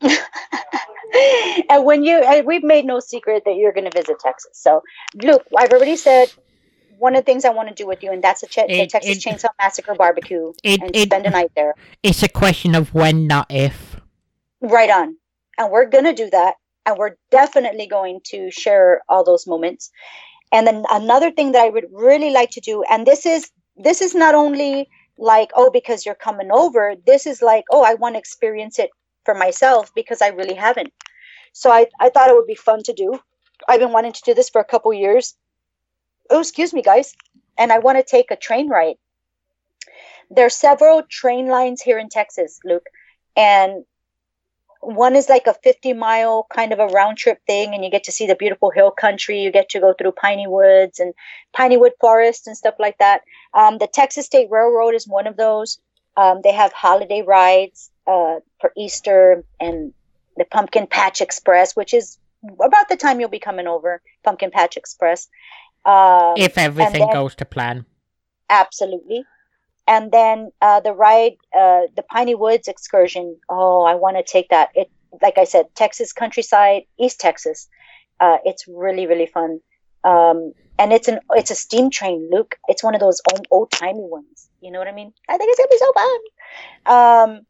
and 1.68 1.84
when 1.84 2.04
you, 2.04 2.18
and 2.18 2.46
we've 2.46 2.62
made 2.62 2.84
no 2.84 3.00
secret 3.00 3.42
that 3.44 3.56
you're 3.56 3.72
going 3.72 3.90
to 3.90 3.96
visit 3.98 4.18
Texas. 4.20 4.52
So, 4.54 4.82
Luke, 5.14 5.44
I've 5.56 5.72
already 5.72 5.96
said 5.96 6.32
one 6.98 7.14
of 7.14 7.24
the 7.24 7.26
things 7.30 7.44
I 7.44 7.50
want 7.50 7.68
to 7.68 7.74
do 7.74 7.86
with 7.86 8.02
you, 8.02 8.12
and 8.12 8.22
that's 8.22 8.40
the, 8.40 8.46
Ch- 8.46 8.58
It- 8.68 8.90
Texas 8.90 9.16
it- 9.18 9.20
Chainsaw 9.22 9.50
Massacre 9.60 9.94
barbecue 9.94 10.52
It 10.64 10.80
and 10.82 10.94
spend 10.96 11.26
a 11.26 11.30
night 11.30 11.52
there. 11.54 11.74
it's 12.02 12.22
a 12.22 12.28
question 12.28 12.74
of 12.74 12.92
when, 12.94 13.26
not 13.26 13.46
if. 13.50 13.96
Right 14.60 14.90
on. 14.90 15.16
And 15.56 15.70
we're 15.70 15.86
going 15.86 16.04
to 16.04 16.12
do 16.14 16.28
that. 16.30 16.54
And 16.86 16.96
we're 16.96 17.16
definitely 17.30 17.86
going 17.86 18.20
to 18.26 18.50
share 18.50 19.02
all 19.08 19.22
those 19.24 19.46
moments. 19.46 19.90
And 20.52 20.66
then 20.66 20.84
another 20.90 21.30
thing 21.30 21.52
that 21.52 21.62
I 21.64 21.68
would 21.68 21.86
really 21.92 22.30
like 22.30 22.50
to 22.52 22.60
do, 22.60 22.82
and 22.90 23.06
this 23.06 23.26
is 23.26 23.50
this 23.76 24.00
is 24.00 24.14
not 24.14 24.34
only 24.34 24.88
like, 25.18 25.50
oh, 25.54 25.70
because 25.70 26.06
you're 26.06 26.14
coming 26.14 26.50
over, 26.50 26.94
this 27.06 27.26
is 27.26 27.42
like, 27.42 27.64
oh, 27.70 27.82
I 27.84 27.94
want 27.94 28.14
to 28.14 28.18
experience 28.18 28.78
it 28.78 28.90
for 29.24 29.34
myself 29.34 29.92
because 29.94 30.22
I 30.22 30.28
really 30.28 30.54
haven't. 30.54 30.92
So 31.52 31.70
I, 31.70 31.86
I 32.00 32.08
thought 32.08 32.30
it 32.30 32.34
would 32.34 32.46
be 32.46 32.54
fun 32.54 32.82
to 32.84 32.92
do. 32.92 33.20
I've 33.68 33.80
been 33.80 33.92
wanting 33.92 34.12
to 34.14 34.22
do 34.24 34.32
this 34.34 34.48
for 34.48 34.60
a 34.60 34.64
couple 34.64 34.92
years. 34.94 35.34
Oh, 36.30 36.40
excuse 36.40 36.72
me, 36.72 36.82
guys. 36.82 37.14
And 37.56 37.72
I 37.72 37.78
want 37.78 37.98
to 37.98 38.04
take 38.04 38.30
a 38.30 38.36
train 38.36 38.68
ride. 38.68 38.96
There 40.30 40.46
are 40.46 40.50
several 40.50 41.02
train 41.02 41.48
lines 41.48 41.80
here 41.80 41.98
in 41.98 42.08
Texas, 42.08 42.60
Luke. 42.64 42.86
And 43.36 43.84
one 44.80 45.16
is 45.16 45.28
like 45.28 45.46
a 45.46 45.54
50 45.54 45.92
mile 45.94 46.46
kind 46.54 46.72
of 46.72 46.78
a 46.78 46.86
round 46.86 47.18
trip 47.18 47.40
thing 47.46 47.74
and 47.74 47.84
you 47.84 47.90
get 47.90 48.04
to 48.04 48.12
see 48.12 48.26
the 48.26 48.36
beautiful 48.36 48.70
hill 48.70 48.90
country 48.90 49.40
you 49.40 49.50
get 49.50 49.70
to 49.70 49.80
go 49.80 49.92
through 49.92 50.12
piney 50.12 50.46
woods 50.46 51.00
and 51.00 51.14
piney 51.52 51.76
wood 51.76 51.92
forest 52.00 52.46
and 52.46 52.56
stuff 52.56 52.74
like 52.78 52.96
that 52.98 53.22
um, 53.54 53.78
the 53.78 53.88
texas 53.88 54.26
state 54.26 54.48
railroad 54.50 54.94
is 54.94 55.06
one 55.06 55.26
of 55.26 55.36
those 55.36 55.78
um, 56.16 56.40
they 56.44 56.52
have 56.52 56.72
holiday 56.72 57.22
rides 57.22 57.90
uh, 58.06 58.36
for 58.60 58.72
easter 58.76 59.44
and 59.60 59.92
the 60.36 60.44
pumpkin 60.44 60.86
patch 60.86 61.20
express 61.20 61.74
which 61.74 61.92
is 61.92 62.18
about 62.62 62.88
the 62.88 62.96
time 62.96 63.18
you'll 63.18 63.28
be 63.28 63.40
coming 63.40 63.66
over 63.66 64.00
pumpkin 64.24 64.50
patch 64.50 64.76
express 64.76 65.28
um, 65.84 66.34
If 66.36 66.58
everything 66.58 67.06
then- 67.06 67.12
goes 67.12 67.34
to 67.36 67.44
plan. 67.44 67.86
absolutely. 68.50 69.24
And 69.86 70.12
then 70.12 70.50
uh, 70.60 70.80
the 70.80 70.92
ride 70.92 71.36
uh, 71.56 71.82
the 71.96 72.02
piney 72.10 72.34
woods 72.34 72.68
excursion 72.68 73.36
oh 73.48 73.84
i 73.84 73.94
want 73.94 74.18
to 74.18 74.22
take 74.22 74.50
that. 74.50 74.68
It 74.74 74.90
like 75.22 75.38
i 75.38 75.44
said 75.44 75.64
texas 75.74 76.12
countryside 76.12 76.82
east 77.00 77.20
texas. 77.20 77.68
Uh, 78.20 78.36
it's 78.44 78.64
really 78.68 79.06
really 79.06 79.24
fun. 79.26 79.60
Um, 80.04 80.52
and 80.78 80.92
it's 80.92 81.08
an 81.08 81.20
it's 81.30 81.50
a 81.50 81.54
steam 81.54 81.88
train 81.90 82.28
luke. 82.30 82.56
It's 82.68 82.84
one 82.84 82.94
of 82.94 83.00
those 83.00 83.22
old, 83.32 83.46
old 83.50 83.70
timey 83.70 84.04
ones. 84.18 84.50
You 84.60 84.70
know 84.72 84.78
what 84.78 84.88
i 84.88 84.92
mean? 84.92 85.14
I 85.26 85.38
think 85.38 85.48
it's 85.50 85.58
gonna 85.58 85.76
be 85.76 85.84
so 85.86 85.92
fun. 86.00 87.34
Um, 87.36 87.46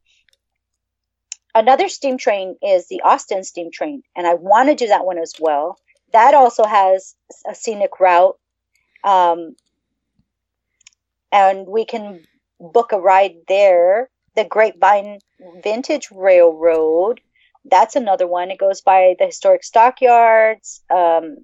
another 1.55 1.89
steam 1.89 2.19
train 2.19 2.57
is 2.63 2.87
the 2.89 3.01
austin 3.05 3.43
steam 3.43 3.71
train 3.73 4.03
and 4.15 4.27
i 4.27 4.35
want 4.35 4.69
to 4.69 4.75
do 4.75 4.87
that 4.87 5.05
one 5.05 5.19
as 5.19 5.33
well 5.41 5.77
that 6.13 6.35
also 6.35 6.65
has 6.65 7.15
a 7.49 7.55
scenic 7.55 8.01
route 8.01 8.39
um, 9.05 9.55
and 11.33 11.67
we 11.67 11.85
can 11.85 12.25
book 12.61 12.93
a 12.93 12.99
ride 12.99 13.37
there. 13.47 14.09
The 14.35 14.45
Grapevine 14.45 15.19
Vintage 15.63 16.09
Railroad, 16.13 17.21
that's 17.65 17.97
another 17.97 18.27
one. 18.27 18.51
It 18.51 18.59
goes 18.59 18.81
by 18.83 19.17
the 19.19 19.27
historic 19.27 19.65
stockyards. 19.65 20.81
Um, 20.91 21.39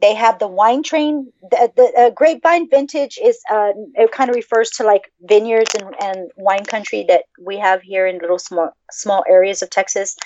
they 0.00 0.14
have 0.14 0.38
the 0.38 0.48
wine 0.48 0.82
train. 0.82 1.32
The, 1.42 1.72
the 1.74 1.92
uh, 1.96 2.10
Grapevine 2.10 2.68
Vintage 2.68 3.18
is 3.22 3.38
uh, 3.50 3.72
it 3.94 4.12
kind 4.12 4.30
of 4.30 4.36
refers 4.36 4.70
to 4.72 4.84
like 4.84 5.12
vineyards 5.20 5.74
and, 5.74 5.94
and 6.00 6.30
wine 6.36 6.64
country 6.64 7.04
that 7.08 7.24
we 7.42 7.58
have 7.58 7.82
here 7.82 8.06
in 8.06 8.18
little 8.18 8.38
small 8.38 8.70
small 8.90 9.24
areas 9.28 9.62
of 9.62 9.70
Texas. 9.70 10.16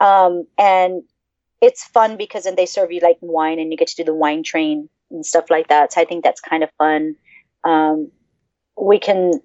Um, 0.00 0.46
and 0.58 1.02
it's 1.60 1.84
fun 1.84 2.16
because 2.16 2.44
then 2.44 2.54
they 2.56 2.66
serve 2.66 2.92
you 2.92 3.00
like 3.00 3.18
wine 3.20 3.58
and 3.58 3.70
you 3.72 3.76
get 3.78 3.88
to 3.88 3.96
do 3.96 4.04
the 4.04 4.14
wine 4.14 4.42
train 4.42 4.88
and 5.10 5.24
stuff 5.26 5.46
like 5.50 5.68
that. 5.68 5.92
So 5.92 6.00
I 6.00 6.04
think 6.04 6.22
that's 6.24 6.40
kind 6.40 6.62
of 6.62 6.70
fun 6.78 7.16
um, 7.64 8.10
we 8.80 8.98
can 8.98 9.40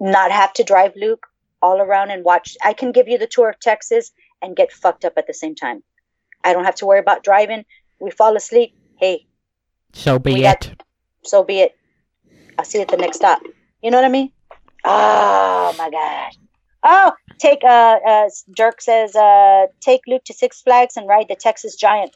not 0.00 0.30
have 0.30 0.52
to 0.54 0.64
drive 0.64 0.92
Luke 0.96 1.26
all 1.62 1.80
around 1.80 2.10
and 2.10 2.24
watch. 2.24 2.56
I 2.62 2.72
can 2.72 2.92
give 2.92 3.08
you 3.08 3.18
the 3.18 3.26
tour 3.26 3.48
of 3.50 3.60
Texas 3.60 4.10
and 4.42 4.56
get 4.56 4.72
fucked 4.72 5.04
up 5.04 5.14
at 5.16 5.26
the 5.26 5.34
same 5.34 5.54
time. 5.54 5.82
I 6.44 6.52
don't 6.52 6.64
have 6.64 6.76
to 6.76 6.86
worry 6.86 7.00
about 7.00 7.24
driving. 7.24 7.64
We 8.00 8.10
fall 8.10 8.36
asleep. 8.36 8.74
Hey, 8.98 9.26
So 9.92 10.18
be 10.18 10.32
it. 10.32 10.42
got- 10.42 10.74
so 11.24 11.44
be 11.44 11.60
it. 11.60 11.76
I'll 12.58 12.64
see 12.64 12.78
you 12.78 12.82
at 12.82 12.88
the 12.88 12.96
next 12.96 13.16
stop. 13.18 13.42
You 13.82 13.90
know 13.90 13.98
what 13.98 14.04
I 14.04 14.08
mean? 14.08 14.32
Oh 14.84 15.74
my 15.76 15.90
god. 15.90 16.30
Oh, 16.82 17.12
take 17.38 17.64
uh, 17.64 17.98
uh 18.06 18.28
Dirk 18.54 18.80
says 18.80 19.14
uh 19.16 19.66
take 19.80 20.02
Luke 20.06 20.24
to 20.24 20.34
Six 20.34 20.62
Flags 20.62 20.96
and 20.96 21.08
ride 21.08 21.26
the 21.28 21.36
Texas 21.36 21.76
Giant. 21.76 22.14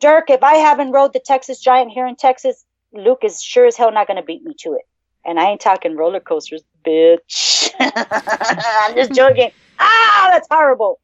Dirk, 0.00 0.30
if 0.30 0.42
I 0.42 0.54
haven't 0.54 0.92
rode 0.92 1.12
the 1.12 1.20
Texas 1.20 1.60
Giant 1.60 1.90
here 1.90 2.06
in 2.06 2.16
Texas, 2.16 2.64
Luke 2.92 3.20
is 3.22 3.42
sure 3.42 3.66
as 3.66 3.76
hell 3.76 3.92
not 3.92 4.06
gonna 4.06 4.22
beat 4.22 4.42
me 4.44 4.54
to 4.60 4.74
it. 4.74 4.82
And 5.24 5.38
I 5.38 5.50
ain't 5.50 5.60
talking 5.60 5.96
roller 5.96 6.20
coasters, 6.20 6.62
bitch. 6.86 7.70
I'm 7.80 8.94
just 8.94 9.12
joking. 9.12 9.50
Ah, 9.78 10.30
that's 10.32 10.48
horrible. 10.50 11.00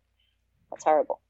That's 0.70 0.84
horrible. 0.84 1.20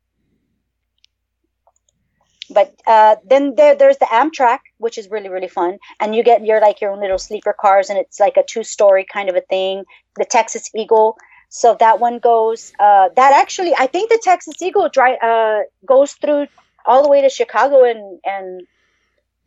But 2.51 2.74
uh, 2.86 3.16
then 3.24 3.55
there, 3.57 3.74
there's 3.74 3.97
the 3.99 4.07
Amtrak, 4.07 4.59
which 4.78 4.99
is 4.99 5.11
really 5.11 5.28
really 5.28 5.49
fun, 5.49 5.78
and 5.99 6.15
you 6.15 6.23
get 6.23 6.45
your 6.45 6.61
like 6.61 6.81
your 6.81 6.91
own 6.91 7.01
little 7.01 7.19
sleeper 7.19 7.55
cars, 7.59 7.89
and 7.89 7.99
it's 7.99 8.20
like 8.20 8.36
a 8.36 8.45
two 8.47 8.62
story 8.62 9.07
kind 9.11 9.28
of 9.28 9.36
a 9.36 9.41
thing. 9.41 9.85
The 10.16 10.24
Texas 10.24 10.70
Eagle, 10.74 11.16
so 11.55 11.77
that 11.79 12.01
one 12.01 12.19
goes. 12.19 12.73
Uh, 12.81 13.11
that 13.15 13.33
actually, 13.33 13.75
I 13.79 13.87
think 13.87 14.11
the 14.11 14.21
Texas 14.21 14.61
Eagle 14.61 14.89
dri- 14.89 15.21
uh, 15.23 15.61
goes 15.87 16.13
through 16.15 16.49
all 16.85 17.05
the 17.05 17.09
way 17.09 17.23
to 17.23 17.29
Chicago 17.31 17.85
and 17.85 18.19
and 18.25 18.67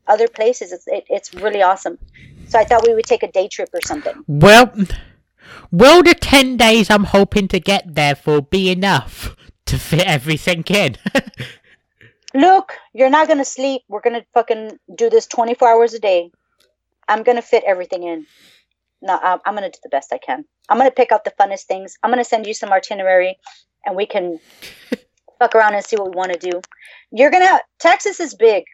other 0.08 0.30
places. 0.30 0.72
It's 0.72 0.88
it, 0.88 1.04
it's 1.10 1.34
really 1.34 1.62
awesome. 1.62 1.98
So 2.48 2.60
I 2.60 2.64
thought 2.64 2.88
we 2.88 2.94
would 2.94 3.04
take 3.04 3.24
a 3.24 3.32
day 3.32 3.50
trip 3.50 3.70
or 3.74 3.82
something. 3.82 4.24
Well, 4.26 4.72
will 5.70 6.02
the 6.02 6.14
10 6.14 6.56
days 6.56 6.90
I'm 6.90 7.04
hoping 7.04 7.50
to 7.50 7.60
get 7.60 7.96
there 7.96 8.16
for 8.16 8.42
be 8.42 8.72
enough 8.72 9.36
to 9.66 9.78
fit 9.78 10.08
everything 10.08 10.64
in? 10.70 10.96
Look, 12.34 12.72
you're 12.94 13.10
not 13.10 13.28
gonna 13.28 13.44
sleep. 13.44 13.82
We're 13.90 14.06
gonna 14.08 14.26
fucking 14.34 14.80
do 14.96 15.10
this 15.10 15.28
24 15.28 15.68
hours 15.68 15.94
a 15.94 16.00
day. 16.00 16.32
I'm 17.06 17.24
gonna 17.24 17.42
fit 17.42 17.66
everything 17.68 18.04
in. 18.04 18.28
No, 19.02 19.20
I'm, 19.22 19.40
I'm 19.46 19.54
gonna 19.54 19.70
do 19.70 19.80
the 19.84 19.90
best 19.90 20.12
I 20.14 20.18
can. 20.18 20.46
I'm 20.70 20.78
gonna 20.78 20.92
pick 20.92 21.12
out 21.12 21.24
the 21.24 21.34
funnest 21.40 21.64
things. 21.64 21.98
I'm 22.02 22.12
gonna 22.12 22.24
send 22.24 22.48
you 22.48 22.54
some 22.54 22.72
itinerary, 22.72 23.38
and 23.86 23.96
we 23.96 24.06
can 24.06 24.40
fuck 25.40 25.56
around 25.56 25.76
and 25.76 25.86
see 25.86 25.96
what 25.96 26.12
we 26.12 26.18
want 26.18 26.34
to 26.34 26.40
do. 26.40 26.62
You're 27.12 27.32
gonna 27.32 27.60
Texas 27.80 28.20
is 28.20 28.34
big, 28.34 28.66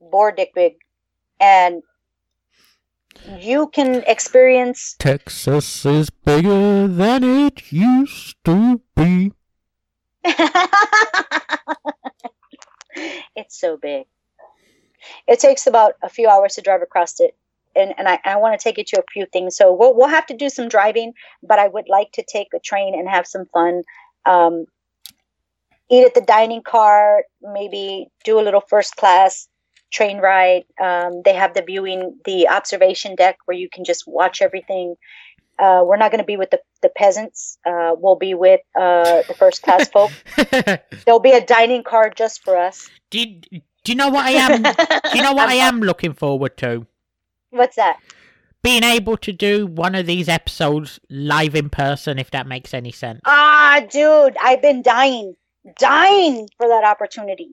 bore 0.00 0.32
dick 0.32 0.52
big, 0.54 0.74
and 1.40 1.82
you 3.38 3.68
can 3.68 4.02
experience. 4.06 4.96
Texas 4.98 5.86
is 5.86 6.10
bigger 6.10 6.86
than 6.86 7.24
it 7.24 7.72
used 7.72 8.36
to 8.44 8.80
be. 8.96 9.32
it's 13.36 13.58
so 13.58 13.76
big. 13.76 14.06
It 15.26 15.40
takes 15.40 15.66
about 15.66 15.94
a 16.02 16.08
few 16.08 16.28
hours 16.28 16.54
to 16.54 16.62
drive 16.62 16.82
across 16.82 17.20
it. 17.20 17.36
And, 17.76 17.94
and 17.98 18.08
I, 18.08 18.18
I 18.24 18.36
want 18.36 18.58
to 18.58 18.62
take 18.62 18.78
you 18.78 18.84
to 18.84 19.00
a 19.00 19.04
few 19.12 19.26
things. 19.32 19.56
So 19.56 19.72
we'll, 19.72 19.96
we'll 19.96 20.08
have 20.08 20.26
to 20.26 20.36
do 20.36 20.48
some 20.48 20.68
driving, 20.68 21.12
but 21.42 21.58
I 21.58 21.68
would 21.68 21.88
like 21.88 22.12
to 22.12 22.24
take 22.24 22.48
a 22.54 22.60
train 22.60 22.94
and 22.98 23.08
have 23.08 23.26
some 23.26 23.46
fun. 23.52 23.82
Um, 24.26 24.66
eat 25.90 26.04
at 26.04 26.14
the 26.14 26.20
dining 26.20 26.62
car, 26.62 27.24
maybe 27.42 28.08
do 28.24 28.40
a 28.40 28.42
little 28.42 28.62
first 28.62 28.96
class 28.96 29.48
train 29.92 30.18
ride. 30.18 30.64
Um, 30.82 31.22
they 31.24 31.34
have 31.34 31.54
the 31.54 31.62
viewing, 31.62 32.18
the 32.24 32.48
observation 32.48 33.14
deck 33.14 33.38
where 33.44 33.56
you 33.56 33.68
can 33.72 33.84
just 33.84 34.04
watch 34.06 34.42
everything. 34.42 34.96
Uh, 35.56 35.84
we're 35.86 35.96
not 35.96 36.10
going 36.10 36.18
to 36.18 36.26
be 36.26 36.36
with 36.36 36.50
the, 36.50 36.60
the 36.82 36.88
peasants. 36.88 37.58
Uh, 37.64 37.92
we'll 37.96 38.16
be 38.16 38.34
with 38.34 38.60
uh, 38.76 39.22
the 39.28 39.34
first 39.38 39.62
class 39.62 39.88
folk. 39.88 40.10
There'll 41.04 41.20
be 41.20 41.30
a 41.30 41.44
dining 41.44 41.84
car 41.84 42.10
just 42.10 42.42
for 42.42 42.56
us. 42.56 42.90
do, 43.10 43.20
you, 43.20 43.62
do 43.84 43.92
you 43.92 43.94
know 43.94 44.08
what 44.08 44.24
I 44.26 44.30
am? 44.30 44.62
Do 44.62 45.16
you 45.16 45.22
know 45.22 45.32
what 45.32 45.48
I 45.54 45.54
am 45.54 45.80
looking 45.80 46.12
forward 46.12 46.56
to? 46.58 46.86
What's 47.54 47.76
that? 47.76 48.00
Being 48.64 48.82
able 48.82 49.16
to 49.18 49.32
do 49.32 49.66
one 49.66 49.94
of 49.94 50.06
these 50.06 50.28
episodes 50.28 50.98
live 51.08 51.54
in 51.54 51.70
person, 51.70 52.18
if 52.18 52.30
that 52.32 52.48
makes 52.48 52.74
any 52.74 52.90
sense. 52.90 53.20
Ah, 53.26 53.82
dude, 53.88 54.36
I've 54.42 54.60
been 54.60 54.82
dying, 54.82 55.34
dying 55.78 56.48
for 56.56 56.66
that 56.66 56.82
opportunity. 56.84 57.50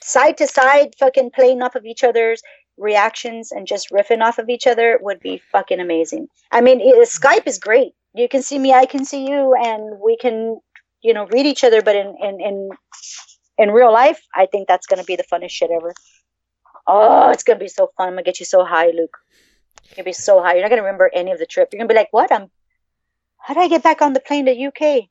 Side 0.00 0.36
to 0.38 0.46
side, 0.46 0.94
fucking 0.98 1.32
playing 1.32 1.60
off 1.60 1.74
of 1.74 1.84
each 1.84 2.04
other's 2.04 2.40
reactions 2.78 3.50
and 3.50 3.66
just 3.66 3.90
riffing 3.90 4.22
off 4.22 4.38
of 4.38 4.48
each 4.48 4.66
other 4.66 4.98
would 5.02 5.18
be 5.20 5.42
fucking 5.50 5.80
amazing. 5.80 6.28
I 6.52 6.60
mean, 6.60 6.80
it, 6.80 6.96
Skype 7.08 7.46
is 7.46 7.58
great. 7.58 7.92
You 8.14 8.28
can 8.28 8.42
see 8.42 8.58
me, 8.58 8.72
I 8.72 8.86
can 8.86 9.04
see 9.04 9.26
you, 9.28 9.54
and 9.54 9.98
we 10.04 10.16
can, 10.16 10.60
you 11.02 11.14
know, 11.14 11.26
read 11.26 11.46
each 11.46 11.64
other. 11.64 11.82
But 11.82 11.96
in 11.96 12.14
in 12.22 12.40
in 12.40 12.70
in 13.58 13.70
real 13.70 13.92
life, 13.92 14.20
I 14.34 14.46
think 14.46 14.68
that's 14.68 14.86
gonna 14.86 15.04
be 15.04 15.16
the 15.16 15.24
funnest 15.24 15.50
shit 15.50 15.70
ever. 15.70 15.92
Oh, 16.86 17.30
it's 17.30 17.42
gonna 17.42 17.58
be 17.58 17.68
so 17.68 17.90
fun. 17.96 18.08
I'm 18.08 18.12
gonna 18.14 18.22
get 18.22 18.40
you 18.40 18.46
so 18.46 18.64
high, 18.64 18.86
Luke. 18.86 19.16
You're 19.84 19.96
gonna 19.96 20.04
be 20.04 20.12
so 20.12 20.42
high. 20.42 20.54
You're 20.54 20.62
not 20.62 20.70
gonna 20.70 20.82
remember 20.82 21.10
any 21.12 21.32
of 21.32 21.38
the 21.38 21.46
trip. 21.46 21.68
You're 21.72 21.78
gonna 21.78 21.88
be 21.88 21.94
like, 21.94 22.12
"What? 22.12 22.30
I'm. 22.32 22.50
How 23.38 23.54
did 23.54 23.62
I 23.62 23.68
get 23.68 23.82
back 23.82 24.02
on 24.02 24.12
the 24.12 24.20
plane 24.20 24.46
to 24.46 24.52
UK?" 24.52 25.08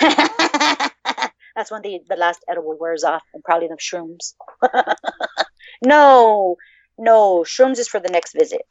That's 1.54 1.70
when 1.70 1.82
the 1.82 2.00
the 2.08 2.16
last 2.16 2.44
edible 2.48 2.76
wears 2.78 3.04
off, 3.04 3.22
and 3.34 3.44
probably 3.44 3.68
the 3.68 3.76
shrooms. 3.76 4.34
no, 5.84 6.56
no, 6.98 7.40
shrooms 7.44 7.78
is 7.78 7.88
for 7.88 8.00
the 8.00 8.08
next 8.08 8.32
visit. 8.32 8.62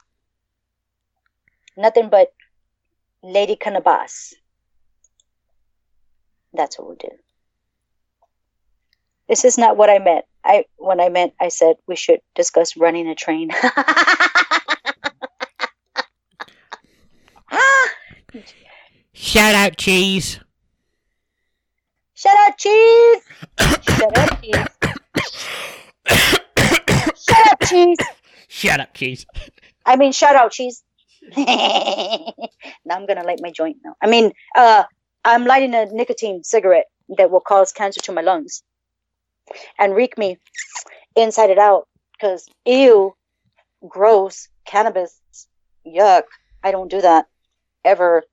Nothing 1.77 2.09
but 2.09 2.33
Lady 3.23 3.55
Cannabis. 3.55 4.33
That's 6.53 6.77
what 6.77 6.87
we'll 6.87 6.97
do. 6.97 7.09
This 9.29 9.45
is 9.45 9.57
not 9.57 9.77
what 9.77 9.89
I 9.89 9.99
meant. 9.99 10.25
I 10.43 10.65
when 10.77 10.99
I 10.99 11.09
meant 11.09 11.33
I 11.39 11.49
said 11.49 11.75
we 11.87 11.95
should 11.95 12.19
discuss 12.35 12.75
running 12.77 13.07
a 13.07 13.15
train. 13.15 13.51
Shout 19.13 19.55
out, 19.55 19.77
cheese. 19.77 20.39
Shout 22.13 22.35
out 22.37 22.57
cheese! 22.57 23.21
Shut 23.59 24.17
up, 24.17 24.41
cheese! 24.41 24.55
Shut 27.17 27.47
up, 27.51 27.59
cheese! 27.67 27.97
Shut 28.47 28.79
up, 28.79 28.93
cheese. 28.93 29.25
I 29.85 29.95
mean, 29.95 30.11
shout 30.11 30.35
out, 30.35 30.51
cheese. 30.51 30.83
now 31.37 31.45
I'm 32.89 33.05
gonna 33.05 33.23
light 33.23 33.39
my 33.41 33.51
joint 33.51 33.77
now. 33.83 33.95
I 34.01 34.07
mean, 34.07 34.31
uh, 34.55 34.83
I'm 35.23 35.45
lighting 35.45 35.73
a 35.73 35.85
nicotine 35.85 36.43
cigarette 36.43 36.87
that 37.17 37.31
will 37.31 37.41
cause 37.41 37.71
cancer 37.71 38.01
to 38.01 38.11
my 38.11 38.21
lungs 38.21 38.63
and 39.77 39.95
reek 39.95 40.17
me 40.17 40.37
inside 41.15 41.49
it 41.49 41.57
out. 41.57 41.87
Cause 42.19 42.47
ew, 42.65 43.15
gross, 43.87 44.47
cannabis, 44.65 45.19
yuck. 45.85 46.23
I 46.63 46.71
don't 46.71 46.91
do 46.91 47.01
that 47.01 47.27
ever. 47.83 48.23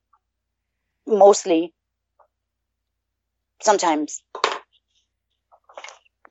Mostly. 1.07 1.73
Sometimes. 3.63 4.23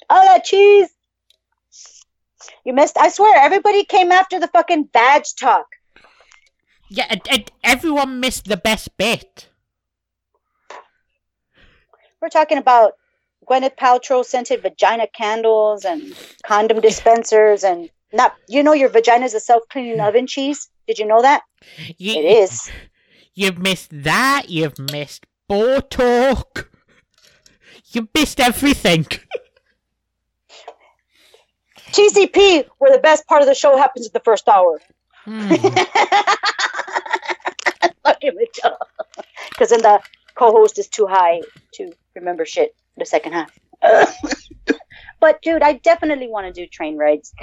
Oh, 0.09 0.23
that 0.23 0.45
cheese! 0.45 0.89
You 2.63 2.73
missed. 2.73 2.97
I 2.97 3.09
swear, 3.09 3.35
everybody 3.37 3.83
came 3.83 4.11
after 4.11 4.39
the 4.39 4.47
fucking 4.47 4.83
badge 4.93 5.35
talk. 5.35 5.65
Yeah, 6.89 7.07
and, 7.09 7.21
and 7.29 7.51
everyone 7.63 8.19
missed 8.19 8.45
the 8.45 8.55
best 8.55 8.95
bit. 8.97 9.49
We're 12.21 12.29
talking 12.29 12.57
about 12.57 12.93
Gwyneth 13.49 13.77
Paltrow 13.77 14.25
scented 14.25 14.61
vagina 14.61 15.07
candles 15.07 15.85
and 15.85 16.15
condom 16.43 16.81
dispensers 16.81 17.63
and 17.63 17.89
not. 18.11 18.33
You 18.47 18.61
know, 18.63 18.73
your 18.73 18.89
vagina 18.89 19.25
is 19.25 19.33
a 19.33 19.39
self 19.39 19.63
cleaning 19.69 19.99
oven 19.99 20.27
cheese. 20.27 20.69
Did 20.85 20.99
you 20.99 21.05
know 21.05 21.21
that? 21.21 21.43
You, 21.97 22.13
It 22.13 22.25
is. 22.25 22.69
You've 23.33 23.57
missed 23.57 23.89
that. 24.03 24.49
You've 24.49 24.79
missed 24.91 25.25
talk. 25.89 26.69
You 27.91 28.07
missed 28.13 28.39
everything. 28.39 29.05
TCP, 31.91 32.65
where 32.79 32.91
the 32.91 32.99
best 33.01 33.25
part 33.27 33.41
of 33.41 33.47
the 33.47 33.55
show 33.55 33.77
happens 33.77 34.07
at 34.07 34.13
the 34.13 34.19
first 34.19 34.47
hour. 34.47 34.81
Hmm. 35.23 35.49
Because 39.49 39.69
then 39.69 39.81
the 39.81 39.99
co-host 40.35 40.77
is 40.77 40.87
too 40.87 41.07
high 41.07 41.41
to 41.73 41.91
remember 42.15 42.45
shit 42.45 42.75
the 42.97 43.05
second 43.05 43.33
half. 43.33 43.51
but 45.19 45.41
dude, 45.41 45.61
I 45.61 45.73
definitely 45.73 46.27
want 46.27 46.47
to 46.47 46.61
do 46.61 46.67
train 46.67 46.97
rides. 46.97 47.33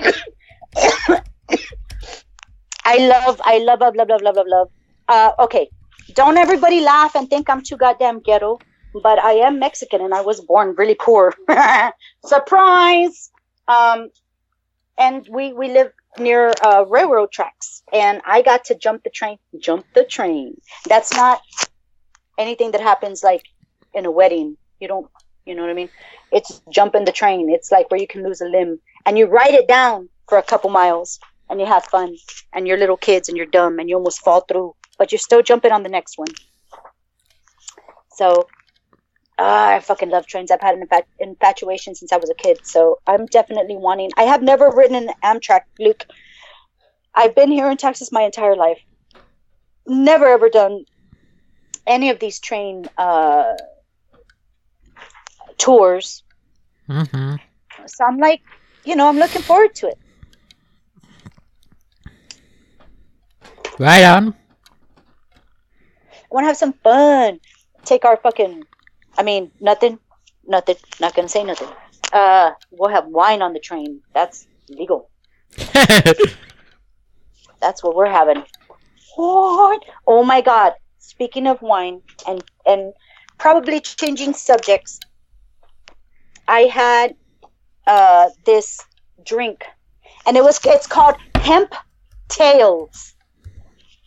I 2.87 2.99
love, 2.99 3.41
I 3.45 3.59
love, 3.59 3.81
love, 3.81 3.97
love, 3.97 4.09
love, 4.09 4.23
love, 4.23 4.37
love, 4.37 4.47
love. 4.47 4.69
Uh, 5.09 5.31
okay, 5.39 5.71
don't 6.15 6.37
everybody 6.37 6.81
laugh 6.81 7.15
and 7.15 7.29
think 7.29 7.49
I'm 7.49 7.63
too 7.63 7.77
goddamn 7.77 8.21
ghetto, 8.21 8.59
but 9.03 9.19
I 9.19 9.33
am 9.47 9.59
Mexican 9.59 10.01
and 10.03 10.13
I 10.15 10.21
was 10.21 10.41
born 10.41 10.75
really 10.77 10.95
poor. 10.95 11.35
Surprise! 12.25 13.31
Um, 13.69 14.11
and 14.99 15.27
we 15.31 15.53
we 15.53 15.69
live 15.69 15.93
near 16.19 16.53
uh, 16.63 16.85
railroad 16.89 17.33
tracks, 17.33 17.83
and 17.93 18.21
I 18.27 18.43
got 18.43 18.67
to 18.67 18.75
jump 18.75 19.03
the 19.03 19.11
train. 19.11 19.39
Jump 19.59 19.87
the 19.95 20.05
train. 20.05 20.57
That's 20.89 21.13
not 21.15 21.41
anything 22.39 22.73
that 22.73 22.81
happens 22.81 23.23
like 23.23 23.43
in 23.93 24.07
a 24.07 24.11
wedding. 24.11 24.57
You 24.81 24.89
don't, 24.89 25.07
you 25.47 25.55
know 25.55 25.63
what 25.63 25.71
I 25.71 25.75
mean? 25.75 25.91
It's 26.33 26.61
jumping 26.71 27.05
the 27.05 27.13
train. 27.13 27.51
It's 27.51 27.71
like 27.71 27.91
where 27.91 28.01
you 28.01 28.07
can 28.07 28.23
lose 28.23 28.41
a 28.41 28.47
limb, 28.47 28.81
and 29.07 29.19
you 29.19 29.27
ride 29.27 29.55
it 29.55 29.69
down 29.69 30.09
for 30.29 30.39
a 30.39 30.43
couple 30.43 30.71
miles, 30.71 31.19
and 31.51 31.61
you 31.61 31.67
have 31.67 31.85
fun, 31.85 32.17
and 32.53 32.67
you're 32.67 32.79
little 32.79 32.97
kids, 32.97 33.29
and 33.29 33.37
you're 33.37 33.47
dumb, 33.47 33.79
and 33.79 33.89
you 33.89 33.97
almost 33.97 34.21
fall 34.21 34.41
through, 34.41 34.75
but 34.99 35.13
you're 35.13 35.19
still 35.19 35.43
jumping 35.43 35.73
on 35.73 35.83
the 35.83 35.89
next 35.89 36.19
one. 36.19 36.29
So 38.13 38.47
Ah, 39.39 39.75
I 39.75 39.81
fucking 39.81 40.11
love 40.11 40.27
trains. 40.27 40.51
I've 40.51 40.61
had 40.61 40.77
an 40.77 40.87
infat- 40.87 41.07
infatuation 41.19 41.95
since 41.95 42.13
I 42.13 42.19
was 42.19 42.31
a 42.31 42.35
kid, 42.35 42.59
so 42.65 43.01
I'm 43.07 43.27
definitely 43.27 43.77
wanting. 43.77 44.11
I 44.17 44.25
have 44.25 44.43
never 44.43 44.71
ridden 44.71 45.09
an 45.09 45.15
Amtrak, 45.25 45.63
Luke. 45.81 46.05
I've 47.15 47.35
been 47.35 47.51
here 47.51 47.69
in 47.69 47.77
Texas 47.77 48.13
my 48.13 48.23
entire 48.23 48.55
life. 48.57 48.79
Never 49.87 50.27
ever 50.27 50.49
done 50.49 50.85
any 51.87 52.11
of 52.11 52.21
these 52.21 52.39
train 52.39 52.85
uh, 52.97 53.55
tours. 55.59 56.23
hmm 56.87 57.37
So 57.87 58.05
I'm 58.05 58.19
like, 58.19 58.43
you 58.85 58.97
know, 58.97 59.09
I'm 59.09 59.19
looking 59.19 59.43
forward 59.43 59.75
to 59.77 59.89
it. 59.89 59.99
Right 63.79 64.05
on. 64.05 64.35
I 66.09 66.29
want 66.31 66.45
to 66.45 66.49
have 66.49 66.57
some 66.57 66.73
fun. 66.73 67.41
Take 67.85 68.05
our 68.05 68.17
fucking, 68.17 68.63
I 69.19 69.23
mean, 69.23 69.51
nothing, 69.61 69.99
nothing, 70.47 70.77
not 71.01 71.15
going 71.15 71.27
to 71.27 71.33
say 71.33 71.45
nothing. 71.45 71.69
Uh, 72.13 72.53
we'll 72.71 72.91
have 72.91 73.07
wine 73.07 73.43
on 73.43 73.53
the 73.53 73.59
train. 73.61 74.01
That's 74.13 74.47
legal. 74.69 75.11
That's 77.61 77.83
what 77.83 77.97
we're 77.97 78.11
having. 78.11 78.45
What? 79.17 79.83
Oh 80.07 80.23
my 80.25 80.41
god. 80.41 80.75
Speaking 80.99 81.47
of 81.47 81.61
wine 81.63 82.03
and 82.27 82.43
and 82.67 82.93
probably 83.39 83.81
changing 83.81 84.35
subjects. 84.35 85.01
I 86.49 86.61
had 86.63 87.15
uh 87.87 88.31
this 88.45 88.81
drink 89.25 89.65
and 90.27 90.37
it 90.37 90.43
was 90.43 90.59
it's 90.65 90.87
called 90.87 91.17
hemp 91.37 91.75
tails. 92.29 93.15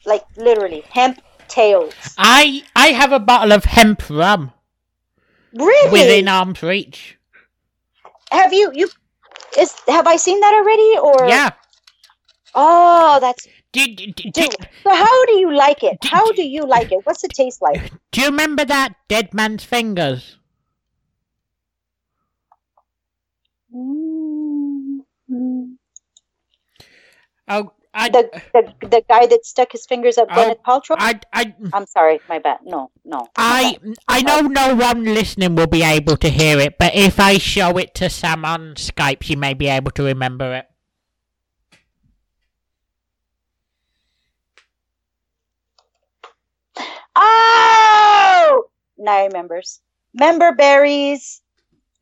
Like 0.06 0.24
literally 0.38 0.84
hemp 0.90 1.22
tails. 1.48 1.94
I 2.18 2.64
I 2.76 2.88
have 2.88 3.12
a 3.12 3.20
bottle 3.20 3.52
of 3.52 3.66
hemp 3.66 4.10
rum 4.10 4.54
Really? 5.54 5.92
within 5.92 6.28
arm's 6.28 6.62
reach. 6.62 7.18
have 8.32 8.54
you 8.54 8.72
you 8.74 8.90
is 9.58 9.74
have 9.88 10.08
I 10.08 10.16
seen 10.18 10.40
that 10.40 10.54
already 10.54 10.98
or 10.98 11.30
Yeah. 11.30 11.52
Oh, 12.56 13.20
that's 13.22 13.48
Did, 13.72 13.98
did, 13.98 14.16
did, 14.16 14.34
Dude, 14.34 14.56
so 14.84 14.96
how 14.96 15.26
do 15.26 15.34
you 15.34 15.54
like 15.54 15.84
it? 15.84 15.98
How 16.04 16.32
do 16.32 16.42
you 16.42 16.64
like 16.64 16.92
it? 16.92 17.00
What's 17.04 17.24
it 17.24 17.32
taste 17.32 17.62
like? 17.62 17.92
do 18.12 18.22
you 18.22 18.28
remember 18.28 18.66
that 18.66 18.96
Dead 19.08 19.34
Man's 19.34 19.64
Fingers? 19.64 20.38
Mm-hmm. 23.74 25.74
Oh, 27.48 27.72
I, 27.94 28.10
The, 28.10 28.30
the 28.54 28.88
the 28.88 29.04
guy 29.10 29.26
that 29.26 29.46
stuck 29.46 29.72
his 29.72 29.86
fingers 29.86 30.18
up 30.18 30.30
Oh, 30.30 30.54
Gwyneth 30.54 30.62
Paltrow. 30.66 30.98
I, 31.00 31.20
I, 31.34 31.56
I'm 31.74 31.86
sorry, 31.86 32.20
my 32.28 32.40
bad. 32.40 32.60
No, 32.64 32.92
no. 33.06 33.28
I, 33.38 33.80
I 34.08 34.22
know 34.22 34.42
no 34.42 34.76
one 34.76 35.04
listening 35.06 35.56
will 35.56 35.68
be 35.68 35.84
able 35.84 36.18
to 36.18 36.30
hear 36.30 36.60
it, 36.60 36.78
but 36.78 36.96
if 36.96 37.20
I 37.20 37.38
show 37.38 37.78
it 37.78 37.96
to 37.96 38.10
Sam 38.10 38.46
on 38.46 38.76
Skype, 38.76 39.24
she 39.24 39.36
may 39.36 39.54
be 39.54 39.68
able 39.68 39.92
to 39.92 40.04
remember 40.04 40.54
it. 40.56 40.68
Oh, 47.16 48.66
now 48.98 49.12
I 49.12 49.26
remembers. 49.26 49.82
Member 50.14 50.54
berries. 50.54 51.42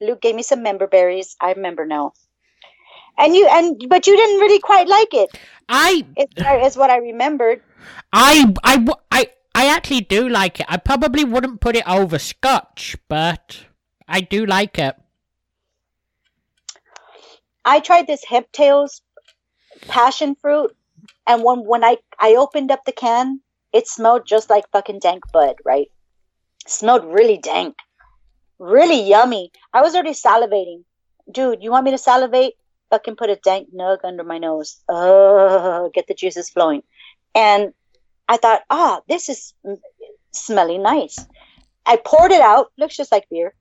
Luke 0.02 0.22
gave 0.22 0.36
me 0.36 0.44
some 0.44 0.64
member 0.64 0.88
berries. 0.88 1.36
I 1.42 1.54
remember 1.54 1.86
now. 1.86 2.14
And 3.18 3.36
you 3.36 3.48
and 3.48 3.82
but 3.88 4.08
you 4.08 4.16
didn't 4.16 4.40
really 4.42 4.60
quite 4.60 4.88
like 4.88 5.14
it. 5.14 5.38
I, 5.70 6.06
It's, 6.16 6.34
it's 6.38 6.78
what 6.78 6.90
I 6.90 6.98
remembered. 6.98 7.62
I 8.12 8.54
I 8.64 8.86
I 9.12 9.28
I 9.54 9.68
actually 9.68 10.02
do 10.02 10.28
like 10.28 10.60
it. 10.60 10.66
I 10.70 10.78
probably 10.78 11.24
wouldn't 11.24 11.62
put 11.62 11.76
it 11.76 11.88
over 11.88 12.20
Scotch, 12.20 12.98
but 13.08 13.66
I 14.08 14.22
do 14.22 14.46
like 14.46 14.78
it. 14.78 14.96
I 17.64 17.80
tried 17.80 18.06
this 18.06 18.24
hemp 18.26 18.52
tails 18.52 19.02
passion 19.88 20.36
fruit, 20.36 20.76
and 21.26 21.44
when 21.44 21.66
when 21.66 21.84
I 21.84 21.98
I 22.20 22.36
opened 22.36 22.70
up 22.70 22.86
the 22.86 22.92
can, 22.92 23.42
it 23.72 23.88
smelled 23.88 24.28
just 24.28 24.50
like 24.50 24.70
fucking 24.72 25.00
dank 25.00 25.24
bud, 25.32 25.56
right? 25.64 25.90
smelled 26.68 27.06
really 27.06 27.38
dank, 27.38 27.76
really 28.60 29.02
yummy. 29.02 29.52
I 29.74 29.82
was 29.82 29.94
already 29.94 30.12
salivating, 30.14 30.84
dude. 31.32 31.64
You 31.64 31.72
want 31.72 31.86
me 31.86 31.92
to 31.92 31.98
salivate? 31.98 32.54
Fucking 32.96 33.18
put 33.18 33.30
a 33.30 33.36
dank 33.36 33.76
nug 33.76 33.98
under 34.06 34.24
my 34.24 34.38
nose. 34.38 34.82
Oh, 34.88 35.92
get 35.94 36.08
the 36.08 36.14
juices 36.14 36.50
flowing, 36.50 36.82
and 37.36 37.74
I 38.30 38.38
thought, 38.38 38.62
ah, 38.70 39.02
this 39.10 39.28
is 39.28 39.54
smelling 40.32 40.82
nice. 40.82 41.18
I 41.86 41.98
poured 41.98 42.32
it 42.32 42.40
out. 42.40 42.68
Looks 42.78 42.96
just 42.96 43.12
like 43.12 43.28
beer. 43.30 43.54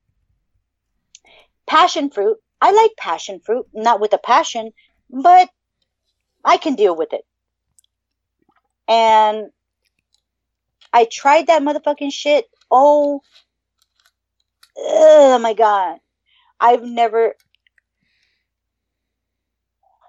Passion 1.66 2.10
fruit. 2.10 2.36
I 2.60 2.70
like 2.70 2.92
passion 2.96 3.40
fruit, 3.44 3.66
not 3.74 4.00
with 4.00 4.12
a 4.12 4.18
passion, 4.18 4.70
but 5.10 5.48
I 6.44 6.56
can 6.56 6.76
deal 6.76 6.94
with 6.94 7.12
it. 7.12 7.24
And 8.86 9.48
I 10.92 11.08
tried 11.10 11.48
that 11.48 11.62
motherfucking 11.62 12.12
shit. 12.12 12.44
Oh, 12.70 13.20
oh 14.76 15.40
my 15.40 15.54
god! 15.54 15.98
I've 16.60 16.84
never. 16.84 17.34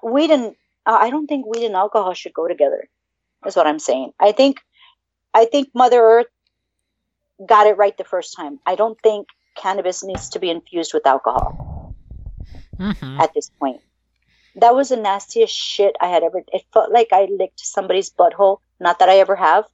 Weed 0.06 0.32
and 0.32 0.56
uh, 0.86 0.98
I 1.02 1.10
don't 1.10 1.28
think 1.28 1.48
weed 1.48 1.66
and 1.66 1.76
alcohol 1.76 2.14
should 2.14 2.34
go 2.34 2.48
together. 2.48 2.88
Is 3.46 3.56
what 3.56 3.68
I'm 3.68 3.80
saying. 3.80 4.12
I 4.20 4.32
think, 4.32 4.60
I 5.34 5.46
think 5.46 5.70
Mother 5.76 6.00
Earth 6.02 6.28
got 7.46 7.68
it 7.68 7.78
right 7.78 7.98
the 7.98 8.04
first 8.04 8.36
time. 8.36 8.60
I 8.66 8.76
don't 8.76 9.00
think 9.02 9.28
cannabis 9.58 10.04
needs 10.04 10.30
to 10.30 10.40
be 10.40 10.50
infused 10.50 10.94
with 10.94 11.08
alcohol 11.08 11.94
hmm 12.78 13.20
at 13.20 13.34
this 13.34 13.50
point. 13.60 13.82
That 14.56 14.76
was 14.76 14.90
the 14.90 14.98
nastiest 14.98 15.56
shit 15.56 15.96
I 16.02 16.08
had 16.08 16.24
ever. 16.24 16.44
It 16.54 16.64
felt 16.74 16.92
like 16.92 17.10
I 17.12 17.28
licked 17.30 17.60
somebody's 17.60 18.12
butthole. 18.12 18.60
Not 18.80 19.00
that 19.00 19.10
I 19.10 19.18
ever 19.20 19.36
have, 19.36 19.66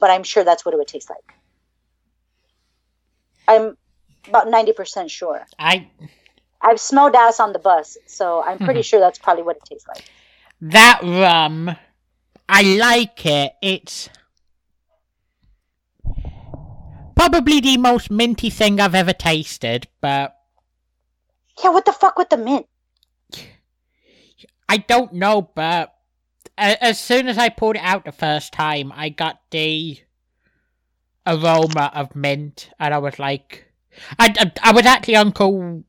but 0.00 0.10
I'm 0.10 0.24
sure 0.24 0.44
that's 0.44 0.64
what 0.64 0.74
it 0.74 0.78
would 0.78 0.88
taste 0.88 1.10
like. 1.10 1.18
I'm 3.48 3.76
about 4.28 4.48
ninety 4.48 4.72
percent 4.72 5.10
sure. 5.10 5.46
I, 5.58 5.88
I've 6.64 6.80
smelled 6.80 7.14
ass 7.14 7.38
on 7.40 7.52
the 7.52 7.58
bus, 7.58 7.96
so 8.06 8.42
I'm 8.42 8.58
pretty 8.58 8.80
Mhm. 8.80 8.84
sure 8.84 9.00
that's 9.00 9.18
probably 9.18 9.42
what 9.42 9.56
it 9.56 9.64
tastes 9.64 9.86
like. 9.86 10.04
that 10.60 11.00
rum, 11.02 11.76
I 12.48 12.62
like 12.62 13.26
it. 13.26 13.52
It's 13.60 14.08
probably 17.16 17.60
the 17.60 17.76
most 17.76 18.10
minty 18.10 18.50
thing 18.50 18.80
I've 18.80 18.94
ever 18.94 19.12
tasted, 19.12 19.88
but 20.00 20.36
Yeah, 21.62 21.70
what 21.70 21.84
the 21.84 21.92
fuck 21.92 22.18
with 22.18 22.30
the 22.30 22.36
mint? 22.36 22.66
I 24.68 24.78
don't 24.78 25.12
know, 25.12 25.42
but 25.42 25.94
as 26.56 26.98
soon 26.98 27.28
as 27.28 27.38
I 27.38 27.48
poured 27.48 27.76
it 27.76 27.82
out 27.82 28.04
the 28.04 28.12
first 28.12 28.52
time, 28.52 28.92
I 28.94 29.08
got 29.10 29.40
the 29.50 29.98
aroma 31.26 31.90
of 31.94 32.16
mint, 32.16 32.70
and 32.78 32.92
I 32.94 32.98
was 32.98 33.18
like, 33.18 33.66
I, 34.18 34.34
I, 34.38 34.70
I 34.70 34.72
was 34.72 34.86
actually 34.86 35.16
on 35.16 35.32
call 35.32 35.84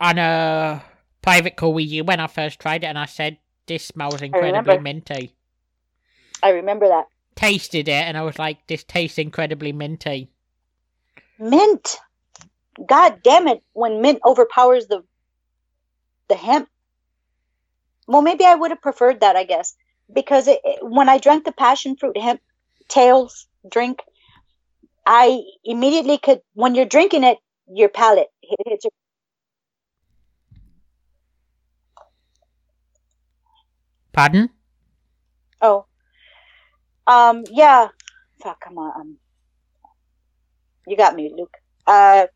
on 0.00 0.18
a 0.18 0.84
private 1.22 1.56
call 1.56 1.74
with 1.74 1.86
you 1.86 2.04
when 2.04 2.20
I 2.20 2.26
first 2.26 2.60
tried 2.60 2.84
it, 2.84 2.86
and 2.86 2.98
I 2.98 3.06
said, 3.06 3.38
"This 3.66 3.86
smells 3.86 4.22
incredibly 4.22 4.74
remember. 4.76 4.80
minty." 4.80 5.34
I 6.42 6.50
remember 6.50 6.88
that 6.88 7.06
Tasted 7.34 7.88
it, 7.88 7.92
and 7.92 8.16
I 8.16 8.22
was 8.22 8.38
like, 8.38 8.66
"This 8.66 8.82
tastes 8.84 9.18
incredibly 9.18 9.72
minty." 9.72 10.30
mint. 11.38 11.98
God 12.86 13.22
damn 13.22 13.48
it! 13.48 13.62
When 13.72 14.00
mint 14.00 14.20
overpowers 14.24 14.86
the 14.86 15.04
the 16.28 16.34
hemp. 16.36 16.68
Well, 18.06 18.22
maybe 18.22 18.44
I 18.44 18.54
would 18.54 18.70
have 18.70 18.80
preferred 18.82 19.20
that, 19.20 19.36
I 19.36 19.44
guess, 19.44 19.74
because 20.12 20.46
it, 20.48 20.60
it- 20.64 20.78
when 20.82 21.08
I 21.08 21.18
drank 21.18 21.44
the 21.44 21.52
passion 21.52 21.96
fruit 21.96 22.16
hemp 22.18 22.40
tails 22.88 23.46
drink, 23.68 24.02
I 25.04 25.40
immediately 25.64 26.18
could. 26.18 26.40
When 26.54 26.74
you're 26.74 26.84
drinking 26.86 27.24
it, 27.24 27.38
your 27.68 27.88
palate 27.88 28.28
hit- 28.42 28.58
hits. 28.66 28.84
Your, 28.84 28.92
Pardon? 34.16 34.50
oh, 35.60 35.86
um, 37.06 37.44
yeah. 37.50 37.88
Fuck, 38.42 38.60
come 38.60 38.78
on. 38.78 39.00
Um, 39.00 39.16
you 40.88 40.96
got 40.96 41.14
me, 41.14 41.32
Luke. 41.36 41.56
Uh, 41.86 42.26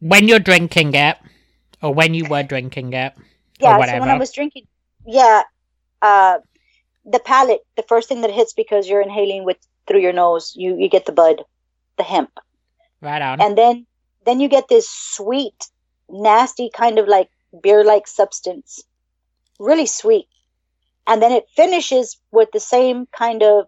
When 0.00 0.26
you're 0.26 0.40
drinking 0.40 0.94
it, 0.94 1.18
or 1.80 1.94
when 1.94 2.14
you 2.14 2.24
were 2.24 2.42
drinking 2.42 2.92
it, 2.94 3.14
yeah 3.62 3.78
or 3.78 3.86
so 3.86 4.00
when 4.00 4.10
i 4.10 4.18
was 4.18 4.32
drinking 4.32 4.66
yeah 5.06 5.42
uh 6.02 6.38
the 7.04 7.20
palate 7.20 7.60
the 7.76 7.82
first 7.82 8.08
thing 8.08 8.22
that 8.22 8.30
hits 8.30 8.52
because 8.52 8.88
you're 8.88 9.02
inhaling 9.02 9.44
with 9.44 9.56
through 9.86 10.00
your 10.00 10.12
nose 10.12 10.52
you 10.56 10.76
you 10.76 10.88
get 10.88 11.06
the 11.06 11.12
bud 11.12 11.42
the 11.96 12.02
hemp 12.02 12.30
right 13.00 13.22
on. 13.22 13.40
and 13.40 13.56
then 13.56 13.86
then 14.26 14.40
you 14.40 14.48
get 14.48 14.68
this 14.68 14.88
sweet 14.90 15.66
nasty 16.08 16.70
kind 16.74 16.98
of 16.98 17.08
like 17.08 17.28
beer 17.62 17.84
like 17.84 18.06
substance 18.06 18.82
really 19.58 19.86
sweet 19.86 20.26
and 21.06 21.22
then 21.22 21.32
it 21.32 21.44
finishes 21.56 22.18
with 22.30 22.48
the 22.52 22.60
same 22.60 23.06
kind 23.06 23.42
of 23.42 23.66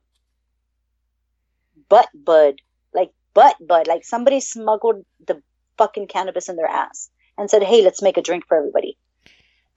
butt 1.89 2.09
bud 2.15 2.55
like 2.95 3.11
butt 3.35 3.57
bud 3.61 3.87
like 3.87 4.05
somebody 4.05 4.41
smuggled 4.41 5.05
the 5.27 5.43
fucking 5.77 6.07
cannabis 6.07 6.49
in 6.49 6.57
their 6.57 6.67
ass 6.67 7.11
and 7.37 7.51
said 7.51 7.63
hey 7.63 7.83
let's 7.83 8.03
make 8.03 8.17
a 8.17 8.23
drink 8.23 8.45
for 8.47 8.57
everybody 8.57 8.97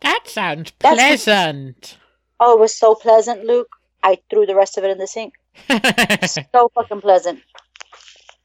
that 0.01 0.27
sounds 0.27 0.71
pleasant. 0.71 1.97
Oh, 2.39 2.57
it 2.57 2.59
was 2.59 2.75
so 2.75 2.95
pleasant, 2.95 3.45
Luke. 3.45 3.69
I 4.03 4.19
threw 4.29 4.45
the 4.45 4.55
rest 4.55 4.77
of 4.77 4.83
it 4.83 4.91
in 4.91 4.97
the 4.97 5.07
sink. 5.07 5.33
So 6.53 6.69
fucking 6.75 7.01
pleasant. 7.01 7.39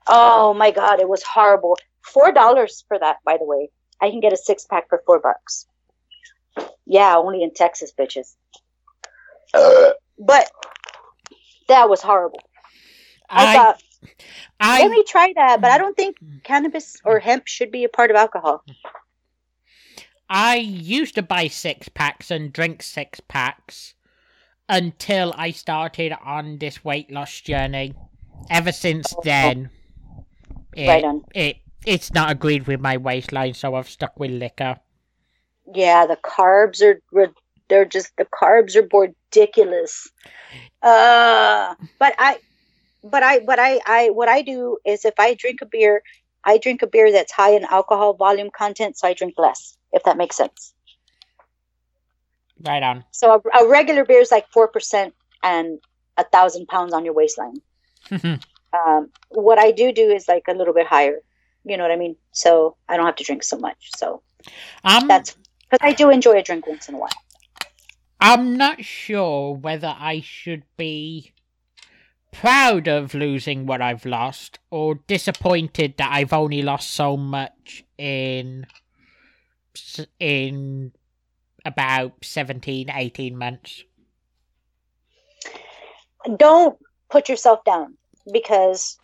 Oh 0.07 0.55
my 0.55 0.71
god, 0.71 1.01
it 1.01 1.09
was 1.09 1.23
horrible. 1.23 1.77
Four 2.01 2.33
dollars 2.33 2.85
for 2.89 2.99
that, 2.99 3.19
by 3.25 3.37
the 3.37 3.45
way. 3.45 3.71
I 4.01 4.11
can 4.11 4.21
get 4.21 4.33
a 4.33 4.37
six 4.37 4.65
pack 4.65 4.89
for 4.89 5.03
four 5.07 5.21
bucks. 5.21 5.67
Yeah, 6.87 7.17
only 7.17 7.43
in 7.43 7.53
Texas, 7.55 7.93
bitches. 7.97 8.35
But 9.53 10.51
that 11.69 11.89
was 11.89 12.01
horrible. 12.03 12.41
I, 13.29 13.47
I, 13.47 13.55
thought, 13.57 13.83
I, 14.61 14.83
let 14.83 14.91
me 14.91 15.05
try 15.07 15.33
that, 15.37 15.61
but 15.61 15.71
I 15.71 15.79
don't 15.79 15.97
think 15.97 16.17
cannabis 16.45 16.97
or 17.05 17.19
hemp 17.19 17.47
should 17.47 17.71
be 17.71 17.85
a 17.85 17.89
part 17.89 18.11
of 18.11 18.17
alcohol. 18.17 18.65
I 20.29 20.57
used 20.57 21.15
to 21.17 21.23
buy 21.23 21.49
six 21.49 21.89
packs 21.89 22.31
and 22.31 22.53
drink 22.53 22.83
six 22.83 23.21
packs 23.21 23.95
until 24.69 25.35
I 25.37 25.51
started 25.51 26.15
on 26.25 26.59
this 26.59 26.85
weight 26.85 27.11
loss 27.11 27.41
journey. 27.41 27.95
Ever 28.51 28.73
since 28.73 29.13
oh, 29.17 29.21
then, 29.23 29.71
oh. 30.17 30.25
it, 30.75 30.89
Right 30.89 31.05
on. 31.05 31.25
it 31.35 31.57
it's 31.85 32.13
not 32.13 32.31
agreed 32.31 32.67
with 32.67 32.81
my 32.81 32.97
waistline, 32.97 33.55
so 33.55 33.75
I've 33.75 33.89
stuck 33.89 34.19
with 34.19 34.31
liquor. 34.31 34.79
Yeah, 35.75 36.07
the 36.07 36.17
carbs 36.17 36.83
are 36.83 37.01
they're 37.73 37.87
just 37.87 38.15
the 38.19 38.27
carbs 38.27 38.77
are 38.77 38.87
ridiculous. 38.93 40.11
Uh, 40.83 41.75
but 41.99 42.15
I, 42.19 42.37
but 43.03 43.23
I, 43.23 43.39
but 43.39 43.59
I, 43.59 43.81
I, 43.87 44.11
what 44.11 44.29
I 44.29 44.43
do 44.43 44.77
is 44.85 45.07
if 45.07 45.15
I 45.19 45.33
drink 45.33 45.63
a 45.63 45.67
beer, 45.67 46.03
I 46.45 46.59
drink 46.59 46.83
a 46.83 46.87
beer 46.87 47.11
that's 47.11 47.33
high 47.33 47.53
in 47.53 47.65
alcohol 47.65 48.13
volume 48.13 48.51
content, 48.51 48.99
so 48.99 49.09
I 49.09 49.15
drink 49.15 49.35
less. 49.39 49.79
If 49.91 50.03
that 50.03 50.19
makes 50.19 50.37
sense. 50.37 50.75
Right 52.61 52.83
on. 52.83 53.05
So 53.11 53.41
a, 53.55 53.65
a 53.65 53.69
regular 53.69 54.05
beer 54.05 54.21
is 54.21 54.31
like 54.31 54.47
four 54.49 54.69
percent 54.69 55.15
and 55.43 55.79
a 56.19 56.25
thousand 56.25 56.67
pounds 56.67 56.93
on 56.93 57.07
your 57.07 57.15
waistline. 57.15 57.63
Um, 58.75 59.11
what 59.31 59.59
I 59.59 59.71
do 59.73 59.93
do 59.93 60.11
is 60.11 60.29
like 60.29 60.45
a 60.49 60.53
little 60.53 60.75
bit 60.75 60.87
higher. 60.87 61.21
You 61.65 61.79
know 61.79 61.85
what 61.85 61.93
I 61.93 61.97
mean? 61.97 62.17
So 62.33 62.77
I 62.87 62.99
don't 62.99 63.07
have 63.07 63.17
to 63.17 63.25
drink 63.25 63.45
so 63.45 63.57
much. 63.57 63.91
So 63.97 64.23
I'm 64.85 65.09
that's 65.09 65.37
because 65.71 65.79
I 65.81 65.95
do 65.95 66.11
enjoy 66.11 66.39
a 66.39 66.43
drink 66.43 66.67
once 66.67 66.89
in 66.89 66.97
a 66.97 66.99
while. 66.99 67.09
I'm 68.25 68.57
not 68.57 68.85
sure 68.85 69.53
whether 69.53 69.97
I 69.99 70.21
should 70.21 70.63
be 70.77 71.33
proud 72.31 72.87
of 72.87 73.15
losing 73.15 73.67
what 73.67 73.83
I've 73.83 74.07
lost 74.07 74.61
or 74.71 75.01
disappointed 75.09 75.97
that 75.99 76.13
I've 76.13 76.33
only 76.33 76.63
lost 76.63 76.93
so 76.93 77.17
much 77.17 77.85
in 77.99 78.65
in 80.21 80.93
about 81.65 82.13
17 82.23 82.91
18 82.91 83.37
months. 83.37 83.83
Don't 86.37 86.79
put 87.11 87.29
yourself 87.29 87.65
down 87.65 87.97
because 88.33 88.99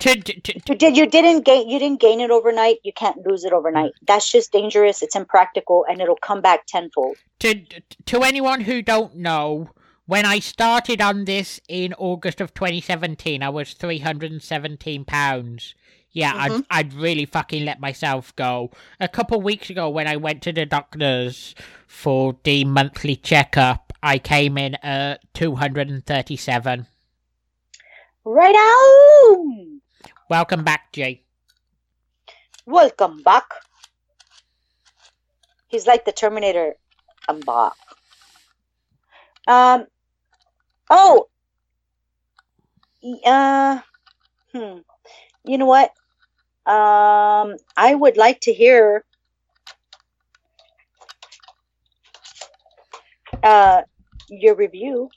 To, 0.00 0.14
to, 0.14 0.40
to, 0.40 0.52
you 0.68 0.76
did 0.76 0.96
you 0.96 1.06
didn't 1.06 1.44
gain 1.44 1.68
you 1.68 1.78
didn't 1.78 2.00
gain 2.00 2.20
it 2.20 2.30
overnight. 2.30 2.78
You 2.84 2.92
can't 2.92 3.26
lose 3.26 3.44
it 3.44 3.52
overnight. 3.52 3.92
That's 4.06 4.30
just 4.30 4.52
dangerous. 4.52 5.02
It's 5.02 5.16
impractical, 5.16 5.84
and 5.88 6.00
it'll 6.00 6.16
come 6.16 6.40
back 6.40 6.66
tenfold. 6.66 7.16
to 7.40 7.64
to 8.06 8.22
anyone 8.22 8.60
who 8.60 8.80
don't 8.80 9.16
know, 9.16 9.70
when 10.06 10.24
I 10.24 10.38
started 10.38 11.02
on 11.02 11.24
this 11.24 11.60
in 11.68 11.94
August 11.94 12.40
of 12.40 12.54
2017, 12.54 13.42
I 13.42 13.48
was 13.48 13.74
317 13.74 15.04
pounds. 15.04 15.74
Yeah, 16.10 16.32
I'd, 16.34 16.50
mm-hmm. 16.50 16.60
I'd 16.70 16.94
really 16.94 17.26
fucking 17.26 17.64
let 17.64 17.78
myself 17.78 18.34
go. 18.34 18.70
A 18.98 19.08
couple 19.08 19.40
weeks 19.42 19.68
ago, 19.68 19.90
when 19.90 20.06
I 20.06 20.16
went 20.16 20.42
to 20.42 20.52
the 20.52 20.64
doctors 20.64 21.54
for 21.86 22.36
the 22.44 22.64
monthly 22.64 23.16
checkup, 23.16 23.92
I 24.02 24.18
came 24.18 24.56
in 24.56 24.76
at 24.76 25.20
237. 25.34 26.86
Right 28.24 28.54
on. 28.54 29.80
Welcome 30.28 30.62
back, 30.62 30.92
Jay. 30.92 31.22
Welcome 32.66 33.22
back. 33.22 33.46
He's 35.68 35.86
like 35.86 36.04
the 36.04 36.12
Terminator. 36.12 36.74
I'm 37.26 37.40
back. 37.40 37.72
Um. 39.46 39.86
Oh. 40.90 41.28
Uh. 43.24 43.80
Hmm. 44.52 44.78
You 45.44 45.56
know 45.56 45.66
what? 45.66 45.92
Um. 46.66 47.56
I 47.74 47.94
would 47.94 48.18
like 48.18 48.40
to 48.42 48.52
hear. 48.52 49.04
Uh, 53.42 53.82
your 54.28 54.54
review. 54.56 55.08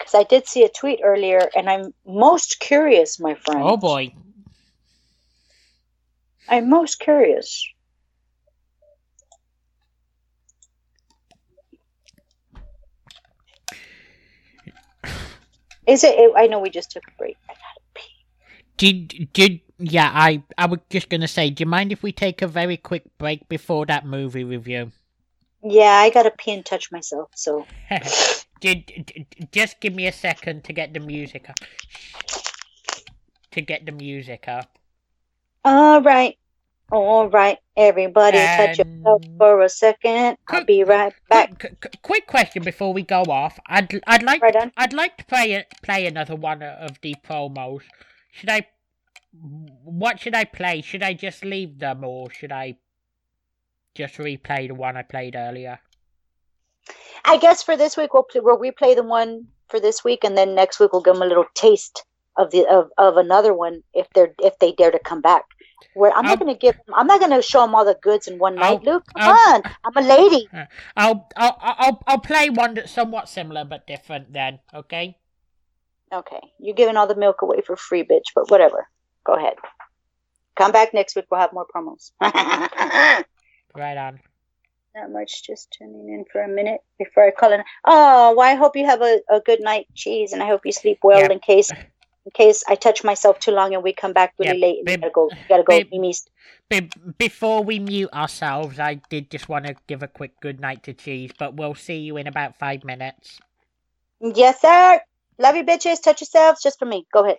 Because 0.00 0.14
I 0.14 0.22
did 0.24 0.48
see 0.48 0.64
a 0.64 0.68
tweet 0.68 1.00
earlier, 1.04 1.50
and 1.54 1.68
I'm 1.68 1.92
most 2.06 2.58
curious, 2.58 3.20
my 3.20 3.34
friend. 3.34 3.60
Oh 3.62 3.76
boy. 3.76 4.14
I'm 6.48 6.70
most 6.70 7.00
curious. 7.00 7.68
Is 15.86 16.02
it? 16.02 16.32
I 16.34 16.46
know 16.46 16.60
we 16.60 16.70
just 16.70 16.90
took 16.90 17.02
a 17.06 17.10
break. 17.18 17.36
I 17.48 17.52
gotta 17.52 17.80
pee. 17.94 18.02
Did, 18.78 19.32
did, 19.34 19.60
yeah, 19.78 20.10
I, 20.14 20.42
I 20.56 20.64
was 20.64 20.80
just 20.88 21.10
gonna 21.10 21.28
say, 21.28 21.50
do 21.50 21.62
you 21.62 21.68
mind 21.68 21.92
if 21.92 22.02
we 22.02 22.10
take 22.10 22.40
a 22.40 22.46
very 22.46 22.78
quick 22.78 23.02
break 23.18 23.48
before 23.50 23.84
that 23.86 24.06
movie 24.06 24.44
review? 24.44 24.92
Yeah, 25.62 25.92
I 25.92 26.08
gotta 26.08 26.30
pee 26.30 26.52
and 26.52 26.64
touch 26.64 26.90
myself. 26.90 27.28
So 27.34 27.66
just 29.52 29.80
give 29.80 29.94
me 29.94 30.06
a 30.06 30.12
second 30.12 30.64
to 30.64 30.72
get 30.72 30.92
the 30.94 31.00
music 31.00 31.48
up. 31.48 31.56
To 33.52 33.60
get 33.60 33.84
the 33.86 33.92
music 33.92 34.44
up. 34.48 34.78
all 35.64 36.00
right, 36.02 36.36
all 36.92 37.28
right, 37.28 37.58
everybody, 37.76 38.38
touch 38.38 38.78
yourself 38.78 39.22
And- 39.24 39.38
for 39.38 39.62
a 39.62 39.68
second. 39.68 40.36
I'll 40.48 40.64
be 40.64 40.84
right 40.84 41.12
back. 41.28 41.58
Quick, 41.58 41.80
quick, 41.80 42.02
quick 42.02 42.26
question 42.26 42.62
before 42.62 42.92
we 42.92 43.02
go 43.02 43.22
off. 43.22 43.58
I'd, 43.66 44.00
I'd 44.06 44.22
like, 44.22 44.42
Right 44.42 44.56
on. 44.56 44.72
I'd 44.76 44.92
like 44.92 45.16
to 45.18 45.24
play 45.24 45.64
play 45.82 46.06
another 46.06 46.36
one 46.36 46.62
of 46.62 47.00
the 47.02 47.14
promos. 47.26 47.82
Should 48.32 48.50
I? 48.50 48.66
What 49.84 50.18
should 50.20 50.34
I 50.34 50.44
play? 50.44 50.80
Should 50.82 51.02
I 51.02 51.12
just 51.14 51.44
leave 51.44 51.78
them, 51.78 52.04
or 52.04 52.30
should 52.30 52.52
I 52.52 52.76
just 53.94 54.14
replay 54.14 54.68
the 54.68 54.74
one 54.74 54.96
I 54.96 55.02
played 55.02 55.34
earlier? 55.36 55.80
I 57.24 57.36
guess 57.38 57.62
for 57.62 57.76
this 57.76 57.96
week 57.96 58.14
we'll 58.14 58.22
play, 58.24 58.40
we'll 58.40 58.58
replay 58.58 58.94
the 58.96 59.02
one 59.02 59.46
for 59.68 59.78
this 59.80 60.02
week, 60.04 60.24
and 60.24 60.36
then 60.36 60.54
next 60.54 60.80
week 60.80 60.92
we'll 60.92 61.02
give 61.02 61.14
them 61.14 61.22
a 61.22 61.26
little 61.26 61.46
taste 61.54 62.04
of 62.36 62.50
the 62.50 62.66
of, 62.66 62.90
of 62.98 63.16
another 63.16 63.52
one 63.54 63.82
if 63.94 64.06
they're 64.14 64.32
if 64.42 64.58
they 64.58 64.72
dare 64.72 64.90
to 64.90 64.98
come 64.98 65.20
back. 65.20 65.42
Where 65.94 66.12
I'm 66.14 66.22
not 66.24 66.32
I'll- 66.32 66.36
going 66.38 66.54
to 66.54 66.58
give 66.58 66.74
them, 66.76 66.94
I'm 66.94 67.06
not 67.06 67.20
going 67.20 67.32
to 67.32 67.42
show 67.42 67.62
them 67.62 67.74
all 67.74 67.84
the 67.84 67.98
goods 68.02 68.28
in 68.28 68.38
one 68.38 68.58
I'll- 68.58 68.76
night. 68.78 68.84
Luke, 68.84 69.04
come 69.16 69.34
I'll- 69.34 69.54
on, 69.56 69.62
I'm 69.84 70.04
a 70.04 70.06
lady. 70.08 70.48
Uh, 70.54 70.64
I'll, 70.96 71.28
I'll, 71.36 71.56
I'll, 71.60 72.02
I'll 72.06 72.18
play 72.20 72.50
one 72.50 72.74
that's 72.74 72.92
somewhat 72.92 73.28
similar 73.28 73.64
but 73.64 73.86
different. 73.86 74.32
Then, 74.32 74.58
okay? 74.74 75.16
Okay, 76.12 76.40
you're 76.58 76.74
giving 76.74 76.96
all 76.96 77.06
the 77.06 77.14
milk 77.14 77.42
away 77.42 77.60
for 77.66 77.76
free, 77.76 78.02
bitch. 78.04 78.32
But 78.34 78.50
whatever, 78.50 78.88
go 79.24 79.34
ahead. 79.34 79.54
Come 80.56 80.72
back 80.72 80.92
next 80.92 81.16
week. 81.16 81.26
We'll 81.30 81.40
have 81.40 81.52
more 81.52 81.66
promos. 81.74 82.12
Right 83.76 83.96
on. 83.96 84.20
Much, 85.10 85.44
just 85.46 85.74
tuning 85.76 86.08
in 86.08 86.24
for 86.30 86.42
a 86.42 86.48
minute 86.48 86.80
before 86.98 87.26
I 87.26 87.30
call 87.30 87.52
in. 87.52 87.62
Oh, 87.84 88.34
well, 88.36 88.46
I 88.48 88.54
hope 88.54 88.76
you 88.76 88.86
have 88.86 89.02
a, 89.02 89.20
a 89.30 89.40
good 89.40 89.60
night, 89.60 89.86
cheese, 89.94 90.32
and 90.32 90.42
I 90.42 90.46
hope 90.46 90.62
you 90.64 90.72
sleep 90.72 90.98
well 91.02 91.20
Yeah. 91.20 91.32
in 91.32 91.38
case 91.38 91.70
in 91.70 92.32
case 92.34 92.62
I 92.68 92.74
touch 92.74 93.02
myself 93.02 93.38
too 93.38 93.50
long 93.50 93.72
and 93.72 93.82
we 93.82 93.94
come 93.94 94.12
back 94.12 94.34
really 94.38 94.58
Yeah, 94.60 94.66
late 94.66 94.78
and 94.86 95.00
gotta 95.00 95.12
go, 95.12 95.30
gotta 95.48 95.62
go, 95.62 95.78
babe- 95.78 95.88
Mimi's. 95.90 96.28
Be- 96.68 96.90
before 97.18 97.64
we 97.64 97.78
mute 97.78 98.12
ourselves, 98.12 98.78
I 98.78 98.94
did 99.08 99.30
just 99.30 99.48
want 99.48 99.66
to 99.66 99.74
give 99.86 100.02
a 100.02 100.08
quick 100.08 100.38
good 100.40 100.60
night 100.60 100.82
to 100.84 100.92
Cheese, 100.92 101.30
but 101.38 101.54
we'll 101.56 101.74
see 101.74 101.96
you 101.96 102.16
in 102.18 102.26
about 102.26 102.58
five 102.58 102.84
minutes. 102.84 103.40
Yes, 104.20 104.60
sir. 104.60 105.00
Love 105.38 105.56
you, 105.56 105.64
bitches. 105.64 106.02
Touch 106.02 106.20
yourselves 106.20 106.62
just 106.62 106.78
for 106.78 106.84
me. 106.84 107.06
Go 107.12 107.24
ahead. 107.24 107.38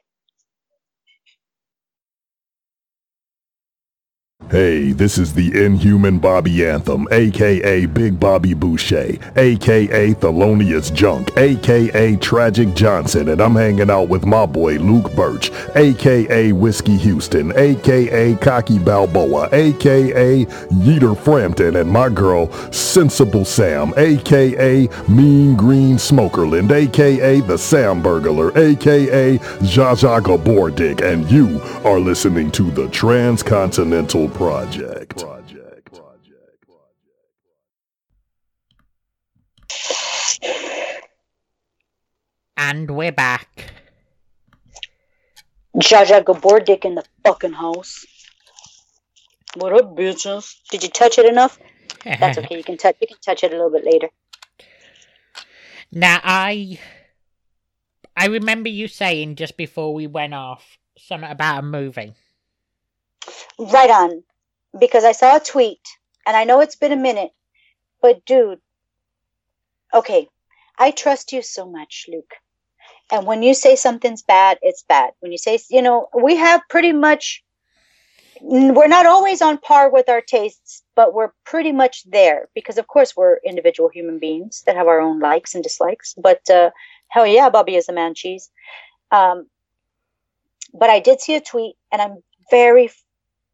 Hey, 4.49 4.91
this 4.91 5.17
is 5.17 5.33
the 5.33 5.63
Inhuman 5.63 6.19
Bobby 6.19 6.65
Anthem, 6.65 7.07
aka 7.09 7.85
Big 7.85 8.19
Bobby 8.19 8.53
Boucher, 8.53 9.17
aka 9.37 10.13
Thelonious 10.13 10.93
Junk, 10.93 11.31
aka 11.37 12.17
Tragic 12.17 12.73
Johnson, 12.73 13.29
and 13.29 13.39
I'm 13.39 13.55
hanging 13.55 13.89
out 13.89 14.09
with 14.09 14.25
my 14.25 14.45
boy 14.45 14.77
Luke 14.79 15.15
Birch, 15.15 15.51
aka 15.75 16.51
Whiskey 16.51 16.97
Houston, 16.97 17.57
aka 17.57 18.35
Cocky 18.41 18.77
Balboa, 18.77 19.47
aka 19.53 20.45
Yeeter 20.45 21.17
Frampton, 21.17 21.77
and 21.77 21.89
my 21.89 22.09
girl 22.09 22.51
Sensible 22.73 23.45
Sam, 23.45 23.93
aka 23.95 24.89
Mean 25.07 25.55
Green 25.55 25.95
Smokerland, 25.95 26.73
aka 26.73 27.39
The 27.39 27.57
Sam 27.57 28.01
Burglar, 28.01 28.51
aka 28.57 29.37
Jaja 29.37 30.19
Gabordik, 30.19 31.01
and 31.01 31.31
you 31.31 31.61
are 31.85 31.99
listening 31.99 32.51
to 32.51 32.69
the 32.69 32.89
Transcontinental 32.89 34.27
Project. 34.41 35.19
Project. 35.19 35.93
Project. 35.93 36.65
Project 36.65 37.05
And 42.57 42.89
we're 42.89 43.11
back. 43.11 43.71
Jaja 45.77 46.23
Gabordik 46.23 46.85
in 46.85 46.95
the 46.95 47.03
fucking 47.23 47.53
house. 47.53 48.03
What 49.57 49.73
up, 49.73 49.95
bitches? 49.95 50.55
Did 50.71 50.81
you 50.81 50.89
touch 50.89 51.19
it 51.19 51.27
enough? 51.27 51.59
That's 52.03 52.39
okay. 52.39 52.57
You 52.57 52.63
can 52.63 52.77
touch. 52.77 52.95
You 52.99 53.05
can 53.05 53.17
touch 53.23 53.43
it 53.43 53.53
a 53.53 53.55
little 53.55 53.69
bit 53.69 53.85
later. 53.85 54.09
Now 55.91 56.19
I 56.23 56.79
I 58.17 58.25
remember 58.25 58.69
you 58.69 58.87
saying 58.87 59.35
just 59.35 59.55
before 59.55 59.93
we 59.93 60.07
went 60.07 60.33
off 60.33 60.79
something 60.97 61.29
about 61.29 61.59
a 61.59 61.61
movie. 61.61 62.15
Right 63.59 63.91
on. 63.91 64.23
Because 64.77 65.03
I 65.03 65.11
saw 65.11 65.37
a 65.37 65.39
tweet, 65.39 65.81
and 66.25 66.35
I 66.35 66.43
know 66.43 66.61
it's 66.61 66.75
been 66.75 66.91
a 66.91 66.97
minute, 66.97 67.31
but 68.01 68.25
dude, 68.25 68.59
okay, 69.93 70.27
I 70.77 70.91
trust 70.91 71.33
you 71.33 71.41
so 71.41 71.69
much, 71.69 72.05
Luke. 72.11 72.33
And 73.11 73.25
when 73.25 73.43
you 73.43 73.53
say 73.53 73.75
something's 73.75 74.23
bad, 74.23 74.57
it's 74.61 74.83
bad. 74.83 75.11
When 75.19 75.31
you 75.31 75.37
say, 75.37 75.59
you 75.69 75.81
know, 75.81 76.07
we 76.13 76.37
have 76.37 76.61
pretty 76.69 76.93
much, 76.93 77.43
we're 78.39 78.87
not 78.87 79.05
always 79.05 79.41
on 79.41 79.57
par 79.57 79.91
with 79.91 80.07
our 80.07 80.21
tastes, 80.21 80.81
but 80.95 81.13
we're 81.13 81.31
pretty 81.43 81.73
much 81.73 82.03
there 82.09 82.47
because, 82.55 82.77
of 82.77 82.87
course, 82.87 83.15
we're 83.15 83.39
individual 83.45 83.89
human 83.89 84.17
beings 84.17 84.63
that 84.65 84.77
have 84.77 84.87
our 84.87 85.01
own 85.01 85.19
likes 85.19 85.53
and 85.53 85.63
dislikes. 85.63 86.15
But 86.17 86.49
uh, 86.49 86.71
hell 87.09 87.27
yeah, 87.27 87.49
Bobby 87.49 87.75
is 87.75 87.89
a 87.89 87.93
man 87.93 88.15
cheese. 88.15 88.49
Um, 89.11 89.47
but 90.73 90.89
I 90.89 91.01
did 91.01 91.19
see 91.19 91.35
a 91.35 91.41
tweet, 91.41 91.75
and 91.91 92.01
I'm 92.01 92.23
very 92.49 92.89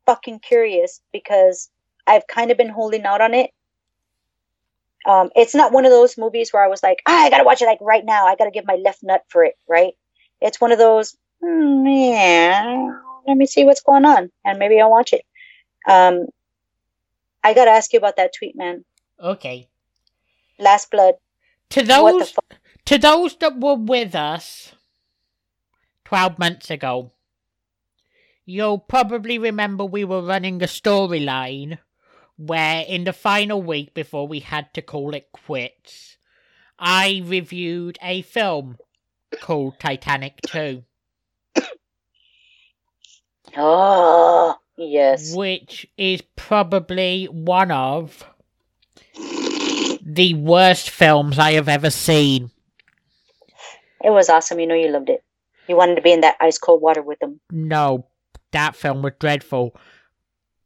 fucking 0.08 0.40
curious 0.40 1.02
because 1.14 1.70
I've 2.08 2.26
kind 2.26 2.50
of 2.50 2.58
been 2.58 2.70
holding 2.70 3.04
out 3.04 3.22
on 3.22 3.36
it. 3.36 3.52
Um, 5.06 5.30
it's 5.36 5.54
not 5.54 5.72
one 5.72 5.86
of 5.86 5.92
those 5.92 6.18
movies 6.18 6.52
where 6.52 6.64
I 6.64 6.68
was 6.68 6.82
like, 6.82 7.04
ah, 7.06 7.26
I 7.26 7.30
gotta 7.30 7.44
watch 7.44 7.62
it 7.62 7.66
like 7.66 7.80
right 7.82 8.04
now. 8.04 8.26
I 8.26 8.36
gotta 8.36 8.52
give 8.52 8.66
my 8.66 8.76
left 8.76 9.04
nut 9.04 9.24
for 9.28 9.44
it, 9.44 9.56
right? 9.68 9.94
It's 10.42 10.60
one 10.60 10.72
of 10.72 10.80
those, 10.80 11.16
mm, 11.44 12.12
yeah, 12.12 12.94
let 13.28 13.38
me 13.38 13.46
see 13.46 13.64
what's 13.64 13.82
going 13.82 14.06
on, 14.06 14.32
and 14.44 14.58
maybe 14.58 14.82
I'll 14.82 14.90
watch 14.90 15.14
it. 15.14 15.24
Um, 15.88 16.28
I 17.44 17.54
gotta 17.54 17.72
ask 17.72 17.94
you 17.94 18.00
about 18.00 18.16
that 18.16 18.34
tweet, 18.34 18.56
man. 18.56 18.84
Okay. 19.22 19.68
Last 20.58 20.90
Blood. 20.90 21.16
To 21.72 21.84
those 21.84 22.34
to 22.86 22.98
those 22.98 23.36
that 23.38 23.60
were 23.60 23.76
with 23.76 24.16
us 24.16 24.74
12 26.06 26.40
months 26.40 26.72
ago, 26.72 27.12
you'll 28.48 28.80
probably 28.80 29.38
remember 29.38 29.84
we 29.86 30.04
were 30.06 30.22
running 30.22 30.64
a 30.64 30.68
storyline 30.68 31.78
where, 32.38 32.84
in 32.88 33.04
the 33.04 33.14
final 33.14 33.62
week 33.62 33.94
before 33.94 34.28
we 34.28 34.40
had 34.40 34.74
to 34.74 34.82
call 34.82 35.14
it 35.14 35.28
quits, 35.34 36.18
I 36.80 37.22
reviewed 37.26 37.98
a 38.02 38.22
film 38.22 38.78
called 39.42 39.80
Titanic 39.80 40.40
2, 40.48 40.84
Oh, 43.56 44.56
yes. 44.78 45.36
which 45.36 45.88
is 45.98 46.22
probably 46.36 47.26
one 47.26 47.72
of 47.72 48.24
the 50.02 50.34
worst 50.36 50.90
films 50.90 51.38
I 51.40 51.54
have 51.54 51.68
ever 51.68 51.90
seen. 51.90 52.52
It 54.04 54.12
was 54.12 54.30
awesome. 54.30 54.60
You 54.60 54.68
know, 54.68 54.76
you 54.76 54.90
loved 54.90 55.10
it. 55.10 55.24
You 55.68 55.76
wanted 55.76 55.96
to 55.96 56.02
be 56.02 56.14
in 56.14 56.22
that 56.22 56.38
ice 56.40 56.58
cold 56.58 56.82
water 56.82 57.02
with 57.02 57.20
them. 57.20 57.42
No, 57.52 58.06
that 58.52 58.76
film 58.76 59.02
was 59.02 59.14
dreadful. 59.20 59.76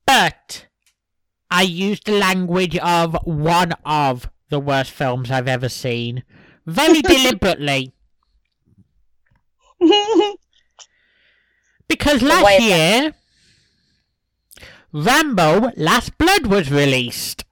But 0.05 0.67
I 1.49 1.63
used 1.63 2.05
the 2.05 2.17
language 2.17 2.77
of 2.77 3.15
one 3.23 3.73
of 3.85 4.29
the 4.49 4.59
worst 4.59 4.91
films 4.91 5.31
I've 5.31 5.47
ever 5.47 5.69
seen. 5.69 6.23
Very 6.65 7.01
deliberately. 7.01 7.93
Because 11.87 12.21
last 12.21 12.61
year, 12.61 13.13
Rambo 14.93 15.71
Last 15.75 16.17
Blood 16.17 16.47
was 16.47 16.71
released. 16.71 17.43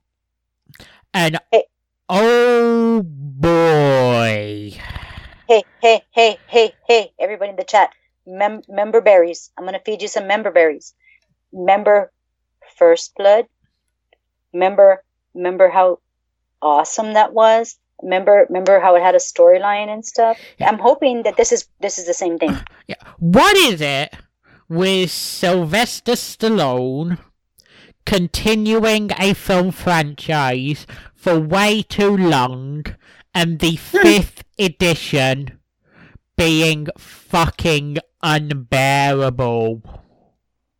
And 1.13 1.37
Hey. 1.51 1.65
oh 2.07 3.03
boy. 3.03 4.77
hey, 5.47 5.63
hey, 5.81 6.01
hey, 6.11 6.37
hey, 6.47 6.73
hey, 6.87 7.11
everybody 7.19 7.49
in 7.49 7.57
the 7.57 7.65
chat. 7.65 7.89
Mem- 8.29 8.63
member 8.69 9.01
berries. 9.01 9.51
I'm 9.57 9.65
gonna 9.65 9.81
feed 9.85 10.01
you 10.01 10.07
some 10.07 10.27
member 10.27 10.51
berries. 10.51 10.93
Remember 11.51 12.11
First 12.77 13.15
Blood? 13.15 13.45
Remember, 14.53 15.03
remember 15.33 15.69
how 15.69 15.99
awesome 16.61 17.13
that 17.13 17.33
was? 17.33 17.77
Remember, 18.01 18.45
remember 18.47 18.79
how 18.79 18.95
it 18.95 19.01
had 19.01 19.15
a 19.15 19.19
storyline 19.19 19.89
and 19.89 20.05
stuff. 20.05 20.39
I'm 20.61 20.79
hoping 20.79 21.23
that 21.23 21.37
this 21.37 21.51
is 21.51 21.67
this 21.81 21.97
is 21.97 22.05
the 22.05 22.13
same 22.13 22.37
thing. 22.37 22.55
Yeah. 22.87 22.95
What 23.19 23.55
is 23.55 23.81
it 23.81 24.15
with 24.67 25.11
Sylvester 25.11 26.13
Stallone 26.13 27.19
continuing 28.05 29.11
a 29.19 29.33
film 29.35 29.69
franchise 29.69 30.87
for 31.13 31.39
way 31.39 31.83
too 31.83 32.17
long 32.17 32.85
and 33.33 33.59
the 33.59 33.75
fifth 33.77 34.43
edition 34.57 35.59
being 36.35 36.87
fucking 36.97 37.97
unbearable? 38.21 39.81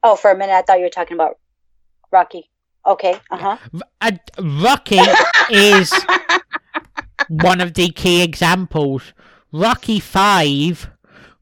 Oh, 0.04 0.16
for 0.16 0.32
a 0.32 0.38
minute 0.38 0.54
I 0.54 0.62
thought 0.62 0.80
you 0.80 0.86
were 0.86 0.90
talking 0.90 1.16
about 1.16 1.38
Rocky. 2.12 2.50
Okay, 2.86 3.20
uh 3.30 3.38
huh. 3.38 3.58
R- 3.74 3.82
uh, 4.02 4.42
Rocky 4.64 5.00
is 5.52 5.94
one 7.28 7.62
of 7.62 7.74
the 7.74 7.90
key 7.92 8.24
examples. 8.24 9.14
Rocky 9.52 10.00
5 10.00 10.90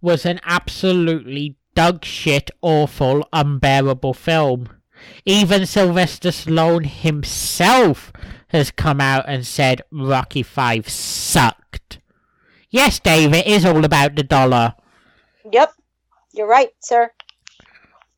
was 0.02 0.26
an 0.26 0.40
absolutely 0.44 1.56
dog 1.76 2.04
shit, 2.04 2.50
awful, 2.62 3.28
unbearable 3.32 4.14
film. 4.14 4.70
Even 5.26 5.66
Sylvester 5.66 6.30
Stallone 6.30 6.86
himself 6.86 8.12
has 8.50 8.72
come 8.72 9.00
out 9.00 9.26
and 9.28 9.46
said 9.46 9.82
Rocky 9.92 10.44
5 10.44 10.90
sucked. 10.90 12.00
Yes, 12.70 13.00
Dave, 13.00 13.34
it 13.34 13.46
is 13.46 13.66
all 13.66 13.86
about 13.86 14.16
the 14.16 14.24
dollar. 14.24 14.74
Yep, 15.52 15.74
you're 16.38 16.48
right, 16.48 16.70
sir. 16.80 17.12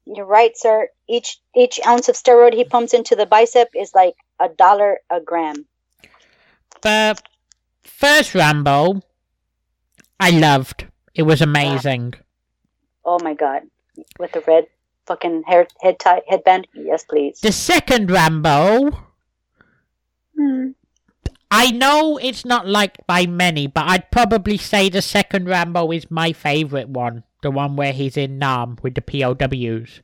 You're 0.06 0.26
right, 0.26 0.56
sir. 0.58 0.90
Each 1.08 1.40
each 1.56 1.80
ounce 1.86 2.10
of 2.10 2.16
steroid 2.16 2.54
he 2.54 2.64
pumps 2.64 2.94
into 2.94 3.16
the 3.16 3.26
bicep 3.26 3.70
is 3.76 3.94
like 3.96 4.16
a 4.40 4.50
dollar 4.50 5.00
a 5.10 5.22
gram. 5.22 5.66
But 6.82 7.22
first 7.84 8.36
Rambo, 8.36 9.02
I 10.20 10.32
loved. 10.32 10.88
It 11.14 11.24
was 11.24 11.42
amazing. 11.42 12.14
Oh 13.06 13.20
my 13.24 13.34
god, 13.34 13.64
with 14.20 14.32
the 14.32 14.42
red 14.42 14.68
fucking 15.06 15.44
hair 15.48 15.68
head 15.82 16.00
tie 16.00 16.22
headband. 16.28 16.68
Yes, 16.74 17.04
please. 17.04 17.40
The 17.42 17.52
second 17.52 18.12
Rambo, 18.12 18.92
Hmm. 20.40 20.72
I 21.52 21.72
know 21.72 22.18
it's 22.18 22.46
not 22.46 22.68
liked 22.68 23.06
by 23.08 23.26
many, 23.26 23.68
but 23.68 23.90
I'd 23.90 24.12
probably 24.12 24.56
say 24.56 24.88
the 24.88 25.02
second 25.02 25.50
Rambo 25.50 25.92
is 25.92 26.10
my 26.10 26.32
favourite 26.32 26.88
one. 26.88 27.24
The 27.42 27.52
one 27.52 27.76
where 27.76 27.94
he's 27.94 28.18
in 28.18 28.38
Nam 28.38 28.78
with 28.82 28.96
the 28.96 29.02
POWs. 29.02 30.02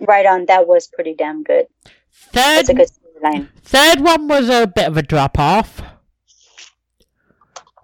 Right 0.00 0.26
on. 0.26 0.46
That 0.46 0.66
was 0.66 0.86
pretty 0.88 1.14
damn 1.14 1.42
good. 1.42 1.66
Third, 2.12 2.66
That's 2.66 2.68
a 2.68 2.74
good 2.74 2.88
storyline. 2.88 3.48
third 3.62 4.00
one 4.00 4.28
was 4.28 4.48
a 4.48 4.66
bit 4.66 4.86
of 4.88 4.96
a 4.96 5.02
drop 5.02 5.38
off. 5.38 5.82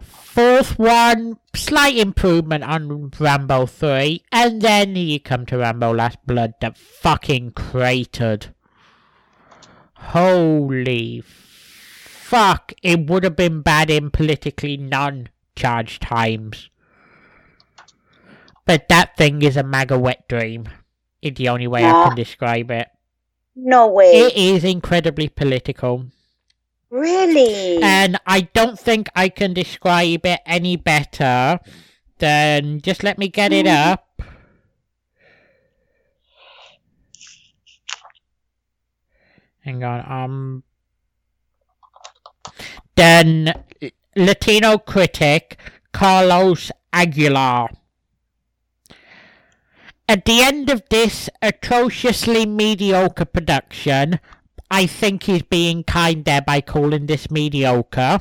Fourth 0.01 0.78
one, 0.78 1.36
slight 1.55 1.97
improvement 1.98 2.64
on 2.64 3.10
Rambo 3.19 3.66
3. 3.66 4.23
And 4.32 4.62
then 4.62 4.97
you 4.97 5.20
come 5.20 5.44
to 5.47 5.59
Rambo 5.59 5.93
Last 5.93 6.19
Blood 6.27 6.55
that 6.62 6.78
fucking 6.78 7.51
cratered. 7.52 8.55
Holy 9.94 11.23
fuck. 11.23 12.73
It 12.82 13.09
would 13.10 13.24
have 13.24 13.36
been 13.36 13.60
bad 13.62 13.90
in 13.90 14.10
politically 14.10 14.77
non 14.78 15.28
charged 15.55 16.02
times. 16.02 16.70
But 18.64 18.89
that 18.89 19.16
thing 19.16 19.43
is 19.43 19.56
a 19.56 19.62
MAGA 19.62 19.98
wet 19.98 20.28
dream. 20.28 20.68
It's 21.20 21.39
the 21.39 21.48
only 21.48 21.66
way 21.66 21.84
I 21.84 21.93
can 22.06 22.16
describe 22.16 22.70
it. 22.70 22.89
No 23.55 23.89
way. 23.89 24.12
It 24.12 24.36
is 24.36 24.64
incredibly 24.64 25.28
political. 25.28 26.06
really? 26.90 27.82
And 27.82 28.18
I 28.26 28.43
don't 28.52 28.78
think 28.78 29.09
I 29.16 29.28
can 29.28 29.52
describe 29.55 30.24
it 30.26 30.40
any 30.47 30.76
better 30.76 31.59
than 32.18 32.80
just 32.80 33.02
let 33.02 33.18
me 33.18 33.28
get 33.28 33.52
it 33.52 33.66
up. 33.66 34.22
Hang 39.64 39.84
on, 39.84 40.01
um 40.10 40.64
then 42.97 43.52
Latino 44.16 44.78
critic 44.78 45.59
Carlos 45.93 46.70
Aguilar. 46.93 47.68
At 50.12 50.26
the 50.26 50.43
end 50.43 50.68
of 50.68 50.82
this 50.90 51.30
atrociously 51.40 52.44
mediocre 52.44 53.24
production, 53.24 54.20
I 54.70 54.84
think 54.84 55.22
he's 55.22 55.40
being 55.40 55.84
kind 55.84 56.26
there 56.26 56.43
by 56.43 56.60
calling 56.60 57.06
this 57.06 57.30
mediocre. 57.30 58.20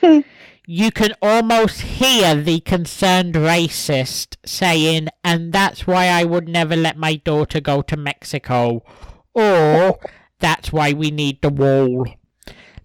Hmm. 0.00 0.20
you 0.66 0.90
can 0.90 1.12
almost 1.20 1.82
hear 1.82 2.34
the 2.34 2.60
concerned 2.60 3.34
racist 3.34 4.36
saying, 4.46 5.08
and 5.22 5.52
that's 5.52 5.86
why 5.86 6.06
I 6.06 6.24
would 6.24 6.48
never 6.48 6.74
let 6.74 6.96
my 6.96 7.16
daughter 7.16 7.60
go 7.60 7.82
to 7.82 7.96
Mexico. 7.98 8.82
Or, 9.34 9.98
that's 10.38 10.72
why 10.72 10.94
we 10.94 11.10
need 11.10 11.42
the 11.42 11.50
wall. 11.50 12.06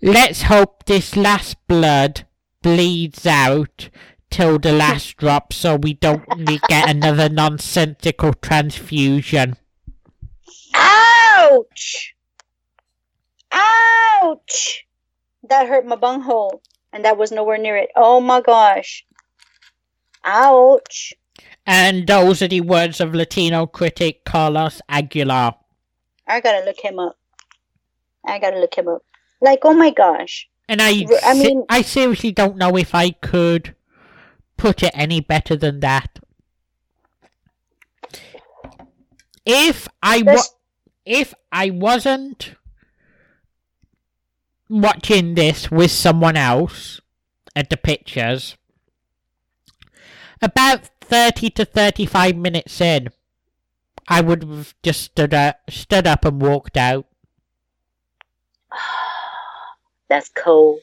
Let's 0.02 0.42
hope 0.42 0.84
this 0.88 1.16
last 1.16 1.56
blood 1.70 2.26
bleeds 2.62 3.26
out 3.26 3.90
till 4.32 4.58
the 4.58 4.72
last 4.72 5.18
drop 5.18 5.54
so 5.54 5.76
we 5.76 5.94
don't 5.94 6.26
get 6.68 6.90
another 6.90 7.30
nonsensical 7.30 8.34
transfusion. 8.34 9.58
Ouch! 10.74 12.16
Ouch! 13.52 14.86
That 15.50 15.68
hurt 15.68 15.86
my 15.86 15.96
bunghole, 15.96 16.62
and 16.94 17.06
that 17.06 17.18
was 17.18 17.32
nowhere 17.32 17.58
near 17.58 17.78
it. 17.78 17.90
Oh 17.96 18.22
my 18.22 18.42
gosh. 18.42 19.06
Ouch. 20.24 21.14
And 21.66 22.08
those 22.08 22.42
are 22.42 22.48
the 22.48 22.62
words 22.62 23.00
of 23.00 23.14
Latino 23.14 23.66
critic 23.66 24.24
Carlos 24.26 24.82
Aguilar. 24.90 25.56
I 26.28 26.40
gotta 26.40 26.66
look 26.66 26.80
him 26.80 27.00
up. 27.00 27.18
I 28.26 28.40
gotta 28.40 28.60
look 28.60 28.76
him 28.76 28.88
up. 28.88 29.04
Like, 29.42 29.60
oh 29.64 29.74
my 29.74 29.92
gosh. 29.92 30.48
And 30.70 30.82
I, 30.82 31.06
I 31.24 31.34
mean- 31.34 31.66
I 31.70 31.82
seriously 31.82 32.32
don't 32.32 32.58
know 32.58 32.78
if 32.78 32.96
I 32.96 33.12
could 33.12 33.76
put 34.62 34.84
it 34.84 34.92
any 34.94 35.20
better 35.20 35.56
than 35.56 35.80
that. 35.80 36.20
If 39.44 39.88
I 40.04 40.22
wa- 40.22 40.44
if 41.04 41.34
I 41.52 41.72
wasn't 41.72 42.54
watching 44.70 45.34
this 45.34 45.72
with 45.72 45.90
someone 45.90 46.38
else 46.38 47.02
at 47.56 47.72
the 47.72 47.78
pictures, 47.78 48.56
about 50.44 50.86
30 51.02 51.50
to 51.50 51.66
35 51.66 52.36
minutes 52.36 52.80
in, 52.80 53.10
I 54.08 54.22
would 54.22 54.44
have 54.44 54.76
just 54.84 55.02
stood 55.02 55.34
up, 55.34 55.60
stood 55.72 56.06
up 56.06 56.24
and 56.24 56.40
walked 56.40 56.78
out. 56.78 57.08
That's 60.08 60.30
cold. 60.30 60.82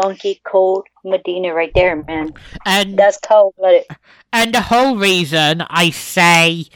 Funky, 0.00 0.40
cold 0.44 0.86
Medina 1.04 1.52
right 1.52 1.72
there, 1.74 1.96
man. 2.04 2.32
And 2.64 2.96
That's 2.96 3.18
cold 3.18 3.54
blooded. 3.58 3.84
And 4.32 4.54
the 4.54 4.60
whole 4.62 4.96
reason 4.96 5.62
I 5.68 5.90
say 5.90 6.66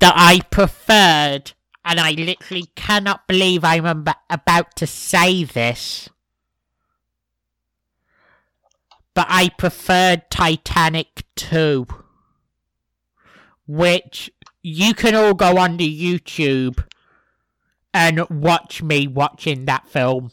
that 0.00 0.14
I 0.16 0.40
preferred, 0.50 1.52
and 1.84 2.00
I 2.00 2.12
literally 2.12 2.66
cannot 2.74 3.28
believe 3.28 3.64
I'm 3.64 3.86
ab- 3.86 4.16
about 4.28 4.74
to 4.76 4.86
say 4.86 5.44
this, 5.44 6.08
but 9.14 9.26
I 9.28 9.50
preferred 9.50 10.30
Titanic 10.30 11.24
2, 11.36 11.86
which 13.68 14.30
you 14.62 14.94
can 14.94 15.14
all 15.14 15.34
go 15.34 15.58
onto 15.58 15.84
YouTube 15.84 16.84
and 17.92 18.28
watch 18.30 18.82
me 18.82 19.06
watching 19.06 19.66
that 19.66 19.86
film, 19.88 20.30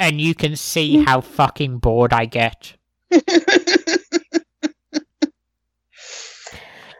and 0.00 0.20
you 0.20 0.34
can 0.34 0.56
see 0.56 0.96
mm. 0.96 1.06
how 1.06 1.20
fucking 1.20 1.78
bored 1.78 2.12
I 2.12 2.24
get. 2.24 2.74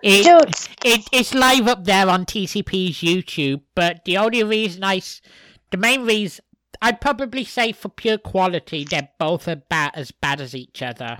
It, 0.02 0.68
it 0.82 1.08
it's 1.12 1.34
live 1.34 1.68
up 1.68 1.84
there 1.84 2.08
on 2.08 2.24
TCP's 2.24 3.02
YouTube, 3.02 3.60
but 3.74 4.04
the 4.06 4.16
only 4.16 4.42
reason 4.42 4.82
I, 4.82 5.02
the 5.70 5.76
main 5.76 6.06
reason 6.06 6.42
I'd 6.80 7.00
probably 7.00 7.44
say 7.44 7.72
for 7.72 7.90
pure 7.90 8.16
quality, 8.16 8.84
they're 8.84 9.10
both 9.18 9.46
about 9.46 9.96
as 9.96 10.10
bad 10.10 10.40
as 10.40 10.54
each 10.54 10.80
other. 10.80 11.18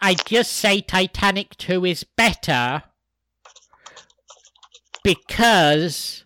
I'd 0.00 0.24
just 0.24 0.52
say 0.52 0.80
Titanic 0.80 1.56
2 1.56 1.84
is 1.84 2.04
better 2.04 2.84
because 5.02 6.24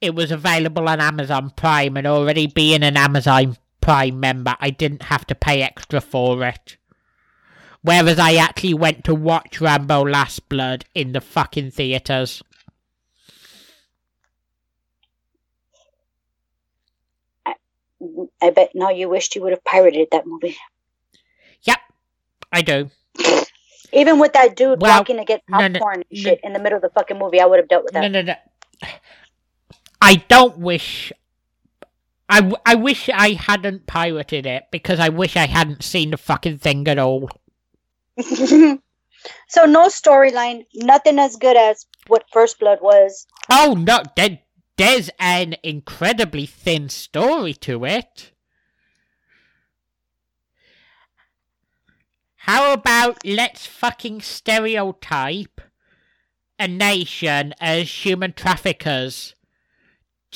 it 0.00 0.14
was 0.14 0.30
available 0.30 0.88
on 0.88 1.00
Amazon 1.00 1.50
Prime, 1.56 1.96
and 1.96 2.06
already 2.06 2.46
being 2.46 2.82
an 2.82 2.96
Amazon 2.96 3.56
Prime 3.80 4.18
member, 4.20 4.56
I 4.60 4.70
didn't 4.70 5.04
have 5.04 5.26
to 5.26 5.34
pay 5.34 5.62
extra 5.62 6.00
for 6.00 6.44
it. 6.44 6.76
Whereas 7.82 8.18
I 8.18 8.34
actually 8.34 8.74
went 8.74 9.04
to 9.04 9.14
watch 9.14 9.60
Rambo 9.60 10.02
Last 10.04 10.48
Blood 10.48 10.84
in 10.94 11.12
the 11.12 11.20
fucking 11.20 11.70
theatres. 11.70 12.42
I 18.42 18.50
bet 18.50 18.72
now 18.74 18.90
you 18.90 19.08
wished 19.08 19.34
you 19.34 19.42
would 19.42 19.52
have 19.52 19.64
pirated 19.64 20.08
that 20.12 20.26
movie. 20.26 20.56
Yep, 21.62 21.78
I 22.52 22.62
do. 22.62 22.90
Even 23.92 24.18
with 24.18 24.32
that 24.34 24.56
dude 24.56 24.80
Well, 24.80 24.98
walking 24.98 25.16
to 25.16 25.24
get 25.24 25.42
no, 25.48 25.58
no, 25.58 25.78
popcorn 25.78 25.96
and 25.96 26.04
no. 26.10 26.20
shit 26.20 26.40
in 26.42 26.52
the 26.52 26.58
middle 26.58 26.76
of 26.76 26.82
the 26.82 26.90
fucking 26.90 27.18
movie, 27.18 27.40
I 27.40 27.46
would 27.46 27.58
have 27.58 27.68
dealt 27.68 27.84
with 27.84 27.94
that. 27.94 28.02
No, 28.02 28.08
no, 28.08 28.22
no. 28.22 28.88
I 30.06 30.22
don't 30.28 30.58
wish. 30.58 31.12
I, 32.28 32.36
w- 32.38 32.62
I 32.64 32.76
wish 32.76 33.10
I 33.12 33.30
hadn't 33.30 33.88
pirated 33.88 34.46
it 34.46 34.66
because 34.70 35.00
I 35.00 35.08
wish 35.08 35.36
I 35.36 35.48
hadn't 35.48 35.82
seen 35.82 36.12
the 36.12 36.16
fucking 36.16 36.58
thing 36.58 36.86
at 36.86 36.96
all. 36.96 37.28
so 38.18 38.78
no 39.64 39.88
storyline, 39.88 40.64
nothing 40.74 41.18
as 41.18 41.34
good 41.34 41.56
as 41.56 41.86
what 42.06 42.22
First 42.32 42.60
Blood 42.60 42.78
was. 42.80 43.26
Oh 43.50 43.74
no, 43.76 44.02
there, 44.14 44.38
there's 44.76 45.10
an 45.18 45.56
incredibly 45.64 46.46
thin 46.46 46.88
story 46.88 47.54
to 47.54 47.84
it. 47.84 48.30
How 52.36 52.72
about 52.72 53.26
let's 53.26 53.66
fucking 53.66 54.20
stereotype 54.20 55.60
a 56.60 56.68
nation 56.68 57.54
as 57.60 57.90
human 57.90 58.34
traffickers 58.34 59.34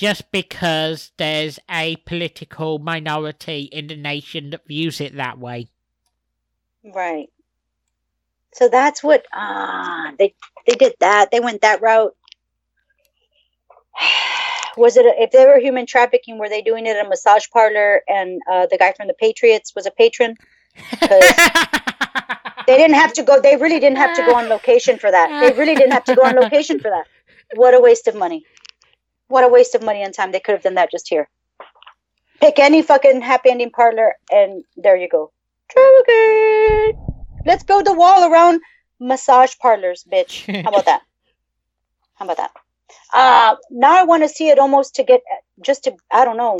just 0.01 0.33
because 0.33 1.13
there's 1.19 1.59
a 1.71 1.95
political 2.07 2.79
minority 2.79 3.65
in 3.65 3.87
the 3.87 3.95
nation 3.95 4.49
that 4.49 4.67
views 4.67 4.99
it 4.99 5.15
that 5.17 5.39
way? 5.39 5.69
Right. 6.83 7.29
So 8.55 8.71
that's 8.71 9.03
what 9.03 9.27
ah 9.35 10.13
they 10.19 10.33
they 10.67 10.77
did 10.77 10.95
that. 11.01 11.31
They 11.31 11.41
went 11.41 11.61
that 11.61 11.83
route. 11.83 12.17
Was 14.79 14.97
it 14.97 15.05
a, 15.05 15.13
if 15.23 15.33
they 15.33 15.45
were 15.45 15.59
human 15.59 15.85
trafficking? 15.85 16.39
Were 16.39 16.49
they 16.49 16.63
doing 16.63 16.87
it 16.87 16.97
at 16.97 17.05
a 17.05 17.09
massage 17.09 17.45
parlor? 17.53 18.01
And 18.09 18.41
uh, 18.51 18.69
the 18.71 18.79
guy 18.79 18.95
from 18.97 19.07
the 19.07 19.15
Patriots 19.15 19.75
was 19.75 19.85
a 19.85 19.91
patron. 19.91 20.37
they 21.01 21.19
didn't 22.67 22.95
have 22.95 23.13
to 23.15 23.23
go. 23.23 23.39
They 23.43 23.57
really 23.57 23.81
didn't 23.81 23.99
have 23.99 24.17
to 24.17 24.23
go 24.23 24.37
on 24.37 24.49
location 24.49 24.97
for 24.99 25.11
that. 25.11 25.29
They 25.43 25.59
really 25.59 25.75
didn't 25.75 25.93
have 25.93 26.05
to 26.05 26.15
go 26.15 26.23
on 26.23 26.37
location 26.37 26.79
for 26.79 26.89
that. 26.89 27.07
What 27.57 27.75
a 27.75 27.81
waste 27.81 28.07
of 28.07 28.15
money. 28.15 28.47
What 29.31 29.45
a 29.45 29.49
waste 29.49 29.77
of 29.77 29.83
money 29.85 30.03
and 30.03 30.13
time. 30.13 30.33
They 30.33 30.41
could 30.41 30.57
have 30.57 30.65
done 30.65 30.75
that 30.75 30.91
just 30.91 31.09
here. 31.09 31.29
Pick 32.41 32.59
any 32.59 32.83
fucking 32.83 33.21
happy 33.21 33.51
ending 33.51 33.71
parlor, 33.71 34.17
and 34.29 34.65
there 34.77 34.97
you 34.97 35.09
go. 35.09 35.31
Travel. 35.71 37.23
Let's 37.47 37.63
build 37.63 37.87
a 37.87 37.93
wall 37.93 38.29
around 38.29 38.61
massage 38.99 39.55
parlors, 39.63 40.05
bitch. 40.13 40.33
How 40.65 40.71
about 40.71 40.87
that? 40.87 41.03
How 42.17 42.25
about 42.25 42.39
that? 42.39 42.51
Uh, 43.15 43.55
now 43.71 43.97
I 43.97 44.03
want 44.03 44.25
to 44.25 44.29
see 44.29 44.49
it 44.49 44.59
almost 44.59 44.97
to 44.97 45.05
get 45.05 45.21
just 45.65 45.85
to 45.85 45.95
I 46.11 46.25
don't 46.25 46.37
know. 46.37 46.59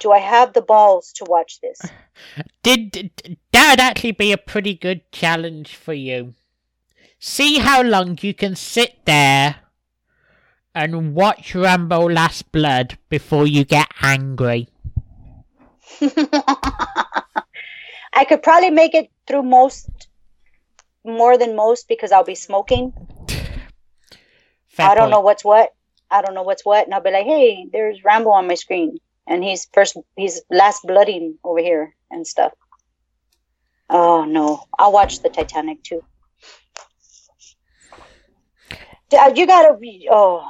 Do 0.00 0.10
I 0.10 0.18
have 0.18 0.52
the 0.52 0.62
balls 0.62 1.12
to 1.18 1.24
watch 1.28 1.60
this? 1.60 1.78
Did 2.64 2.90
did- 2.90 3.38
that'd 3.52 3.78
actually 3.78 4.12
be 4.12 4.32
a 4.32 4.36
pretty 4.36 4.74
good 4.74 5.12
challenge 5.12 5.76
for 5.76 5.94
you. 5.94 6.34
See 7.20 7.58
how 7.60 7.82
long 7.82 8.18
you 8.20 8.34
can 8.34 8.56
sit 8.56 9.04
there 9.04 9.56
and 10.76 11.14
watch 11.14 11.54
Rambo 11.54 12.10
Last 12.10 12.52
Blood 12.52 12.98
before 13.08 13.46
you 13.46 13.64
get 13.64 13.88
angry. 14.02 14.68
I 18.12 18.24
could 18.28 18.42
probably 18.42 18.70
make 18.70 18.94
it 18.94 19.10
through 19.26 19.44
most, 19.44 19.88
more 21.02 21.38
than 21.38 21.56
most, 21.56 21.88
because 21.88 22.12
I'll 22.12 22.24
be 22.24 22.34
smoking. 22.34 22.92
I 24.78 24.94
don't 24.94 25.04
point. 25.04 25.10
know 25.12 25.20
what's 25.20 25.44
what. 25.44 25.72
I 26.10 26.20
don't 26.20 26.34
know 26.34 26.42
what's 26.42 26.64
what, 26.64 26.84
and 26.84 26.94
I'll 26.94 27.00
be 27.00 27.10
like, 27.10 27.24
"Hey, 27.24 27.66
there's 27.72 28.04
Rambo 28.04 28.30
on 28.30 28.46
my 28.46 28.54
screen, 28.54 28.98
and 29.26 29.42
he's 29.42 29.66
first, 29.72 29.96
he's 30.14 30.42
last 30.50 30.82
blooding 30.84 31.38
over 31.42 31.60
here 31.60 31.96
and 32.10 32.26
stuff." 32.26 32.52
Oh 33.88 34.26
no, 34.26 34.64
I'll 34.78 34.92
watch 34.92 35.22
the 35.22 35.30
Titanic 35.30 35.82
too. 35.82 36.04
Dad, 39.08 39.32
uh, 39.32 39.34
you 39.34 39.46
gotta 39.46 39.74
be. 39.78 40.08
Oh, 40.10 40.44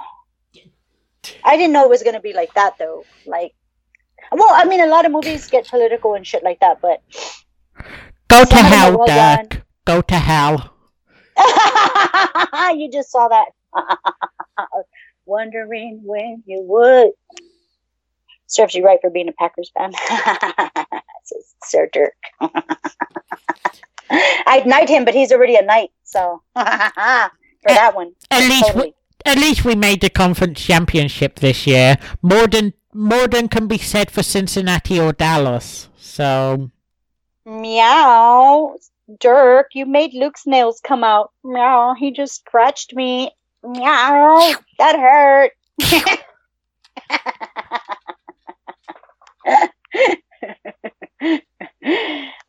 I 1.44 1.56
didn't 1.56 1.72
know 1.72 1.84
it 1.84 1.90
was 1.90 2.02
gonna 2.02 2.20
be 2.20 2.32
like 2.32 2.52
that 2.54 2.78
though. 2.78 3.04
Like, 3.26 3.54
well, 4.32 4.48
I 4.50 4.64
mean, 4.64 4.80
a 4.80 4.86
lot 4.86 5.06
of 5.06 5.12
movies 5.12 5.48
get 5.48 5.68
political 5.68 6.14
and 6.14 6.26
shit 6.26 6.42
like 6.42 6.60
that, 6.60 6.80
but 6.80 7.02
Go 8.28 8.44
to 8.44 8.50
Some 8.50 8.64
of 8.64 8.70
them 8.70 8.72
are 8.72 8.76
hell, 8.76 8.98
well 8.98 9.06
done. 9.06 9.46
Dirk. 9.48 9.62
Go 9.84 10.02
to 10.02 10.14
hell. 10.14 10.74
you 12.76 12.90
just 12.90 13.10
saw 13.10 13.28
that. 13.28 13.46
Wondering 15.26 16.00
when 16.02 16.42
you 16.46 16.62
would. 16.62 17.10
Serves 18.48 18.74
you 18.74 18.84
right 18.84 18.98
for 19.00 19.10
being 19.10 19.28
a 19.28 19.32
Packers 19.32 19.70
fan. 19.76 19.92
Says 21.24 21.54
Sir 21.64 21.88
Dirk. 21.92 22.14
I'd 24.10 24.66
knight 24.66 24.88
him, 24.88 25.04
but 25.04 25.14
he's 25.14 25.32
already 25.32 25.56
a 25.56 25.62
knight, 25.62 25.90
so 26.04 26.42
for 26.54 26.62
that 26.62 27.92
one. 27.94 28.12
At 28.30 28.48
least, 28.48 28.66
Totally. 28.66 28.94
At 29.26 29.38
least 29.38 29.64
we 29.64 29.74
made 29.74 30.00
the 30.00 30.10
conference 30.10 30.60
championship 30.60 31.40
this 31.40 31.66
year. 31.66 31.96
More 32.22 32.46
than 32.46 32.72
more 32.94 33.28
than 33.28 33.48
can 33.48 33.66
be 33.66 33.78
said 33.78 34.10
for 34.10 34.22
Cincinnati 34.22 34.98
or 34.98 35.12
Dallas. 35.12 35.88
So 35.96 36.70
Meow. 37.44 38.76
Dirk, 39.20 39.68
you 39.74 39.86
made 39.86 40.14
Luke's 40.14 40.46
nails 40.46 40.80
come 40.82 41.04
out. 41.04 41.32
Meow. 41.44 41.94
He 41.94 42.10
just 42.10 42.36
scratched 42.36 42.94
me. 42.94 43.30
Meow. 43.62 44.54
That 44.78 44.98
hurt. 44.98 45.52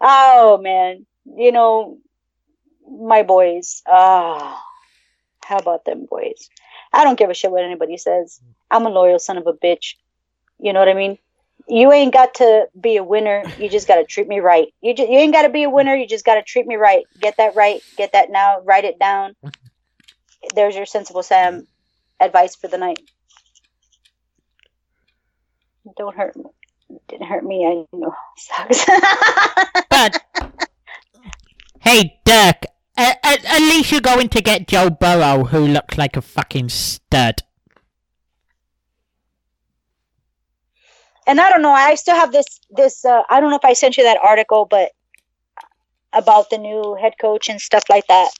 oh 0.01 0.57
man. 0.61 1.05
You 1.25 1.51
know, 1.51 1.97
my 2.89 3.23
boys. 3.23 3.81
Ah. 3.87 4.63
how 5.43 5.57
about 5.57 5.85
them 5.85 6.05
boys? 6.09 6.49
I 6.93 7.03
don't 7.03 7.17
give 7.17 7.29
a 7.29 7.33
shit 7.33 7.51
what 7.51 7.63
anybody 7.63 7.97
says. 7.97 8.39
Mm. 8.43 8.53
I'm 8.71 8.85
a 8.85 8.89
loyal 8.89 9.19
son 9.19 9.37
of 9.37 9.47
a 9.47 9.53
bitch. 9.53 9.95
You 10.59 10.73
know 10.73 10.79
what 10.79 10.89
I 10.89 10.93
mean? 10.93 11.17
You 11.67 11.91
ain't 11.91 12.13
got 12.13 12.35
to 12.35 12.67
be 12.79 12.97
a 12.97 13.03
winner. 13.03 13.43
You 13.59 13.69
just 13.69 13.87
got 13.87 13.97
to 13.97 14.05
treat 14.05 14.27
me 14.27 14.39
right. 14.39 14.73
You 14.81 14.93
just, 14.95 15.09
you 15.09 15.17
ain't 15.17 15.33
got 15.33 15.41
to 15.41 15.49
be 15.49 15.63
a 15.63 15.69
winner. 15.69 15.95
You 15.95 16.07
just 16.07 16.25
got 16.25 16.35
to 16.35 16.43
treat 16.43 16.65
me 16.65 16.75
right. 16.75 17.05
Get 17.19 17.37
that 17.37 17.55
right. 17.55 17.81
Get 17.97 18.13
that 18.13 18.31
now. 18.31 18.61
Write 18.63 18.85
it 18.85 18.99
down. 18.99 19.35
There's 20.55 20.75
your 20.75 20.85
sensible 20.85 21.23
Sam 21.23 21.67
advice 22.19 22.55
for 22.55 22.67
the 22.67 22.77
night. 22.77 22.99
Don't 25.97 26.15
hurt 26.15 26.35
me. 26.35 26.43
Didn't 27.09 27.27
hurt 27.27 27.43
me. 27.43 27.65
I 27.65 27.85
know. 27.95 28.13
Sucks. 28.37 28.85
But 29.89 30.21
hey, 31.81 32.19
Dirk, 32.25 32.63
at, 32.97 33.19
at, 33.23 33.45
at 33.45 33.59
least 33.59 33.91
you're 33.91 34.01
going 34.01 34.29
to 34.29 34.41
get 34.41 34.67
Joe 34.67 34.89
Burrow, 34.89 35.45
who 35.45 35.65
looks 35.67 35.97
like 35.97 36.17
a 36.17 36.21
fucking 36.21 36.69
stud. 36.69 37.43
and 41.27 41.41
I 41.41 41.49
don't 41.49 41.61
know. 41.61 41.71
I 41.73 41.95
still 41.95 42.15
have 42.15 42.31
this. 42.31 42.45
This. 42.71 43.03
Uh, 43.05 43.21
I 43.29 43.39
don't 43.39 43.49
know 43.51 43.57
if 43.57 43.65
I 43.65 43.73
sent 43.73 43.97
you 43.97 44.03
that 44.03 44.17
article, 44.23 44.65
but 44.65 44.91
about 46.13 46.49
the 46.49 46.57
new 46.57 46.95
head 46.99 47.13
coach 47.19 47.49
and 47.49 47.61
stuff 47.61 47.83
like 47.89 48.07
that. 48.07 48.31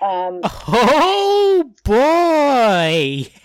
Um, 0.00 0.40
Oh 0.44 1.72
boy! 1.84 3.26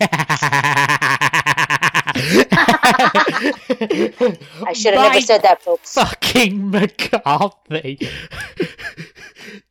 I 4.66 4.72
should 4.74 4.94
have 4.94 5.12
never 5.12 5.20
said 5.20 5.42
that, 5.42 5.62
folks. 5.62 5.92
Fucking 5.94 6.70
McCarthy. 6.70 7.98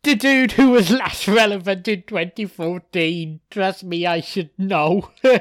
The 0.03 0.15
dude 0.15 0.53
who 0.53 0.71
was 0.71 0.91
last 0.91 1.27
relevant 1.27 1.87
in 1.87 2.03
2014. 2.03 3.39
Trust 3.49 3.83
me, 3.83 4.05
I 4.05 4.21
should 4.21 4.49
know. 4.57 5.11
I've 5.23 5.37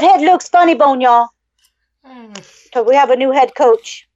had 0.00 0.20
Luke's 0.20 0.48
funny 0.48 0.74
bone, 0.74 1.00
y'all. 1.00 1.28
So 2.72 2.82
we 2.82 2.94
have 2.94 3.10
a 3.10 3.16
new 3.16 3.32
head 3.32 3.54
coach, 3.54 4.08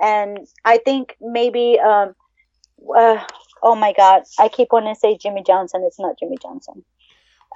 and 0.00 0.46
I 0.64 0.78
think 0.78 1.16
maybe. 1.20 1.78
Um, 1.80 2.14
uh, 2.96 3.24
oh 3.62 3.74
my 3.74 3.92
God! 3.92 4.22
I 4.38 4.48
keep 4.48 4.68
wanting 4.70 4.94
to 4.94 4.98
say 4.98 5.16
Jimmy 5.16 5.42
Johnson. 5.44 5.82
It's 5.84 5.98
not 5.98 6.18
Jimmy 6.18 6.36
Johnson. 6.40 6.84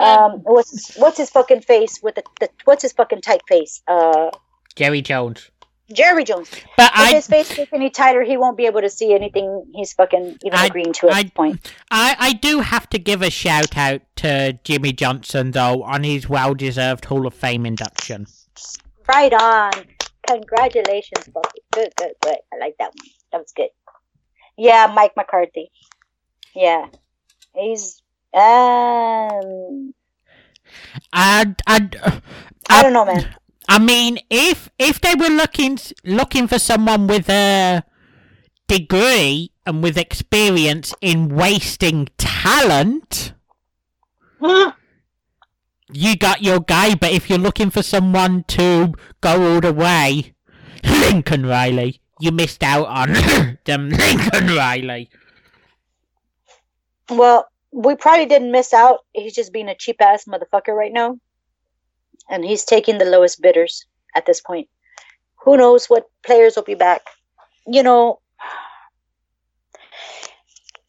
Um, 0.01 0.41
what's 0.43 0.97
what's 0.97 1.19
his 1.19 1.31
fucking 1.31 1.61
face 1.61 2.03
with 2.03 2.17
the, 2.17 2.25
the 2.41 2.49
what's 2.65 2.83
his 2.83 2.93
fucking 2.93 3.21
tight 3.21 3.43
face? 3.47 3.83
Uh, 3.87 4.31
Jerry 4.75 5.01
Jones. 5.01 5.52
Jerry 5.93 6.25
Jones. 6.25 6.51
But 6.77 6.91
If 6.95 6.99
I, 6.99 7.13
his 7.15 7.27
face 7.27 7.55
gets 7.55 7.73
any 7.73 7.91
tighter, 7.91 8.23
he 8.23 8.37
won't 8.37 8.57
be 8.57 8.67
able 8.67 8.81
to 8.81 8.89
see 8.91 9.15
anything 9.15 9.65
he's 9.75 9.93
fucking 9.93 10.39
even 10.45 10.59
I- 10.59 10.67
agreeing 10.67 10.93
to 10.95 11.09
at 11.09 11.15
I- 11.15 11.23
this 11.23 11.33
point. 11.33 11.73
I, 11.91 12.17
I 12.19 12.33
do 12.33 12.61
have 12.61 12.89
to 12.91 12.99
give 12.99 13.23
a 13.23 13.31
shout 13.31 13.77
out 13.77 14.03
to 14.17 14.59
Jimmy 14.65 14.93
Johnson 14.93 15.51
though 15.53 15.83
on 15.83 16.05
his 16.05 16.29
well 16.29 16.55
deserved 16.55 17.05
Hall 17.07 17.27
of 17.27 17.35
Fame 17.35 17.67
induction. 17.67 18.27
Right 19.09 19.33
on. 19.33 19.73
Congratulations, 20.29 21.29
Bucky. 21.29 21.61
Good, 21.73 21.93
good, 21.97 22.13
good. 22.21 22.37
I 22.53 22.59
like 22.59 22.77
that 22.79 22.93
one. 22.95 23.09
That 23.33 23.39
was 23.39 23.53
good. 23.55 23.69
Yeah, 24.57 24.91
Mike 24.95 25.13
McCarthy. 25.17 25.71
Yeah. 26.55 26.87
He's 27.55 28.01
um 28.35 29.93
And 31.13 31.61
and 31.67 31.97
uh, 32.03 32.21
I 32.71 32.83
don't 32.83 32.93
know, 32.93 33.05
man. 33.05 33.35
I 33.73 33.79
mean, 33.79 34.19
if 34.29 34.69
if 34.79 35.01
they 35.01 35.15
were 35.15 35.31
looking 35.31 35.79
looking 36.05 36.47
for 36.47 36.59
someone 36.59 37.07
with 37.07 37.31
a 37.31 37.83
degree 38.69 39.51
and 39.65 39.83
with 39.83 39.97
experience 39.97 40.95
in 41.01 41.35
wasting 41.35 42.09
talent, 42.19 43.33
you 45.91 46.17
got 46.19 46.43
your 46.43 46.61
guy. 46.61 46.97
But 46.97 47.13
if 47.13 47.31
you're 47.31 47.39
looking 47.39 47.71
for 47.71 47.83
someone 47.83 48.45
to 48.49 48.93
go 49.23 49.55
all 49.55 49.63
the 49.63 49.73
way, 49.73 50.35
Lincoln 50.85 51.47
Riley, 51.47 52.03
you 52.21 52.31
missed 52.31 52.63
out 52.63 52.89
on 52.89 53.15
them 53.65 53.89
Lincoln 53.89 54.49
Riley. 54.55 55.09
Well, 57.09 57.49
we 57.73 57.97
probably 57.97 58.27
didn't 58.27 58.53
miss 58.53 58.75
out. 58.75 58.99
He's 59.15 59.33
just 59.33 59.51
being 59.51 59.71
a 59.71 59.75
cheap 59.75 60.03
ass 60.03 60.27
motherfucker 60.27 60.77
right 60.77 60.93
now. 60.93 61.17
And 62.31 62.45
he's 62.45 62.65
taking 62.65 62.99
the 62.99 63.05
lowest 63.05 63.43
bidders 63.43 63.85
at 64.15 64.27
this 64.27 64.41
point. 64.41 64.69
Who 65.45 65.57
knows 65.57 65.87
what 65.87 66.09
players 66.25 66.57
will 66.57 66.63
be 66.63 66.75
back? 66.75 67.03
You 67.67 67.83
know, 67.83 68.21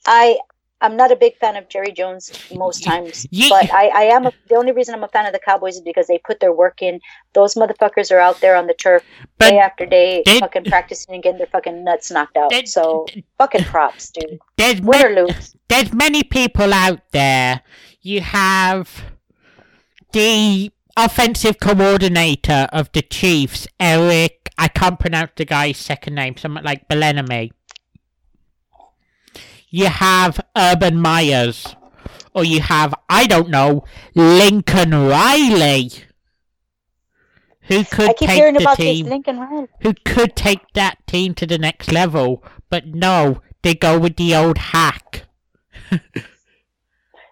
I 0.06 0.38
I'm 0.82 0.98
not 0.98 1.14
a 1.14 1.16
big 1.16 1.38
fan 1.38 1.56
of 1.56 1.70
Jerry 1.70 1.94
Jones 1.94 2.30
most 2.54 2.84
times, 2.84 3.26
but 3.50 3.72
I, 3.74 3.88
I 3.88 4.02
am. 4.04 4.26
A, 4.26 4.34
the 4.50 4.56
only 4.56 4.74
reason 4.74 4.94
I'm 4.94 5.04
a 5.04 5.08
fan 5.08 5.26
of 5.26 5.32
the 5.32 5.40
Cowboys 5.40 5.76
is 5.76 5.82
because 5.82 6.08
they 6.08 6.18
put 6.18 6.42
their 6.42 6.52
work 6.52 6.82
in. 6.82 7.00
Those 7.32 7.56
motherfuckers 7.56 8.12
are 8.12 8.20
out 8.20 8.42
there 8.42 8.58
on 8.58 8.68
the 8.68 8.74
turf 8.74 9.02
But 9.38 9.52
day 9.52 9.60
after 9.60 9.86
day, 9.86 10.24
fucking 10.40 10.66
practicing 10.66 11.14
and 11.16 11.24
getting 11.24 11.38
their 11.38 11.48
fucking 11.48 11.86
nuts 11.86 12.12
knocked 12.12 12.36
out. 12.36 12.52
So 12.68 13.06
fucking 13.38 13.64
props, 13.64 14.12
dude. 14.12 14.40
there's 14.58 14.82
Win 14.82 15.06
or 15.06 15.26
lose. 15.26 15.56
there's 15.70 15.94
many 15.94 16.22
people 16.22 16.74
out 16.74 17.00
there. 17.12 17.62
You 18.02 18.20
have 18.20 19.06
the 20.12 20.70
offensive 20.98 21.60
coordinator 21.60 22.68
of 22.72 22.92
the 22.94 23.02
Chiefs, 23.02 23.68
Eric. 23.80 24.50
I 24.58 24.68
can't 24.68 25.00
pronounce 25.00 25.32
the 25.36 25.46
guy's 25.46 25.78
second 25.78 26.16
name. 26.16 26.38
Something 26.38 26.64
like 26.64 26.88
Belenamy. 26.88 27.52
You 29.70 29.88
have 29.88 30.40
Urban 30.56 31.00
Meyers, 31.00 31.76
or 32.36 32.44
you 32.44 32.62
have 32.62 32.94
I 33.10 33.26
don't 33.26 33.50
know 33.50 33.84
Lincoln 34.14 34.92
Riley, 34.92 35.90
who 37.62 37.84
could 37.84 38.10
I 38.10 38.14
keep 38.14 38.30
take 38.30 38.38
hearing 38.38 38.54
the 38.54 38.62
about 38.62 38.78
team 38.78 39.06
this 39.06 39.12
Lincoln 39.12 39.40
Riley. 39.40 39.68
who 39.82 39.94
could 40.06 40.36
take 40.36 40.62
that 40.74 41.06
team 41.08 41.34
to 41.36 41.48
the 41.48 41.58
next 41.58 41.92
level, 41.92 42.44
but 42.70 42.86
no, 42.88 43.42
they 43.64 43.74
go 43.74 43.98
with 43.98 44.16
the 44.18 44.36
old 44.36 44.58
hack. 44.60 45.24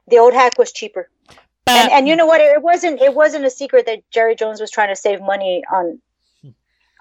The 0.08 0.18
old 0.20 0.34
hack 0.34 0.58
was 0.58 0.74
cheaper. 0.74 1.10
But 1.66 1.76
and 1.76 1.92
and 1.92 2.08
you 2.08 2.16
know 2.16 2.26
what? 2.26 2.42
It 2.42 2.62
wasn't 2.62 3.02
it 3.02 3.14
wasn't 3.14 3.46
a 3.46 3.50
secret 3.50 3.86
that 3.86 4.10
Jerry 4.12 4.36
Jones 4.36 4.60
was 4.60 4.72
trying 4.72 4.90
to 4.90 4.96
save 4.96 5.22
money 5.22 5.64
on 5.72 6.02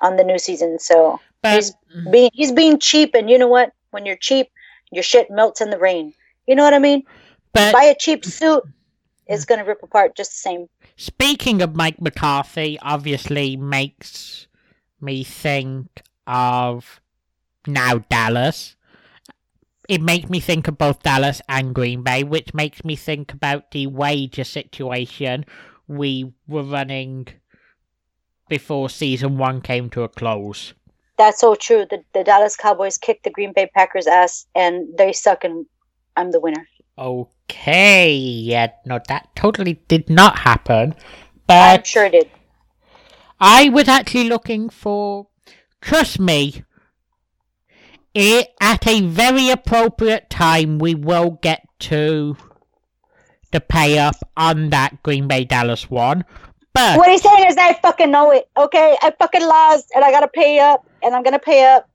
on 0.00 0.16
the 0.16 0.24
new 0.24 0.38
season. 0.38 0.78
So 0.78 1.20
but, 1.42 1.54
he's 1.54 1.72
mm-hmm. 1.72 2.10
being 2.10 2.30
he's 2.32 2.52
being 2.52 2.78
cheap, 2.78 3.14
and 3.14 3.30
you 3.30 3.38
know 3.38 3.48
what? 3.48 3.72
When 3.90 4.06
you're 4.06 4.16
cheap, 4.16 4.48
your 4.90 5.02
shit 5.02 5.30
melts 5.30 5.60
in 5.60 5.70
the 5.70 5.78
rain. 5.78 6.14
You 6.46 6.54
know 6.54 6.64
what 6.64 6.74
I 6.74 6.78
mean? 6.78 7.04
but 7.52 7.72
Buy 7.72 7.84
a 7.84 7.94
cheap 7.94 8.24
suit, 8.24 8.62
it's 9.26 9.44
gonna 9.44 9.64
rip 9.64 9.82
apart 9.82 10.16
just 10.16 10.32
the 10.32 10.36
same. 10.38 10.68
speaking 10.96 11.62
of 11.62 11.74
Mike 11.74 12.00
McCarthy, 12.00 12.78
obviously 12.82 13.56
makes 13.56 14.46
me 15.00 15.24
think 15.24 16.02
of 16.26 17.00
now 17.66 17.98
Dallas. 18.10 18.76
It 19.90 20.02
makes 20.02 20.30
me 20.30 20.38
think 20.38 20.68
of 20.68 20.78
both 20.78 21.02
Dallas 21.02 21.42
and 21.48 21.74
Green 21.74 22.04
Bay, 22.04 22.22
which 22.22 22.54
makes 22.54 22.84
me 22.84 22.94
think 22.94 23.32
about 23.32 23.72
the 23.72 23.88
wager 23.88 24.44
situation 24.44 25.44
we 25.88 26.32
were 26.46 26.62
running 26.62 27.26
before 28.48 28.88
season 28.88 29.36
one 29.36 29.60
came 29.60 29.90
to 29.90 30.04
a 30.04 30.08
close. 30.08 30.74
That's 31.18 31.40
so 31.40 31.56
true. 31.56 31.86
The 31.90 32.04
the 32.14 32.22
Dallas 32.22 32.54
Cowboys 32.54 32.98
kicked 32.98 33.24
the 33.24 33.30
Green 33.30 33.52
Bay 33.52 33.68
Packers 33.74 34.06
ass, 34.06 34.46
and 34.54 34.96
they 34.96 35.12
suck, 35.12 35.42
and 35.42 35.66
I'm 36.16 36.30
the 36.30 36.38
winner. 36.38 36.68
Okay, 36.96 38.14
yeah, 38.14 38.68
no, 38.86 39.00
that 39.08 39.34
totally 39.34 39.82
did 39.88 40.08
not 40.08 40.38
happen. 40.38 40.94
But 41.48 41.80
I'm 41.80 41.84
sure 41.84 42.04
it 42.04 42.12
did. 42.12 42.30
I 43.40 43.70
was 43.70 43.88
actually 43.88 44.28
looking 44.28 44.70
for, 44.70 45.26
trust 45.80 46.20
me, 46.20 46.62
it, 48.14 48.48
at 48.60 48.86
a 48.86 49.02
very 49.02 49.50
appropriate 49.50 50.30
time, 50.30 50.78
we 50.78 50.94
will 50.94 51.38
get 51.42 51.66
to 51.80 52.36
the 53.52 53.60
pay 53.60 53.98
up 53.98 54.16
on 54.36 54.70
that 54.70 55.02
Green 55.02 55.28
Bay 55.28 55.44
Dallas 55.44 55.90
one. 55.90 56.24
But 56.72 56.98
What 56.98 57.08
he's 57.08 57.22
saying 57.22 57.46
is, 57.48 57.56
I 57.56 57.74
fucking 57.74 58.10
know 58.10 58.30
it. 58.30 58.48
Okay, 58.56 58.96
I 59.02 59.12
fucking 59.18 59.42
lost, 59.42 59.90
and 59.94 60.04
I 60.04 60.10
gotta 60.10 60.28
pay 60.28 60.60
up, 60.60 60.86
and 61.02 61.14
I'm 61.14 61.22
gonna 61.22 61.38
pay 61.38 61.66
up. 61.66 61.88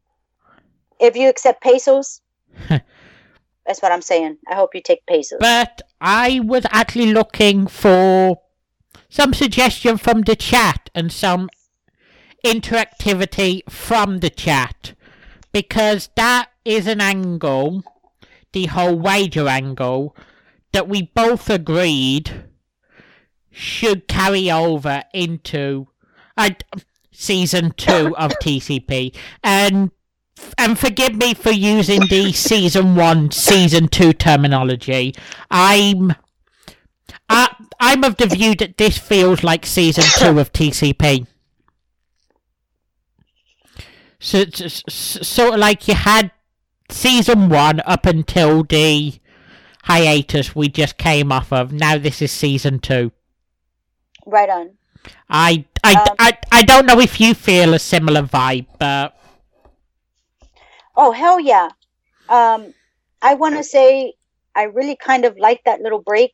If 1.00 1.16
you 1.16 1.30
accept 1.30 1.62
pesos, 1.62 2.22
that's 2.70 3.82
what 3.82 3.92
I'm 3.92 4.02
saying. 4.02 4.38
I 4.48 4.56
hope 4.56 4.76
you 4.76 4.82
take 4.82 5.06
pesos. 5.06 5.40
but 5.40 5.82
I 6.02 6.40
was 6.44 6.66
actually 6.72 7.12
looking 7.14 7.68
for 7.68 8.38
some 9.10 9.34
suggestion 9.34 9.98
from 9.98 10.22
the 10.22 10.36
chat 10.36 10.90
and 10.94 11.12
some 11.12 11.50
interactivity 12.46 13.62
from 13.70 14.20
the 14.20 14.30
chat 14.30 14.94
because 15.56 16.10
that 16.18 16.50
is 16.66 16.86
an 16.86 17.00
angle, 17.00 17.82
the 18.52 18.66
whole 18.66 19.00
wager 19.00 19.48
angle, 19.48 20.14
that 20.74 20.90
we 20.90 21.04
both 21.16 21.50
agreed 21.50 22.44
should 23.52 24.06
carry 24.10 24.52
over 24.52 25.04
into 25.14 25.88
uh, 26.36 26.50
season 27.10 27.72
two 27.78 28.14
of 28.18 28.32
TCP. 28.44 29.16
And 29.46 29.92
and 30.58 30.78
forgive 30.78 31.16
me 31.16 31.34
for 31.34 31.52
using 31.52 32.02
the 32.10 32.34
season 32.34 32.98
one, 32.98 33.32
season 33.32 33.88
two 33.88 34.12
terminology. 34.12 35.16
I'm 35.50 36.16
I, 37.30 37.56
I'm 37.80 38.04
of 38.04 38.18
the 38.18 38.28
view 38.28 38.56
that 38.56 38.76
this 38.76 38.98
feels 38.98 39.42
like 39.42 39.66
season 39.66 40.04
two 40.18 40.38
of 40.38 40.52
TCP. 40.52 41.26
So, 44.26 44.44
so, 44.52 44.68
so, 44.68 45.22
sort 45.22 45.54
of 45.54 45.60
like 45.60 45.88
you 45.88 45.94
had 45.94 46.32
season 46.90 47.48
one 47.48 47.80
up 47.82 48.08
until 48.08 48.64
the 48.64 49.14
hiatus 49.84 50.56
we 50.56 50.68
just 50.68 50.98
came 50.98 51.32
off 51.32 51.54
of. 51.54 51.72
Now 51.72 52.00
this 52.00 52.24
is 52.24 52.32
season 52.32 52.80
two. 52.80 53.12
Right 54.26 54.50
on. 54.50 54.72
I, 55.30 55.66
I, 55.84 55.94
Um, 55.94 56.16
I, 56.18 56.38
I 56.52 56.64
don't 56.64 56.88
know 56.88 57.00
if 57.00 57.22
you 57.22 57.36
feel 57.36 57.76
a 57.76 57.80
similar 57.80 58.24
vibe, 58.24 58.66
but 58.80 59.16
Oh 60.96 61.12
hell 61.12 61.40
yeah. 61.40 61.70
Um, 62.28 62.74
I 63.22 63.36
want 63.36 63.58
to 63.58 63.64
say 63.64 64.16
I 64.56 64.64
really 64.64 64.96
kind 64.96 65.26
of 65.26 65.38
like 65.38 65.64
that 65.66 65.82
little 65.82 66.02
break. 66.02 66.34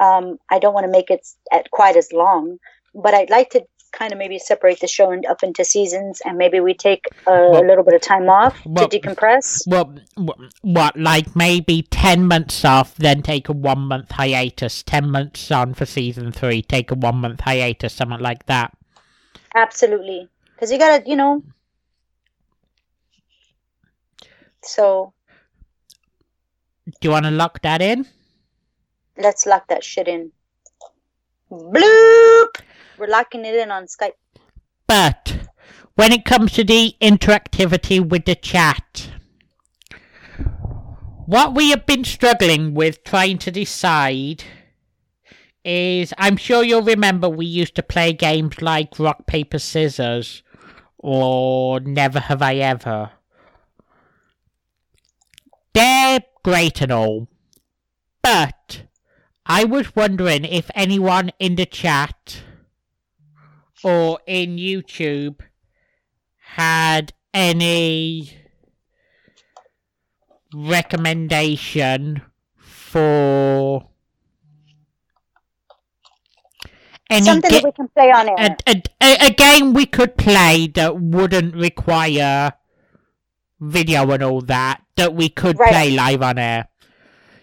Um, 0.00 0.38
I 0.48 0.60
don't 0.60 0.72
want 0.72 0.84
to 0.84 0.92
make 0.92 1.10
it 1.10 1.26
at 1.50 1.68
quite 1.72 1.96
as 1.96 2.12
long, 2.12 2.60
but 2.94 3.12
I'd 3.12 3.30
like 3.30 3.50
to 3.50 3.66
kind 3.94 4.12
of 4.12 4.18
maybe 4.18 4.38
separate 4.38 4.80
the 4.80 4.86
show 4.88 5.10
in, 5.12 5.22
up 5.28 5.42
into 5.42 5.64
seasons, 5.64 6.20
and 6.24 6.36
maybe 6.36 6.58
we 6.60 6.74
take 6.74 7.06
a, 7.26 7.30
Well- 7.30 7.66
little 7.66 7.84
bit 7.84 7.94
of 7.94 8.00
time 8.02 8.28
off 8.28 8.60
well- 8.66 8.88
to 8.88 8.98
decompress. 8.98 9.62
Well, 9.66 9.94
what, 10.16 10.38
what, 10.62 10.98
like 10.98 11.34
maybe 11.36 11.82
10 11.90 12.26
months 12.26 12.64
off, 12.64 12.96
then 12.96 13.22
take 13.22 13.48
a 13.48 13.52
one 13.52 13.80
month 13.80 14.10
hiatus, 14.10 14.82
10 14.82 15.10
months 15.10 15.50
on 15.50 15.74
for 15.74 15.86
season 15.86 16.32
three, 16.32 16.60
take 16.62 16.90
a 16.90 16.94
one 16.94 17.16
month 17.16 17.40
hiatus, 17.40 17.92
something 17.94 18.20
like 18.20 18.46
that. 18.46 18.76
Absolutely, 19.54 20.28
because 20.54 20.72
you 20.72 20.78
gotta, 20.78 21.08
you 21.08 21.16
know. 21.16 21.42
So 24.62 25.12
Do 26.86 26.92
you 27.02 27.10
want 27.10 27.26
to 27.26 27.30
lock 27.30 27.60
that 27.62 27.80
in? 27.80 28.06
let's 29.16 29.46
lock 29.46 29.68
that 29.68 29.84
shit 29.84 30.08
in. 30.08 30.32
Bloop. 31.50 32.56
We're 32.98 33.08
locking 33.08 33.44
it 33.44 33.54
in 33.54 33.70
on 33.70 33.86
Skype. 33.86 34.12
But 34.86 35.48
when 35.94 36.12
it 36.12 36.24
comes 36.24 36.52
to 36.52 36.64
the 36.64 36.94
interactivity 37.00 38.06
with 38.06 38.24
the 38.24 38.34
chat, 38.34 39.10
what 41.26 41.54
we 41.54 41.70
have 41.70 41.86
been 41.86 42.04
struggling 42.04 42.74
with 42.74 43.02
trying 43.04 43.38
to 43.38 43.50
decide 43.50 44.44
is 45.64 46.12
I'm 46.18 46.36
sure 46.36 46.62
you'll 46.62 46.82
remember 46.82 47.28
we 47.28 47.46
used 47.46 47.74
to 47.76 47.82
play 47.82 48.12
games 48.12 48.60
like 48.60 48.98
Rock, 48.98 49.26
Paper, 49.26 49.58
Scissors 49.58 50.42
or 50.98 51.80
Never 51.80 52.20
Have 52.20 52.42
I 52.42 52.56
Ever. 52.56 53.12
They're 55.72 56.20
great 56.42 56.82
and 56.82 56.92
all, 56.92 57.28
but 58.22 58.82
I 59.46 59.64
was 59.64 59.96
wondering 59.96 60.44
if 60.44 60.70
anyone 60.74 61.30
in 61.38 61.56
the 61.56 61.66
chat 61.66 62.42
or 63.84 64.18
in 64.26 64.56
YouTube 64.56 65.40
had 66.38 67.12
any 67.32 68.32
recommendation 70.54 72.22
for 72.58 73.88
any 77.10 77.24
Something 77.26 77.50
that 77.50 77.64
we 77.64 77.72
can 77.72 77.88
play 77.88 78.10
on 78.10 78.28
air. 78.28 78.56
a, 78.66 78.82
a, 79.02 79.26
a, 79.26 79.30
game 79.30 79.74
we 79.74 79.84
could 79.86 80.16
play 80.16 80.68
that 80.74 81.00
wouldn't 81.00 81.54
require 81.54 82.52
video 83.60 84.10
and 84.10 84.22
all 84.22 84.40
that 84.42 84.82
that 84.96 85.14
we 85.14 85.28
could 85.28 85.58
Right. 85.58 85.70
play 85.70 85.90
live 85.90 86.22
on 86.22 86.38
air 86.38 86.68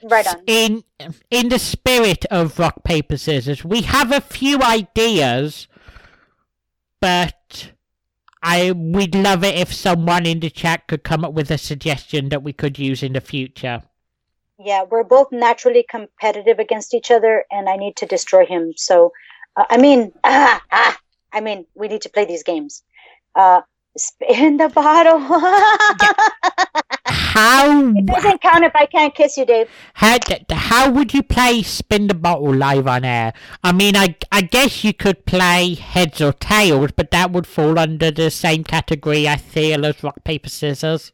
right 0.04 0.28
on. 0.28 0.42
in 0.48 0.84
in 1.30 1.50
the 1.50 1.60
spirit 1.60 2.26
of 2.32 2.58
rock 2.60 2.84
paper 2.84 3.18
scissors 3.18 3.64
we 3.66 3.82
have 3.82 4.12
a 4.12 4.22
few 4.22 4.62
ideas 4.62 5.68
but 7.02 7.72
i 8.44 8.72
we'd 8.72 9.16
love 9.16 9.44
it 9.44 9.56
if 9.56 9.74
someone 9.74 10.26
in 10.26 10.40
the 10.40 10.50
chat 10.50 10.88
could 10.88 11.04
come 11.04 11.26
up 11.26 11.34
with 11.34 11.52
a 11.52 11.58
suggestion 11.58 12.30
that 12.30 12.44
we 12.44 12.54
could 12.54 12.80
use 12.80 13.04
in 13.04 13.14
the 13.14 13.22
future 13.22 13.82
Yeah, 14.60 14.84
we're 14.84 15.04
both 15.04 15.32
naturally 15.32 15.86
competitive 15.90 16.60
against 16.60 16.94
each 16.94 17.10
other, 17.10 17.46
and 17.52 17.68
I 17.68 17.78
need 17.78 17.96
to 17.98 18.06
destroy 18.06 18.46
him. 18.46 18.74
So, 18.78 19.12
uh, 19.58 19.66
I 19.70 19.78
mean, 19.78 20.14
ah, 20.24 20.62
ah, 20.72 20.98
I 21.34 21.42
mean, 21.42 21.66
we 21.76 21.88
need 21.88 22.04
to 22.04 22.10
play 22.10 22.26
these 22.26 22.44
games. 22.44 22.84
Uh, 23.36 23.62
spin 23.98 24.58
the 24.58 24.70
bottle. 24.70 25.20
how 27.12 27.94
it 27.96 28.06
doesn't 28.06 28.42
count 28.42 28.64
if 28.64 28.76
I 28.76 28.86
can't 28.86 29.14
kiss 29.14 29.38
you, 29.38 29.46
Dave. 29.46 29.70
how, 29.94 30.18
how 30.52 30.90
would 30.90 31.14
you 31.14 31.24
play 31.24 31.62
spin 31.62 32.08
the 32.08 32.14
bottle 32.14 32.54
live 32.54 32.88
on 32.88 33.04
air 33.06 33.34
i 33.64 33.72
mean 33.72 33.96
i 33.96 34.16
i 34.32 34.42
guess 34.42 34.84
you 34.84 34.94
could 34.94 35.26
play 35.26 35.76
heads 35.76 36.22
or 36.22 36.34
tails 36.34 36.92
but 36.96 37.12
that 37.12 37.32
would 37.32 37.48
fall 37.48 37.78
under 37.78 38.12
the 38.12 38.30
same 38.32 38.64
category 38.64 39.28
i 39.28 39.38
feel 39.38 39.86
as 39.86 40.04
rock 40.04 40.24
paper 40.24 40.50
scissors 40.50 41.12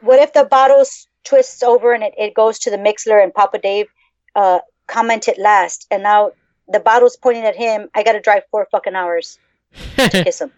What 0.00 0.18
if 0.20 0.32
the 0.32 0.44
bottle 0.44 0.84
twists 1.24 1.62
over 1.62 1.92
and 1.92 2.02
it, 2.02 2.14
it 2.18 2.34
goes 2.34 2.58
to 2.60 2.70
the 2.70 2.78
mixer 2.78 3.18
and 3.18 3.32
Papa 3.32 3.58
Dave 3.58 3.86
uh, 4.34 4.58
commented 4.86 5.38
last, 5.38 5.86
and 5.90 6.02
now 6.02 6.32
the 6.68 6.80
bottle's 6.80 7.16
pointing 7.16 7.44
at 7.44 7.56
him? 7.56 7.88
I 7.94 8.02
got 8.02 8.12
to 8.12 8.20
drive 8.20 8.42
four 8.50 8.66
fucking 8.70 8.94
hours 8.94 9.38
to 9.96 10.08
kiss 10.24 10.40
him. 10.40 10.52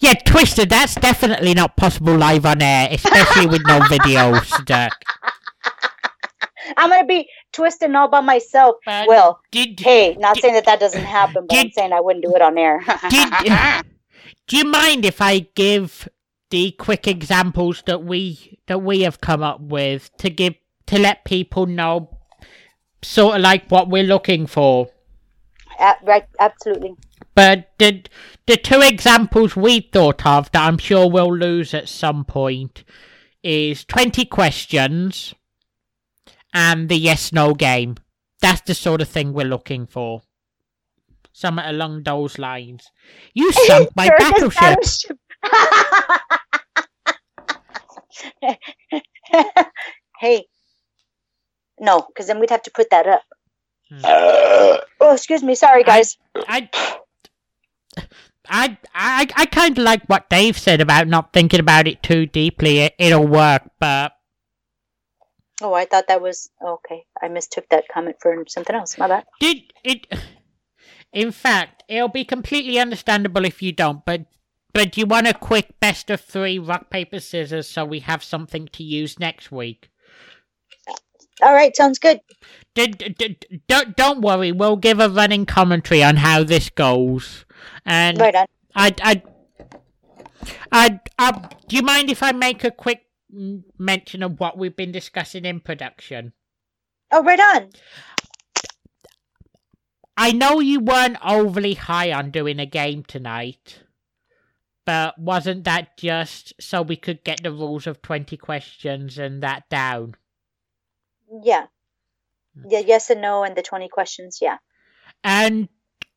Yeah, 0.00 0.14
Twisted, 0.24 0.68
that's 0.68 0.94
definitely 0.94 1.54
not 1.54 1.76
possible 1.76 2.16
live 2.16 2.46
on 2.46 2.62
air, 2.62 2.88
especially 2.90 3.46
with 3.46 3.62
no 3.66 3.80
videos. 3.80 4.64
Dirk. 4.66 4.92
I'm 6.76 6.90
gonna 6.90 7.06
be 7.06 7.28
twisting 7.52 7.94
all 7.94 8.08
by 8.08 8.20
myself. 8.20 8.76
But 8.84 9.08
well, 9.08 9.40
did, 9.52 9.78
hey, 9.80 10.16
not 10.18 10.36
saying 10.38 10.54
that 10.54 10.64
that 10.66 10.80
doesn't 10.80 11.04
happen, 11.04 11.46
but 11.48 11.56
I'm 11.56 11.70
saying 11.70 11.92
I 11.92 12.00
wouldn't 12.00 12.24
do 12.24 12.34
it 12.34 12.42
on 12.42 12.58
air. 12.58 12.82
did, 13.08 13.32
do 14.46 14.56
you 14.56 14.64
mind 14.64 15.04
if 15.04 15.20
I 15.20 15.40
give 15.54 16.08
the 16.50 16.72
quick 16.72 17.06
examples 17.06 17.82
that 17.86 18.04
we 18.04 18.58
that 18.66 18.78
we 18.82 19.02
have 19.02 19.20
come 19.20 19.42
up 19.42 19.60
with 19.60 20.10
to 20.18 20.30
give 20.30 20.54
to 20.86 20.98
let 20.98 21.24
people 21.24 21.66
know 21.66 22.18
sort 23.02 23.36
of 23.36 23.42
like 23.42 23.68
what 23.68 23.88
we're 23.88 24.04
looking 24.04 24.46
for? 24.46 24.90
A- 25.78 25.96
right, 26.04 26.26
absolutely. 26.38 26.94
But 27.34 27.70
the 27.78 28.02
the 28.46 28.56
two 28.56 28.80
examples 28.80 29.56
we 29.56 29.80
thought 29.80 30.24
of 30.26 30.50
that 30.52 30.66
I'm 30.66 30.78
sure 30.78 31.08
we'll 31.08 31.34
lose 31.36 31.74
at 31.74 31.88
some 31.88 32.24
point 32.24 32.84
is 33.42 33.84
twenty 33.84 34.24
questions 34.24 35.34
and 36.54 36.88
the 36.88 36.96
yes 36.96 37.32
no 37.32 37.54
game. 37.54 37.96
That's 38.40 38.62
the 38.62 38.74
sort 38.74 39.00
of 39.00 39.08
thing 39.08 39.32
we're 39.32 39.46
looking 39.46 39.86
for. 39.86 40.22
Something 41.32 41.64
along 41.66 42.04
those 42.04 42.38
lines. 42.38 42.90
You 43.34 43.52
sunk 43.52 43.90
my 43.96 44.06
Sure, 44.06 44.16
this 44.18 44.54
battleship. 44.54 44.60
battleship. 44.60 45.18
hey, 50.20 50.46
no, 51.78 52.06
because 52.08 52.26
then 52.26 52.40
we'd 52.40 52.50
have 52.50 52.62
to 52.62 52.70
put 52.74 52.88
that 52.90 53.06
up. 53.06 53.22
Hmm. 53.90 54.00
oh, 54.04 54.80
excuse 55.12 55.42
me. 55.42 55.54
Sorry, 55.54 55.84
guys. 55.84 56.18
I, 56.34 56.68
I, 58.48 58.78
I, 58.94 59.26
I 59.36 59.46
kind 59.46 59.78
of 59.78 59.84
like 59.84 60.04
what 60.06 60.28
Dave 60.28 60.58
said 60.58 60.80
about 60.80 61.08
not 61.08 61.32
thinking 61.32 61.60
about 61.60 61.86
it 61.86 62.02
too 62.02 62.26
deeply. 62.26 62.78
It, 62.80 62.94
it'll 62.98 63.26
work, 63.26 63.62
but 63.78 64.12
Oh, 65.62 65.72
I 65.72 65.86
thought 65.86 66.08
that 66.08 66.20
was 66.20 66.50
okay. 66.62 67.06
I 67.20 67.28
mistook 67.28 67.68
that 67.70 67.88
comment 67.88 68.16
for 68.20 68.44
something 68.46 68.76
else. 68.76 68.98
My 68.98 69.08
bad. 69.08 69.24
Did 69.40 69.62
it? 69.84 70.06
In 71.12 71.32
fact, 71.32 71.82
it'll 71.88 72.08
be 72.08 72.24
completely 72.24 72.78
understandable 72.78 73.44
if 73.44 73.62
you 73.62 73.72
don't. 73.72 74.04
But 74.04 74.26
but 74.74 74.92
do 74.92 75.00
you 75.00 75.06
want 75.06 75.28
a 75.28 75.32
quick 75.32 75.80
best 75.80 76.10
of 76.10 76.20
three 76.20 76.58
rock 76.58 76.90
paper 76.90 77.20
scissors 77.20 77.68
so 77.68 77.86
we 77.86 78.00
have 78.00 78.22
something 78.22 78.68
to 78.72 78.82
use 78.82 79.18
next 79.18 79.50
week? 79.50 79.88
All 81.42 81.54
right, 81.54 81.74
sounds 81.76 81.98
good. 81.98 82.20
Don't 82.74 83.96
don't 83.96 84.20
worry, 84.20 84.52
we'll 84.52 84.76
give 84.76 85.00
a 85.00 85.08
running 85.08 85.46
commentary 85.46 86.02
on 86.02 86.16
how 86.16 86.44
this 86.44 86.70
goes. 86.70 87.44
And 87.86 88.20
Right 88.20 88.34
on. 88.34 88.46
I 88.74 88.94
I 89.02 89.22
I 90.72 91.00
do 91.68 91.76
you 91.76 91.82
mind 91.82 92.10
if 92.10 92.22
I 92.22 92.32
make 92.32 92.64
a 92.64 92.70
quick 92.70 93.02
mention 93.78 94.22
of 94.22 94.40
what 94.40 94.58
we've 94.58 94.76
been 94.76 94.92
discussing 94.92 95.44
in 95.44 95.60
production? 95.60 96.32
Oh, 97.10 97.22
right 97.22 97.40
on. 97.40 97.70
I 100.18 100.32
know 100.32 100.60
you 100.60 100.80
weren't 100.80 101.16
overly 101.24 101.74
high 101.74 102.12
on 102.12 102.30
doing 102.30 102.58
a 102.60 102.66
game 102.66 103.02
tonight, 103.04 103.80
But 104.86 105.18
wasn't 105.18 105.64
that 105.64 105.96
just 105.98 106.54
so 106.60 106.82
we 106.82 106.96
could 106.96 107.24
get 107.24 107.42
the 107.42 107.52
rules 107.52 107.86
of 107.86 108.02
20 108.02 108.36
questions 108.38 109.18
and 109.18 109.42
that 109.42 109.68
down? 109.68 110.16
Yeah. 111.42 111.66
Hmm. 112.54 112.68
Yeah, 112.68 112.80
yes 112.80 113.10
and 113.10 113.20
no, 113.20 113.44
and 113.44 113.56
the 113.56 113.62
20 113.62 113.88
questions. 113.88 114.38
Yeah. 114.40 114.58
And 115.24 115.68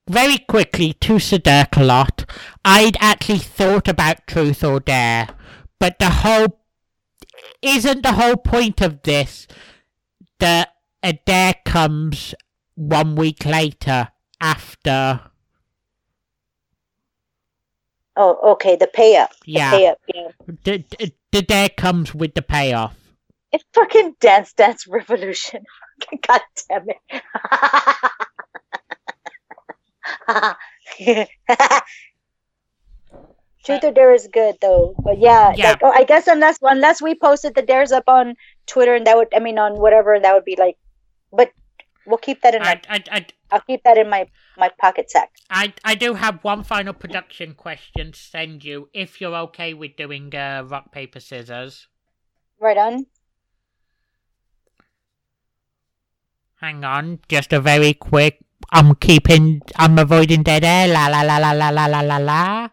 very 0.08 0.40
quickly 0.40 0.94
to 0.94 1.14
Sudokulot, 1.14 2.30
I'd 2.66 2.98
actually 3.00 3.40
thought 3.40 3.88
about 3.88 4.28
Truth 4.28 4.64
or 4.64 4.80
Dare, 4.80 5.30
but 5.80 6.00
the 6.00 6.10
whole 6.10 6.60
isn't 7.62 8.04
the 8.04 8.14
whole 8.14 8.38
point 8.38 8.82
of 8.82 9.02
this 9.04 9.48
that 10.40 10.74
a 11.04 11.14
dare 11.14 11.56
comes 11.66 12.34
one 12.76 13.16
week 13.16 13.46
later 13.46 14.10
after. 14.42 15.22
Oh, 18.16 18.52
okay. 18.54 18.76
The 18.76 18.88
payoff. 18.88 19.32
up. 19.32 19.38
The 19.46 19.52
Yeah. 19.52 19.94
Yeah. 20.14 20.28
The, 20.64 20.84
the, 20.98 21.14
the 21.32 21.42
dare 21.42 21.70
comes 21.70 22.14
with 22.14 22.34
the 22.34 22.42
payoff. 22.42 22.99
It's 23.52 23.64
fucking 23.74 24.16
Dance 24.20 24.54
Dance 24.54 24.88
Revolution. 24.88 25.64
God 26.28 26.42
damn 26.70 26.86
it. 26.90 26.98
Truth 33.66 33.84
or 33.84 33.92
Dare 33.92 34.14
is 34.14 34.28
good 34.32 34.56
though, 34.62 34.96
but 35.04 35.20
yeah, 35.20 35.54
Yeah. 35.56 35.72
like 35.72 35.80
oh, 35.84 35.92
I 35.92 36.04
guess 36.04 36.28
unless 36.28 36.60
unless 36.62 37.02
we 37.02 37.16
posted 37.16 37.56
the 37.56 37.62
dares 37.62 37.92
up 37.92 38.06
on 38.08 38.36
Twitter 38.68 38.96
and 38.96 39.06
that 39.08 39.18
would 39.18 39.28
I 39.36 39.40
mean 39.40 39.60
on 39.60 39.80
whatever 39.80 40.18
that 40.20 40.34
would 40.34 40.46
be 40.46 40.56
like, 40.58 40.78
but 41.32 41.52
we'll 42.06 42.18
keep 42.18 42.42
that 42.42 42.56
in 42.56 42.62
my 42.62 42.80
I, 42.90 42.96
I, 42.96 43.04
I, 43.12 43.26
I'll 43.52 43.62
keep 43.62 43.84
that 43.84 43.98
in 43.98 44.10
my 44.10 44.28
my 44.58 44.70
pocket 44.80 45.12
sack. 45.12 45.30
I, 45.50 45.74
I 45.84 45.96
do 45.96 46.14
have 46.14 46.44
one 46.44 46.64
final 46.64 46.94
production 46.94 47.54
question 47.54 48.12
to 48.12 48.20
send 48.20 48.64
you 48.64 48.90
if 48.94 49.20
you're 49.20 49.36
okay 49.36 49.74
with 49.74 49.96
doing 49.96 50.34
uh, 50.36 50.64
rock, 50.68 50.92
paper, 50.92 51.20
scissors. 51.20 51.88
Right 52.60 52.78
on. 52.78 53.06
Hang 56.62 56.84
on, 56.84 57.20
just 57.30 57.54
a 57.54 57.60
very 57.62 57.94
quick. 57.94 58.40
I'm 58.72 58.96
keeping. 58.96 59.62
I'm 59.78 59.98
avoiding 59.98 60.44
dead 60.44 60.64
air. 60.64 60.88
La 60.88 61.08
la 61.08 61.22
la 61.22 61.38
la 61.38 61.52
la 61.52 61.70
la 61.70 61.86
la 61.86 62.02
la 62.02 62.18
la. 62.18 62.70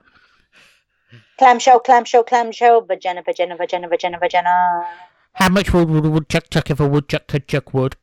Clamshell, 1.39 1.81
clamshell, 1.81 2.25
clamshell, 2.25 2.81
vagina, 2.87 3.23
vagina, 3.23 3.57
vagina, 3.57 3.89
vagina, 3.89 4.19
vagina. 4.19 4.87
How 5.35 5.49
much 5.51 5.73
wood 5.73 5.89
would 5.89 6.03
would 6.03 6.13
woodchuck 6.13 6.51
chuck 6.51 6.71
if 6.71 6.81
a 6.81 6.89
woodchuck 6.89 7.29
could 7.29 7.47
chuck 7.47 7.73
wood? 7.75 7.97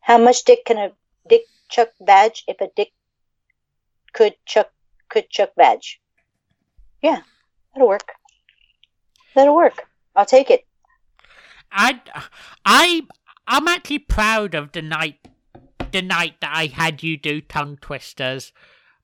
How 0.00 0.18
much 0.18 0.44
dick 0.44 0.64
can 0.64 0.78
a 0.78 0.90
dick 1.28 1.42
chuck 1.68 1.90
badge 2.00 2.42
if 2.48 2.60
a 2.60 2.68
dick 2.74 2.92
could 4.12 4.34
chuck 4.46 4.72
could 5.08 5.28
chuck 5.30 5.54
badge? 5.56 6.00
Yeah, 7.02 7.20
that'll 7.72 7.88
work. 7.88 8.12
That'll 9.34 9.54
work. 9.54 9.86
I'll 10.16 10.26
take 10.26 10.50
it. 10.50 10.66
I, 11.70 12.00
I, 12.64 13.02
I'm 13.50 13.66
actually 13.66 14.00
proud 14.00 14.54
of 14.54 14.72
the 14.72 14.82
night, 14.82 15.26
the 15.90 16.02
night 16.02 16.34
that 16.42 16.52
I 16.54 16.66
had 16.66 17.02
you 17.02 17.16
do 17.16 17.40
tongue 17.40 17.78
twisters, 17.80 18.52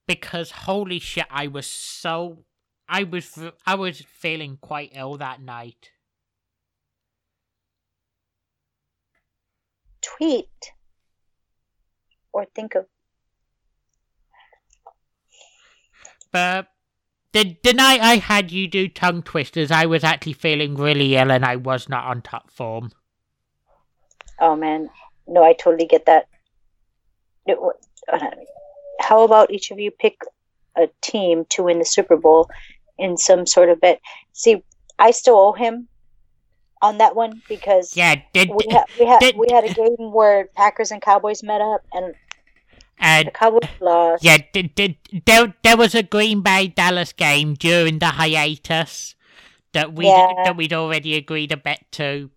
because 0.06 0.50
holy 0.50 0.98
shit, 0.98 1.24
I 1.30 1.46
was 1.46 1.66
so, 1.66 2.44
I 2.86 3.04
was, 3.04 3.38
I 3.66 3.74
was 3.74 4.02
feeling 4.02 4.58
quite 4.60 4.92
ill 4.94 5.16
that 5.16 5.40
night. 5.40 5.92
Tweet 10.02 10.72
or 12.34 12.44
think 12.54 12.74
of 12.74 12.84
But 16.30 16.66
the 17.32 17.56
the 17.62 17.72
night 17.72 18.00
I 18.00 18.16
had 18.16 18.50
you 18.50 18.66
do 18.66 18.88
tongue 18.88 19.22
twisters, 19.22 19.70
I 19.70 19.86
was 19.86 20.02
actually 20.02 20.32
feeling 20.34 20.74
really 20.74 21.14
ill 21.14 21.30
and 21.30 21.44
I 21.44 21.56
was 21.56 21.88
not 21.88 22.04
on 22.06 22.22
top 22.22 22.50
form. 22.50 22.90
Oh 24.40 24.56
man, 24.56 24.90
no, 25.26 25.42
I 25.44 25.52
totally 25.52 25.86
get 25.86 26.06
that. 26.06 26.28
Uh, 27.48 28.30
How 29.00 29.22
about 29.24 29.50
each 29.50 29.70
of 29.70 29.78
you 29.78 29.90
pick 29.90 30.18
a 30.76 30.88
team 31.02 31.44
to 31.50 31.62
win 31.64 31.78
the 31.78 31.84
Super 31.84 32.16
Bowl 32.16 32.48
in 32.98 33.16
some 33.16 33.46
sort 33.46 33.68
of 33.68 33.80
bet? 33.80 34.00
See, 34.32 34.62
I 34.98 35.10
still 35.10 35.36
owe 35.36 35.52
him 35.52 35.88
on 36.82 36.98
that 36.98 37.14
one 37.16 37.42
because 37.48 37.96
Yeah, 37.96 38.16
did 38.32 38.50
we 38.50 38.64
had 38.70 38.84
we 38.98 39.06
had 39.06 39.18
did- 39.20 39.36
we 39.36 39.46
had 39.50 39.64
a 39.64 39.72
game 39.74 40.12
where 40.12 40.46
Packers 40.56 40.90
and 40.90 41.00
Cowboys 41.02 41.42
met 41.42 41.60
up 41.60 41.82
and 41.92 42.14
the 42.14 43.04
and 43.04 43.32
Cowboys 43.34 43.68
lost. 43.80 44.24
yeah, 44.24 44.38
did, 44.52 44.74
did, 44.74 44.96
there 45.26 45.54
there 45.62 45.76
was 45.76 45.94
a 45.94 46.02
Green 46.02 46.42
Bay 46.42 46.68
Dallas 46.68 47.12
game 47.12 47.54
during 47.54 47.98
the 47.98 48.06
hiatus 48.06 49.14
that 49.72 49.92
we 49.94 50.06
Yeah. 50.06 50.32
that 50.44 50.56
we'd 50.56 50.72
already 50.72 51.14
agreed 51.16 51.52
a 51.52 51.56
bet 51.56 51.84
to. 51.92 52.30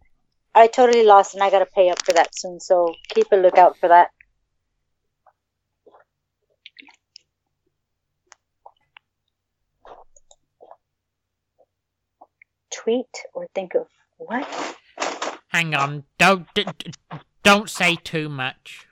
I 0.58 0.66
totally 0.66 1.04
lost 1.04 1.36
and 1.36 1.44
I 1.44 1.52
got 1.52 1.60
to 1.60 1.68
pay 1.68 1.92
up 1.92 2.04
for 2.04 2.14
that 2.14 2.36
soon. 2.36 2.60
So 2.60 2.96
keep 3.10 3.28
a 3.32 3.36
lookout 3.36 3.78
for 3.78 3.90
that. 3.90 4.10
Tweet 12.74 13.06
or 13.36 13.48
think 13.54 13.76
of 13.76 13.86
what? 14.18 14.48
Hang 15.50 15.76
on, 15.76 16.06
don't 16.18 16.48
don't 17.44 17.70
say 17.70 17.96
too 17.96 18.28
much. 18.28 18.88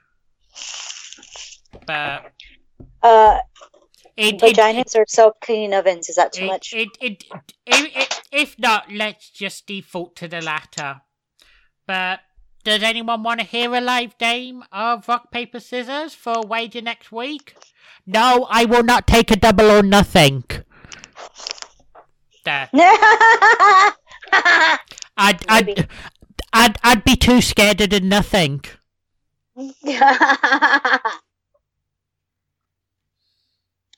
But 1.88 2.32
Uh, 3.02 3.40
it, 4.16 4.36
it, 4.36 4.56
vaginas 4.56 4.96
or 4.96 5.06
self 5.08 5.34
cleaning 5.42 5.74
ovens? 5.74 6.10
Is 6.10 6.16
that 6.18 6.34
too 6.34 6.46
it, 6.46 6.48
much? 6.48 6.74
It, 6.74 6.90
it, 7.02 7.24
it, 7.66 7.96
it, 7.96 8.22
if 8.32 8.60
not, 8.60 8.92
let's 8.92 9.30
just 9.32 9.66
default 9.66 10.16
to 10.18 10.28
the 10.28 10.42
latter. 10.42 11.02
But 11.88 12.22
does 12.64 12.82
anyone 12.84 13.24
want 13.24 13.40
to 13.40 13.45
hear 13.45 13.74
a 13.76 13.82
live 13.82 14.18
game 14.18 14.64
of 14.72 15.07
rock 15.07 15.32
paper 15.32 15.60
scissors 15.60 16.14
for 16.14 16.34
a 16.38 16.41
wager 16.41 16.82
next 16.82 17.12
week? 17.12 17.56
No, 18.06 18.48
I 18.49 18.66
will 18.66 18.84
not 18.84 19.07
take 19.07 19.32
a 19.32 19.36
double 19.36 19.70
or 19.72 19.84
nothing. 19.84 20.44
There. 22.44 22.70
I'd, 25.18 25.45
I'd, 25.48 25.88
I'd, 26.53 26.78
I'd 26.84 27.03
be 27.03 27.16
too 27.16 27.41
scared 27.41 27.78
to 27.80 27.88
do 27.88 27.99
nothing. 27.99 28.62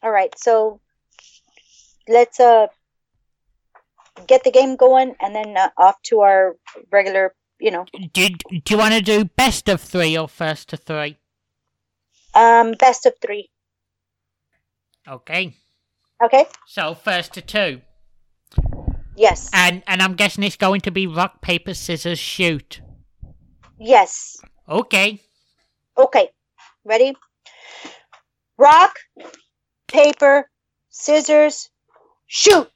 All 0.03 0.11
right, 0.11 0.37
so 0.37 0.79
let's 2.07 2.39
uh 2.39 2.67
get 4.27 4.43
the 4.43 4.51
game 4.51 4.75
going 4.75 5.15
and 5.19 5.35
then 5.35 5.57
uh, 5.57 5.69
off 5.77 6.01
to 6.03 6.21
our 6.21 6.55
regular, 6.91 7.33
you 7.59 7.71
know, 7.71 7.85
Do, 8.13 8.29
do 8.29 8.61
you 8.69 8.77
want 8.77 8.93
to 8.93 9.01
do 9.01 9.25
best 9.25 9.67
of 9.69 9.81
three 9.81 10.17
or 10.17 10.27
first 10.27 10.69
to 10.69 10.77
three? 10.77 11.17
um 12.35 12.73
best 12.73 13.05
of 13.07 13.13
3. 13.21 13.49
Okay. 15.07 15.55
Okay? 16.23 16.45
So 16.67 16.93
first 16.93 17.33
to 17.33 17.41
two. 17.41 17.81
Yes. 19.15 19.49
And 19.53 19.81
and 19.87 20.01
I'm 20.03 20.13
guessing 20.15 20.43
it's 20.43 20.55
going 20.57 20.81
to 20.81 20.91
be 20.91 21.07
rock, 21.07 21.41
paper, 21.41 21.73
scissors, 21.73 22.19
shoot. 22.19 22.81
Yes. 23.79 24.37
Okay. 24.69 25.19
Okay. 25.97 26.29
Ready? 26.85 27.15
Rock, 28.57 28.99
paper, 29.87 30.49
scissors, 30.89 31.69
shoot. 32.27 32.69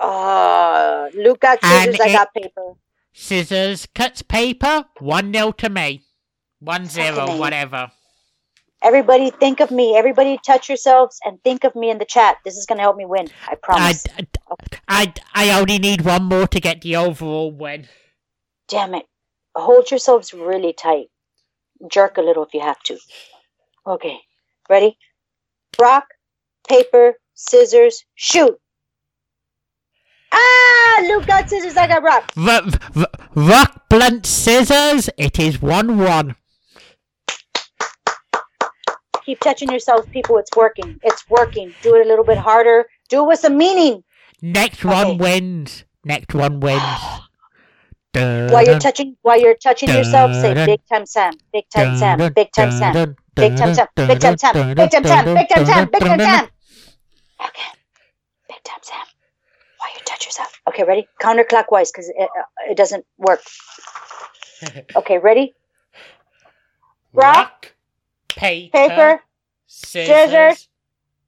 Uh, 0.00 1.08
Luke 1.14 1.40
got 1.40 1.58
And 1.62 1.92
scissors, 1.94 2.00
I 2.00 2.08
it- 2.08 2.12
got 2.12 2.34
paper. 2.34 2.72
Scissors 3.12 3.86
cuts 3.94 4.22
paper. 4.22 4.86
One 4.98 5.30
nil 5.30 5.52
to 5.54 5.68
me. 5.68 6.04
One 6.60 6.86
zero, 6.86 7.14
Fucking 7.16 7.36
A. 7.36 7.38
whatever. 7.38 7.92
Everybody 8.82 9.30
think 9.30 9.60
of 9.60 9.70
me. 9.70 9.96
Everybody 9.96 10.38
touch 10.44 10.68
yourselves 10.68 11.18
and 11.24 11.40
think 11.42 11.64
of 11.64 11.76
me 11.76 11.90
in 11.90 11.98
the 11.98 12.04
chat. 12.04 12.38
This 12.44 12.56
is 12.56 12.66
going 12.66 12.78
to 12.78 12.82
help 12.82 12.96
me 12.96 13.04
win. 13.06 13.28
I 13.46 13.52
I, 13.52 13.54
promise. 13.56 14.04
I, 14.88 15.12
I 15.34 15.60
only 15.60 15.78
need 15.78 16.02
one 16.02 16.24
more 16.24 16.46
to 16.48 16.60
get 16.60 16.80
the 16.82 16.96
overall 16.96 17.52
win. 17.52 17.86
Damn 18.68 18.94
it. 18.94 19.06
Hold 19.54 19.90
yourselves 19.90 20.32
really 20.32 20.72
tight. 20.72 21.06
Jerk 21.90 22.16
a 22.16 22.22
little 22.22 22.44
if 22.44 22.54
you 22.54 22.60
have 22.60 22.80
to. 22.84 22.98
Okay. 23.86 24.18
Ready? 24.68 24.96
Rock, 25.80 26.06
paper, 26.68 27.14
scissors, 27.34 28.04
shoot. 28.14 28.58
Ah! 30.32 31.04
Luke 31.08 31.26
got 31.26 31.48
scissors, 31.48 31.76
I 31.76 31.86
got 31.86 32.02
rock. 32.02 32.32
R- 32.36 32.62
r- 32.96 33.06
rock, 33.34 33.88
blunt, 33.88 34.24
scissors. 34.26 35.10
It 35.16 35.38
is 35.38 35.60
one 35.60 35.98
one. 35.98 36.36
Keep 39.24 39.40
touching 39.40 39.70
yourselves, 39.70 40.08
people. 40.10 40.38
It's 40.38 40.50
working. 40.56 40.98
It's 41.02 41.28
working. 41.30 41.74
Do 41.82 41.94
it 41.96 42.04
a 42.06 42.08
little 42.08 42.24
bit 42.24 42.38
harder. 42.38 42.86
Do 43.08 43.22
it 43.24 43.28
with 43.28 43.38
some 43.38 43.56
meaning. 43.56 44.02
Next 44.40 44.84
Okay. 44.84 44.88
one 44.94 45.18
wins. 45.18 45.84
Next 46.04 46.34
one 46.34 46.58
wins. 46.60 46.82
While 48.14 48.64
you're 48.64 48.78
touching, 48.80 49.16
while 49.22 49.40
you're 49.40 49.54
touching 49.54 49.88
yourself, 49.88 50.32
say. 50.34 50.52
"Big 50.66 50.80
time 50.90 51.06
Sam, 51.06 51.32
Big 51.52 51.64
time 51.70 51.96
Sam, 51.96 52.18
Big 52.34 52.52
time 52.52 52.70
Sam, 52.72 52.92
Big 53.34 53.56
time 53.56 53.74
Sam, 53.74 53.86
Big 54.04 54.20
time 54.20 54.36
Sam, 54.36 54.74
Big 54.74 54.90
time 54.90 55.04
Sam, 55.04 55.34
Big 55.34 55.48
time 55.48 55.64
Sam, 55.66 55.88
Big 55.90 56.00
time 56.02 56.20
Sam." 56.20 56.48
Okay. 57.46 57.70
damn, 58.64 58.82
Sam. 58.82 59.06
Touch 60.04 60.26
yourself? 60.26 60.60
Okay, 60.68 60.84
ready? 60.84 61.08
Counterclockwise 61.20 61.92
because 61.92 62.08
it, 62.08 62.16
uh, 62.20 62.70
it 62.70 62.76
doesn't 62.76 63.04
work. 63.18 63.40
Okay, 64.94 65.18
ready? 65.18 65.54
Rock, 67.12 67.72
paper, 68.28 68.70
Paper, 68.70 69.22
scissors, 69.66 70.06
scissors, 70.06 70.68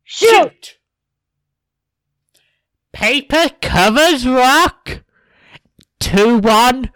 shoot. 0.04 0.78
Paper 2.92 3.46
covers 3.60 4.24
rock. 4.24 5.02
Two 5.98 6.38
one 6.38 6.92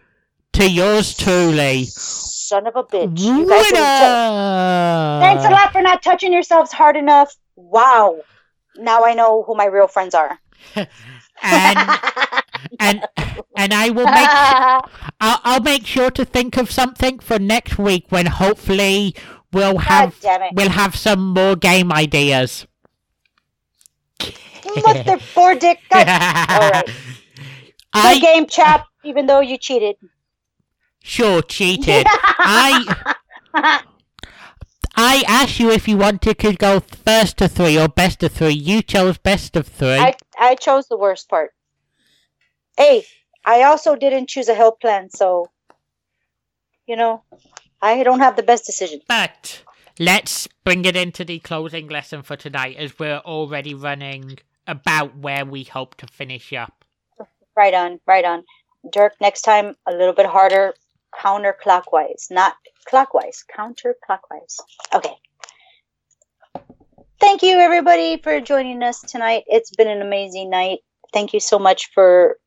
to 0.53 0.71
yours 0.71 1.17
truly. 1.17 1.87
Son 1.87 2.69
of 2.69 2.77
a 2.77 2.85
bitch. 2.85 3.19
You 3.19 3.49
guys 3.49 3.73
Winner. 3.73 5.21
Thanks 5.21 5.45
a 5.45 5.51
lot 5.51 5.73
for 5.73 5.83
not 5.83 6.03
touching 6.05 6.33
yourselves 6.33 6.71
hard 6.71 6.97
enough. 6.97 7.35
Wow. 7.57 8.21
Now 8.77 9.05
I 9.05 9.15
know 9.15 9.43
who 9.43 9.57
my 9.57 9.65
real 9.67 9.89
friends 9.89 10.15
are. 10.15 10.39
And 11.43 11.79
and 12.81 13.07
and 13.57 13.75
I 13.75 13.91
will 13.91 14.07
make 14.07 14.29
I'll, 15.21 15.41
I'll 15.45 15.61
make 15.61 15.87
sure 15.87 16.11
to 16.11 16.25
think 16.25 16.57
of 16.57 16.71
something 16.71 17.19
for 17.19 17.39
next 17.39 17.79
week 17.79 18.07
when 18.11 18.27
hopefully 18.27 19.15
we'll 19.53 19.79
have 19.79 20.17
we'll 20.53 20.71
have 20.71 20.97
some 20.97 21.33
more 21.35 21.57
game 21.57 21.93
ideas. 21.93 22.67
Mother 24.85 25.19
four 25.19 25.55
dick. 25.55 25.81
All 25.93 26.05
right. 26.05 26.85
Good 26.87 26.95
I 27.95 28.19
game, 28.21 28.47
chap, 28.47 28.87
even 29.05 29.27
though 29.27 29.41
you 29.41 29.57
cheated. 29.59 29.97
sure 31.03 31.43
cheated. 31.43 32.07
I 32.09 32.85
I 35.01 35.23
asked 35.29 35.61
you 35.61 35.71
if 35.71 35.87
you 35.87 35.97
wanted 35.97 36.41
to 36.41 36.53
go 36.55 36.81
first 36.81 37.37
to 37.37 37.47
three 37.47 37.79
or 37.79 37.87
best 37.87 38.21
of 38.25 38.33
three. 38.33 38.55
You 38.55 38.83
chose 38.83 39.17
best 39.17 39.55
of 39.55 39.69
three. 39.69 39.91
I, 39.91 40.17
I 40.37 40.57
chose 40.57 40.89
the 40.89 40.97
worst 40.99 41.29
part. 41.29 41.55
Hey, 42.77 43.05
I 43.45 43.63
also 43.63 43.95
didn't 43.95 44.29
choose 44.29 44.49
a 44.49 44.55
health 44.55 44.81
plan, 44.81 45.09
so, 45.11 45.53
you 46.89 46.97
know, 46.97 47.23
I 47.81 48.03
don't 48.03 48.19
have 48.19 48.35
the 48.35 48.43
best 48.43 48.67
decision. 48.67 48.99
But 49.07 49.63
let's 50.01 50.49
bring 50.65 50.85
it 50.85 50.97
into 50.97 51.25
the 51.25 51.39
closing 51.39 51.87
lesson 51.87 52.23
for 52.23 52.35
tonight 52.35 52.75
as 52.77 52.99
we're 52.99 53.19
already 53.19 53.75
running 53.75 54.39
about 54.67 55.17
where 55.17 55.45
we 55.45 55.63
hope 55.63 55.95
to 55.99 56.09
finish 56.09 56.53
up. 56.53 56.85
Right 57.57 57.73
on, 57.73 58.01
right 58.05 58.25
on. 58.25 58.43
Dirk, 58.91 59.13
next 59.21 59.43
time 59.43 59.77
a 59.87 59.93
little 59.93 60.13
bit 60.13 60.27
harder, 60.27 60.75
counterclockwise, 61.15 62.31
not 62.31 62.55
clockwise, 62.87 63.45
counterclockwise. 63.57 64.59
Okay. 64.95 65.15
Thank 67.21 67.43
you, 67.43 67.59
everybody, 67.59 68.19
for 68.19 68.41
joining 68.41 68.83
us 68.83 69.01
tonight. 69.01 69.45
It's 69.47 69.75
been 69.75 69.89
an 69.89 70.03
amazing 70.03 70.51
night. 70.51 70.81
Thank 71.13 71.33
you 71.33 71.41
so 71.41 71.59
much 71.59 71.91
for 71.93 72.39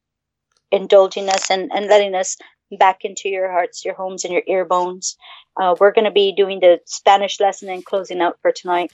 indulging 0.71 1.27
us 1.27 1.51
and, 1.51 1.71
and 1.73 1.87
letting 1.87 2.15
us 2.15 2.37
back 2.79 3.03
into 3.03 3.27
your 3.27 3.51
hearts, 3.51 3.83
your 3.83 3.95
homes, 3.95 4.23
and 4.23 4.31
your 4.33 4.43
ear 4.47 4.63
bones. 4.63 5.17
Uh, 5.59 5.75
we're 5.79 5.91
going 5.91 6.05
to 6.05 6.11
be 6.11 6.31
doing 6.31 6.61
the 6.61 6.79
Spanish 6.85 7.39
lesson 7.39 7.69
and 7.69 7.83
closing 7.83 8.21
out 8.21 8.37
for 8.41 8.51
tonight. 8.51 8.91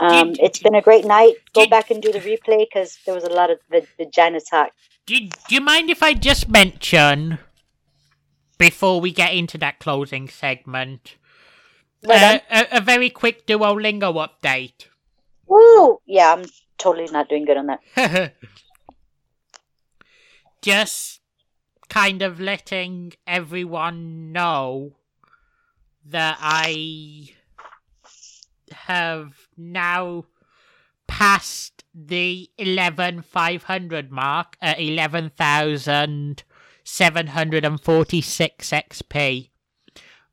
Um, 0.00 0.32
Did- 0.32 0.40
it's 0.42 0.58
been 0.58 0.74
a 0.74 0.82
great 0.82 1.04
night. 1.04 1.34
Go 1.54 1.62
did- 1.62 1.70
back 1.70 1.90
and 1.90 2.02
do 2.02 2.12
the 2.12 2.20
replay 2.20 2.66
because 2.68 2.98
there 3.06 3.14
was 3.14 3.24
a 3.24 3.30
lot 3.30 3.50
of 3.50 3.58
the 3.70 3.86
vagina 3.96 4.40
talk. 4.40 4.70
Do, 5.06 5.18
do 5.20 5.54
you 5.54 5.60
mind 5.60 5.90
if 5.90 6.02
I 6.02 6.12
just 6.12 6.48
mention, 6.48 7.38
before 8.58 9.00
we 9.00 9.12
get 9.12 9.32
into 9.32 9.56
that 9.58 9.78
closing 9.78 10.28
segment, 10.28 11.16
uh, 12.08 12.38
a, 12.50 12.66
a 12.72 12.80
very 12.80 13.10
quick 13.10 13.46
Duolingo 13.46 14.14
update? 14.14 14.86
Woo! 15.46 16.00
Yeah, 16.06 16.34
I'm 16.34 16.44
totally 16.76 17.08
not 17.10 17.28
doing 17.28 17.44
good 17.44 17.56
on 17.56 17.66
that. 17.66 18.34
just 20.62 21.20
kind 21.88 22.22
of 22.22 22.40
letting 22.40 23.14
everyone 23.26 24.32
know 24.32 24.92
that 26.04 26.38
I 26.40 27.30
have 28.72 29.48
now 29.56 30.24
passed 31.06 31.84
the 31.94 32.50
11,500 32.58 34.10
mark 34.10 34.56
at 34.60 34.78
11,746 36.88 38.70
XP. 38.70 39.50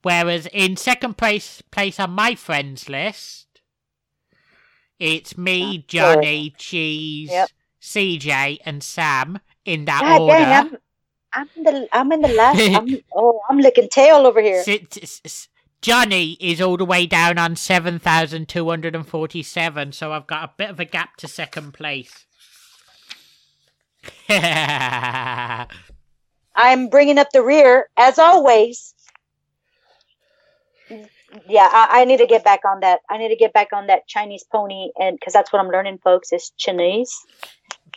Whereas 0.02 0.48
in 0.54 0.78
second 0.78 1.18
place, 1.18 1.62
place 1.72 2.00
on 2.00 2.12
my 2.12 2.36
friends 2.36 2.88
list, 2.88 3.48
it's 5.00 5.38
me, 5.38 5.84
Johnny, 5.88 6.54
Cheese, 6.58 7.32
Yep. 7.32 7.50
CJ, 7.82 8.60
and 8.66 8.82
Sam 8.84 9.40
in 9.66 9.84
that 9.86 10.02
God 10.02 10.22
order. 10.22 10.40
dang, 10.40 10.54
I'm 10.54 10.78
I'm 11.34 11.50
the 11.64 11.88
I'm 11.92 12.12
in 12.12 12.22
the 12.22 12.28
last. 12.30 12.60
I'm, 12.76 13.02
oh, 13.16 13.42
I'm 13.50 13.58
licking 13.60 13.90
tail 13.90 14.28
over 14.28 14.42
here. 14.42 14.64
Johnny 15.82 16.38
is 16.40 16.62
all 16.62 16.78
the 16.78 16.86
way 16.86 17.06
down 17.06 17.38
on 17.38 17.56
7,247, 17.56 19.92
so 19.92 20.12
I've 20.14 20.26
got 20.26 20.44
a 20.44 20.52
bit 20.58 20.72
of 20.72 20.80
a 20.80 20.86
gap 20.86 21.16
to 21.18 21.28
second 21.28 21.74
place. 21.74 22.26
I'm 26.56 26.90
bringing 26.90 27.18
up 27.18 27.30
the 27.32 27.44
rear 27.44 27.90
as 27.98 28.18
always. 28.18 28.94
Yeah, 31.50 31.68
I, 31.70 32.02
I 32.02 32.06
need 32.06 32.18
to 32.18 32.28
get 32.28 32.44
back 32.44 32.62
on 32.66 32.80
that. 32.82 33.02
I 33.10 33.18
need 33.18 33.30
to 33.30 33.36
get 33.36 33.52
back 33.52 33.74
on 33.74 33.88
that 33.88 34.08
Chinese 34.08 34.46
pony, 34.50 34.92
and 34.98 35.18
because 35.20 35.34
that's 35.34 35.52
what 35.52 35.60
I'm 35.60 35.70
learning, 35.70 36.00
folks, 36.04 36.32
is 36.32 36.52
Chinese. 36.58 37.14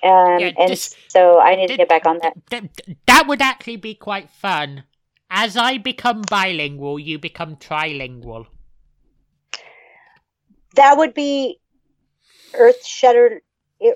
Um, 0.02 0.38
Yeah, 0.40 0.50
and 0.58 0.70
this- 0.70 0.96
so 1.08 1.38
I 1.38 1.54
need 1.54 1.68
to 1.68 1.76
get 1.76 1.88
back 1.88 2.06
on 2.06 2.18
that. 2.22 2.34
Th- 2.50 2.62
th- 2.62 2.98
that 3.06 3.26
would 3.28 3.40
actually 3.42 3.76
be 3.76 3.94
quite 3.94 4.30
fun. 4.30 4.84
As 5.30 5.56
I 5.56 5.78
become 5.78 6.22
bilingual, 6.22 6.98
you 6.98 7.18
become 7.18 7.56
trilingual. 7.56 8.46
That 10.74 10.96
would 10.96 11.14
be 11.14 11.60
earth 12.54 12.84
shatter, 12.84 13.42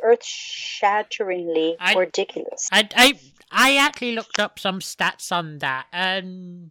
earth 0.03 0.25
shatteringly 0.25 1.77
I- 1.79 1.95
ridiculous. 1.95 2.69
I, 2.73 2.89
I, 2.95 3.19
I 3.51 3.77
actually 3.77 4.15
looked 4.15 4.39
up 4.39 4.59
some 4.59 4.81
stats 4.81 5.33
on 5.33 5.59
that, 5.59 5.87
and 5.93 6.71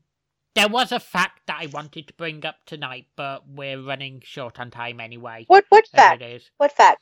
there 0.56 0.68
was 0.68 0.92
a 0.92 1.00
fact 1.00 1.42
that 1.48 1.58
I 1.62 1.68
wanted 1.68 2.08
to 2.08 2.14
bring 2.14 2.46
up 2.46 2.58
tonight, 2.66 3.08
but 3.16 3.48
we're 3.48 3.82
running 3.82 4.22
short 4.24 4.60
on 4.60 4.72
time 4.72 5.00
anyway. 5.00 5.46
What 5.48 5.66
what 5.70 5.86
There 5.94 6.18
fact? 6.18 6.52
What 6.58 6.72
fact? 6.72 7.02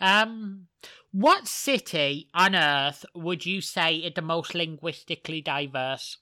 Um, 0.00 0.66
what 1.12 1.46
city 1.46 2.28
on 2.32 2.54
Earth 2.54 3.04
would 3.14 3.44
you 3.44 3.60
say 3.60 3.96
is 3.96 4.14
the 4.14 4.22
most 4.22 4.54
linguistically 4.54 5.42
diverse? 5.42 6.18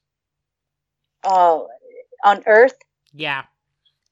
Oh, 1.24 1.68
on 2.24 2.42
Earth, 2.46 2.74
Yeah. 3.12 3.44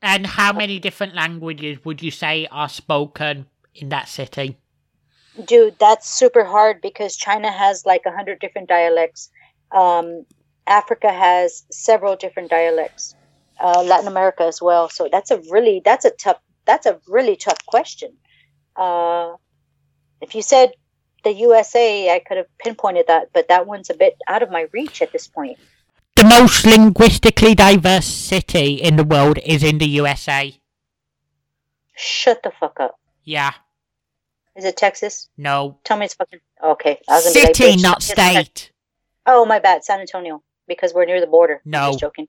And 0.03 0.27
how 0.27 0.53
many 0.53 0.79
different 0.79 1.15
languages 1.15 1.85
would 1.85 2.03
you 2.03 2.11
say 2.11 2.47
are 2.53 2.69
spoken 2.69 3.47
in 3.75 3.89
that 3.89 4.09
city? 4.09 4.59
Dude, 5.45 5.79
that's 5.79 6.09
super 6.09 6.45
hard 6.45 6.81
because 6.81 7.17
China 7.17 7.51
has 7.51 7.85
like 7.85 8.03
a 8.07 8.13
hundred 8.13 8.41
different 8.41 8.69
dialects. 8.69 9.31
Um, 9.73 10.25
Africa 10.67 11.13
has 11.13 11.65
several 11.71 12.17
different 12.17 12.51
dialects. 12.51 13.15
Uh, 13.59 13.83
Latin 13.83 14.09
America 14.09 14.43
as 14.43 14.61
well. 14.61 14.89
So 14.89 15.09
that's 15.11 15.31
a 15.31 15.41
really 15.51 15.81
that's 15.85 16.05
a 16.05 16.11
tough 16.11 16.39
that's 16.67 16.87
a 16.87 17.01
really 17.09 17.37
tough 17.37 17.65
question. 17.67 18.13
Uh, 18.75 19.35
if 20.21 20.35
you 20.35 20.43
said 20.43 20.73
the 21.25 21.33
USA, 21.33 22.15
I 22.15 22.19
could 22.21 22.37
have 22.37 22.47
pinpointed 22.59 23.07
that, 23.09 23.31
but 23.33 23.49
that 23.49 23.67
one's 23.67 23.91
a 23.91 23.95
bit 23.95 24.17
out 24.29 24.43
of 24.43 24.51
my 24.51 24.69
reach 24.73 25.01
at 25.01 25.13
this 25.13 25.27
point. 25.27 25.59
The 26.17 26.25
most 26.25 26.65
linguistically 26.65 27.55
diverse 27.55 28.07
city 28.07 28.75
in 28.75 28.97
the 28.97 29.05
world 29.05 29.39
is 29.45 29.63
in 29.63 29.79
the 29.79 29.89
USA. 30.01 30.55
Shut 31.95 32.43
the 32.43 32.51
fuck 32.51 32.79
up. 32.81 32.99
Yeah. 33.25 33.53
Is 34.57 34.65
it 34.65 34.77
Texas? 34.77 35.29
No. 35.37 35.79
Tell 35.85 35.97
me 35.99 36.07
it's 36.07 36.15
fucking 36.15 36.41
okay. 36.63 36.99
I 37.09 37.15
was 37.17 37.25
gonna 37.25 37.35
be 37.35 37.41
like, 37.47 37.57
City, 37.57 37.83
not 37.83 38.03
state. 38.03 38.73
Oh, 39.27 39.45
my 39.45 39.59
bad. 39.59 39.85
San 39.85 40.01
Antonio, 40.01 40.43
because 40.67 40.95
we're 40.95 41.05
near 41.05 41.21
the 41.21 41.27
border. 41.27 41.61
No, 41.65 41.79
I'm 41.81 41.91
just 41.93 42.01
joking. 42.01 42.29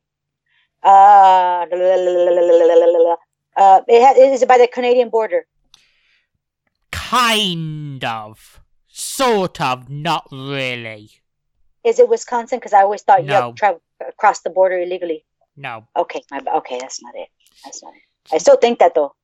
Uh, 0.84 1.66
uh, 1.66 1.66
it 3.88 4.02
ha- 4.04 4.14
is 4.18 4.42
it 4.42 4.48
by 4.48 4.58
the 4.58 4.68
Canadian 4.68 5.10
border? 5.10 5.46
Kind 6.92 8.04
of. 8.04 8.60
Sort 8.88 9.62
of. 9.62 9.90
Not 9.90 10.28
really. 10.32 11.10
Is 11.84 12.00
it 12.00 12.10
Wisconsin? 12.10 12.60
Because 12.60 12.74
I 12.74 12.82
always 12.82 13.02
thought 13.04 13.22
you 13.22 13.28
No. 13.30 13.52
to 13.52 13.58
travel 13.58 13.82
across 14.08 14.42
the 14.42 14.50
border 14.50 14.78
illegally. 14.80 15.24
No. 15.56 15.88
Okay, 15.96 16.22
my 16.32 16.42
okay, 16.58 16.78
that's 16.80 17.02
not 17.02 17.14
it. 17.16 17.30
That's 17.64 17.82
not 17.82 17.94
it. 17.96 18.02
I 18.34 18.38
still 18.40 18.58
think 18.58 18.80
that 18.80 18.94
though. 18.94 19.16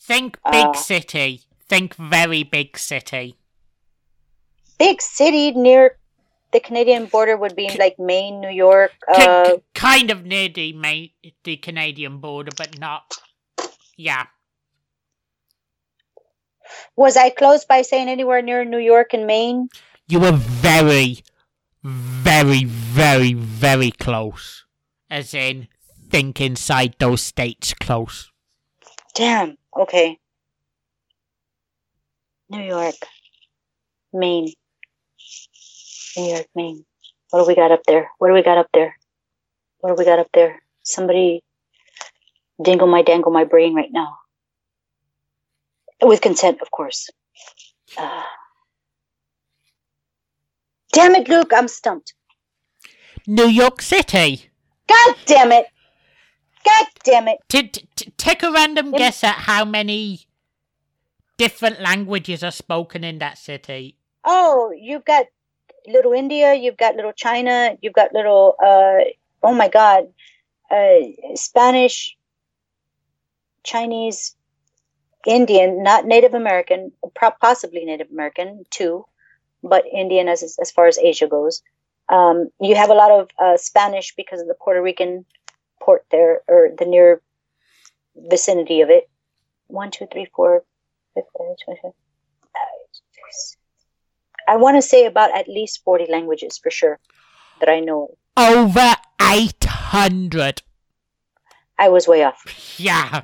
Think 0.00 0.38
big 0.50 0.66
Uh, 0.66 0.72
city. 0.74 1.42
Think 1.68 1.94
very 1.94 2.42
big 2.42 2.78
city. 2.78 3.36
Big 4.78 5.02
city 5.02 5.50
near 5.52 5.98
the 6.52 6.60
Canadian 6.60 7.06
border 7.06 7.36
would 7.36 7.54
be 7.54 7.68
like 7.78 7.98
Maine, 7.98 8.40
New 8.40 8.48
York. 8.50 8.92
Uh, 9.06 9.44
k- 9.44 9.62
kind 9.74 10.10
of 10.10 10.24
near 10.24 10.48
the 10.48 10.72
ma- 10.72 11.12
the 11.44 11.56
Canadian 11.56 12.18
border, 12.18 12.52
but 12.56 12.78
not. 12.78 13.14
Yeah. 13.96 14.26
Was 16.96 17.16
I 17.16 17.30
close 17.30 17.64
by 17.64 17.82
saying 17.82 18.08
anywhere 18.08 18.42
near 18.42 18.64
New 18.64 18.78
York 18.78 19.12
and 19.12 19.26
Maine? 19.26 19.68
You 20.06 20.20
were 20.20 20.32
very, 20.32 21.22
very, 21.82 22.64
very, 22.64 23.34
very 23.34 23.90
close. 23.90 24.64
As 25.10 25.34
in, 25.34 25.68
think 26.10 26.40
inside 26.40 26.96
those 26.98 27.22
states 27.22 27.74
close. 27.74 28.30
Damn. 29.14 29.56
Okay. 29.76 30.18
New 32.50 32.62
York, 32.62 32.94
Maine. 34.12 34.52
New 36.16 36.24
York, 36.24 36.46
Maine. 36.54 36.84
What 37.30 37.40
do 37.42 37.46
we 37.46 37.54
got 37.54 37.70
up 37.70 37.82
there? 37.86 38.10
What 38.18 38.28
do 38.28 38.34
we 38.34 38.42
got 38.42 38.58
up 38.58 38.68
there? 38.72 38.96
What 39.80 39.90
do 39.90 39.94
we 39.98 40.04
got 40.04 40.18
up 40.18 40.28
there? 40.32 40.62
Somebody 40.82 41.42
dingle 42.62 42.88
my 42.88 43.02
dangle 43.02 43.30
my 43.30 43.44
brain 43.44 43.74
right 43.74 43.92
now. 43.92 44.16
With 46.02 46.20
consent, 46.20 46.60
of 46.62 46.70
course. 46.70 47.10
Uh, 47.96 48.22
damn 50.92 51.14
it, 51.14 51.28
Luke, 51.28 51.52
I'm 51.54 51.68
stumped. 51.68 52.14
New 53.26 53.46
York 53.46 53.82
City. 53.82 54.48
God 54.88 55.16
damn 55.26 55.52
it. 55.52 55.66
God 56.64 56.86
damn 57.04 57.28
it. 57.28 57.38
T- 57.48 57.68
t- 57.68 57.88
t- 57.94 58.12
take 58.16 58.42
a 58.42 58.50
random 58.50 58.92
guess 58.92 59.22
at 59.22 59.34
how 59.34 59.64
many 59.64 60.27
different 61.38 61.80
languages 61.80 62.42
are 62.42 62.50
spoken 62.50 63.04
in 63.04 63.18
that 63.18 63.38
city. 63.38 63.96
Oh, 64.24 64.72
you've 64.76 65.04
got 65.04 65.26
little 65.86 66.12
India, 66.12 66.54
you've 66.54 66.76
got 66.76 66.96
little 66.96 67.12
China, 67.12 67.76
you've 67.80 67.94
got 67.94 68.12
little, 68.12 68.56
uh, 68.62 69.08
oh 69.42 69.54
my 69.54 69.68
God, 69.68 70.08
uh, 70.70 70.98
Spanish, 71.34 72.16
Chinese, 73.62 74.36
Indian, 75.26 75.82
not 75.82 76.04
Native 76.04 76.34
American, 76.34 76.92
possibly 77.40 77.84
Native 77.84 78.10
American 78.10 78.64
too, 78.70 79.06
but 79.62 79.84
Indian 79.92 80.28
as 80.28 80.56
as 80.60 80.70
far 80.70 80.86
as 80.86 80.98
Asia 80.98 81.26
goes. 81.26 81.62
Um, 82.08 82.48
you 82.60 82.74
have 82.74 82.90
a 82.90 82.94
lot 82.94 83.10
of 83.10 83.28
uh, 83.38 83.56
Spanish 83.56 84.14
because 84.14 84.40
of 84.40 84.48
the 84.48 84.54
Puerto 84.54 84.80
Rican 84.80 85.24
port 85.80 86.04
there, 86.10 86.40
or 86.48 86.70
the 86.76 86.86
near 86.86 87.20
vicinity 88.16 88.80
of 88.80 88.90
it. 88.90 89.08
One, 89.66 89.90
two, 89.90 90.06
three, 90.10 90.26
four, 90.34 90.62
fifth, 90.62 90.64
25. 90.64 90.77
I 94.48 94.56
want 94.56 94.76
to 94.76 94.82
say 94.82 95.04
about 95.04 95.36
at 95.36 95.48
least 95.48 95.82
40 95.84 96.06
languages 96.10 96.58
for 96.62 96.70
sure 96.70 96.98
that 97.60 97.68
I 97.68 97.80
know. 97.80 98.16
Over 98.36 98.94
800. 99.20 100.62
I 101.78 101.88
was 101.90 102.08
way 102.08 102.24
off. 102.24 102.42
Yeah. 102.78 103.22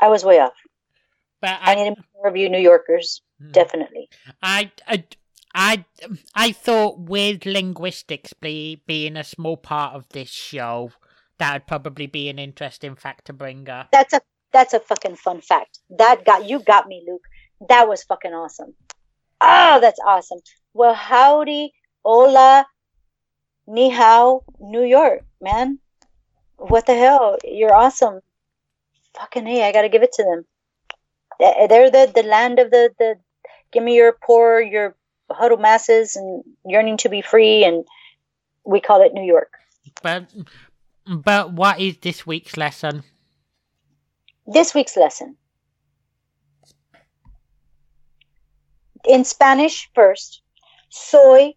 I 0.00 0.08
was 0.08 0.24
way 0.24 0.40
off. 0.40 0.52
But 1.40 1.58
I 1.62 1.72
I, 1.72 1.74
need 1.74 1.94
more 2.14 2.28
of 2.28 2.36
you 2.36 2.48
New 2.48 2.58
Yorkers, 2.58 3.22
Hmm. 3.40 3.52
definitely. 3.52 4.08
I, 4.42 4.72
I, 4.86 5.04
I, 5.54 5.84
I 6.34 6.52
thought 6.52 6.98
with 6.98 7.46
linguistics 7.46 8.32
be, 8.32 8.82
being 8.86 9.16
a 9.16 9.24
small 9.24 9.56
part 9.56 9.94
of 9.94 10.08
this 10.10 10.28
show, 10.28 10.90
that 11.38 11.52
would 11.52 11.66
probably 11.66 12.06
be 12.06 12.28
an 12.28 12.38
interesting 12.38 12.96
fact 12.96 13.26
to 13.26 13.32
bring 13.32 13.68
up. 13.68 13.88
That's 13.92 14.12
a 14.12 14.20
that's 14.52 14.74
a 14.74 14.80
fucking 14.80 15.16
fun 15.16 15.40
fact. 15.40 15.78
That 15.90 16.24
got 16.24 16.48
you 16.48 16.60
got 16.60 16.86
me, 16.86 17.04
Luke. 17.06 17.24
That 17.68 17.88
was 17.88 18.02
fucking 18.04 18.32
awesome. 18.32 18.74
Oh, 19.40 19.78
that's 19.80 20.00
awesome. 20.04 20.38
Well, 20.74 20.94
howdy, 20.94 21.72
hola, 22.04 22.66
ni 23.66 23.90
hao, 23.90 24.44
New 24.60 24.82
York, 24.84 25.22
man. 25.40 25.78
What 26.56 26.86
the 26.86 26.94
hell? 26.94 27.36
You're 27.44 27.74
awesome. 27.74 28.20
Fucking 29.16 29.46
hey, 29.46 29.66
I 29.66 29.72
gotta 29.72 29.88
give 29.88 30.02
it 30.02 30.12
to 30.14 30.24
them. 30.24 30.44
They- 31.38 31.66
They're 31.68 31.90
the 31.90 32.10
the 32.14 32.22
land 32.22 32.58
of 32.58 32.70
the 32.70 32.90
the. 32.98 33.16
Give 33.70 33.82
me 33.82 33.96
your 33.96 34.16
poor, 34.24 34.60
your 34.62 34.96
huddled 35.30 35.60
masses, 35.60 36.16
and 36.16 36.42
yearning 36.64 36.96
to 36.98 37.10
be 37.10 37.20
free, 37.20 37.64
and 37.64 37.84
we 38.64 38.80
call 38.80 39.02
it 39.02 39.12
New 39.12 39.24
York. 39.24 39.52
But, 40.02 40.32
but 41.06 41.52
what 41.52 41.78
is 41.78 41.98
this 41.98 42.26
week's 42.26 42.56
lesson? 42.56 43.02
This 44.50 44.72
week's 44.74 44.96
lesson. 44.96 45.36
In 49.04 49.24
Spanish, 49.24 49.90
first, 49.94 50.40
soy 50.88 51.52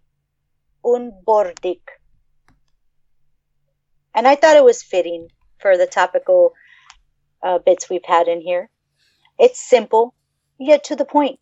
un 0.84 1.14
bordic. 1.26 1.80
And 4.14 4.28
I 4.28 4.36
thought 4.36 4.58
it 4.58 4.66
was 4.66 4.84
fitting 4.84 5.30
for 5.62 5.78
the 5.78 5.88
topical 5.88 6.52
uh, 7.42 7.60
bits 7.60 7.90
we've 7.90 8.04
had 8.04 8.28
in 8.28 8.42
here. 8.42 8.70
It's 9.40 9.62
simple, 9.62 10.14
yet 10.60 10.84
to 10.86 10.98
the 10.98 11.06
point. 11.06 11.40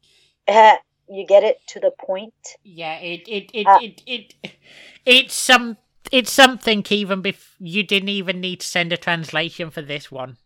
Uh, 0.47 0.75
you 1.09 1.25
get 1.25 1.43
it 1.43 1.57
to 1.69 1.79
the 1.79 1.91
point. 1.99 2.33
Yeah, 2.63 2.99
it, 2.99 3.27
it, 3.27 3.49
it, 3.55 3.65
Uh, 3.65 3.79
it, 3.81 4.03
it, 4.05 4.55
it's 5.03 5.33
some, 5.33 5.77
it's 6.11 6.31
something 6.31 6.85
even 6.91 7.23
bef- 7.23 7.55
you 7.57 7.81
didn't 7.81 8.09
even 8.09 8.39
need 8.39 8.59
to 8.59 8.67
send 8.67 8.93
a 8.93 8.97
translation 8.97 9.71
for 9.71 9.81
this 9.81 10.11
one. 10.11 10.37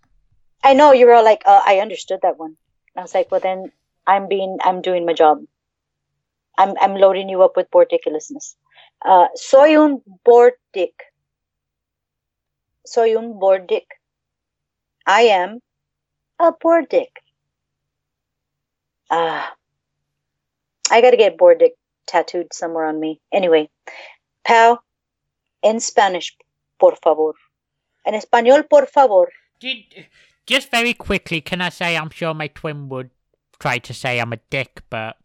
I 0.63 0.73
know 0.73 0.93
you 0.93 1.05
were 1.05 1.13
all 1.13 1.23
like, 1.23 1.43
uh, 1.45 1.61
I 1.65 1.79
understood 1.79 2.19
that 2.23 2.39
one. 2.39 2.55
And 2.95 2.99
I 2.99 3.01
was 3.01 3.13
like, 3.13 3.29
well, 3.31 3.41
then 3.41 3.71
I'm 4.07 4.27
being, 4.27 4.57
I'm 4.63 4.81
doing 4.81 5.05
my 5.05 5.13
job. 5.13 5.43
I'm, 6.57 6.75
I'm 6.79 6.95
loading 6.95 7.29
you 7.29 7.43
up 7.43 7.57
with 7.57 7.69
bordiculousness. 7.71 8.55
Uh, 9.03 9.27
soy 9.35 9.77
un 9.81 10.01
bordic. 10.25 10.93
Soy 12.85 13.17
un 13.17 13.33
bordic. 13.33 13.85
I 15.05 15.23
am 15.23 15.59
a 16.39 16.53
bordic. 16.53 17.09
Ah, 19.09 19.53
I 20.89 21.01
gotta 21.01 21.17
get 21.17 21.37
bordic 21.37 21.71
tattooed 22.07 22.53
somewhere 22.53 22.85
on 22.85 22.99
me. 22.99 23.19
Anyway, 23.31 23.69
pal, 24.45 24.81
in 25.61 25.79
Spanish, 25.79 26.35
por 26.79 26.95
favor. 26.95 27.33
En 28.05 28.13
español, 28.13 28.67
por 28.69 28.85
favor. 28.87 29.29
Did, 29.59 30.07
just 30.45 30.71
very 30.71 30.93
quickly, 30.93 31.41
can 31.41 31.61
I 31.61 31.69
say 31.69 31.97
I'm 31.97 32.09
sure 32.09 32.33
my 32.33 32.47
twin 32.47 32.89
would 32.89 33.09
try 33.59 33.77
to 33.79 33.93
say 33.93 34.19
I'm 34.19 34.33
a 34.33 34.39
dick, 34.49 34.81
but 34.89 35.17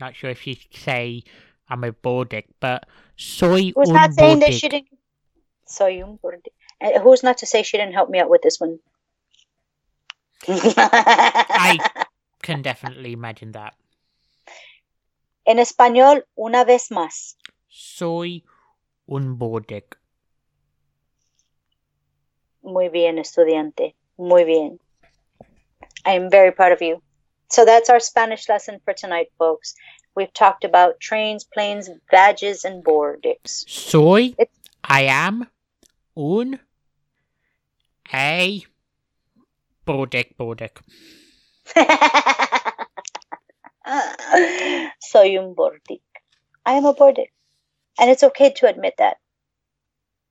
not 0.00 0.14
sure 0.14 0.30
if 0.30 0.40
she'd 0.42 0.66
say 0.72 1.22
I'm 1.68 1.84
a 1.84 1.92
bordic, 1.92 2.44
but 2.60 2.86
soy 3.16 3.72
Who's 3.74 3.88
un 3.88 3.94
not 3.94 4.14
saying 4.14 4.40
that 4.40 4.54
she 4.54 4.68
didn't? 4.68 4.98
Soy 5.66 6.02
un 6.02 6.18
bordic. 6.22 6.52
And 6.80 7.02
who's 7.02 7.22
not 7.22 7.38
to 7.38 7.46
say 7.46 7.62
she 7.62 7.76
didn't 7.76 7.94
help 7.94 8.08
me 8.08 8.18
out 8.18 8.30
with 8.30 8.42
this 8.42 8.58
one? 8.58 8.78
I 10.48 11.78
can 12.42 12.62
definitely 12.62 13.12
imagine 13.12 13.52
that. 13.52 13.74
En 15.46 15.58
español, 15.58 16.24
una 16.36 16.64
vez 16.64 16.90
más. 16.90 17.36
Soy 17.68 18.44
un 19.06 19.36
bordic. 19.38 19.98
Muy 22.62 22.88
bien, 22.88 23.18
estudiante. 23.18 23.94
Muy 24.20 24.44
bien. 24.44 24.78
I 26.04 26.12
am 26.12 26.28
very 26.30 26.52
proud 26.52 26.72
of 26.72 26.82
you. 26.82 27.00
So 27.48 27.64
that's 27.64 27.88
our 27.88 28.00
Spanish 28.00 28.48
lesson 28.50 28.78
for 28.84 28.92
tonight, 28.92 29.28
folks. 29.38 29.74
We've 30.14 30.32
talked 30.34 30.64
about 30.64 31.00
trains, 31.00 31.44
planes, 31.44 31.88
badges, 32.10 32.64
and 32.66 32.84
bordicks. 32.84 33.64
Soy, 33.66 34.34
It's- 34.38 34.48
I 34.84 35.02
am, 35.04 35.48
un, 36.16 36.60
a, 38.12 38.62
bordic, 39.86 40.36
bordic. 40.36 40.76
Soy 45.00 45.38
un 45.38 45.54
bordic. 45.54 46.02
I 46.66 46.74
am 46.74 46.84
a 46.84 46.92
bordic. 46.94 47.28
And 47.98 48.10
it's 48.10 48.22
okay 48.22 48.50
to 48.56 48.68
admit 48.68 48.94
that. 48.98 49.16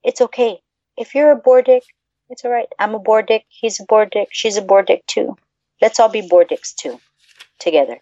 It's 0.04 0.22
okay. 0.22 0.62
If 0.96 1.16
you're 1.16 1.32
a 1.32 1.42
bordic, 1.42 1.82
it's 2.30 2.46
all 2.46 2.52
right. 2.52 2.68
I'm 2.80 2.96
a 2.96 3.00
bordic. 3.00 3.44
He's 3.48 3.80
a 3.80 3.86
bordic. 3.86 4.28
She's 4.32 4.58
a 4.58 4.62
bordic 4.62 5.06
too. 5.08 5.38
Let's 5.82 6.00
all 6.00 6.10
be 6.10 6.22
bordics 6.22 6.74
too. 6.76 7.00
Together. 7.60 7.98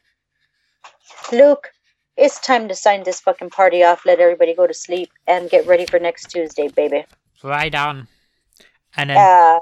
Luke, 1.31 1.69
it's 2.15 2.39
time 2.39 2.67
to 2.67 2.75
sign 2.75 3.03
this 3.03 3.19
fucking 3.21 3.49
party 3.49 3.83
off, 3.83 4.05
let 4.05 4.19
everybody 4.19 4.53
go 4.53 4.67
to 4.67 4.73
sleep, 4.73 5.09
and 5.27 5.49
get 5.49 5.65
ready 5.67 5.85
for 5.85 5.99
next 5.99 6.29
Tuesday, 6.31 6.67
baby. 6.67 7.05
Right 7.43 7.73
on. 7.73 8.07
And 8.95 9.09
then, 9.11 9.17
Uh, 9.17 9.59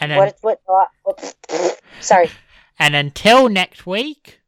and 0.00 0.10
then, 0.10 0.18
what, 0.18 0.36
what, 0.42 0.60
what, 0.66 1.34
what, 1.48 1.80
sorry. 2.00 2.30
and 2.78 2.94
until 2.94 3.48
next 3.48 3.86
week, 3.86 4.40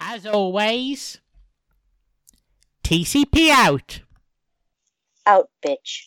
as 0.00 0.26
always, 0.26 1.20
TCP 2.82 3.50
out. 3.50 4.00
Out, 5.26 5.50
bitch. 5.64 6.06